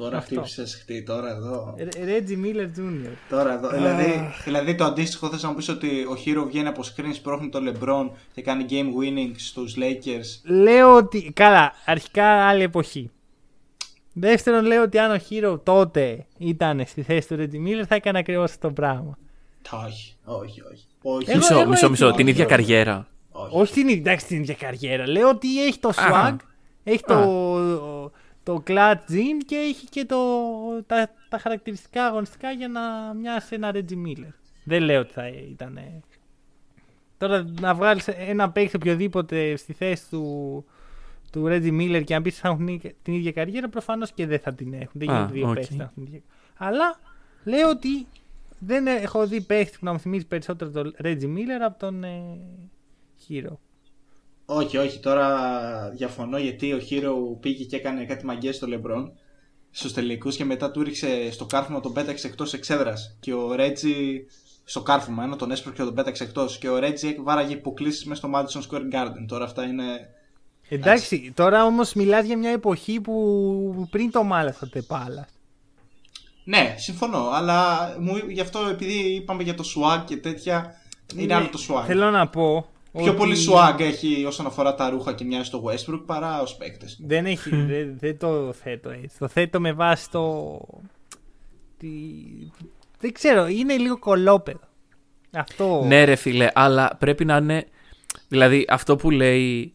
Τώρα 0.00 0.16
Αυτό. 0.16 0.34
χτύπησες 0.34 0.74
χτύ, 0.82 1.02
τώρα 1.02 1.30
εδώ. 1.30 1.74
Ρε- 1.78 1.88
Reggie 2.20 2.44
Miller 2.44 2.78
Jr. 2.78 3.10
Τώρα 3.28 3.52
εδώ. 3.52 3.68
δηλαδή, 3.68 4.30
δηλαδή 4.44 4.74
το 4.74 4.84
αντίστοιχο 4.84 5.28
θες 5.28 5.42
να 5.42 5.48
μου 5.48 5.54
πεις 5.54 5.68
ότι 5.68 5.86
ο 6.04 6.16
Hero 6.24 6.44
βγαίνει 6.46 6.68
από 6.68 6.82
screen, 6.82 7.10
σπρώχνει 7.12 7.48
το 7.48 7.58
LeBron 7.66 8.10
και 8.34 8.42
κάνει 8.42 8.66
game 8.70 8.74
winning 9.02 9.32
στους 9.36 9.76
Lakers. 9.78 10.50
Λέω 10.52 10.96
ότι. 10.96 11.32
Καλά, 11.34 11.72
αρχικά 11.84 12.24
άλλη 12.46 12.62
εποχή. 12.62 13.10
Δεύτερον, 14.12 14.64
λέω 14.64 14.82
ότι 14.82 14.98
αν 14.98 15.10
ο 15.12 15.20
Hero 15.30 15.60
τότε 15.62 16.26
ήταν 16.38 16.82
στη 16.86 17.02
θέση 17.02 17.28
του 17.28 17.36
Reggie 17.38 17.68
Miller 17.68 17.84
θα 17.88 17.94
έκανε 17.94 18.18
ακριβώς 18.18 18.50
αυτό 18.50 18.66
το 18.66 18.72
πράγμα. 18.72 19.18
Όχι, 19.86 20.14
όχι, 20.24 20.62
όχι. 20.72 20.84
όχι. 21.02 21.30
Εγώ- 21.30 21.36
Μισό, 21.38 21.54
εγώ 21.54 21.60
μισό, 21.68 21.70
έτσι 21.72 21.88
μισό. 21.90 22.04
λέω. 22.06 22.14
Την 22.14 22.26
ίδια 22.26 22.44
καριέρα. 22.44 23.06
όχι. 23.30 23.50
Όχι 23.60 23.72
την, 23.72 23.88
εντάξει, 23.88 24.26
την 24.26 24.40
ίδια 24.40 24.54
καριέρα. 24.54 25.08
Λέω 25.08 25.28
ότι 25.28 25.64
έχει 25.66 25.78
το 25.78 25.90
swag, 25.96 26.36
έχει 26.84 27.02
το, 27.06 27.14
το 28.42 28.62
clutch 28.66 28.94
gene 29.08 29.40
και 29.46 29.56
έχει 29.56 29.86
και 29.86 30.04
το, 30.04 30.16
τα, 30.86 31.10
τα 31.28 31.38
χαρακτηριστικά 31.38 32.06
αγωνιστικά 32.06 32.50
για 32.50 32.68
να 32.68 33.14
μοιάσει 33.14 33.54
ένα 33.54 33.70
Reggie 33.74 34.06
Miller. 34.06 34.32
Δεν 34.64 34.82
λέω 34.82 35.00
ότι 35.00 35.12
θα 35.12 35.28
ήταν. 35.28 35.78
Τώρα 37.18 37.44
να 37.60 37.74
βγάλεις 37.74 38.08
ένα 38.08 38.50
παίκτη 38.50 38.76
οποιοδήποτε 38.76 39.56
στη 39.56 39.72
θέση 39.72 40.08
του, 40.10 40.64
του 41.32 41.44
Reggie 41.48 41.80
Miller 41.80 42.02
και 42.04 42.14
να 42.14 42.22
πεις 42.22 42.32
ότι 42.32 42.40
θα 42.40 42.48
έχουν 42.48 42.80
την 43.02 43.14
ίδια 43.14 43.32
καριέρα, 43.32 43.68
προφανώς 43.68 44.12
και 44.12 44.26
δεν 44.26 44.38
θα 44.38 44.54
την 44.54 44.72
έχουν. 44.72 44.90
Δεν 44.94 45.10
Α, 45.10 45.12
γίνεται 45.14 45.32
δύο 45.32 45.48
οκ. 45.48 45.54
παίκτες 45.54 45.76
να 45.76 45.82
έχουν 45.82 45.94
την 45.94 46.06
ίδια. 46.06 46.22
Αλλά 46.56 47.00
λέω 47.44 47.68
ότι 47.68 48.06
δεν 48.58 48.86
έχω 48.86 49.26
δει 49.26 49.40
παίκτη 49.40 49.78
που 49.78 49.84
να 49.84 49.92
μου 49.92 49.98
θυμίζει 49.98 50.26
περισσότερο 50.26 50.70
τον 50.70 50.94
Reggie 51.02 51.36
Miller 51.36 51.60
από 51.64 51.78
τον 51.78 52.04
ε, 52.04 52.38
Hero. 53.28 53.52
Όχι, 54.52 54.76
όχι, 54.76 54.98
τώρα 54.98 55.90
διαφωνώ 55.90 56.38
γιατί 56.38 56.72
ο 56.72 56.80
Hero 56.90 57.40
πήγε 57.40 57.64
και 57.64 57.76
έκανε 57.76 58.04
κάτι 58.04 58.24
μαγκές 58.24 58.56
στο 58.56 58.66
LeBron 58.70 59.10
στους 59.70 59.92
τελικούς 59.92 60.36
και 60.36 60.44
μετά 60.44 60.70
του 60.70 60.82
ρίξε 60.82 61.30
στο 61.32 61.46
κάρφωμα 61.46 61.80
τον 61.80 61.92
πέταξε 61.92 62.26
εκτός 62.26 62.52
εξέδρας 62.52 63.16
και 63.20 63.32
ο 63.32 63.54
Reggie 63.58 64.16
στο 64.64 64.82
κάρφωμα 64.82 65.24
ενώ 65.24 65.36
τον 65.36 65.50
έσπρωξε 65.50 65.80
και 65.80 65.86
τον 65.86 65.96
πέταξε 65.96 66.24
εκτός 66.24 66.58
και 66.58 66.68
ο 66.68 66.78
Reggie 66.80 67.14
βάραγε 67.22 67.52
υποκλήσεις 67.52 68.04
μέσα 68.04 68.20
στο 68.20 68.30
Madison 68.34 68.70
Square 68.70 68.94
Garden 68.94 69.24
τώρα 69.26 69.44
αυτά 69.44 69.64
είναι 69.64 70.08
Εντάξει, 70.68 71.32
τώρα 71.34 71.64
όμως 71.64 71.92
μιλάς 71.92 72.26
για 72.26 72.38
μια 72.38 72.50
εποχή 72.50 73.00
που 73.00 73.86
πριν 73.90 74.10
το 74.10 74.22
μάλα 74.22 74.54
το 74.60 74.82
Πάλα. 74.86 75.28
ναι 76.44 76.74
συμφωνώ 76.78 77.28
αλλά 77.32 77.88
μου, 78.00 78.16
γι' 78.28 78.40
αυτό 78.40 78.58
επειδή 78.70 79.14
είπαμε 79.14 79.42
για 79.42 79.54
το 79.54 79.64
swag 79.76 80.04
και 80.06 80.16
τέτοια 80.16 80.74
είναι 81.16 81.34
άλλο 81.34 81.48
το 81.48 81.58
swag 81.68 81.84
Θέλω 81.86 82.10
να 82.10 82.28
πω. 82.28 82.68
Πιο 82.92 83.06
ότι 83.10 83.16
πολύ 83.18 83.36
swag 83.48 83.80
έχει 83.80 84.24
όσον 84.24 84.46
αφορά 84.46 84.74
τα 84.74 84.90
ρούχα 84.90 85.12
και 85.12 85.24
μοιάζει 85.24 85.44
στο 85.44 85.62
Westbrook 85.64 86.02
παρά 86.06 86.40
ως 86.42 86.56
παίκτες 86.56 86.98
Δεν, 87.06 87.26
έχει, 87.26 87.50
δεν, 87.50 87.94
δεν 87.98 88.18
το 88.18 88.52
θέτω 88.52 88.90
έτσι. 88.90 89.18
Το 89.18 89.28
θέτω 89.28 89.60
με 89.60 89.72
βάση 89.72 90.10
το. 90.10 90.58
Τι... 91.78 91.88
Δεν 93.00 93.12
ξέρω, 93.12 93.46
είναι 93.46 93.76
λίγο 93.76 93.98
κολόπεδο. 93.98 94.60
Αυτό. 95.32 95.84
Ναι, 95.86 96.04
ρε 96.04 96.14
φίλε, 96.16 96.48
αλλά 96.54 96.96
πρέπει 96.98 97.24
να 97.24 97.36
είναι. 97.36 97.64
Δηλαδή, 98.28 98.64
αυτό 98.68 98.96
που 98.96 99.10
λέει. 99.10 99.72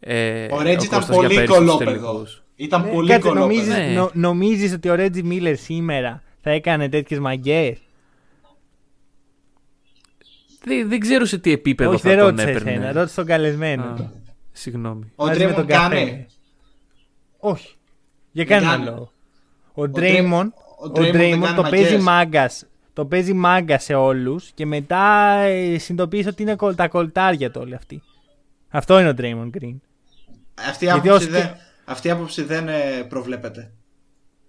Ε, 0.00 0.44
ο 0.44 0.58
Reggie 0.60 0.82
ήταν 0.82 0.88
Κώστας 0.88 1.08
για 1.08 1.14
πολύ 1.16 1.34
πέρυσι 1.34 1.52
στους 1.54 1.56
κολόπεδο 1.66 1.90
τελικούς. 1.90 2.42
ήταν 2.56 2.82
Ναι, 2.82 2.90
πολύ 2.90 3.08
κάτσε, 3.08 3.28
κολόπεδο 3.28 3.48
νομίζεις, 3.54 3.76
Ναι. 3.76 3.92
νο- 3.94 4.10
νομίζεις 4.14 4.72
ότι 4.72 4.88
ο 4.88 4.94
Reggie 4.98 5.24
Miller 5.24 5.54
σήμερα 5.56 6.22
θα 6.42 6.50
έκανε 6.50 6.88
τέτοιες 6.88 7.18
μαγκές; 7.20 7.78
Δεν, 10.64 10.88
δεν 10.88 11.00
ξέρω 11.00 11.24
σε 11.24 11.38
τι 11.38 11.52
επίπεδο 11.52 11.90
Όχι, 11.90 12.00
θα 12.02 12.08
δεν 12.08 12.18
τον 12.18 12.26
ρώτησες 12.26 12.48
έπαιρνε. 12.50 12.70
εσένα, 12.70 12.92
ρώτησε 12.92 13.14
τον 13.14 13.26
καλεσμένο. 13.26 13.82
Α, 13.84 13.94
Συγγνώμη. 14.52 15.12
Ο 15.16 15.26
Μαζί 15.26 15.44
με 15.44 15.50
Draymond 15.50 15.54
τον 15.54 15.66
κάνει. 15.66 15.94
καφέ. 16.00 16.26
Όχι. 17.38 17.76
Για 18.32 18.44
Δεν 18.44 18.58
κανένα 18.58 18.72
κάνει. 18.72 18.84
λόγο. 18.84 19.12
Ο 19.74 19.82
Draymond- 19.82 19.98
Draymond, 19.98 20.48
ο 20.78 20.86
ο 20.88 20.90
Draymond 20.94 21.12
δεν 21.12 21.12
Draymond 21.14 21.42
κάνει 21.44 21.56
το 21.56 21.62
παίζει 21.62 21.84
μαγκές. 21.98 22.02
μάγκας. 22.02 22.66
Το 22.92 23.06
παίζει 23.06 23.32
μάγκα 23.32 23.78
σε 23.78 23.94
όλους 23.94 24.50
και 24.54 24.66
μετά 24.66 25.34
ε, 25.36 25.78
συνειδητοποιήσει 25.78 26.28
ότι 26.28 26.42
είναι 26.42 26.54
κολ- 26.56 26.76
τα 26.76 26.88
κολτάρια 26.88 27.50
του 27.50 27.60
όλοι 27.64 27.74
αυτοί. 27.74 28.02
Αυτό 28.68 28.98
είναι 29.00 29.08
ο 29.08 29.14
Draymond 29.18 29.50
Green. 29.62 29.76
Αυτή 30.68 30.84
η 30.84 30.88
Γιατί 30.88 31.08
άποψη, 31.08 31.26
ως 31.26 31.32
δεν, 31.32 31.42
και- 31.42 31.54
αυτή 31.84 32.08
η 32.08 32.10
άποψη 32.10 32.42
δεν 32.42 32.68
ε, 32.68 33.02
προβλέπεται. 33.08 33.70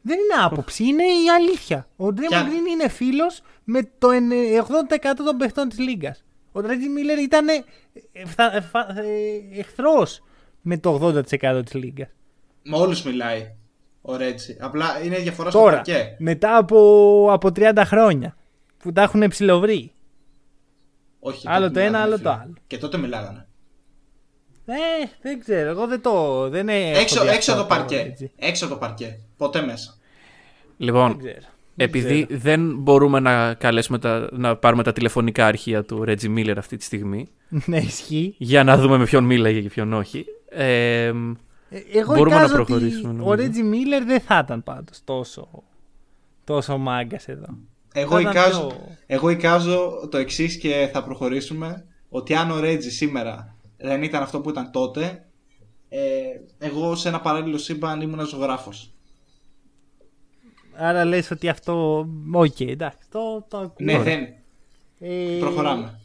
Δεν 0.01 0.17
είναι 0.17 0.43
άποψη, 0.43 0.83
είναι 0.83 1.03
η 1.03 1.29
αλήθεια. 1.37 1.87
Ο 1.97 2.05
Draymond 2.05 2.27
Ποια- 2.27 2.43
Green 2.45 2.69
είναι 2.71 2.89
φίλος 2.89 3.41
με 3.63 3.89
το 3.97 4.09
εν- 4.09 4.31
80% 4.31 5.23
των 5.25 5.37
παιχτών 5.37 5.69
της 5.69 5.79
Λίγκας. 5.79 6.23
Ο 6.51 6.59
Reggie 6.59 6.65
Miller 6.97 7.21
ήταν 7.23 7.45
εχθρός 9.57 10.23
με 10.61 10.77
το 10.77 10.93
80% 10.93 11.61
της 11.65 11.73
Λίγκας. 11.73 12.07
Με 12.63 12.77
όλους 12.77 13.03
μιλάει 13.03 13.55
ο 14.01 14.15
Ρέτσι. 14.15 14.57
Απλά 14.61 15.03
είναι 15.03 15.17
διαφορά 15.17 15.49
στο 15.49 15.59
Τώρα, 15.59 15.75
παρκέ. 15.75 16.15
μετά 16.19 16.57
από, 16.57 17.27
από 17.31 17.47
30 17.55 17.81
χρόνια 17.85 18.35
που 18.77 18.91
τα 18.91 19.01
έχουν 19.01 19.27
ψηλοβρει. 19.27 19.91
Όχι, 21.19 21.47
άλλο 21.49 21.67
τότε 21.67 21.73
το 21.73 21.79
ένα, 21.79 21.89
μιλάγανε, 21.89 22.03
άλλο 22.07 22.17
φίλε. 22.17 22.29
το 22.29 22.39
άλλο. 22.41 22.53
Και 22.67 22.77
τότε 22.77 22.97
μιλάγανε. 22.97 23.47
Ε, 24.65 24.73
δεν 25.21 25.39
ξέρω. 25.39 25.69
Εγώ 25.69 25.87
δεν 25.87 26.01
το. 26.01 26.49
Δεν 26.49 26.69
έχω 26.69 26.99
Έξω, 26.99 27.21
δει 27.21 27.27
έξω 27.29 27.51
αυτό 27.51 27.63
το 27.63 27.69
παρκέ. 27.69 27.99
έτσι. 27.99 28.31
Έξω 28.35 28.67
το 28.67 28.75
παρκέ. 28.75 29.19
Ποτέ 29.37 29.61
μέσα. 29.61 29.97
Λοιπόν, 30.77 31.07
Δεν 31.07 31.17
ξέρω. 31.17 31.52
Δεν 31.75 31.87
επειδή 31.87 32.25
ξέρω. 32.25 32.39
δεν 32.39 32.75
μπορούμε 32.77 33.19
να, 33.19 33.53
καλέσουμε 33.53 33.99
τα, 33.99 34.29
να 34.31 34.55
πάρουμε 34.55 34.83
τα 34.83 34.93
τηλεφωνικά 34.93 35.45
αρχεία 35.45 35.83
του 35.83 36.03
Reggie 36.07 36.37
Miller 36.37 36.53
αυτή 36.57 36.77
τη 36.77 36.83
στιγμή 36.83 37.27
ναι, 37.65 37.77
ισχύει. 37.77 38.35
για 38.37 38.63
να 38.63 38.77
δούμε 38.77 38.97
με 38.97 39.03
ποιον 39.05 39.23
μίλαγε 39.23 39.61
και 39.61 39.69
ποιον 39.69 39.93
όχι. 39.93 40.25
Ε, 40.49 41.05
Ε, 41.05 41.13
Εγώ 41.93 42.13
Μπορούμε 42.15 42.35
να 42.35 42.41
εικάζω 42.41 42.55
ότι 42.61 42.63
προχωρήσουμε, 42.65 43.09
Ο 43.09 43.11
νομίζω. 43.13 43.33
Ρέτζι 43.35 43.63
Μίλλερ 43.63 44.03
δεν 44.03 44.19
θα 44.19 44.41
ήταν 44.43 44.63
πάντως 44.63 44.99
τόσο, 45.03 45.63
τόσο 46.43 46.77
μάγκας 46.77 47.27
εδώ. 47.27 47.45
Εγώ 47.93 48.09
Θα 48.15 48.19
ήταν 48.19 48.31
εικάζω, 48.31 48.67
πιο- 48.67 48.87
εγώ 49.05 49.29
εικάζω 49.29 50.07
το 50.11 50.17
εξής 50.17 50.57
και 50.57 50.89
θα 50.93 51.03
προχωρήσουμε. 51.03 51.85
Ότι 52.09 52.33
αν 52.33 52.51
ο 52.51 52.59
Ρέτζι 52.59 52.89
σήμερα 52.91 53.55
δεν 53.77 54.03
ήταν 54.03 54.21
αυτό 54.21 54.39
που 54.41 54.49
ήταν 54.49 54.71
τότε, 54.71 55.25
ε, 55.89 55.99
εγώ 56.59 56.95
σε 56.95 57.07
ένα 57.07 57.19
παράλληλο 57.21 57.57
σύμπαν 57.57 58.01
ήμουν 58.01 58.25
ζωγράφος. 58.27 58.92
Άρα 60.75 61.05
λες 61.05 61.31
ότι 61.31 61.49
αυτό. 61.49 62.07
Οκ, 62.33 62.59
εντάξει, 62.59 63.09
το, 63.09 63.45
το 63.47 63.57
ακούω. 63.57 63.85
Ναι, 63.85 63.99
δεν. 63.99 64.27
Ε, 64.99 65.37
Προχωράμε. 65.39 65.99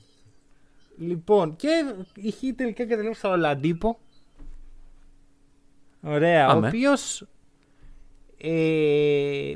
Λοιπόν, 0.98 1.56
και 1.56 1.68
η 2.14 2.30
Χ 2.30 2.38
τελικά 2.56 2.86
καταλήγει 2.86 3.14
στο 3.14 3.28
Ολαντίπο. 3.30 3.98
Ωραία, 6.02 6.48
ο 6.48 6.52
Πάμε. 6.52 6.66
οποίος. 6.66 7.26
Ε, 8.40 9.54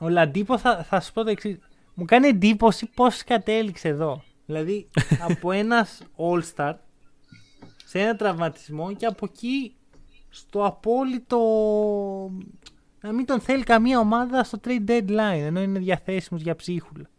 ο 0.00 0.08
Λαντίπο 0.08 0.58
θα, 0.58 0.82
θα 0.84 1.00
σου 1.00 1.12
πω 1.12 1.24
το 1.24 1.30
εξής. 1.30 1.58
Μου 1.94 2.04
κάνει 2.04 2.26
εντύπωση 2.26 2.90
πώς 2.94 3.24
κατέληξε 3.24 3.88
εδώ. 3.88 4.22
Δηλαδή 4.46 4.88
από 5.28 5.50
ένας 5.50 6.02
All-Star 6.16 6.74
σε 7.84 8.00
ένα 8.00 8.16
τραυματισμό 8.16 8.94
και 8.94 9.06
από 9.06 9.26
εκεί 9.30 9.74
στο 10.28 10.64
απόλυτο 10.64 11.38
να 13.00 13.12
μην 13.12 13.26
τον 13.26 13.40
θέλει 13.40 13.62
καμία 13.62 13.98
ομάδα 13.98 14.44
στο 14.44 14.60
trade 14.64 14.90
deadline 14.90 15.40
ενώ 15.40 15.62
είναι 15.62 15.78
διαθέσιμος 15.78 16.42
για 16.42 16.56
ψίχουλα. 16.56 17.10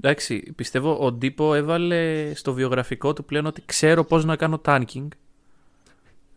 εντάξει, 0.00 0.52
πιστεύω 0.56 1.04
ο 1.04 1.12
Ντίπο 1.12 1.54
έβαλε 1.54 2.34
στο 2.34 2.52
βιογραφικό 2.52 3.12
του 3.12 3.24
πλέον 3.24 3.46
ότι 3.46 3.62
ξέρω 3.66 4.04
πώς 4.04 4.24
να 4.24 4.36
κάνω 4.36 4.60
tanking. 4.64 5.08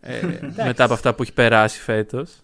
Ε, 0.01 0.39
μετά 0.65 0.83
από 0.83 0.93
αυτά 0.93 1.13
που 1.13 1.21
έχει 1.21 1.33
περάσει 1.33 1.79
φέτος. 1.79 2.43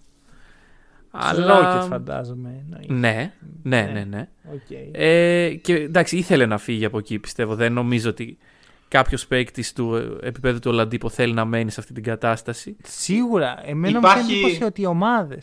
Αλλά... 1.12 1.82
φαντάζομαι. 1.82 2.64
εννοείς. 2.64 2.88
Ναι, 2.88 3.34
ναι, 3.64 3.90
ναι, 3.94 4.04
ναι. 4.04 4.28
Οκ. 4.54 4.72
Ε, 4.92 5.54
και 5.54 5.74
εντάξει, 5.74 6.18
ήθελε 6.18 6.46
να 6.46 6.58
φύγει 6.58 6.86
από 6.86 6.98
εκεί, 6.98 7.20
πιστεύω. 7.20 7.56
Δεν 7.56 7.74
νομίζω 7.74 8.10
ότι 8.10 8.38
κάποιος 8.90 9.28
παίκτης 9.28 9.74
του 9.74 9.96
ε, 9.96 10.28
επίπεδου 10.28 10.60
του 10.60 10.72
Ολαντίπο 10.72 11.10
θέλει 11.10 11.34
να 11.34 11.46
μένει 11.46 11.72
σε 11.72 11.80
αυτή 11.80 11.94
την 11.94 12.04
κατάσταση. 12.04 12.76
Σίγουρα. 12.84 13.62
Εμένα 13.66 13.98
Υπάρχει- 13.98 14.22
μου 14.22 14.28
κάνει 14.28 14.40
εντύπωση 14.40 14.64
ότι 14.64 14.82
οι 14.82 14.86
ομάδες. 14.86 15.42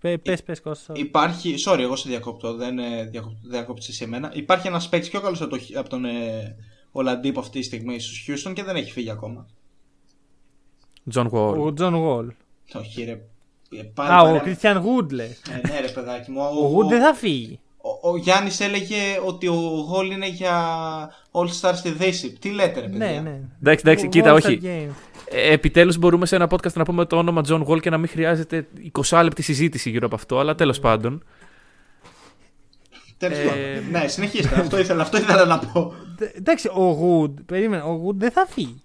Πε 0.00 0.18
πες, 0.18 0.42
πες, 0.42 0.60
Κώστα. 0.60 0.92
Υπάρχει. 0.96 1.54
Sorry, 1.66 1.78
εγώ 1.78 1.96
σε 1.96 2.08
διακόπτω. 2.08 2.54
Δεν 2.54 2.78
ε, 2.78 3.04
διακόπ- 3.04 3.36
δεν 3.42 3.50
διακόπτεις 3.50 3.88
εσύ 3.88 4.04
εμένα. 4.04 4.30
Υπάρχει 4.34 4.66
ένας 4.66 4.88
παίκτης 4.88 5.10
πιο 5.10 5.20
καλός 5.20 5.40
από, 5.42 5.56
το, 5.56 5.62
από 5.74 5.88
τον 5.88 6.04
ε, 6.04 6.56
Ολαντίπο 6.92 7.40
αυτή 7.40 7.58
τη 7.58 7.64
στιγμή 7.64 8.00
στους 8.00 8.28
Houston 8.28 8.52
και 8.54 8.62
δεν 8.64 8.76
έχει 8.76 8.90
φύγει 8.92 9.10
ακόμα. 9.10 9.46
John 11.14 11.26
Wall. 11.30 11.56
Ο 11.58 11.72
Τζον 11.72 11.94
Γουόλ. 11.94 12.32
Όχι, 12.74 13.04
ρε. 13.04 13.10
Ε, 13.10 13.82
πάρε- 13.94 14.12
Α, 14.12 14.22
πάρε- 14.22 14.40
ο 14.40 14.44
Κρίστιαν 14.44 14.76
Γουντ 14.78 15.12
λες. 15.12 15.42
Ε, 15.50 15.68
ναι, 15.68 15.80
ρε 15.80 15.88
παιδάκι 15.88 16.30
μου. 16.30 16.40
Ο 16.42 16.66
Γουντ 16.66 16.88
δεν 16.88 17.00
θα 17.02 17.14
φύγει. 17.14 17.60
Ο, 17.82 18.10
ο 18.10 18.16
Γιάννης 18.16 18.60
έλεγε 18.60 18.96
ότι 19.26 19.46
ο 19.48 19.54
Γουόλ 19.88 20.10
είναι 20.10 20.28
για 20.28 20.54
All 21.30 21.48
Star 21.60 21.72
στη 21.74 21.90
Δύση. 21.90 22.32
Τι 22.38 22.50
λέτε, 22.50 22.80
ρε 22.80 22.88
παιδιά; 22.88 23.06
Ναι, 23.12 23.20
ναι. 23.20 23.40
Εντάξει, 23.60 23.84
εντάξει, 23.86 24.06
Ο 24.06 24.08
κοίτα, 24.08 24.32
All-Star 24.32 24.44
όχι. 24.44 24.60
Game. 24.62 24.88
Ε, 25.32 25.52
Επιτέλους 25.52 25.96
μπορούμε 25.98 26.26
σε 26.26 26.36
ένα 26.36 26.48
podcast 26.50 26.72
να 26.72 26.84
πούμε 26.84 27.04
το 27.04 27.16
όνομα 27.16 27.42
John 27.48 27.64
Wall 27.66 27.80
και 27.80 27.90
να 27.90 27.98
μην 27.98 28.08
χρειάζεται 28.08 28.66
20 29.08 29.20
λεπτή 29.22 29.42
συζήτηση 29.42 29.90
γύρω 29.90 30.06
από 30.06 30.14
αυτό, 30.14 30.38
αλλά 30.38 30.54
τέλος 30.54 30.80
πάντων. 30.80 31.24
Τέλος 33.18 33.38
Ε, 33.38 33.44
πάντων. 33.44 33.90
Ναι, 33.90 34.08
συνεχίστε. 34.08 34.60
αυτό, 34.60 34.78
ήθελα, 34.78 35.02
αυτό 35.02 35.16
ήθελα 35.16 35.44
να 35.44 35.58
πω. 35.58 35.94
Τε- 36.16 36.36
Εντάξει, 36.36 36.68
ο 36.68 36.98
Wood, 37.02 37.34
περίμενε, 37.46 37.82
ο 37.82 38.06
Wood 38.06 38.14
δεν 38.14 38.30
θα 38.30 38.46
φύγει. 38.46 38.80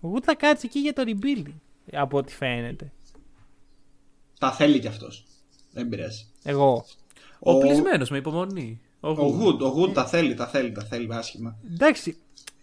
Ο 0.00 0.08
Wood 0.14 0.22
θα 0.22 0.34
κάτσει 0.34 0.66
εκεί 0.66 0.78
για 0.78 0.92
το 0.92 1.02
rebuilding. 1.06 1.52
Από 1.92 2.18
ό,τι 2.18 2.34
φαίνεται. 2.34 2.92
Τα 4.38 4.52
θέλει 4.52 4.78
κι 4.78 4.86
αυτός. 4.88 5.24
Δεν 5.72 5.88
πειράζει. 5.88 6.26
Εγώ. 6.42 6.84
Ο, 7.38 7.50
Ο- 7.52 7.58
πλησμένος 7.58 8.10
με 8.10 8.16
υπομονή. 8.16 8.80
Ο, 9.00 9.08
Ο 9.10 9.38
Wood, 9.40 9.58
ο 9.58 9.74
Wood 9.82 9.92
τα 9.92 10.04
θέλει, 10.06 10.34
τα 10.34 10.46
θέλει, 10.46 10.72
τα 10.72 10.82
θέλει 10.84 11.08
άσχημα. 11.14 11.56
Εντάξει, 11.72 12.16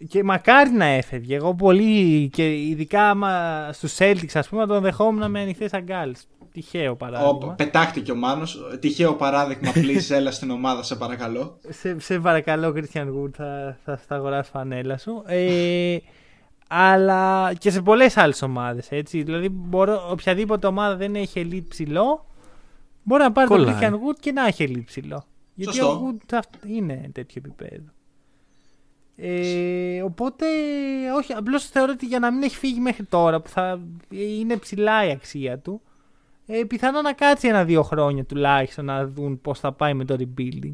και 0.08 0.22
μακάρι 0.24 0.70
να 0.70 0.84
έφευγε. 0.84 1.34
Εγώ 1.36 1.54
πολύ 1.54 2.28
και 2.32 2.54
ειδικά 2.68 3.10
άμα 3.10 3.68
στους 3.72 3.96
Celtics 3.98 4.32
ας 4.34 4.48
πούμε 4.48 4.66
τον 4.66 4.82
δεχόμουν 4.82 5.30
με 5.30 5.40
ανοιχτές 5.40 5.72
αγκάλες. 5.72 6.26
Τυχαίο 6.52 6.90
Ο, 6.90 6.96
παράδειγμα. 6.96 7.52
πετάχτηκε 7.54 8.12
ο 8.12 8.14
Μάνος. 8.16 8.58
Τυχαίο 8.80 9.14
παράδειγμα, 9.14 9.72
please, 9.74 10.10
έλα 10.16 10.30
στην 10.30 10.50
ομάδα, 10.50 10.82
σε 10.82 10.96
παρακαλώ. 10.96 11.58
Σε, 11.68 12.00
σε 12.00 12.18
παρακαλώ, 12.18 12.72
Christian 12.76 13.04
Wood, 13.06 13.30
θα, 13.36 13.78
θα, 13.84 14.00
θα 14.08 14.14
αγοράσω 14.14 14.50
φανέλα 14.52 14.98
σου. 14.98 15.22
Ε, 15.26 15.96
αλλά 16.68 17.52
και 17.58 17.70
σε 17.70 17.82
πολλές 17.82 18.16
άλλες 18.16 18.42
ομάδες. 18.42 18.88
Δηλαδή, 19.10 19.48
μπορώ, 19.48 20.08
οποιαδήποτε 20.10 20.66
ομάδα 20.66 20.96
δεν 20.96 21.14
έχει 21.14 21.48
elite 21.50 21.64
ψηλό, 21.68 22.26
μπορεί 23.10 23.22
να 23.22 23.32
πάρει 23.32 23.48
τον 23.48 23.56
Κολλάει. 23.56 23.74
Christian 23.80 23.92
Wood 23.92 24.16
και 24.20 24.32
να 24.32 24.46
έχει 24.46 24.66
elite 24.68 24.84
ψηλό. 24.86 25.24
Γιατί 25.54 25.74
Σωστό. 25.76 25.92
ο 25.92 26.08
Wood 26.08 26.34
αυ- 26.36 26.64
είναι 26.66 27.10
τέτοιο 27.12 27.42
επίπεδο. 27.44 27.90
Ε, 29.16 30.02
οπότε, 30.02 30.46
όχι, 31.16 31.32
απλώς 31.32 31.64
θεωρώ 31.66 31.92
ότι 31.92 32.06
για 32.06 32.18
να 32.18 32.32
μην 32.32 32.42
έχει 32.42 32.56
φύγει 32.56 32.80
μέχρι 32.80 33.04
τώρα, 33.04 33.40
που 33.40 33.48
θα 33.48 33.80
είναι 34.08 34.56
ψηλά 34.56 35.06
η 35.06 35.10
αξία 35.10 35.58
του, 35.58 35.80
ε, 36.46 36.62
πιθανό 36.64 37.02
να 37.02 37.12
κάτσει 37.12 37.48
ένα-δύο 37.48 37.82
χρόνια 37.82 38.24
τουλάχιστον 38.24 38.84
να 38.84 39.06
δουν 39.06 39.40
πώς 39.40 39.58
θα 39.60 39.72
πάει 39.72 39.94
με 39.94 40.04
το 40.04 40.16
rebuilding. 40.18 40.72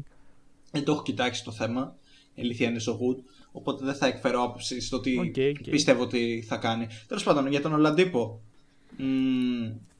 Δεν 0.71 0.83
το 0.83 0.91
έχω 0.91 1.01
κοιτάξει 1.03 1.43
το 1.43 1.51
θέμα. 1.51 1.95
Η 2.33 2.41
αλήθεια 2.41 2.69
είναι 2.69 2.79
στο 2.79 2.99
Wood. 3.01 3.21
Οπότε 3.51 3.85
δεν 3.85 3.95
θα 3.95 4.07
εκφέρω 4.07 4.43
άποψη 4.43 4.81
στο 4.81 4.99
τι 4.99 5.17
OK, 5.19 5.25
OK. 5.59 5.69
πιστεύω 5.69 6.01
ότι 6.03 6.43
θα 6.47 6.57
κάνει. 6.57 6.87
Τέλος 7.07 7.23
πάντων, 7.23 7.47
για 7.47 7.61
τον 7.61 7.73
Ολαντίπο. 7.73 8.39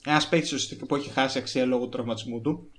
Ένας 0.10 0.30
παίκτης 0.30 0.52
ουσιαστικά 0.54 0.86
που 0.86 0.96
έχει 0.96 1.10
χάσει 1.10 1.38
αξία 1.38 1.66
λόγω 1.66 1.84
του 1.84 1.90
τραυματισμού 1.90 2.42
του. 2.42 2.72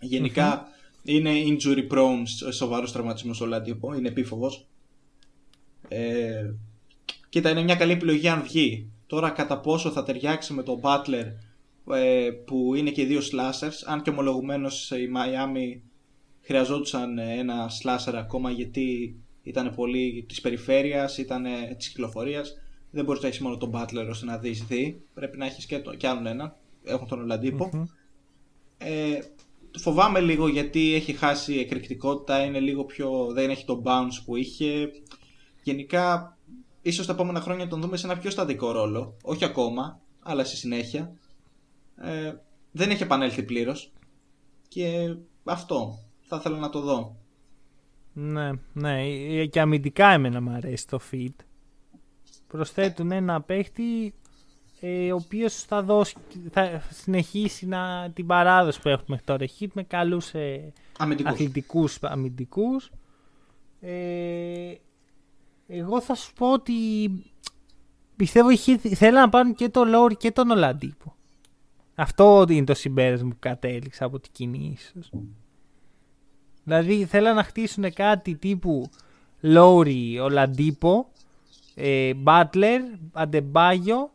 Γενικά 0.00 0.68
είναι 1.02 1.30
injury 1.46 1.92
prone, 1.92 2.22
σοβαρός 2.52 2.92
τραυματισμός 2.92 3.40
ο 3.40 3.44
Ολαντίπο. 3.44 3.94
Είναι 3.94 4.08
επίφοβος. 4.08 4.66
Ε, 5.88 6.50
κοίτα, 7.28 7.50
είναι 7.50 7.62
μια 7.62 7.74
καλή 7.74 7.92
επιλογή 7.92 8.28
αν 8.28 8.42
βγει. 8.42 8.90
Τώρα, 9.06 9.30
κατά 9.30 9.60
πόσο 9.60 9.90
θα 9.90 10.02
ταιριάξει 10.02 10.52
με 10.52 10.62
τον 10.62 10.80
Butler 10.82 11.24
ε, 11.94 12.30
που 12.30 12.74
είναι 12.74 12.90
και 12.90 13.02
οι 13.02 13.06
δύο 13.06 13.20
slashers, 13.20 13.82
αν 13.84 14.02
και 14.02 14.10
ομολογουμένως 14.10 14.90
η 14.90 15.08
Miami 15.16 15.80
χρειαζόντουσαν 16.40 17.18
ένα 17.18 17.70
slasher 17.82 18.14
ακόμα 18.14 18.50
γιατί 18.50 19.16
ήταν 19.42 19.74
πολύ 19.74 20.24
της 20.28 20.40
περιφέρειας, 20.40 21.18
ήταν 21.18 21.44
της 21.76 21.88
κυκλοφορίας. 21.88 22.54
Δεν 22.90 23.04
μπορείς 23.04 23.22
να 23.22 23.28
έχεις 23.28 23.40
μόνο 23.40 23.56
τον 23.56 23.70
Butler 23.74 24.06
ώστε 24.10 24.26
να 24.26 24.38
δεις 24.38 24.64
δι. 24.64 25.02
Πρέπει 25.14 25.38
να 25.38 25.46
έχεις 25.46 25.66
και, 25.66 25.78
το, 25.78 25.94
και 25.94 26.08
άλλον 26.08 26.26
ένα. 26.26 26.56
Έχουν 26.84 27.08
τον 27.08 27.20
ολαντιπο 27.20 27.88
Ε, 28.78 29.18
το 29.70 29.78
φοβάμαι 29.78 30.20
λίγο 30.20 30.48
γιατί 30.48 30.94
έχει 30.94 31.12
χάσει 31.12 31.58
εκρηκτικότητα, 31.58 32.44
είναι 32.44 32.60
λίγο 32.60 32.84
πιο, 32.84 33.26
δεν 33.32 33.50
έχει 33.50 33.64
τον 33.64 33.82
bounce 33.84 34.22
που 34.24 34.36
είχε. 34.36 34.90
Γενικά, 35.62 36.36
ίσως 36.82 37.06
τα 37.06 37.12
επόμενα 37.12 37.40
χρόνια 37.40 37.68
τον 37.68 37.80
δούμε 37.80 37.96
σε 37.96 38.06
ένα 38.06 38.18
πιο 38.18 38.30
στατικό 38.30 38.70
ρόλο. 38.72 39.16
Όχι 39.22 39.44
ακόμα, 39.44 40.00
αλλά 40.22 40.44
στη 40.44 40.56
συνέχεια. 40.56 41.12
Ε, 41.96 42.34
δεν 42.72 42.90
έχει 42.90 43.02
επανέλθει 43.02 43.42
πλήρως. 43.42 43.92
Και 44.68 45.14
αυτό 45.44 45.98
θα 46.20 46.36
ήθελα 46.36 46.58
να 46.58 46.70
το 46.70 46.80
δω. 46.80 47.16
Ναι, 48.12 48.50
ναι. 48.72 49.02
ε, 49.02 49.46
Και 49.46 49.60
αμυντικά 49.60 50.10
εμένα 50.10 50.40
μου 50.40 50.50
αρέσει 50.50 50.86
το 50.86 51.00
fit. 51.10 51.34
Προσθέτουν 52.46 53.12
ένα 53.12 53.40
παίχτη 53.40 54.14
ε, 54.80 55.12
ο 55.12 55.16
οποίος 55.16 55.62
θα, 55.62 55.82
δώσει, 55.82 56.14
θα 56.50 56.82
συνεχίσει 56.90 57.66
να, 57.66 58.10
την 58.14 58.26
παράδοση 58.26 58.80
που 58.80 58.88
έχουμε 58.88 59.04
μέχρι 59.08 59.24
τώρα. 59.24 59.46
Hit 59.58 59.68
με 59.72 59.82
καλούς 59.82 60.34
ε, 60.34 60.72
Αμυντικούς. 60.98 61.32
αθλητικούς 61.32 61.98
αμυντικούς. 62.02 62.90
Ε, 63.80 64.74
εγώ 65.66 66.00
θα 66.00 66.14
σου 66.14 66.32
πω 66.32 66.52
ότι 66.52 66.74
πιστεύω 68.16 68.50
οι 68.50 68.58
Heat 68.66 68.78
θέλουν 68.94 69.20
να 69.20 69.28
πάρουν 69.28 69.54
και 69.54 69.68
τον 69.68 69.88
Λόρι 69.88 70.16
και 70.16 70.30
τον 70.30 70.50
Ολαντίπο. 70.50 71.14
Αυτό 71.94 72.46
είναι 72.48 72.64
το 72.64 72.74
συμπέρασμα 72.74 73.28
που 73.28 73.36
κατέληξα 73.38 74.04
από 74.04 74.20
την 74.20 74.32
κίνηση. 74.32 75.10
Δηλαδή 76.64 77.04
θέλουν 77.04 77.34
να 77.34 77.42
χτίσουν 77.42 77.92
κάτι 77.92 78.34
τύπου 78.34 78.90
Λόρι, 79.40 80.18
Ολαντίπο, 80.18 81.08
ε, 81.08 81.15
Μπάτλερ, 82.16 82.80
Αντεμπάγιο, 83.12 84.10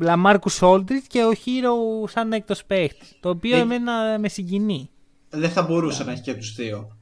ΛαΜάρκους 0.00 0.48
Όλντριτζ 0.48 1.04
και 1.08 1.24
ο 1.24 1.34
Χείρο 1.34 1.76
σαν 2.08 2.32
έκτος 2.32 2.64
παίχτης. 2.64 3.16
Το 3.20 3.28
οποίο 3.28 3.56
Ε, 3.56 3.60
εμένα 3.60 4.18
με 4.18 4.28
συγκινεί. 4.28 4.90
Δεν 5.30 5.50
θα 5.50 5.62
μπορούσε 5.62 6.04
να 6.04 6.12
έχει 6.12 6.22
και 6.22 6.34
τους 6.34 6.54
δύο. 6.54 6.96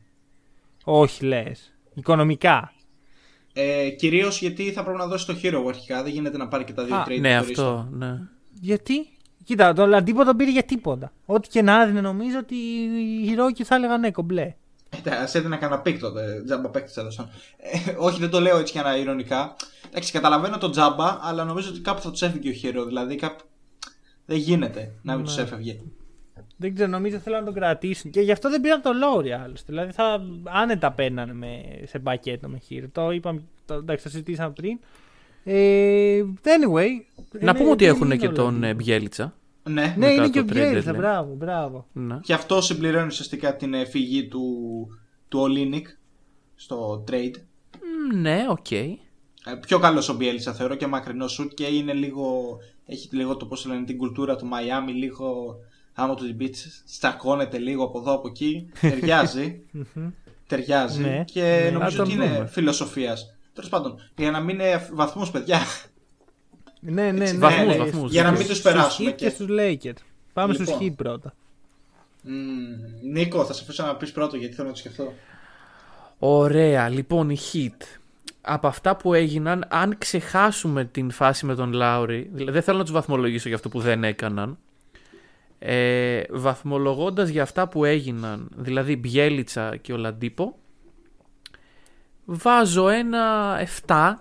Όχι 0.85 1.25
λες. 1.25 1.75
Οικονομικά. 1.95 2.73
Ε, 3.53 3.89
Κυρίως 3.91 4.41
γιατί 4.41 4.73
θα 4.73 4.83
πρέπει 4.83 4.99
να 4.99 5.07
δώσει 5.07 5.27
το 5.27 5.35
Hero 5.43 5.65
αρχικά. 5.69 6.03
Δεν 6.03 6.13
γίνεται 6.13 6.37
να 6.37 6.49
πάρει 6.49 6.65
και 6.65 6.73
τα 6.73 6.85
δύο 6.85 6.97
Α, 6.97 7.05
trade. 7.09 7.21
Ναι, 7.21 7.39
χωρίς 7.39 7.59
αυτό. 7.59 7.89
Ναι. 7.91 8.19
Γιατί; 8.61 9.09
Κοίτα, 9.45 9.73
τον 9.73 9.87
Ολαντίπο 9.87 10.25
τον 10.25 10.37
πήρε 10.37 10.51
για 10.51 10.63
τίποτα. 10.63 11.13
Ό,τι 11.27 11.49
και 11.49 11.63
να 11.63 11.83
έδινε 11.83 12.01
νομίζω 12.01 12.39
ότι 12.39 12.55
οι 12.55 13.27
Χειρόκοι 13.27 13.65
θα 13.65 13.75
έλεγαν 13.75 14.01
ναι, 14.01 14.11
κομπλέ. 14.11 14.55
Ας 15.11 15.31
έδιναν 15.33 15.57
κανένα 15.57 15.81
pick 15.81 15.99
τότε. 15.99 16.43
Τζάμπα 16.45 16.69
παίκτης 16.69 16.97
έδωσαν. 16.97 17.31
Ε, 17.57 17.95
όχι, 17.99 18.21
δεν 18.21 18.31
το 18.31 18.41
λέω 18.41 18.59
έτσι 18.59 18.73
για 18.73 18.83
να 18.83 18.97
ειρωνικά. 18.97 19.57
Εντάξει, 19.89 20.13
καταλαβαίνω 20.13 20.59
τον 20.59 20.71
τζάμπα, 20.71 21.19
αλλά 21.23 21.45
νομίζω 21.45 21.69
ότι 21.71 21.81
κάπου 21.81 22.01
θα 22.01 22.11
τους 22.11 22.23
έφυγε 22.23 22.51
ο 22.51 22.53
Hero. 22.83 22.87
Δηλαδή 22.87 23.15
κάπου. 23.17 23.45
Δεν 24.27 24.37
γίνεται 24.37 24.93
να 25.03 25.15
μην 25.17 25.25
Ναι. 25.25 25.35
του 25.35 25.41
έφευγε. 25.41 25.81
Δεν 26.57 26.75
ξέρω, 26.75 26.91
νομίζω 26.91 27.19
θέλουν 27.19 27.39
να 27.39 27.45
τον 27.45 27.55
κρατήσουν. 27.55 28.11
Και 28.11 28.21
γι' 28.21 28.33
αυτό 28.33 28.51
δεν 28.51 28.61
πήραν 28.61 28.83
τον 28.83 28.97
Λόρι 28.99 29.33
άλλωστε. 29.33 29.67
Δηλαδή 29.73 29.93
θα 29.93 30.21
άνετα 30.45 30.93
παίρνανε 30.93 31.33
με, 31.33 31.63
σε 31.87 31.99
πακέτο 31.99 32.49
με 32.49 32.59
Χείρο. 32.59 32.89
Το 32.93 33.11
είπαμε, 33.11 33.43
το, 33.67 33.75
εντάξει, 33.75 34.05
το 34.05 34.11
συζητήσαμε 34.11 34.53
πριν. 34.53 34.79
Ε, 35.45 36.23
anyway. 36.43 36.89
Να 37.33 37.41
είναι- 37.41 37.55
πούμε 37.55 37.71
ότι 37.71 37.85
δεν 37.85 37.95
έχουν 37.95 38.07
είναι 38.07 38.17
και 38.17 38.27
ο 38.27 38.33
τον 38.33 38.55
Λόρι. 38.55 38.67
ε, 38.67 38.75
Μπιέλιτσα. 38.75 39.35
Ναι, 39.69 39.83
Ναι, 39.83 39.95
μετά 39.97 40.13
είναι 40.13 40.23
το 40.25 40.31
και 40.31 40.39
ο 40.39 40.43
trade 40.43 40.53
Μπιέλιτσα. 40.53 40.91
deadline. 40.93 40.97
Μπράβο, 40.97 41.35
μπράβο. 41.35 41.87
Ναι. 41.93 42.19
Και 42.23 42.33
αυτό 42.33 42.61
συμπληρώνει 42.61 43.07
ουσιαστικά 43.07 43.57
την 43.57 43.75
ε, 43.75 43.85
φυγή 43.85 44.29
του, 44.29 44.43
του 45.29 45.41
Ολίνικ 45.41 45.87
στο 46.55 47.05
trade. 47.11 47.33
Μ, 48.13 48.21
Ναι, 48.21 48.45
οκ. 48.49 48.71
Ε, 48.71 48.97
πιο 49.67 49.79
καλός 49.79 50.09
ο 50.09 50.15
Μπιέλιτσα 50.15 50.53
θεωρώ 50.53 50.75
και 50.75 50.87
μακρινό 50.87 51.29
σουτ 51.29 51.53
και 51.55 51.65
είναι 51.67 51.93
λίγο. 51.93 52.57
Έχει 52.87 53.09
λίγο 53.13 53.37
το 53.37 53.47
πώς 53.47 53.67
λένε 53.67 53.85
την 53.85 53.97
κουλτούρα 53.97 54.37
του 54.37 54.47
Μαϊάμι, 54.47 54.93
λίγο. 54.93 55.57
Άμα 55.93 56.15
του 56.15 56.27
την 56.27 56.37
πεις, 56.37 56.83
τσακώνεται 56.87 57.59
λίγο 57.59 57.85
από 57.85 57.99
εδώ 57.99 58.13
από 58.15 58.29
εκεί. 58.29 58.69
Ταιριάζει. 58.81 59.63
ταιριάζει. 60.47 61.01
Ναι. 61.03 61.25
Και 61.25 61.61
Ναι, 61.65 61.71
νομίζω 61.71 61.97
θα 61.97 62.03
ότι 62.03 62.11
τον 62.15 62.21
είναι 62.23 62.35
δούμε. 62.35 62.47
φιλοσοφίας. 62.47 63.37
Τέλος 63.53 63.69
πάντων, 63.71 63.97
για 64.17 64.31
να 64.31 64.41
μην 64.41 64.55
είναι 64.59 64.89
βαθμούς, 64.95 65.29
παιδιά. 65.33 65.59
Ναι, 66.87 67.03
ναι, 67.03 67.11
ναι. 67.13 67.33
Βαθμούς, 67.39 67.67
ναι, 67.77 67.77
βαθμούς. 67.85 68.11
Για 68.11 68.23
να 68.23 68.31
μην 68.31 68.41
Στους 68.43 68.51
τους 68.55 68.63
περάσουμε 68.63 69.11
Heat 69.11 69.15
και- 69.17 69.25
και 69.25 69.31
στους 69.31 69.47
Lakers. 69.51 70.03
Πάμε 70.33 70.53
Λοιπόν. 70.53 70.67
στους 70.67 70.79
Heat 70.81 70.93
πρώτα. 70.97 71.35
Μμμ, 72.23 73.13
Νίκο, 73.13 73.45
θα 73.45 73.53
σε 73.53 73.63
αφήσω 73.63 73.85
να 73.87 73.97
πεις 73.97 74.13
πρώτο 74.13 74.37
γιατί 74.37 74.55
θέλω 74.55 74.67
να 74.69 74.73
το 74.75 74.79
σκεφτώ. 74.81 75.13
Ωραία, 76.19 76.89
λοιπόν 76.89 77.31
η 77.31 77.37
Heat. 77.53 77.83
Από 78.41 78.67
αυτά 78.67 78.97
που 78.97 79.15
έγιναν, 79.15 79.65
αν 79.69 79.99
ξεχάσουμε 79.99 80.85
την 80.85 81.11
φάση 81.11 81.47
με 81.47 81.55
τον 81.55 81.73
Λάουρι, 81.73 82.31
δηλαδή 82.33 82.53
δεν 82.53 82.63
θέλω 82.63 82.79
να 82.79 82.85
τους 82.85 82.93
βαθμολογήσω 82.93 83.47
για 83.49 83.57
αυτό 83.57 83.69
που 83.69 83.81
δεν 83.81 84.05
έκαναν, 84.05 84.59
ε, 85.59 86.23
βαθμολογώντας 86.31 87.29
για 87.29 87.43
αυτά 87.43 87.69
που 87.69 87.85
έγιναν, 87.85 88.49
δηλαδή 88.57 88.97
Μπιέλιτσα 88.97 89.77
και 89.77 89.93
ο 89.93 89.97
Λαντίπο, 89.97 90.57
βάζω 92.25 92.89
ένα 92.89 93.57
7, 93.87 94.15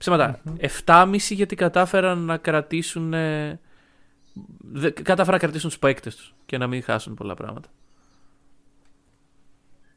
ψέματα, 0.00 0.40
7,5 0.84 1.34
γιατί 1.34 1.54
κατάφεραν 1.56 2.18
να 2.18 2.36
κρατήσουν, 2.36 3.14
ε, 3.14 3.60
δε- 4.58 4.90
κατάφεραν 4.90 5.32
να 5.32 5.38
κρατήσουν 5.38 5.68
τους 5.70 5.78
παίκτες 5.78 6.16
τους 6.16 6.34
και 6.46 6.58
να 6.58 6.66
μην 6.66 6.82
χάσουν 6.82 7.14
πολλά 7.14 7.34
πράγματα. 7.34 7.68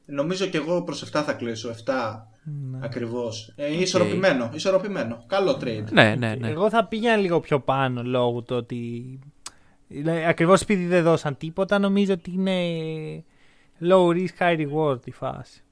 Νομίζω 0.06 0.46
και 0.46 0.58
εγώ 0.58 0.84
προς 0.84 1.02
7 1.02 1.24
θα 1.24 1.34
κλείσω. 1.34 1.70
7 1.70 2.28
Ναι. 2.44 2.80
ακριβώς. 2.82 3.54
Ε, 3.56 3.80
ισορροπημένο, 3.82 4.50
ισορροπημένο. 4.54 5.24
Καλό 5.28 5.52
trade. 5.62 5.84
Ναι, 5.92 6.16
ναι, 6.16 6.36
ναι. 6.36 6.50
Εγώ 6.50 6.70
θα 6.70 6.86
πήγαινα 6.86 7.16
λίγο 7.16 7.40
πιο 7.40 7.60
πάνω 7.60 8.04
λόγω 8.04 8.42
του 8.42 8.56
ότι. 8.56 9.20
Δηλαδή, 9.88 10.24
ακριβώς 10.24 10.62
επειδή 10.62 10.86
δεν 10.86 11.04
δώσαν 11.04 11.38
τίποτα, 11.38 11.80
νομίζω 11.80 12.14
ότι 12.14 12.32
είναι 12.32 13.24
low 13.82 14.08
risk, 14.08 14.38
high 14.40 14.68
reward 14.70 15.08
η 15.08 15.12
φάση. 15.12 15.64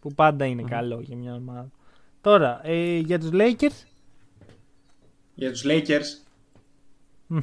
Που 0.00 0.14
πάντα 0.14 0.44
είναι 0.44 0.62
καλό 0.62 1.00
για 1.00 1.16
μια 1.16 1.34
ομάδα. 1.34 1.70
Τώρα, 2.22 2.60
ε, 2.64 2.96
για 2.98 3.18
τους 3.18 3.30
Lakers, 3.32 3.84
Για 5.34 5.50
τους 5.50 5.64
Lakers. 5.66 6.22
Μμμ. 7.26 7.40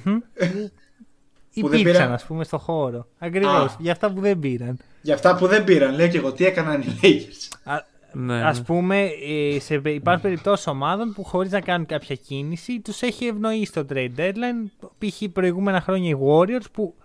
Που 1.59 1.67
δεν 1.67 1.79
Υπήρξαν, 1.79 1.83
πήραν. 2.01 2.11
ας 2.11 2.25
πούμε, 2.25 2.43
στο 2.43 2.57
χώρο. 2.57 3.07
Ακριβώς. 3.19 3.71
Α. 3.71 3.75
Για 3.79 3.91
αυτά 3.91 4.11
που 4.13 4.19
δεν 4.21 4.39
πήραν. 4.39 4.77
Για 5.01 5.13
αυτά 5.13 5.35
που 5.35 5.47
δεν 5.47 5.63
πήραν, 5.63 5.95
λέω 5.95 6.07
και 6.07 6.17
εγώ 6.17 6.31
τι 6.31 6.45
έκαναν 6.45 6.81
οι 6.81 6.85
Lakers. 7.01 7.57
Α 7.63 7.77
Ναι, 8.13 8.43
ας 8.43 8.57
ναι. 8.57 8.63
πούμε, 8.63 9.09
ε, 9.27 9.59
σε, 9.59 9.81
υπάρχουν 9.85 10.21
περιπτώσεις 10.23 10.67
ομάδων 10.67 11.13
που 11.13 11.23
χωρίς 11.23 11.51
να 11.51 11.61
κάνουν 11.61 11.85
κάποια 11.85 12.15
κίνηση 12.15 12.79
τους 12.79 13.01
έχει 13.01 13.25
ευνοήσει 13.25 13.71
το 13.73 13.85
trade 13.89 14.11
deadline. 14.17 14.87
Π.χ. 14.97 15.23
προηγούμενα 15.33 15.81
χρόνια 15.81 16.09
οι 16.09 16.17
Warriors 16.27 16.71
που 16.71 16.95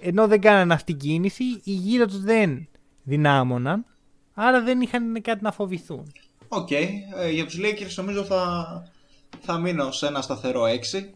ενώ 0.00 0.26
δεν 0.26 0.40
κάνανε 0.40 0.74
αυτή 0.74 0.92
την 0.92 1.08
κίνηση, 1.08 1.44
οι 1.44 1.72
γύρω 1.72 2.06
τους 2.06 2.20
δεν 2.20 2.68
δυνάμωναν. 3.02 3.84
Άρα 4.34 4.62
δεν 4.62 4.80
είχαν 4.80 5.22
κάτι 5.22 5.42
να 5.42 5.52
φοβηθούν. 5.52 6.12
Οκ. 6.48 6.70
ε, 6.70 6.96
για 7.30 7.44
τους 7.44 7.58
Lakers 7.58 7.94
νομίζω 7.96 8.24
θα, 8.24 8.82
θα 9.40 9.58
μείνω 9.58 9.90
σε 9.90 10.06
ένα 10.06 10.22
σταθερό 10.22 10.62
6. 10.92 11.08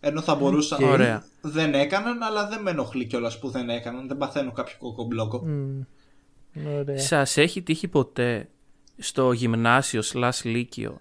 Ενώ 0.00 0.20
θα 0.20 0.34
μπορούσαν. 0.34 0.82
Ωραία. 0.82 1.24
Δεν 1.40 1.74
έκαναν, 1.74 2.22
αλλά 2.22 2.48
δεν 2.48 2.62
με 2.62 2.70
ενοχλεί 2.70 3.06
κιόλας 3.06 3.38
που 3.38 3.48
δεν 3.50 3.70
έκαναν. 3.70 4.08
Δεν 4.08 4.16
παθαίνω 4.16 4.52
κάποιο 4.52 4.74
κοκομπλόκο. 4.78 5.38
Μμ. 5.44 5.80
Ωραία. 6.78 6.98
Σας 6.98 7.36
έχει 7.36 7.62
τύχει 7.62 7.88
ποτέ 7.88 8.48
στο 8.98 9.32
γυμνάσιο 9.32 10.02
slash 10.12 10.40
λύκειο 10.42 11.00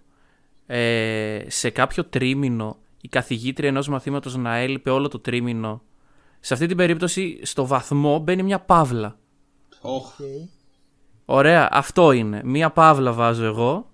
ε, 0.65 1.45
σε 1.47 1.69
κάποιο 1.69 2.05
τρίμηνο 2.05 2.77
η 3.01 3.07
καθηγήτρια 3.07 3.69
ενός 3.69 3.87
μαθήματος 3.87 4.35
να 4.35 4.55
έλειπε 4.55 4.89
όλο 4.89 5.07
το 5.07 5.19
τρίμηνο; 5.19 5.81
Σε 6.39 6.53
αυτή 6.53 6.65
την 6.65 6.77
περίπτωση 6.77 7.39
στο 7.41 7.65
βαθμό 7.67 8.19
μπαίνει 8.19 8.43
μια 8.43 8.59
παύλα. 8.59 9.17
Οχ. 9.81 10.19
Ωραία, 11.31 11.67
αυτό 11.71 12.11
είναι. 12.11 12.41
Μια 12.43 12.69
παύλα 12.69 13.11
βάζω 13.13 13.45
εγώ. 13.45 13.89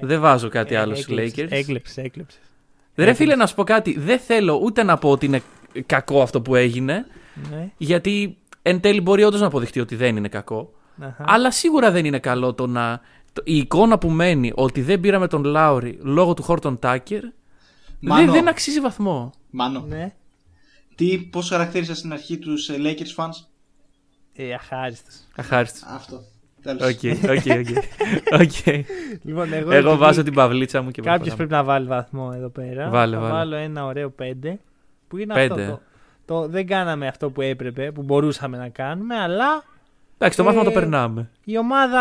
Δεν 0.00 0.20
βάζω 0.20 0.48
κάτι 0.48 0.74
άλλο 0.76 0.94
στους 0.94 1.14
Lakers. 1.18 1.46
Έκλεψες, 1.50 1.96
έκλεψες. 1.96 2.40
Ρε 2.94 3.12
φίλε 3.12 3.34
να 3.36 3.46
σου 3.46 3.54
πω 3.54 3.64
κάτι. 3.64 3.98
Δεν 3.98 4.18
θέλω 4.18 4.60
ούτε 4.62 4.82
να 4.82 4.98
πω 4.98 5.10
ότι 5.10 5.26
είναι 5.26 5.42
κακό 5.86 6.22
αυτό 6.22 6.40
που 6.40 6.54
έγινε. 6.54 7.06
Ναι. 7.50 7.70
Γιατί 7.76 8.36
εν 8.62 8.80
τέλει 8.80 9.00
μπορεί 9.00 9.22
όντως 9.24 9.40
να 9.40 9.46
αποδειχτεί 9.46 9.80
ότι 9.80 9.96
δεν 9.96 10.16
είναι 10.16 10.28
κακό. 10.28 10.72
Αχα. 11.00 11.24
Αλλά 11.26 11.50
σίγουρα 11.50 11.90
δεν 11.90 12.04
είναι 12.04 12.18
καλό 12.18 12.54
το 12.54 12.66
να. 12.66 13.00
το- 13.32 13.42
η 13.44 13.56
εικόνα 13.56 13.98
που 13.98 14.10
μένει 14.10 14.52
ότι 14.54 14.82
δεν 14.82 15.00
πήραμε 15.00 15.28
τον 15.28 15.44
Λάουρι 15.44 15.98
λόγω 16.02 16.34
του 16.34 16.42
Χόρτον 16.42 16.78
Τάκερ 16.78 17.22
Μάνο. 18.00 18.24
δεν, 18.24 18.32
δεν 18.32 18.48
αξίζει 18.48 18.80
βαθμό. 18.80 19.30
Μάνο. 19.50 19.84
Ναι. 19.88 20.14
Τι, 20.94 21.18
πώς 21.18 21.48
χαρακτήρισα 21.48 21.94
στην 21.94 22.12
αρχή 22.12 22.38
τους 22.38 22.68
ε, 22.68 22.76
Lakers 22.78 23.24
fans; 23.24 23.44
Ε, 24.34 24.52
αχάριστος. 24.54 25.14
Αχάριστος. 25.36 25.82
Αυτό. 25.86 26.24
Τέλος. 26.62 26.82
OK, 26.82 27.00
OK, 27.30 27.58
OK. 27.58 28.40
OK. 28.40 28.74
Λοιπόν, 29.22 29.52
εγώ, 29.52 29.70
Εγώ 29.72 29.88
επειδή 29.88 29.96
βάζω 29.96 30.22
την 30.22 30.34
παυλίτσα 30.34 30.82
μου 30.82 30.90
και 30.90 31.02
Κάποιος 31.02 31.18
προχωράμε. 31.34 31.36
πρέπει 31.36 31.50
να 31.50 31.64
βάλει 31.72 31.86
βαθμό 31.86 32.32
εδώ 32.34 32.48
πέρα. 32.48 32.88
Βάλε, 32.88 33.14
θα 33.16 33.20
βάλε. 33.22 33.32
βάλω 33.34 33.56
ένα 33.56 33.84
ωραίο 33.84 34.14
5. 34.22 34.58
Που 35.08 35.16
είναι 35.16 35.34
Πέντε. 35.34 35.62
αυτό. 35.62 35.80
Το, 36.24 36.40
το, 36.40 36.48
δεν 36.48 36.66
κάναμε 36.66 37.06
αυτό 37.06 37.30
που 37.30 37.40
έπρεπε, 37.40 37.92
που 37.92 38.02
μπορούσαμε 38.02 38.56
να 38.56 38.68
κάνουμε, 38.68 39.14
αλλά 39.16 39.64
Εντάξει, 40.14 40.38
το 40.38 40.44
μάθημα 40.44 40.64
το 40.64 40.70
Ε, 40.70 40.72
περνάμε. 40.72 41.30
η 41.44 41.58
ομάδα 41.58 42.00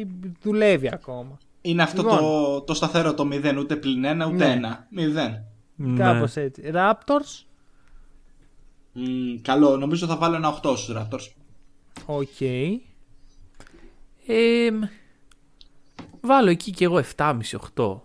ε, 0.00 0.06
δουλεύει 0.42 0.90
ακόμα. 0.92 1.38
Είναι 1.60 1.82
αυτό 1.82 2.02
Λοιπόν. 2.02 2.18
το, 2.18 2.60
το 2.60 2.74
σταθερό 2.74 3.14
το 3.14 3.28
0, 3.32 3.56
ούτε 3.58 3.76
πλην 3.76 4.04
1 4.22 4.26
ούτε 4.32 4.54
Ναι. 4.54 4.60
1. 4.94 4.98
0. 4.98 5.40
Ναι. 5.76 5.98
Κάπως 5.98 6.36
έτσι. 6.36 6.62
Raptors, 6.74 7.44
Μμ, 8.92 9.34
καλό, 9.42 9.76
νομίζω 9.76 10.06
θα 10.06 10.16
βάλω 10.16 10.36
ένα 10.36 10.58
8 10.62 10.76
στους 10.76 10.96
Raptors. 10.98 11.28
OK. 12.06 12.40
Ε, 14.26 14.68
βάλω 16.20 16.50
εκεί 16.50 16.70
κι 16.70 16.84
εγώ 16.84 17.02
7,5-8. 17.16 18.00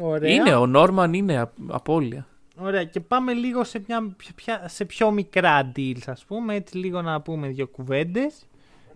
Ωραία. 0.00 0.32
Είναι, 0.34 0.54
ο 0.54 0.66
Νόρμαν 0.66 1.12
είναι 1.14 1.38
α- 1.38 1.52
απώλεια. 1.66 2.26
Ωραία. 2.56 2.84
Και 2.84 3.00
πάμε 3.00 3.32
λίγο 3.32 3.64
σε, 3.64 3.82
μια, 3.88 4.14
πιο- 4.16 4.34
πια- 4.34 4.68
σε 4.68 4.84
πιο 4.84 5.10
μικρά 5.10 5.72
deals, 5.76 6.02
ας 6.06 6.24
πούμε. 6.24 6.54
Έτσι 6.54 6.76
λίγο 6.76 7.02
να 7.02 7.20
πούμε 7.20 7.48
δύο 7.48 7.66
κουβέντες. 7.66 8.46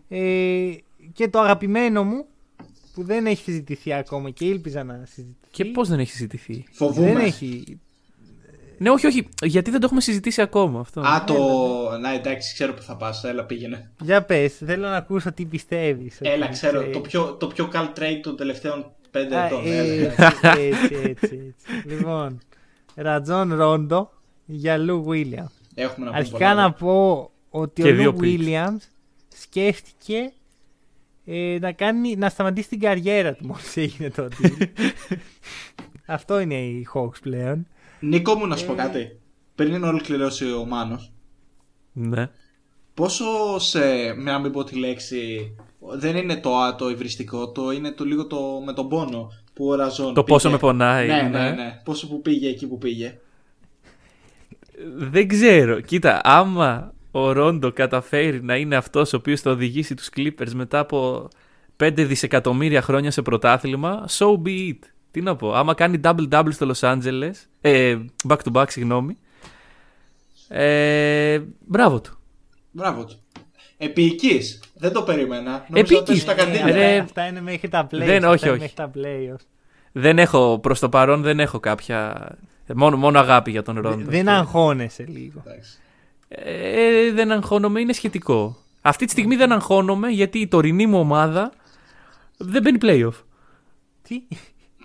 Ε, 0.08 0.70
και 1.12 1.28
το 1.28 1.38
αγαπημένο 1.40 2.04
μου, 2.04 2.24
που 2.94 3.02
δεν 3.04 3.26
έχει 3.26 3.42
συζητηθεί 3.42 3.92
ακόμα 3.92 4.30
και 4.30 4.44
ήλπιζα 4.44 4.84
να 4.84 5.02
συζητηθεί. 5.06 5.50
Και 5.50 5.64
πώς 5.64 5.88
δεν 5.88 5.98
έχει 5.98 6.10
συζητηθεί; 6.10 6.64
Φοβούμαι. 6.72 7.12
Δεν 7.12 7.16
έχει. 7.24 7.80
Ναι, 8.78 8.90
όχι, 8.90 9.06
όχι. 9.06 9.28
Γιατί 9.42 9.70
δεν 9.70 9.80
το 9.80 9.86
έχουμε 9.86 10.00
συζητήσει 10.00 10.40
ακόμα 10.42 10.80
αυτό. 10.80 11.00
Α, 11.00 11.24
το. 11.24 11.34
Να 12.00 12.12
εντάξει, 12.14 12.54
ξέρω 12.54 12.74
που 12.74 12.82
θα 12.82 12.96
πας. 12.96 13.24
Έλα, 13.24 13.44
πήγαινε. 13.44 13.90
Για 14.00 14.22
πες, 14.22 14.54
θέλω 14.56 14.88
να 14.88 14.96
ακούσω 14.96 15.32
τι 15.32 15.44
πιστεύεις. 15.44 16.18
Έλα, 16.20 16.44
ότι 16.44 16.52
ξέρω. 16.54 16.78
ξέρει. 16.78 16.92
Το 16.92 17.00
πιο, 17.00 17.36
το 17.40 17.46
πιο 17.46 17.68
καλ 17.68 17.88
trade 17.96 18.20
των 18.22 18.36
τελευταίων 18.36 18.92
5 19.12 19.16
Α, 19.34 19.44
ετών. 19.46 19.62
ε, 19.66 19.78
Έλα. 19.78 20.12
έτσι, 20.56 20.60
έτσι, 20.60 20.94
έτσι, 21.04 21.08
έτσι. 21.48 21.54
λοιπόν, 21.94 22.38
Ρατζόν 22.94 23.54
Ρόντο 23.54 24.10
για 24.44 24.76
Λου 24.78 25.02
Βίλιαμς. 25.04 25.52
Έχουμε 25.74 26.04
να 26.06 26.10
πούμε 26.10 26.18
Αρχικά 26.22 26.38
πολλά. 26.48 26.54
να 26.54 26.72
πω 26.72 27.30
ότι 27.50 27.82
Και 27.82 27.88
ο 27.90 27.94
δύο 27.94 28.04
Λου 28.10 28.16
picks. 28.16 28.20
Βίλιαμς 28.20 28.84
σκέφτηκε 29.36 30.32
ε, 31.24 31.56
να, 31.60 31.72
κάνει, 31.72 32.16
να 32.16 32.28
σταματήσει 32.28 32.68
την 32.68 32.80
καριέρα 32.80 33.32
του 33.34 33.46
μόλις 33.46 33.76
έγινε 33.76 34.10
το 34.10 34.28
deal. 34.42 34.66
Αυτό 36.06 36.40
είναι 36.40 36.54
οι 36.54 36.86
Hawks 36.94 37.20
πλέον. 37.22 37.66
Νίκο 38.00 38.34
μου, 38.34 38.46
να 38.46 38.56
σου 38.56 38.66
πω 38.66 38.72
Ε. 38.72 38.76
κάτι. 38.76 39.18
Πριν 39.54 39.84
ολοκληρώσει 39.84 40.52
ο 40.52 40.64
Μάνος, 40.64 41.12
Ναι. 41.92 42.30
πόσο 42.94 43.24
σε. 43.58 43.78
Με 44.16 44.30
να 44.30 44.38
μην 44.38 44.52
πω 44.52 44.64
τη 44.64 44.76
λέξη. 44.78 45.54
Δεν 45.98 46.16
είναι 46.16 46.36
το 46.36 46.56
α, 46.56 46.74
το 46.74 46.88
υβριστικό, 46.90 47.50
το 47.52 47.70
είναι 47.70 47.92
το 47.92 48.04
λίγο 48.04 48.26
το 48.26 48.62
με 48.66 48.72
τον 48.72 48.88
πόνο 48.88 49.32
που 49.52 49.66
ο 49.68 49.74
Ραζόν. 49.74 50.14
Το 50.14 50.24
πόσο 50.24 50.42
πήγε. 50.48 50.52
με 50.52 50.58
πονάει, 50.68 51.06
Ναι, 51.06 51.22
ναι. 51.22 51.28
ναι, 51.28 51.50
ναι. 51.50 51.80
Πόσο 51.84 52.08
που 52.08 52.20
πήγε 52.22 52.48
εκεί 52.48 52.66
που 52.66 52.78
πήγε. 52.78 53.18
Δεν 54.96 55.28
ξέρω. 55.28 55.80
Κοίτα, 55.80 56.20
άμα 56.24 56.92
ο 57.10 57.32
Ρόντο 57.32 57.72
καταφέρει 57.72 58.42
να 58.42 58.56
είναι 58.56 58.76
αυτός 58.76 59.12
ο 59.12 59.16
οποίος 59.16 59.40
θα 59.40 59.50
οδηγήσει 59.50 59.94
τους 59.94 60.08
Clippers 60.16 60.50
μετά 60.54 60.78
από 60.78 61.28
5 61.76 61.92
δισεκατομμύρια 61.96 62.82
χρόνια 62.82 63.10
σε 63.10 63.22
πρωτάθλημα, 63.22 64.04
so 64.08 64.26
be 64.44 64.68
it. 64.68 64.78
Τι 65.10 65.20
να 65.20 65.36
πω, 65.36 65.52
άμα 65.54 65.74
κάνει 65.74 66.00
double-double 66.04 66.48
στο 66.52 66.70
Los 66.74 66.80
Angeles, 66.98 67.32
ε, 67.60 67.98
back-to-back, 68.28 68.64
συγγνώμη, 68.68 69.16
ε, 70.48 71.40
μπράβο 71.66 72.00
του. 72.00 72.18
Μπράβο 72.70 73.04
του. 73.04 73.16
Επίοικης. 73.76 74.62
Δεν 74.74 74.92
το 74.92 75.02
περίμενα. 75.02 75.50
Νόμιζα 75.68 75.68
ότι 75.70 75.80
Επίοικης. 75.80 76.22
στα 76.22 76.32
Ε, 76.32 76.34
καντίνα. 76.34 76.64
αυτά, 76.64 76.76
Ρε. 76.76 76.98
αυτά 76.98 77.26
είναι 77.26 77.40
μέχρι 77.40 77.68
τα 77.68 77.86
playoffs. 77.86 77.88
Δεν, 78.04 78.16
αυτά 78.24 78.28
όχι, 78.30 78.44
είναι 78.44 78.50
όχι. 78.52 78.60
Μέχρι 78.60 78.74
τα 78.74 78.90
playoffs. 78.94 79.44
Δεν 79.92 80.18
έχω, 80.18 80.58
προς 80.58 80.78
το 80.80 80.88
παρόν 80.88 81.22
δεν 81.22 81.40
έχω 81.40 81.60
κάποια, 81.60 82.28
μόνο, 82.74 82.96
μόνο 82.96 83.18
αγάπη 83.18 83.50
για 83.50 83.62
τον 83.62 83.80
Ρόντο. 83.80 84.10
Δεν 84.10 84.28
αγχώνεσαι 84.28 85.04
λίγο. 85.08 85.42
Εντάξει. 85.46 85.78
Ε, 86.28 87.12
δεν 87.12 87.32
αγχώνομαι, 87.32 87.80
είναι 87.80 87.92
σχετικό. 87.92 88.56
Αυτή 88.82 89.04
τη 89.04 89.10
στιγμή 89.10 89.36
δεν 89.36 89.52
αγχώνομαι 89.52 90.08
γιατί 90.08 90.38
η 90.38 90.48
τωρινή 90.48 90.86
μου 90.86 90.98
ομάδα 90.98 91.52
δεν 92.36 92.62
μπαίνει 92.62 92.78
playoff. 92.82 93.22
Τι; 94.02 94.22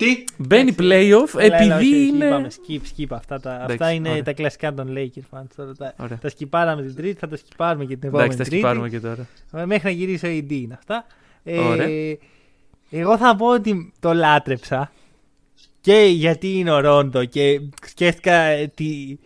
Τι. 0.04 0.24
Μπαίνει 0.38 0.76
playoff 0.80 1.40
Έλα, 1.40 1.56
έλα, 1.58 1.76
όχι, 1.78 1.88
επειδή 1.88 2.02
όχι, 2.02 2.08
είναι. 2.08 2.26
Είπαμε, 2.26 2.48
skip, 2.68 2.80
skip. 2.98 3.06
Αυτά, 3.10 3.40
τα, 3.40 3.54
Εντάξει, 3.54 3.72
αυτά 3.74 3.92
είναι 3.92 4.10
ωραία. 4.10 4.24
τα 4.24 4.34
κλασικά 4.34 4.74
των 4.74 4.94
Lakers 4.98 5.38
fans. 5.38 5.44
Τώρα, 5.56 5.74
τα, 5.76 5.94
Ωραία. 5.98 6.18
τα 6.18 6.30
σκυπάραμε 6.30 6.82
την 6.82 6.96
Τρίτη, 6.96 7.20
θα 7.20 7.28
τα 7.28 7.38
σκυπάρουμε 7.38 7.86
και 7.86 7.98
την 7.98 8.08
επόμενη 8.08 8.34
Εντάξει, 8.34 8.38
θα 8.38 8.44
Τρίτη. 8.50 8.56
σκυπάρουμε 8.56 8.90
και 8.90 9.00
τώρα. 9.00 9.28
Ε, 9.64 9.66
Μέχρι 9.66 9.84
να 9.88 9.92
γυρίσει 9.92 10.26
ο 10.26 10.30
AD 10.30 10.52
είναι 10.52 10.74
αυτά. 10.74 11.06
Ε, 11.44 11.60
Ωραία. 11.60 11.88
Εγώ 12.90 13.18
θα 13.18 13.36
πω 13.36 13.48
ότι 13.48 13.94
το 14.00 14.14
λάτρεψα. 14.14 14.92
Και 15.82 15.96
γιατί 16.12 16.58
είναι 16.58 16.72
ο 16.72 16.80
Ρόντο 16.80 17.26
και 17.26 17.62
σκέφτηκα 17.86 18.34
ε, 18.34 18.68
τι, 18.76 19.18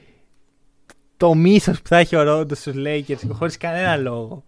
το 1.18 1.34
μίσος 1.34 1.82
που 1.82 1.88
θα 1.88 1.98
έχει 1.98 2.16
ο 2.16 2.24
Ρόντο 2.24 2.56
στους 2.56 2.74
Lakers 2.78 3.30
χωρίς 3.32 3.58
κανένα 3.58 3.98
λόγο. 3.98 4.44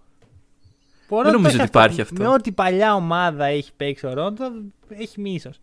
Μπορώ 1.10 1.24
Δεν 1.24 1.32
να 1.32 1.38
το 1.38 1.38
νομίζω 1.38 1.48
έχει 1.56 1.62
ότι 1.62 1.70
υπάρχει 1.70 2.02
αυτό. 2.02 2.24
Με 2.24 2.28
ό,τι 2.28 2.52
παλιά 2.52 2.96
ομάδα 2.96 3.46
έχει 3.46 3.72
παίξει 3.78 4.06
ο 4.06 4.14
Ρόντο, 4.14 4.44
έχει 4.90 5.22
μίσος. 5.22 5.60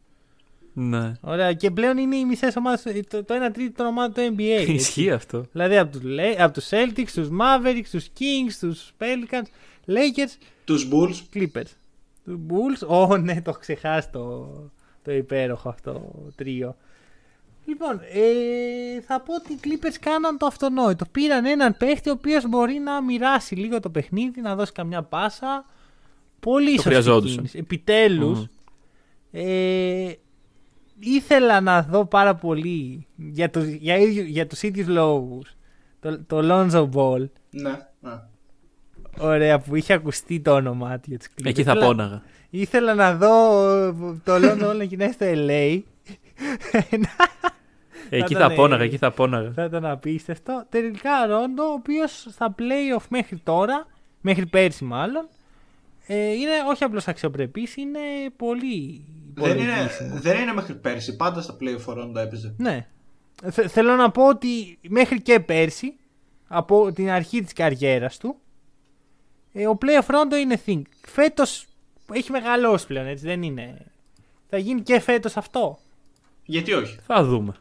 Ναι. 0.78 1.12
Ωραία. 1.20 1.53
Και 1.53 1.70
πλέον 1.70 1.98
είναι 1.98 2.16
οι 2.16 2.24
μισές 2.24 2.57
ομάδες, 2.57 2.82
το, 3.09 3.24
το 3.24 3.35
1 3.47 3.53
τρίτο 3.53 3.73
των 3.77 3.86
ομάδων 3.86 4.12
του 4.15 4.35
NBA. 4.39 4.43
έτσι. 4.61 4.73
Ισχύει 4.73 5.11
αυτό. 5.11 5.44
Δηλαδή 5.53 5.77
από 5.78 5.93
τους, 5.98 6.03
Le- 6.05 6.36
από 6.39 6.53
τους 6.53 6.69
Celtics, 6.70 7.11
τους 7.15 7.28
Mavericks, 7.40 7.86
τους 7.90 8.07
Kings, 8.19 8.53
τους 8.61 8.93
Pelicans, 8.98 9.44
Lakers, 9.86 10.36
Τους 10.65 10.89
Bulls. 10.93 11.36
Clippers. 11.36 11.70
Τους 12.24 12.36
Bulls, 12.48 12.89
ω 12.89 13.16
ναι, 13.16 13.35
το 13.43 13.51
έχω 13.51 13.59
ξεχάσει 13.59 14.09
το, 14.11 14.48
το 15.05 15.12
υπέροχο 15.12 15.69
αυτό 15.69 16.12
τρίο. 16.36 16.77
Λοιπόν, 17.65 18.01
ε, 18.12 19.01
θα 19.01 19.20
πω 19.20 19.35
ότι 19.35 19.53
οι 19.53 19.59
Clippers 19.65 19.97
κάναν 20.01 20.39
το 20.39 20.47
αυτονόητο. 20.47 21.05
Πήραν 21.12 21.44
έναν 21.44 21.77
παίχτη 21.77 22.09
ο 22.09 22.12
οποίος 22.12 22.48
μπορεί 22.48 22.74
να 22.78 23.03
μοιράσει 23.03 23.55
λίγο 23.55 23.81
το 23.81 23.90
παιχνίδι, 23.90 24.40
να 24.40 24.55
δώσει 24.55 24.73
καμιά 24.73 25.03
πάσα. 25.03 25.65
Πολύ 26.40 26.70
σωστή 26.70 26.82
χρειαζόντουσαν. 26.89 27.36
κίνηση. 27.36 27.59
Επιτέλους, 27.59 28.39
Μμμ. 28.39 28.47
ε, 29.31 30.12
ήθελα 30.98 31.60
να 31.60 31.82
δω 31.82 32.05
πάρα 32.05 32.35
πολύ 32.35 33.06
για, 33.16 33.51
τους, 33.51 33.64
για, 33.66 33.97
ίδιο- 33.98 34.24
για 34.24 34.47
τους 34.47 34.62
ίδιους 34.62 34.86
λόγους 34.89 35.56
το, 36.01 36.20
το 36.27 36.39
Lonzo 36.43 36.89
Ball. 36.94 37.28
Ναι. 37.51 37.70
ναι. 38.01 38.20
Ωραία, 39.18 39.59
που 39.59 39.74
είχε 39.77 39.93
ακουστεί 39.93 40.40
το 40.40 40.52
όνομά 40.55 40.94
του 40.98 41.05
για 41.06 41.18
τους 41.18 41.27
Clippers. 41.28 41.47
Εκεί 41.47 41.62
θα 41.62 41.70
Ήθελα- 41.73 41.86
πόναγα. 41.86 42.23
Ήθελα 42.51 42.94
να 42.94 43.14
δω 43.16 43.68
ε, 43.86 43.93
το 44.24 44.35
Lonzo 44.35 44.70
Ball 44.70 44.77
να 44.77 44.85
γυρνάει 44.85 45.12
στο 45.12 45.27
LA. 45.28 45.81
Εκεί 48.10 48.35
Θα 48.35 48.40
θα 48.40 48.44
ήταν, 48.44 48.55
πόναγα, 48.55 48.82
ε, 48.82 48.86
εκεί 48.86 48.97
θα 48.97 49.10
πόναγα. 49.10 49.52
Θα 49.52 49.64
ήταν 49.64 49.85
απίστευτο. 49.86 50.64
Τελικά 50.68 51.27
Ρόντο, 51.27 51.62
ο 51.62 51.73
οποίος 51.73 52.27
στα 52.31 52.55
playoff 52.59 53.05
μέχρι 53.09 53.36
τώρα, 53.44 53.86
μέχρι 54.20 54.47
πέρσι 54.47 54.85
μάλλον, 54.85 55.28
ε, 56.06 56.32
είναι 56.32 56.51
όχι 56.70 56.85
απλώς 56.85 57.09
αξιοπρεπής, 57.09 57.77
είναι 57.77 57.98
πολύ. 58.36 59.05
Δεν 59.39 59.59
είναι, 59.59 59.71
υπολογίσιμο. 59.71 60.21
δεν 60.21 60.41
είναι 60.41 60.53
μέχρι 60.53 60.75
πέρσι. 60.75 61.17
Πάντα 61.17 61.41
στα 61.43 61.57
play 61.61 61.77
for 61.87 61.99
Rondo 62.03 62.17
έπαιζε. 62.17 62.55
Ναι. 62.57 62.87
Θε- 63.51 63.69
θέλω 63.71 63.95
να 63.97 64.11
πω 64.11 64.29
ότι 64.29 64.79
μέχρι 64.89 65.21
και 65.23 65.41
πέρσι, 65.41 65.95
από 66.49 66.93
την 66.93 67.11
αρχή 67.11 67.43
της 67.43 67.53
καριέρας 67.53 68.19
του, 68.19 68.37
ε, 69.53 69.67
ο 69.69 69.79
playoff 69.81 70.07
Rondo 70.15 70.37
είναι 70.41 70.61
thing. 70.67 70.83
Φέτος 71.07 71.67
έχει 72.13 72.31
μεγαλώσει 72.31 72.87
πλέον, 72.87 73.07
έτσι 73.07 73.25
δεν 73.27 73.43
είναι. 73.43 73.87
Θα 74.49 74.59
γίνει 74.59 74.81
και 74.83 75.01
φέτος 75.01 75.37
αυτό. 75.37 75.79
Γιατί 76.45 76.73
όχι; 76.73 76.99
Θα 77.07 77.25
δούμε. 77.25 77.55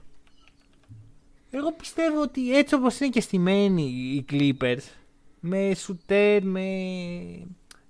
Εγώ 1.52 1.72
πιστεύω 1.72 2.22
ότι 2.22 2.57
έτσι 2.57 2.76
όπως 2.76 2.99
είναι 2.99 3.10
και 3.10 3.22
στημένοι 3.22 3.81
οι 3.84 4.26
Clippers, 4.31 4.84
με 5.39 5.73
σουτέρ, 5.76 6.43
με, 6.43 6.61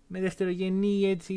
με 0.07 0.19
δευτερογενή 0.19 1.09
έτσι, 1.09 1.33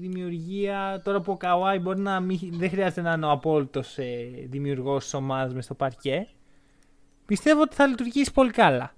δημιουργία, 0.00 1.00
τώρα 1.04 1.20
που 1.20 1.32
ο 1.32 1.36
Καουάι 1.36 1.78
μπορεί 1.78 2.00
να 2.00 2.20
μην, 2.20 2.38
δεν 2.42 2.70
χρειάζεται 2.70 3.00
να 3.00 3.12
είναι 3.12 3.26
ο 3.26 3.30
απόλυτος 3.30 3.98
ε, 3.98 4.30
δημιουργός 4.48 5.02
της 5.02 5.14
ομάδας 5.14 5.54
μες 5.54 5.64
στο 5.64 5.74
παρκέ, 5.74 6.28
πιστεύω 7.26 7.60
ότι 7.60 7.74
θα 7.74 7.86
λειτουργήσει 7.86 8.32
πολύ 8.32 8.50
καλά. 8.50 8.92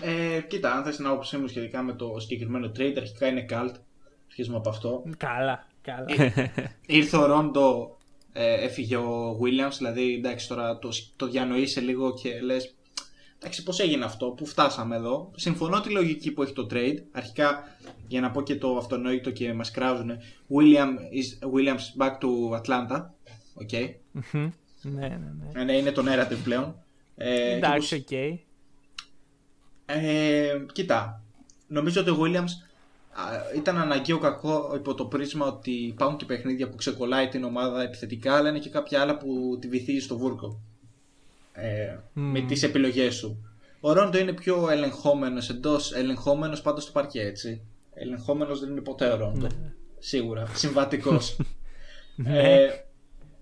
Ε, 0.00 0.40
κοίτα, 0.40 0.72
αν 0.72 0.84
θες 0.84 0.96
την 0.96 1.06
άποψή 1.06 1.36
μου 1.36 1.46
σχετικά 1.46 1.82
με 1.82 1.92
το 1.92 2.16
συγκεκριμένο 2.18 2.66
trade, 2.66 2.94
αρχικά 2.96 3.26
είναι 3.26 3.46
cult. 3.50 3.74
Αρχίζουμε 4.26 4.56
από 4.56 4.68
αυτό. 4.68 5.04
Καλά, 5.16 5.66
καλά. 5.82 6.06
Ήρθε 6.86 7.16
ο 7.16 7.26
Ρόντο, 7.26 7.96
ε, 8.32 8.64
έφυγε 8.64 8.96
ο 8.96 9.38
Williams, 9.42 9.74
δηλαδή 9.76 10.14
εντάξει 10.14 10.48
τώρα 10.48 10.78
το, 10.78 10.88
το 11.16 11.26
διανοείσαι 11.26 11.80
λίγο 11.80 12.14
και 12.14 12.40
λες 12.40 12.74
εντάξει 13.44 13.62
πώς 13.62 13.78
έγινε 13.78 14.04
αυτό, 14.04 14.26
που 14.26 14.46
φτάσαμε 14.46 14.96
εδώ. 14.96 15.30
Συμφωνώ 15.34 15.80
τη 15.80 15.90
λογική 15.90 16.32
που 16.32 16.42
έχει 16.42 16.52
το 16.52 16.66
trade. 16.70 16.96
Αρχικά 17.10 17.76
για 18.06 18.20
να 18.20 18.30
πω 18.30 18.42
και 18.42 18.56
το 18.56 18.76
αυτονόητο 18.76 19.30
και 19.30 19.52
μας 19.52 19.70
κράζουν 19.70 20.10
William 20.48 20.88
is, 20.88 21.48
Williams 21.54 22.04
back 22.04 22.10
to 22.10 22.60
Atlanta. 22.60 23.04
Okay. 23.64 23.94
Μμμ. 24.12 24.50
ναι, 24.82 25.08
ναι, 25.08 25.08
ναι. 25.16 25.60
Ε, 25.60 25.64
ναι, 25.64 25.76
είναι 25.76 25.92
το 25.92 26.04
narrative 26.06 26.38
πλέον. 26.44 26.74
Ε, 27.16 27.34
και 27.34 27.54
Εντάξει, 27.54 27.94
οκ. 27.94 28.10
Ε, 29.86 30.64
κοίτα, 30.72 31.22
νομίζω 31.66 32.00
ότι 32.00 32.10
ο 32.10 32.18
Williams 32.20 32.50
α, 33.10 33.22
ήταν 33.56 33.78
αναγκαίο 33.78 34.18
κακό 34.18 34.72
υπό 34.74 34.94
το 34.94 35.04
πρίσμα 35.04 35.46
ότι 35.46 35.70
υπάρχουν 35.70 36.18
και 36.18 36.24
παιχνίδια 36.24 36.68
που 36.68 36.76
ξεκολλάει 36.76 37.28
την 37.28 37.44
ομάδα 37.44 37.82
επιθετικά, 37.82 38.36
αλλά 38.36 38.48
είναι 38.48 38.58
και 38.58 38.70
κάποια 38.70 39.00
άλλα 39.00 39.16
που 39.16 39.58
τη 39.60 39.68
βυθίζει 39.68 40.00
στο 40.00 40.18
βούρκο. 40.18 40.60
Ε, 41.56 41.96
Με 42.12 42.40
τις 42.40 42.62
επιλογές 42.62 43.14
σου. 43.14 43.48
Ο 43.80 43.92
Ρόντο 43.92 44.18
είναι 44.18 44.32
πιο 44.32 44.70
ελεγχόμενος 44.70 45.48
εντός, 45.50 45.92
ελεγχόμενος 45.92 46.62
πάντως 46.62 46.82
στο 46.82 46.92
παρκέ, 46.92 47.20
έτσι. 47.20 47.62
Ελεγχόμενος 47.94 48.60
δεν 48.60 48.70
είναι 48.70 48.80
ποτέ 48.80 49.08
ο 49.10 49.16
Ρόντο. 49.16 49.46
Σίγουρα. 49.98 50.46
Συμβατικός. 50.54 51.36
ε, 52.24 52.68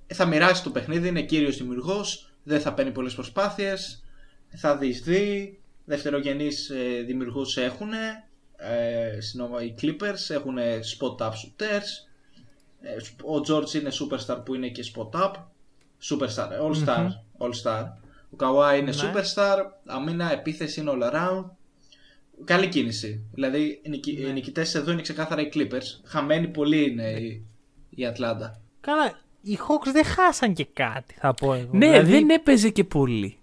θα 0.06 0.26
μοιράσει 0.26 0.62
το 0.62 0.70
παιχνίδι, 0.70 1.08
είναι 1.08 1.22
κύριος 1.22 1.56
δημιουργός, 1.56 2.32
δεν 2.42 2.60
θα 2.60 2.74
παίρνει 2.74 2.90
πολλές 2.92 3.14
προσπάθειες, 3.14 4.04
θα 4.48 4.76
διεισδύει, 4.76 5.60
δευτερογενείς 5.84 6.70
ε, 6.70 7.02
δημιουργούς 7.06 7.56
έχουν, 7.56 7.92
ε, 8.56 9.20
συνόμα- 9.20 9.62
οι 9.62 9.74
Clippers 9.82 10.30
έχουν 10.34 10.56
spot 10.58 11.16
up 11.26 11.30
shooters, 11.30 12.06
ε, 12.80 12.96
ο 13.24 13.40
George 13.48 13.74
είναι 13.74 13.90
superstar 14.00 14.44
που 14.44 14.54
είναι 14.54 14.68
και 14.68 14.84
spot 14.94 15.20
up, 15.20 15.32
superstar, 16.10 16.48
all 16.62 16.86
star, 16.86 17.08
all 17.38 17.52
star. 17.62 17.84
Ο 18.32 18.36
Kawhi 18.38 18.78
είναι 18.78 18.90
Ναι. 18.90 19.12
superstar, 19.12 19.56
αμήνα, 19.86 20.32
επίθεση 20.32 20.80
είναι 20.80 20.90
all 20.94 21.12
around. 21.14 21.44
Καλή 22.44 22.68
κίνηση. 22.68 23.24
Δηλαδή 23.32 23.80
οι, 23.82 23.88
νικη- 23.88 24.18
Ναι. 24.20 24.28
οι 24.28 24.32
νικητές 24.32 24.74
εδώ 24.74 24.92
είναι 24.92 25.02
ξεκάθαρα 25.02 25.40
οι 25.40 25.48
Clippers. 25.54 26.00
Χαμένοι 26.04 26.48
πολύ 26.48 26.90
είναι 26.90 27.10
η, 27.10 27.44
η 27.90 28.06
Ατλάντα. 28.06 28.60
Καλά, 28.80 29.18
οι 29.42 29.58
Hawks 29.60 29.90
δεν 29.92 30.04
χάσαν 30.04 30.54
και 30.54 30.66
κάτι, 30.72 31.14
θα 31.18 31.34
πω 31.34 31.54
εγώ. 31.54 31.68
Ναι, 31.72 31.86
Δηλαδή, 31.90 32.10
δεν 32.12 32.30
έπαιζε 32.30 32.68
και 32.70 32.84
πολύ. 32.84 33.36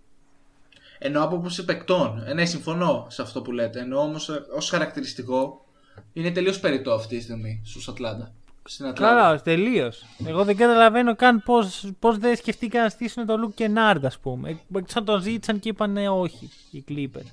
Εννοώ 0.99 1.23
από 1.23 1.35
άποψη 1.35 1.65
παικτών. 1.65 2.23
Ε, 2.27 2.33
ναι, 2.33 2.45
συμφωνώ 2.45 3.07
σε 3.09 3.21
αυτό 3.21 3.41
που 3.41 3.51
λέτε. 3.51 3.79
Εννοώ 3.79 4.01
όμως 4.01 4.29
ως 4.55 4.69
χαρακτηριστικό 4.69 5.65
είναι 6.13 6.31
τελείως 6.31 6.59
περιττό 6.59 6.91
αυτή 6.93 7.17
τη 7.17 7.23
στιγμή 7.23 7.61
στους 7.65 7.87
Ατλάντα. 7.87 8.33
Στην 8.69 8.85
Ατλάντα. 8.85 9.15
Καλά, 9.15 9.41
τελείως. 9.41 10.05
Εγώ 10.25 10.43
δεν 10.43 10.55
καταλαβαίνω 10.55 11.15
καν 11.15 11.43
πώς 11.43 11.91
πώς 11.99 12.17
δεν 12.17 12.35
σκεφτήκαν 12.35 12.83
να 12.83 12.89
στήσουν 12.89 13.25
τον 13.25 13.39
Λουκ 13.39 13.53
Κενάρντ, 13.53 14.05
ας 14.05 14.19
πούμε. 14.19 14.49
Εκτό 14.75 14.99
αν 14.99 15.05
τον 15.05 15.21
ζήτησαν 15.21 15.59
και 15.59 15.69
είπαν 15.69 15.97
όχι 15.97 16.49
οι 16.71 16.83
Clippers. 16.89 17.31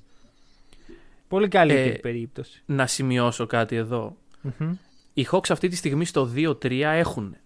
Πολύ 1.29 1.49
καλύτερη 1.49 1.89
Ε, 1.89 1.93
περίπτωση. 1.93 2.63
Να 2.67 2.87
σημειώσω 2.87 3.47
κάτι 3.47 3.77
εδώ. 3.77 4.17
Μμμ. 4.41 4.73
Οι 5.15 5.27
Hawks 5.31 5.51
αυτή 5.51 5.69
τη 5.69 5.77
στιγμή 5.77 6.05
στο 6.05 6.31
2-3 6.35 6.73
έχουν 6.95 7.37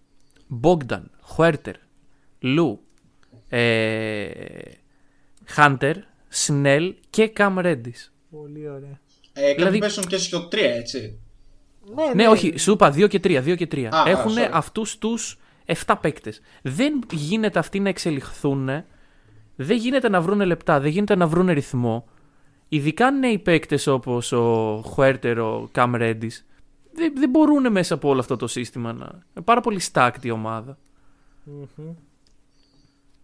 Bogdan, 0.63 1.03
Huerter, 1.37 1.75
Lou, 2.43 2.77
ε, 3.49 4.29
Hunter, 5.57 5.95
Snell 6.47 6.93
και 7.11 7.33
Cam 7.37 7.59
Reddish. 7.59 8.09
Πολύ 8.31 8.69
ωραία. 8.69 9.01
Ε, 9.33 9.41
κάποιοι 9.41 9.55
δηλαδή- 9.55 9.79
πέσουν 9.79 10.07
και 10.07 10.17
στο 10.17 10.49
3, 10.49 10.57
έτσι. 10.75 11.19
Ναι, 12.15 12.29
όχι, 12.29 12.59
σου 12.59 12.73
είπα 12.73 12.93
2 12.95 13.09
και 13.09 13.21
3. 13.25 13.43
2 13.43 13.55
και 13.57 13.67
3. 13.73 13.85
Α, 13.85 14.03
Έχουν 14.07 14.35
sorry. 14.37 14.49
αυτούς 14.53 14.99
τους 14.99 15.39
7 15.65 15.95
παίκτες. 16.01 16.41
Δεν 16.63 17.01
γίνεται 17.13 17.59
αυτοί 17.59 17.81
να 17.81 17.89
εξελιχθούν. 17.89 18.69
Δεν 19.57 19.77
γίνεται 19.77 20.09
να 20.09 20.21
βρουν 20.21 20.41
λεπτά. 20.41 20.81
Δεν 20.81 20.91
γίνεται 20.91 21.15
να 21.17 21.27
βρουν 21.27 21.47
ρυθμό. 21.51 22.09
Ειδικά 22.69 23.11
νέοι 23.11 23.39
παίκτες 23.39 23.87
όπως 23.87 24.33
ο 24.33 24.77
Χουέρτερ, 24.87 25.39
ο 25.41 25.69
Καμ 25.73 25.95
Ρέντις. 25.95 26.47
Δεν, 26.93 27.13
δεν 27.17 27.31
μπορούν 27.31 27.73
μέσα 27.73 27.95
από 27.95 28.09
όλο 28.09 28.21
αυτό 28.21 28.37
το 28.37 28.47
σύστημα 28.47 28.93
να. 28.93 29.05
Είναι 29.35 29.45
πάρα 29.45 29.61
πολύ 29.61 29.81
stacked 29.93 30.23
η 30.23 30.31
ομάδα. 30.31 30.79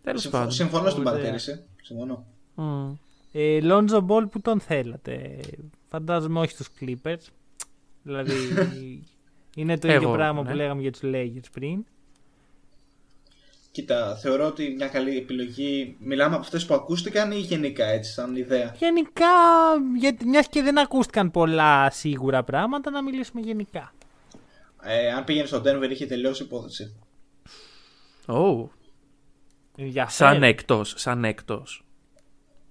Τέλος 0.03 0.21
Συμφω- 0.21 0.39
πάντων. 0.41 0.53
Συμφωνώ 0.55 0.89
στην 0.91 1.07
Ωραία. 1.07 1.13
παρατήρηση. 1.13 1.65
Συμφωνώ. 1.83 2.27
Μμ. 2.55 2.93
Ε, 3.33 3.59
Lonzo 3.63 4.07
Ball 4.07 4.31
που 4.31 4.41
τον 4.41 4.61
θέλατε; 4.61 5.41
Φαντάζομαι 5.89 6.41
όχι 6.41 6.51
στους 6.51 6.69
Clippers. 6.81 7.27
Δηλαδή 8.07 8.35
είναι 9.57 9.79
το 9.79 9.89
ίδιο 9.89 10.03
Εγώ, 10.03 10.13
πράγμα 10.13 10.43
ναι. 10.43 10.51
που 10.51 10.57
λέγαμε 10.57 10.81
για 10.81 10.93
τους 10.93 11.01
Lakers 11.05 11.51
πριν. 11.53 11.85
Κοίτα, 13.71 14.17
θεωρώ 14.17 14.47
ότι 14.47 14.75
μια 14.77 14.89
καλή 14.89 15.17
επιλογή. 15.17 15.97
Μιλάμε 16.01 16.35
από 16.35 16.45
αυτές 16.45 16.67
που 16.67 16.75
ακούστηκαν 16.75 17.33
ή 17.33 17.39
γενικά 17.39 17.87
έτσι, 17.87 18.13
σαν 18.13 18.37
ιδέα; 18.37 18.75
Γενικά, 18.79 19.27
γιατί, 19.99 20.27
μιας 20.27 20.49
και 20.49 20.63
δεν 20.63 20.79
ακούστηκαν 20.79 21.31
πολλά 21.31 21.91
σίγουρα 21.91 22.43
πράγματα, 22.43 22.91
να 22.91 23.03
μιλήσουμε 23.03 23.41
γενικά. 23.41 23.93
Ε, 24.83 25.13
αν 25.13 25.25
πήγαινε 25.25 25.47
στο 25.47 25.63
Denver, 25.65 25.91
είχε 25.91 26.07
τελειώσει 26.07 26.43
η 26.43 26.47
υπόθεση. 26.47 26.97
Ω, 28.27 28.71
Ενδιαφέρον. 29.77 30.33
σαν 30.33 30.43
εκτό. 30.43 30.85
Σαν 30.85 31.25
εκτό. 31.25 31.65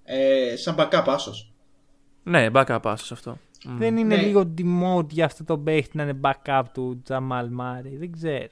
Ε, 0.04 0.56
σαν 0.56 0.74
backup 0.78 1.04
άσος. 1.06 1.52
Ναι, 2.22 2.46
backup 2.52 2.80
pass 2.82 2.94
σε 2.96 3.14
αυτό. 3.14 3.38
Μμ. 3.66 3.76
Δεν 3.78 3.96
είναι 3.96 4.16
Ναι. 4.16 4.22
λίγο 4.22 4.54
demote 4.58 5.08
για 5.10 5.24
αυτό 5.24 5.44
το 5.44 5.58
παίχτη 5.58 5.96
να 5.96 6.02
είναι 6.02 6.20
backup 6.22 6.62
του 6.72 7.00
Τζαμάλ 7.04 7.48
Μάρι. 7.50 7.96
Δεν 7.96 8.12
ξέρω. 8.12 8.48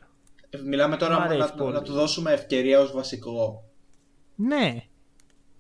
Ε, 0.50 0.58
Μιλάμε 0.58 0.96
τώρα 0.96 1.18
Μ' 1.18 1.22
αρέσει 1.22 1.40
να, 1.40 1.52
πολύ. 1.54 1.72
να 1.72 1.82
του 1.82 1.92
δώσουμε 1.92 2.32
ευκαιρία 2.32 2.80
ως 2.80 2.92
βασικό. 2.92 3.64
Ναι. 4.34 4.82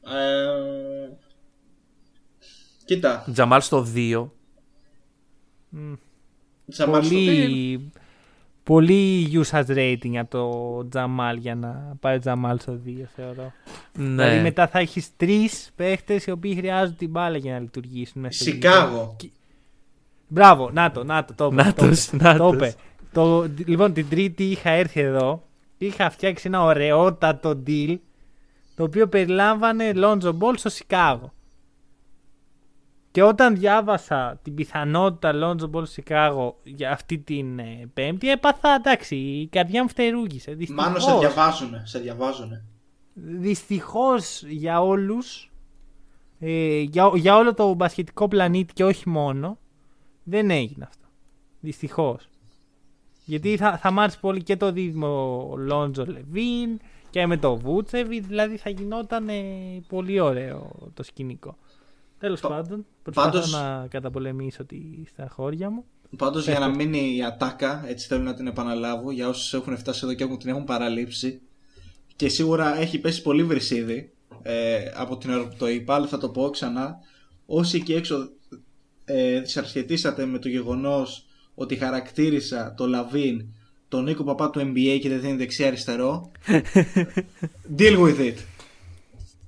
Ε, 0.06 1.12
κοίτα, 2.84 3.24
Τζαμάλ 3.32 3.60
στο 3.60 3.86
2. 3.94 4.26
Τζαμάλ 6.70 7.02
στο 7.04 7.14
πολύ, 7.14 7.90
πολύ 8.62 9.28
usage 9.44 9.66
rating 9.66 10.16
από 10.16 10.30
το 10.30 10.88
Τζαμάλ 10.88 11.36
για 11.36 11.54
να 11.54 11.96
πάει 12.00 12.16
ο 12.16 12.18
Τζαμάλ 12.18 12.58
στο 12.58 12.80
2 12.86 13.04
θεωρώ. 13.14 13.52
Ναι. 13.98 14.04
Δηλαδή 14.08 14.40
μετά 14.40 14.68
θα 14.68 14.78
έχεις 14.78 15.16
τρεις 15.16 15.70
παίχτες 15.76 16.26
οι 16.26 16.30
οποίοι 16.30 16.54
χρειάζονται 16.54 16.96
την 16.98 17.10
μπάλα 17.10 17.36
για 17.36 17.52
να 17.52 17.58
λειτουργήσουν. 17.58 18.20
μέσα 18.20 18.42
στο 18.42 18.50
Σικάγο. 18.52 19.16
Μπράβο, 20.28 20.70
να 20.70 20.90
το, 20.90 21.04
να 21.04 21.24
το, 21.24 21.34
το 21.34 21.44
είπε, 21.52 21.62
Νάτος, 21.62 22.06
το 22.06 22.16
είπε, 22.16 22.24
νάτος. 22.24 22.50
το 22.50 22.54
είπε. 22.54 22.74
Το, 23.12 23.42
λοιπόν, 23.66 23.92
την 23.92 24.08
Τρίτη 24.08 24.44
είχα 24.44 24.70
έρθει 24.70 25.00
εδώ 25.00 25.42
και 25.78 25.84
είχα 25.84 26.10
φτιάξει 26.10 26.46
ένα 26.46 26.62
ωραιότατο 26.62 27.62
deal 27.66 27.98
το 28.76 28.82
οποίο 28.82 29.08
περιλάμβανε 29.08 29.92
Lonzo 29.94 30.38
Ball 30.38 30.54
στο 30.56 30.68
Σικάγο. 30.68 31.32
Και 33.10 33.22
όταν 33.22 33.56
διάβασα 33.56 34.40
την 34.42 34.54
πιθανότητα 34.54 35.32
Lonzo 35.34 35.64
Ball 35.64 35.70
στο 35.70 35.84
Σικάγο 35.84 36.60
για 36.62 36.92
αυτή 36.92 37.18
την 37.18 37.58
ε, 37.58 37.90
Πέμπτη, 37.94 38.30
έπαθα 38.30 38.74
εντάξει, 38.74 39.16
η 39.16 39.46
καρδιά 39.46 39.82
μου 39.82 39.88
φτερούγησε. 39.88 40.56
Μάνο 40.68 40.98
σε 40.98 41.10
Δυστυχώς, 41.10 41.20
διαβάζουνε. 41.20 41.82
Σε 41.84 41.98
διαβάζουνε. 41.98 42.64
δυστυχώς 43.14 44.42
για 44.46 44.82
όλους, 44.82 45.52
ε, 46.38 46.80
για, 46.80 47.10
για 47.14 47.36
όλο 47.36 47.54
το 47.54 47.74
μπασχετικό 47.74 48.28
πλανήτη 48.28 48.72
και 48.72 48.84
όχι 48.84 49.08
μόνο, 49.08 49.58
δεν 50.24 50.50
έγινε 50.50 50.84
αυτό. 50.88 51.06
Δυστυχώς. 51.60 52.28
Γιατί 53.24 53.56
θα, 53.56 53.78
θα 53.78 53.90
μ' 53.90 54.00
άρεσε 54.00 54.18
πολύ 54.20 54.42
και 54.42 54.56
το 54.56 54.72
δίδυμο 54.72 55.54
Λόντζο 55.56 56.04
Λεβίν 56.06 56.78
και 57.10 57.26
με 57.26 57.36
το 57.36 57.56
Βούτσεβι, 57.56 58.20
δηλαδή 58.20 58.56
θα 58.56 58.70
γινόταν 58.70 59.28
ε, 59.28 59.42
πολύ 59.88 60.20
ωραίο 60.20 60.90
το 60.94 61.02
σκηνικό. 61.02 61.56
Τέλος 62.18 62.40
πάντων, 62.40 62.86
προσπαθώ 63.02 63.30
πάντως- 63.30 63.52
να 63.52 63.86
καταπολεμήσω 63.90 64.64
τη 64.64 64.80
στα 65.06 65.28
χώρια 65.28 65.70
μου. 65.70 65.84
Πάντως 66.16 66.44
για 66.46 66.58
να 66.58 66.68
μείνει 66.68 67.16
η 67.16 67.24
ατάκα, 67.24 67.84
έτσι 67.86 68.06
θέλω 68.06 68.22
να 68.22 68.34
την 68.34 68.46
επαναλάβω 68.46 69.10
για 69.10 69.28
όσους 69.28 69.54
έχουν 69.54 69.76
φτάσει 69.76 70.00
εδώ 70.04 70.14
και 70.14 70.24
έχουν 70.24 70.38
την 70.38 70.48
έχουν 70.48 70.64
παραλείψει. 70.64 71.40
Και 72.16 72.28
σίγουρα 72.28 72.78
έχει 72.78 72.98
πέσει 72.98 73.22
πολύ 73.22 73.44
βρυσίδι 73.44 74.12
ε, 74.42 74.84
από 74.94 75.16
την 75.16 75.30
ώρα 75.30 75.48
που 75.48 75.54
το 75.58 75.68
είπα, 75.68 75.94
αλλά 75.94 76.06
θα 76.06 76.18
το 76.18 76.28
πω 76.28 76.50
ξανά. 76.50 76.98
Όσοι 77.46 77.76
εκεί 77.76 77.94
έξω 77.94 78.30
ε, 79.04 79.40
δυσαρχετήσατε 79.40 80.24
με 80.26 80.38
το 80.38 80.48
γεγονός 80.48 81.24
ότι 81.54 81.76
χαρακτήρισα 81.76 82.74
το 82.76 82.86
Λαβίν 82.86 83.44
τον 83.88 84.04
Νίκο 84.04 84.24
Παπά 84.24 84.50
του 84.50 84.60
NBA 84.60 84.98
και 85.00 85.08
δεν 85.08 85.20
δίνει 85.20 85.36
δεξιά-αριστερό; 85.36 86.30
Deal 87.78 87.98
with 87.98 88.18
it. 88.18 88.34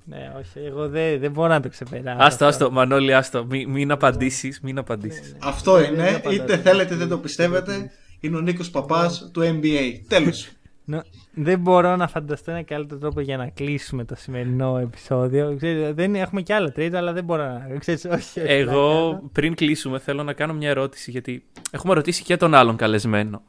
Ναι, 0.09 0.33
όχι, 0.39 0.67
εγώ 0.67 0.89
δεν, 0.89 1.19
δεν 1.21 1.31
μπορώ 1.31 1.49
να 1.49 1.61
το 1.61 1.69
ξεπεράσω. 1.69 2.17
Άστο, 2.25 2.25
αυτό. 2.27 2.65
άστο, 2.65 2.71
Μανώλη, 2.71 3.15
άστο. 3.15 3.45
Μην, 3.45 3.71
μην 3.71 3.91
απαντήσεις, 3.91 4.61
μην 4.61 4.79
απαντήσεις. 4.79 5.37
Αυτό 5.39 5.73
Δεν- 5.73 5.83
δεν 5.85 5.93
είναι. 5.95 6.09
απαντάω. 6.17 6.33
Είτε 6.33 6.57
θέλετε 6.59 6.85
είτε 6.85 6.95
δεν 6.97 7.09
το 7.09 7.19
πιστεύετε. 7.19 7.91
Είναι 8.21 8.37
ο 8.37 8.41
Νίκος 8.41 8.71
Παπάς 8.71 9.31
του 9.33 9.41
NBA. 9.41 10.01
Τέλος. 10.09 10.49
Ναι, 10.89 11.01
δεν 11.35 11.61
μπορώ 11.61 11.97
να 11.97 12.09
φανταστώ 12.09 12.51
ένα 12.51 12.63
καλύτερο 12.63 13.01
τρόπο 13.01 13.21
για 13.21 13.37
να 13.37 13.49
κλείσουμε 13.49 14.05
το 14.05 14.15
σημερινό 14.15 14.79
επεισόδιο. 14.79 15.57
Ξέρεις, 15.57 15.95
δεν 15.95 16.15
έχουμε 16.15 16.43
κι 16.43 16.53
άλλα 16.53 16.73
τρίτο, 16.73 16.97
αλλά 16.97 17.13
δεν 17.13 17.25
μπορώ 17.25 17.45
να. 17.45 17.79
Ξέρεις, 17.79 18.05
όχι, 18.05 18.15
όχι, 18.15 18.41
να 18.41 18.53
Εγώ 18.53 19.11
κάνω. 19.11 19.31
πριν 19.33 19.55
κλείσουμε 19.55 19.99
θέλω 19.99 20.23
να 20.23 20.33
κάνω 20.33 20.55
μια 20.55 20.69
ερώτηση 20.69 21.11
γιατί 21.11 21.45
έχουμε 21.71 21.95
ρωτήσει 21.95 22.23
και 22.23 22.37
τον 22.37 22.55
άλλον 22.55 22.77
καλεσμένο. 22.77 23.43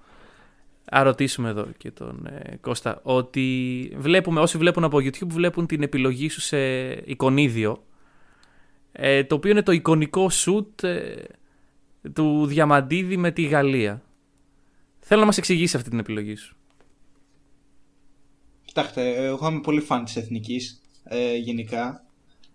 Α 0.92 1.02
ρωτήσουμε 1.04 1.50
εδώ 1.50 1.68
και 1.78 1.92
τον 1.92 2.26
ε, 2.26 2.56
Κώστα 2.62 3.00
ότι 3.04 3.92
βλέπουμε, 3.98 4.40
όσοι 4.40 4.58
βλέπουν 4.58 4.84
από 4.84 4.98
YouTube 4.98 5.28
βλέπουν 5.28 5.66
την 5.66 5.84
επιλογή 5.84 6.30
σου 6.30 6.42
σε 6.42 6.58
εικονίδιο 6.92 7.84
ε, 8.92 9.24
το 9.24 9.36
οποίο 9.36 9.52
είναι 9.52 9.62
το 9.62 9.72
εικονικό 9.72 10.30
σουτ 10.30 10.84
ε, 10.84 11.24
του 12.14 12.46
Διαμαντίδη 12.46 13.18
με 13.18 13.32
τη 13.32 13.42
Γαλλία. 13.42 14.02
Θέλω 15.00 15.20
να 15.20 15.26
μας 15.26 15.38
εξηγήσει 15.38 15.78
αυτή 15.78 15.90
την 15.90 16.00
επιλογή 16.00 16.36
σου. 16.36 16.56
Κοιτάξτε, 18.78 19.26
εγώ 19.26 19.48
είμαι 19.48 19.60
πολύ 19.60 19.82
φαν 19.82 20.04
της 20.04 20.16
εθνικής 20.16 20.82
ε, 21.04 21.36
γενικά. 21.36 22.04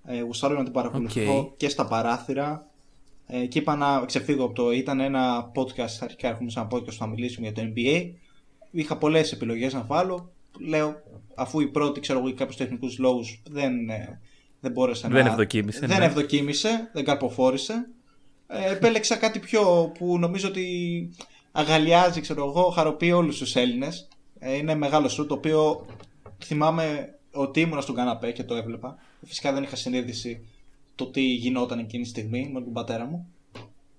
Ε, 0.04 0.20
γουστάρω 0.20 0.56
να 0.56 0.62
την 0.64 0.72
παρακολουθώ 0.72 1.38
Οκ. 1.38 1.56
και 1.56 1.68
στα 1.68 1.86
παράθυρα. 1.86 2.66
Ε, 3.26 3.46
και 3.46 3.58
είπα 3.58 3.76
να 3.76 4.04
ξεφύγω 4.04 4.44
από 4.44 4.54
το. 4.54 4.72
Ήταν 4.72 5.00
ένα 5.00 5.52
podcast, 5.54 5.98
αρχικά 6.00 6.28
έχουμε 6.28 6.50
σε 6.50 6.60
ένα 6.60 6.68
podcast 6.72 6.84
που 6.84 6.92
θα 6.92 7.06
μιλήσουμε 7.06 7.46
για 7.46 7.62
το 7.62 7.72
NBA. 7.74 8.10
Είχα 8.70 8.96
πολλές 8.96 9.32
επιλογές 9.32 9.72
να 9.72 9.82
βάλω. 9.82 10.32
Λέω, 10.58 10.94
αφού 11.34 11.60
η 11.60 11.66
πρώτη, 11.66 12.00
ξέρω 12.00 12.18
εγώ, 12.18 12.28
για 12.28 12.36
κάποιους 12.36 12.56
τεχνικούς 12.56 12.98
λόγους 12.98 13.42
δεν, 13.50 13.88
ε, 13.88 14.20
δεν 14.60 14.72
μπόρεσε 14.72 15.08
Δεν 15.08 15.24
να. 15.24 15.30
ευδοκίμησε, 15.30 15.86
Δεν 15.86 15.98
ναι. 15.98 16.04
ευδοκίμησε, 16.04 16.90
δεν 16.92 17.04
καρποφόρησε. 17.04 17.88
Ε, 18.46 18.72
επέλεξα 18.72 19.16
κάτι 19.16 19.38
πιο 19.38 19.92
που 19.98 20.18
νομίζω 20.18 20.48
ότι 20.48 20.66
αγαλιάζει, 21.52 22.20
ξέρω 22.20 22.44
εγώ, 22.44 22.62
χαροποιεί 22.62 23.12
όλους 23.14 23.38
τους 23.38 23.56
Έλληνες. 23.56 24.08
Ε, 24.38 24.56
είναι 24.56 24.74
μεγάλο 24.74 25.08
σου, 25.08 25.26
το 25.26 25.34
οποίο 25.34 25.86
θυμάμαι 26.44 27.18
ότι 27.32 27.60
ήμουνα 27.60 27.80
στον 27.80 27.94
καναπέ 27.94 28.32
και 28.32 28.44
το 28.44 28.54
έβλεπα. 28.54 28.96
Φυσικά 29.22 29.52
δεν 29.52 29.62
είχα 29.62 29.76
συνείδηση 29.76 30.44
το 30.94 31.06
τι 31.06 31.20
γινόταν 31.20 31.78
εκείνη 31.78 32.02
τη 32.02 32.08
στιγμή 32.08 32.50
με 32.52 32.60
τον 32.60 32.72
πατέρα 32.72 33.04
μου. 33.04 33.28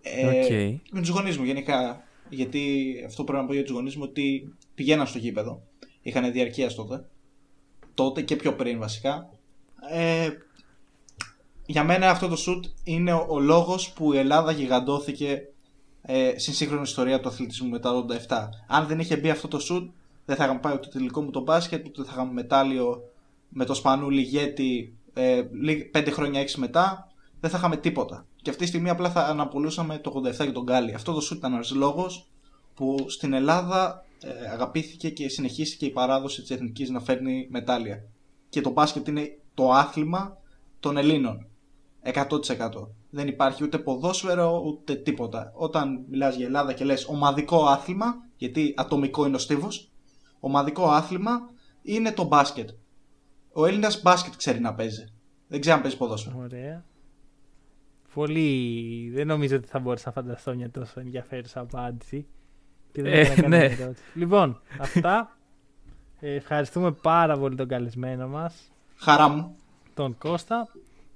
Ε, 0.01 0.27
Οκ. 0.27 0.81
Με 0.91 0.99
τους 0.99 1.09
γονείς 1.09 1.37
μου 1.37 1.43
γενικά. 1.43 2.03
Γιατί 2.29 2.93
αυτό 3.05 3.23
πρέπει 3.23 3.41
να 3.41 3.47
πω 3.47 3.53
για 3.53 3.63
τους 3.63 3.71
γονείς 3.71 3.95
μου 3.95 4.03
ότι 4.05 4.53
πηγαίναν 4.75 5.07
στο 5.07 5.17
γήπεδο. 5.17 5.61
Είχαν 6.01 6.31
διαρκεία 6.31 6.73
τότε. 6.73 7.05
Τότε 7.93 8.21
και 8.21 8.35
πιο 8.35 8.53
πριν 8.53 8.79
βασικά. 8.79 9.29
Ε, 9.89 10.29
για 11.65 11.83
μένα 11.83 12.09
αυτό 12.09 12.27
το 12.27 12.35
σουτ 12.35 12.65
είναι 12.83 13.13
ο, 13.13 13.25
ο 13.29 13.39
λόγος 13.39 13.91
που 13.91 14.13
η 14.13 14.17
Ελλάδα 14.17 14.51
γιγαντώθηκε 14.51 15.41
ε, 16.01 16.33
στην 16.37 16.53
σύγχρονη 16.53 16.81
ιστορία 16.81 17.19
του 17.19 17.27
αθλητισμού 17.27 17.69
μετά 17.69 17.91
το 17.91 18.05
87. 18.27 18.49
Αν 18.67 18.87
δεν 18.87 18.99
είχε 18.99 19.17
μπει 19.17 19.29
αυτό 19.29 19.47
το 19.47 19.59
σουτ, 19.59 19.91
δεν 20.25 20.35
θα 20.35 20.43
είχαμε 20.43 20.59
πάει 20.59 20.73
ούτε 20.73 20.87
τελικό 20.87 21.21
μου 21.21 21.31
το 21.31 21.41
μπάσκετ, 21.41 21.87
ούτε 21.87 22.03
θα 22.03 22.11
είχαμε 22.13 22.31
μετάλλιο 22.31 23.03
με 23.49 23.65
το 23.65 23.73
Σπανούλι 23.73 24.21
Γέτη 24.21 24.97
ε, 25.13 25.43
λίγ- 25.61 25.89
πέντε 25.91 26.11
χρόνια 26.11 26.39
έξι 26.39 26.59
μετά, 26.59 27.07
δεν 27.39 27.49
θα 27.49 27.57
είχαμε 27.57 27.77
τίποτα. 27.77 28.25
Και 28.41 28.49
αυτή 28.49 28.61
τη 28.61 28.69
στιγμή 28.69 28.89
απλά 28.89 29.09
θα 29.09 29.25
αναπολούσαμε 29.25 29.97
το 29.97 30.21
87 30.25 30.31
για 30.33 30.51
τον 30.51 30.63
Γκάλι. 30.63 30.93
Αυτό 30.93 31.13
το 31.13 31.21
σουτ 31.21 31.37
ήταν 31.37 31.53
ένα 31.53 31.63
λόγος 31.73 32.27
που 32.73 33.05
στην 33.07 33.33
Ελλάδα 33.33 34.05
ε, 34.21 34.49
αγαπήθηκε 34.51 35.09
και 35.09 35.29
συνεχίστηκε 35.29 35.85
η 35.85 35.89
παράδοση 35.89 36.41
της 36.41 36.49
εθνικής 36.51 36.89
να 36.89 36.99
φέρνει 36.99 37.47
μετάλλια. 37.51 38.03
Και 38.49 38.61
το 38.61 38.69
μπάσκετ 38.69 39.07
είναι 39.07 39.37
το 39.53 39.71
άθλημα 39.71 40.37
των 40.79 40.97
Ελλήνων. 40.97 41.47
100%. 42.03 42.29
Δεν 43.09 43.27
υπάρχει 43.27 43.63
ούτε 43.63 43.77
ποδόσφαιρο 43.77 44.61
ούτε 44.65 44.95
τίποτα. 44.95 45.51
Όταν 45.55 46.05
μιλάς 46.09 46.35
για 46.35 46.45
Ελλάδα 46.45 46.73
και 46.73 46.85
λες 46.85 47.05
ομαδικό 47.07 47.65
άθλημα, 47.65 48.15
γιατί 48.37 48.73
ατομικό 48.77 49.25
είναι 49.25 49.35
ο 49.35 49.39
στίβος, 49.39 49.91
ομαδικό 50.45 50.87
άθλημα 50.89 51.49
είναι 51.81 52.11
το 52.11 52.23
μπάσκετ. 52.23 52.69
Ο 53.53 53.65
Έλληνας 53.65 54.01
μπάσκετ 54.01 54.33
ξέρει 54.37 54.59
να 54.59 54.73
παίζει. 54.73 55.05
Δεν 55.47 55.59
ξέρει 55.61 55.75
να 55.75 55.81
παίζει 55.81 55.97
ποδόσφαιρο. 55.97 56.37
Ωραία. 56.39 56.83
Πολύ. 58.13 59.09
Δεν 59.13 59.27
νομίζω 59.27 59.55
ότι 59.55 59.67
θα 59.67 59.79
μπορούσα 59.79 60.03
να 60.05 60.11
φανταστώ 60.21 60.55
μια 60.55 60.69
τόσο 60.71 60.99
ενδιαφέρουσα 60.99 61.59
απάντηση. 61.59 62.25
Και 62.91 63.01
δεν 63.01 63.13
Ε, 63.13 63.19
έχω 63.19 63.29
να 63.29 63.35
κάνω 63.41 63.47
ναι. 63.47 63.67
μια 63.67 63.77
ερώτηση. 63.79 64.03
Λοιπόν, 64.13 64.61
αυτά. 64.79 65.37
Ε, 66.19 66.33
ευχαριστούμε 66.35 66.91
πάρα 66.91 67.37
πολύ 67.37 67.55
τον 67.55 67.67
καλεσμένο 67.67 68.27
μας, 68.27 68.71
Χαρά 68.95 69.27
μου. 69.27 69.55
τον 69.93 70.17
Κώστα. 70.17 70.67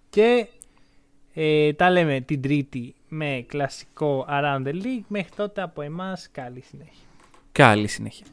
Και 0.10 0.48
ε, 1.34 1.74
τα 1.74 1.90
λέμε 1.90 2.22
την 2.22 2.41
Τρίτη 2.41 2.95
με 3.08 3.45
κλασικό 3.48 4.26
Around 4.30 4.64
the 4.68 4.74
League. 4.84 5.04
Μέχρι 5.08 5.32
τότε 5.36 5.62
από 5.62 5.82
εμάς 5.82 6.30
καλή 6.32 6.62
συνέχεια. 6.62 7.06
Καλή 7.52 7.88
συνέχεια. 7.88 8.26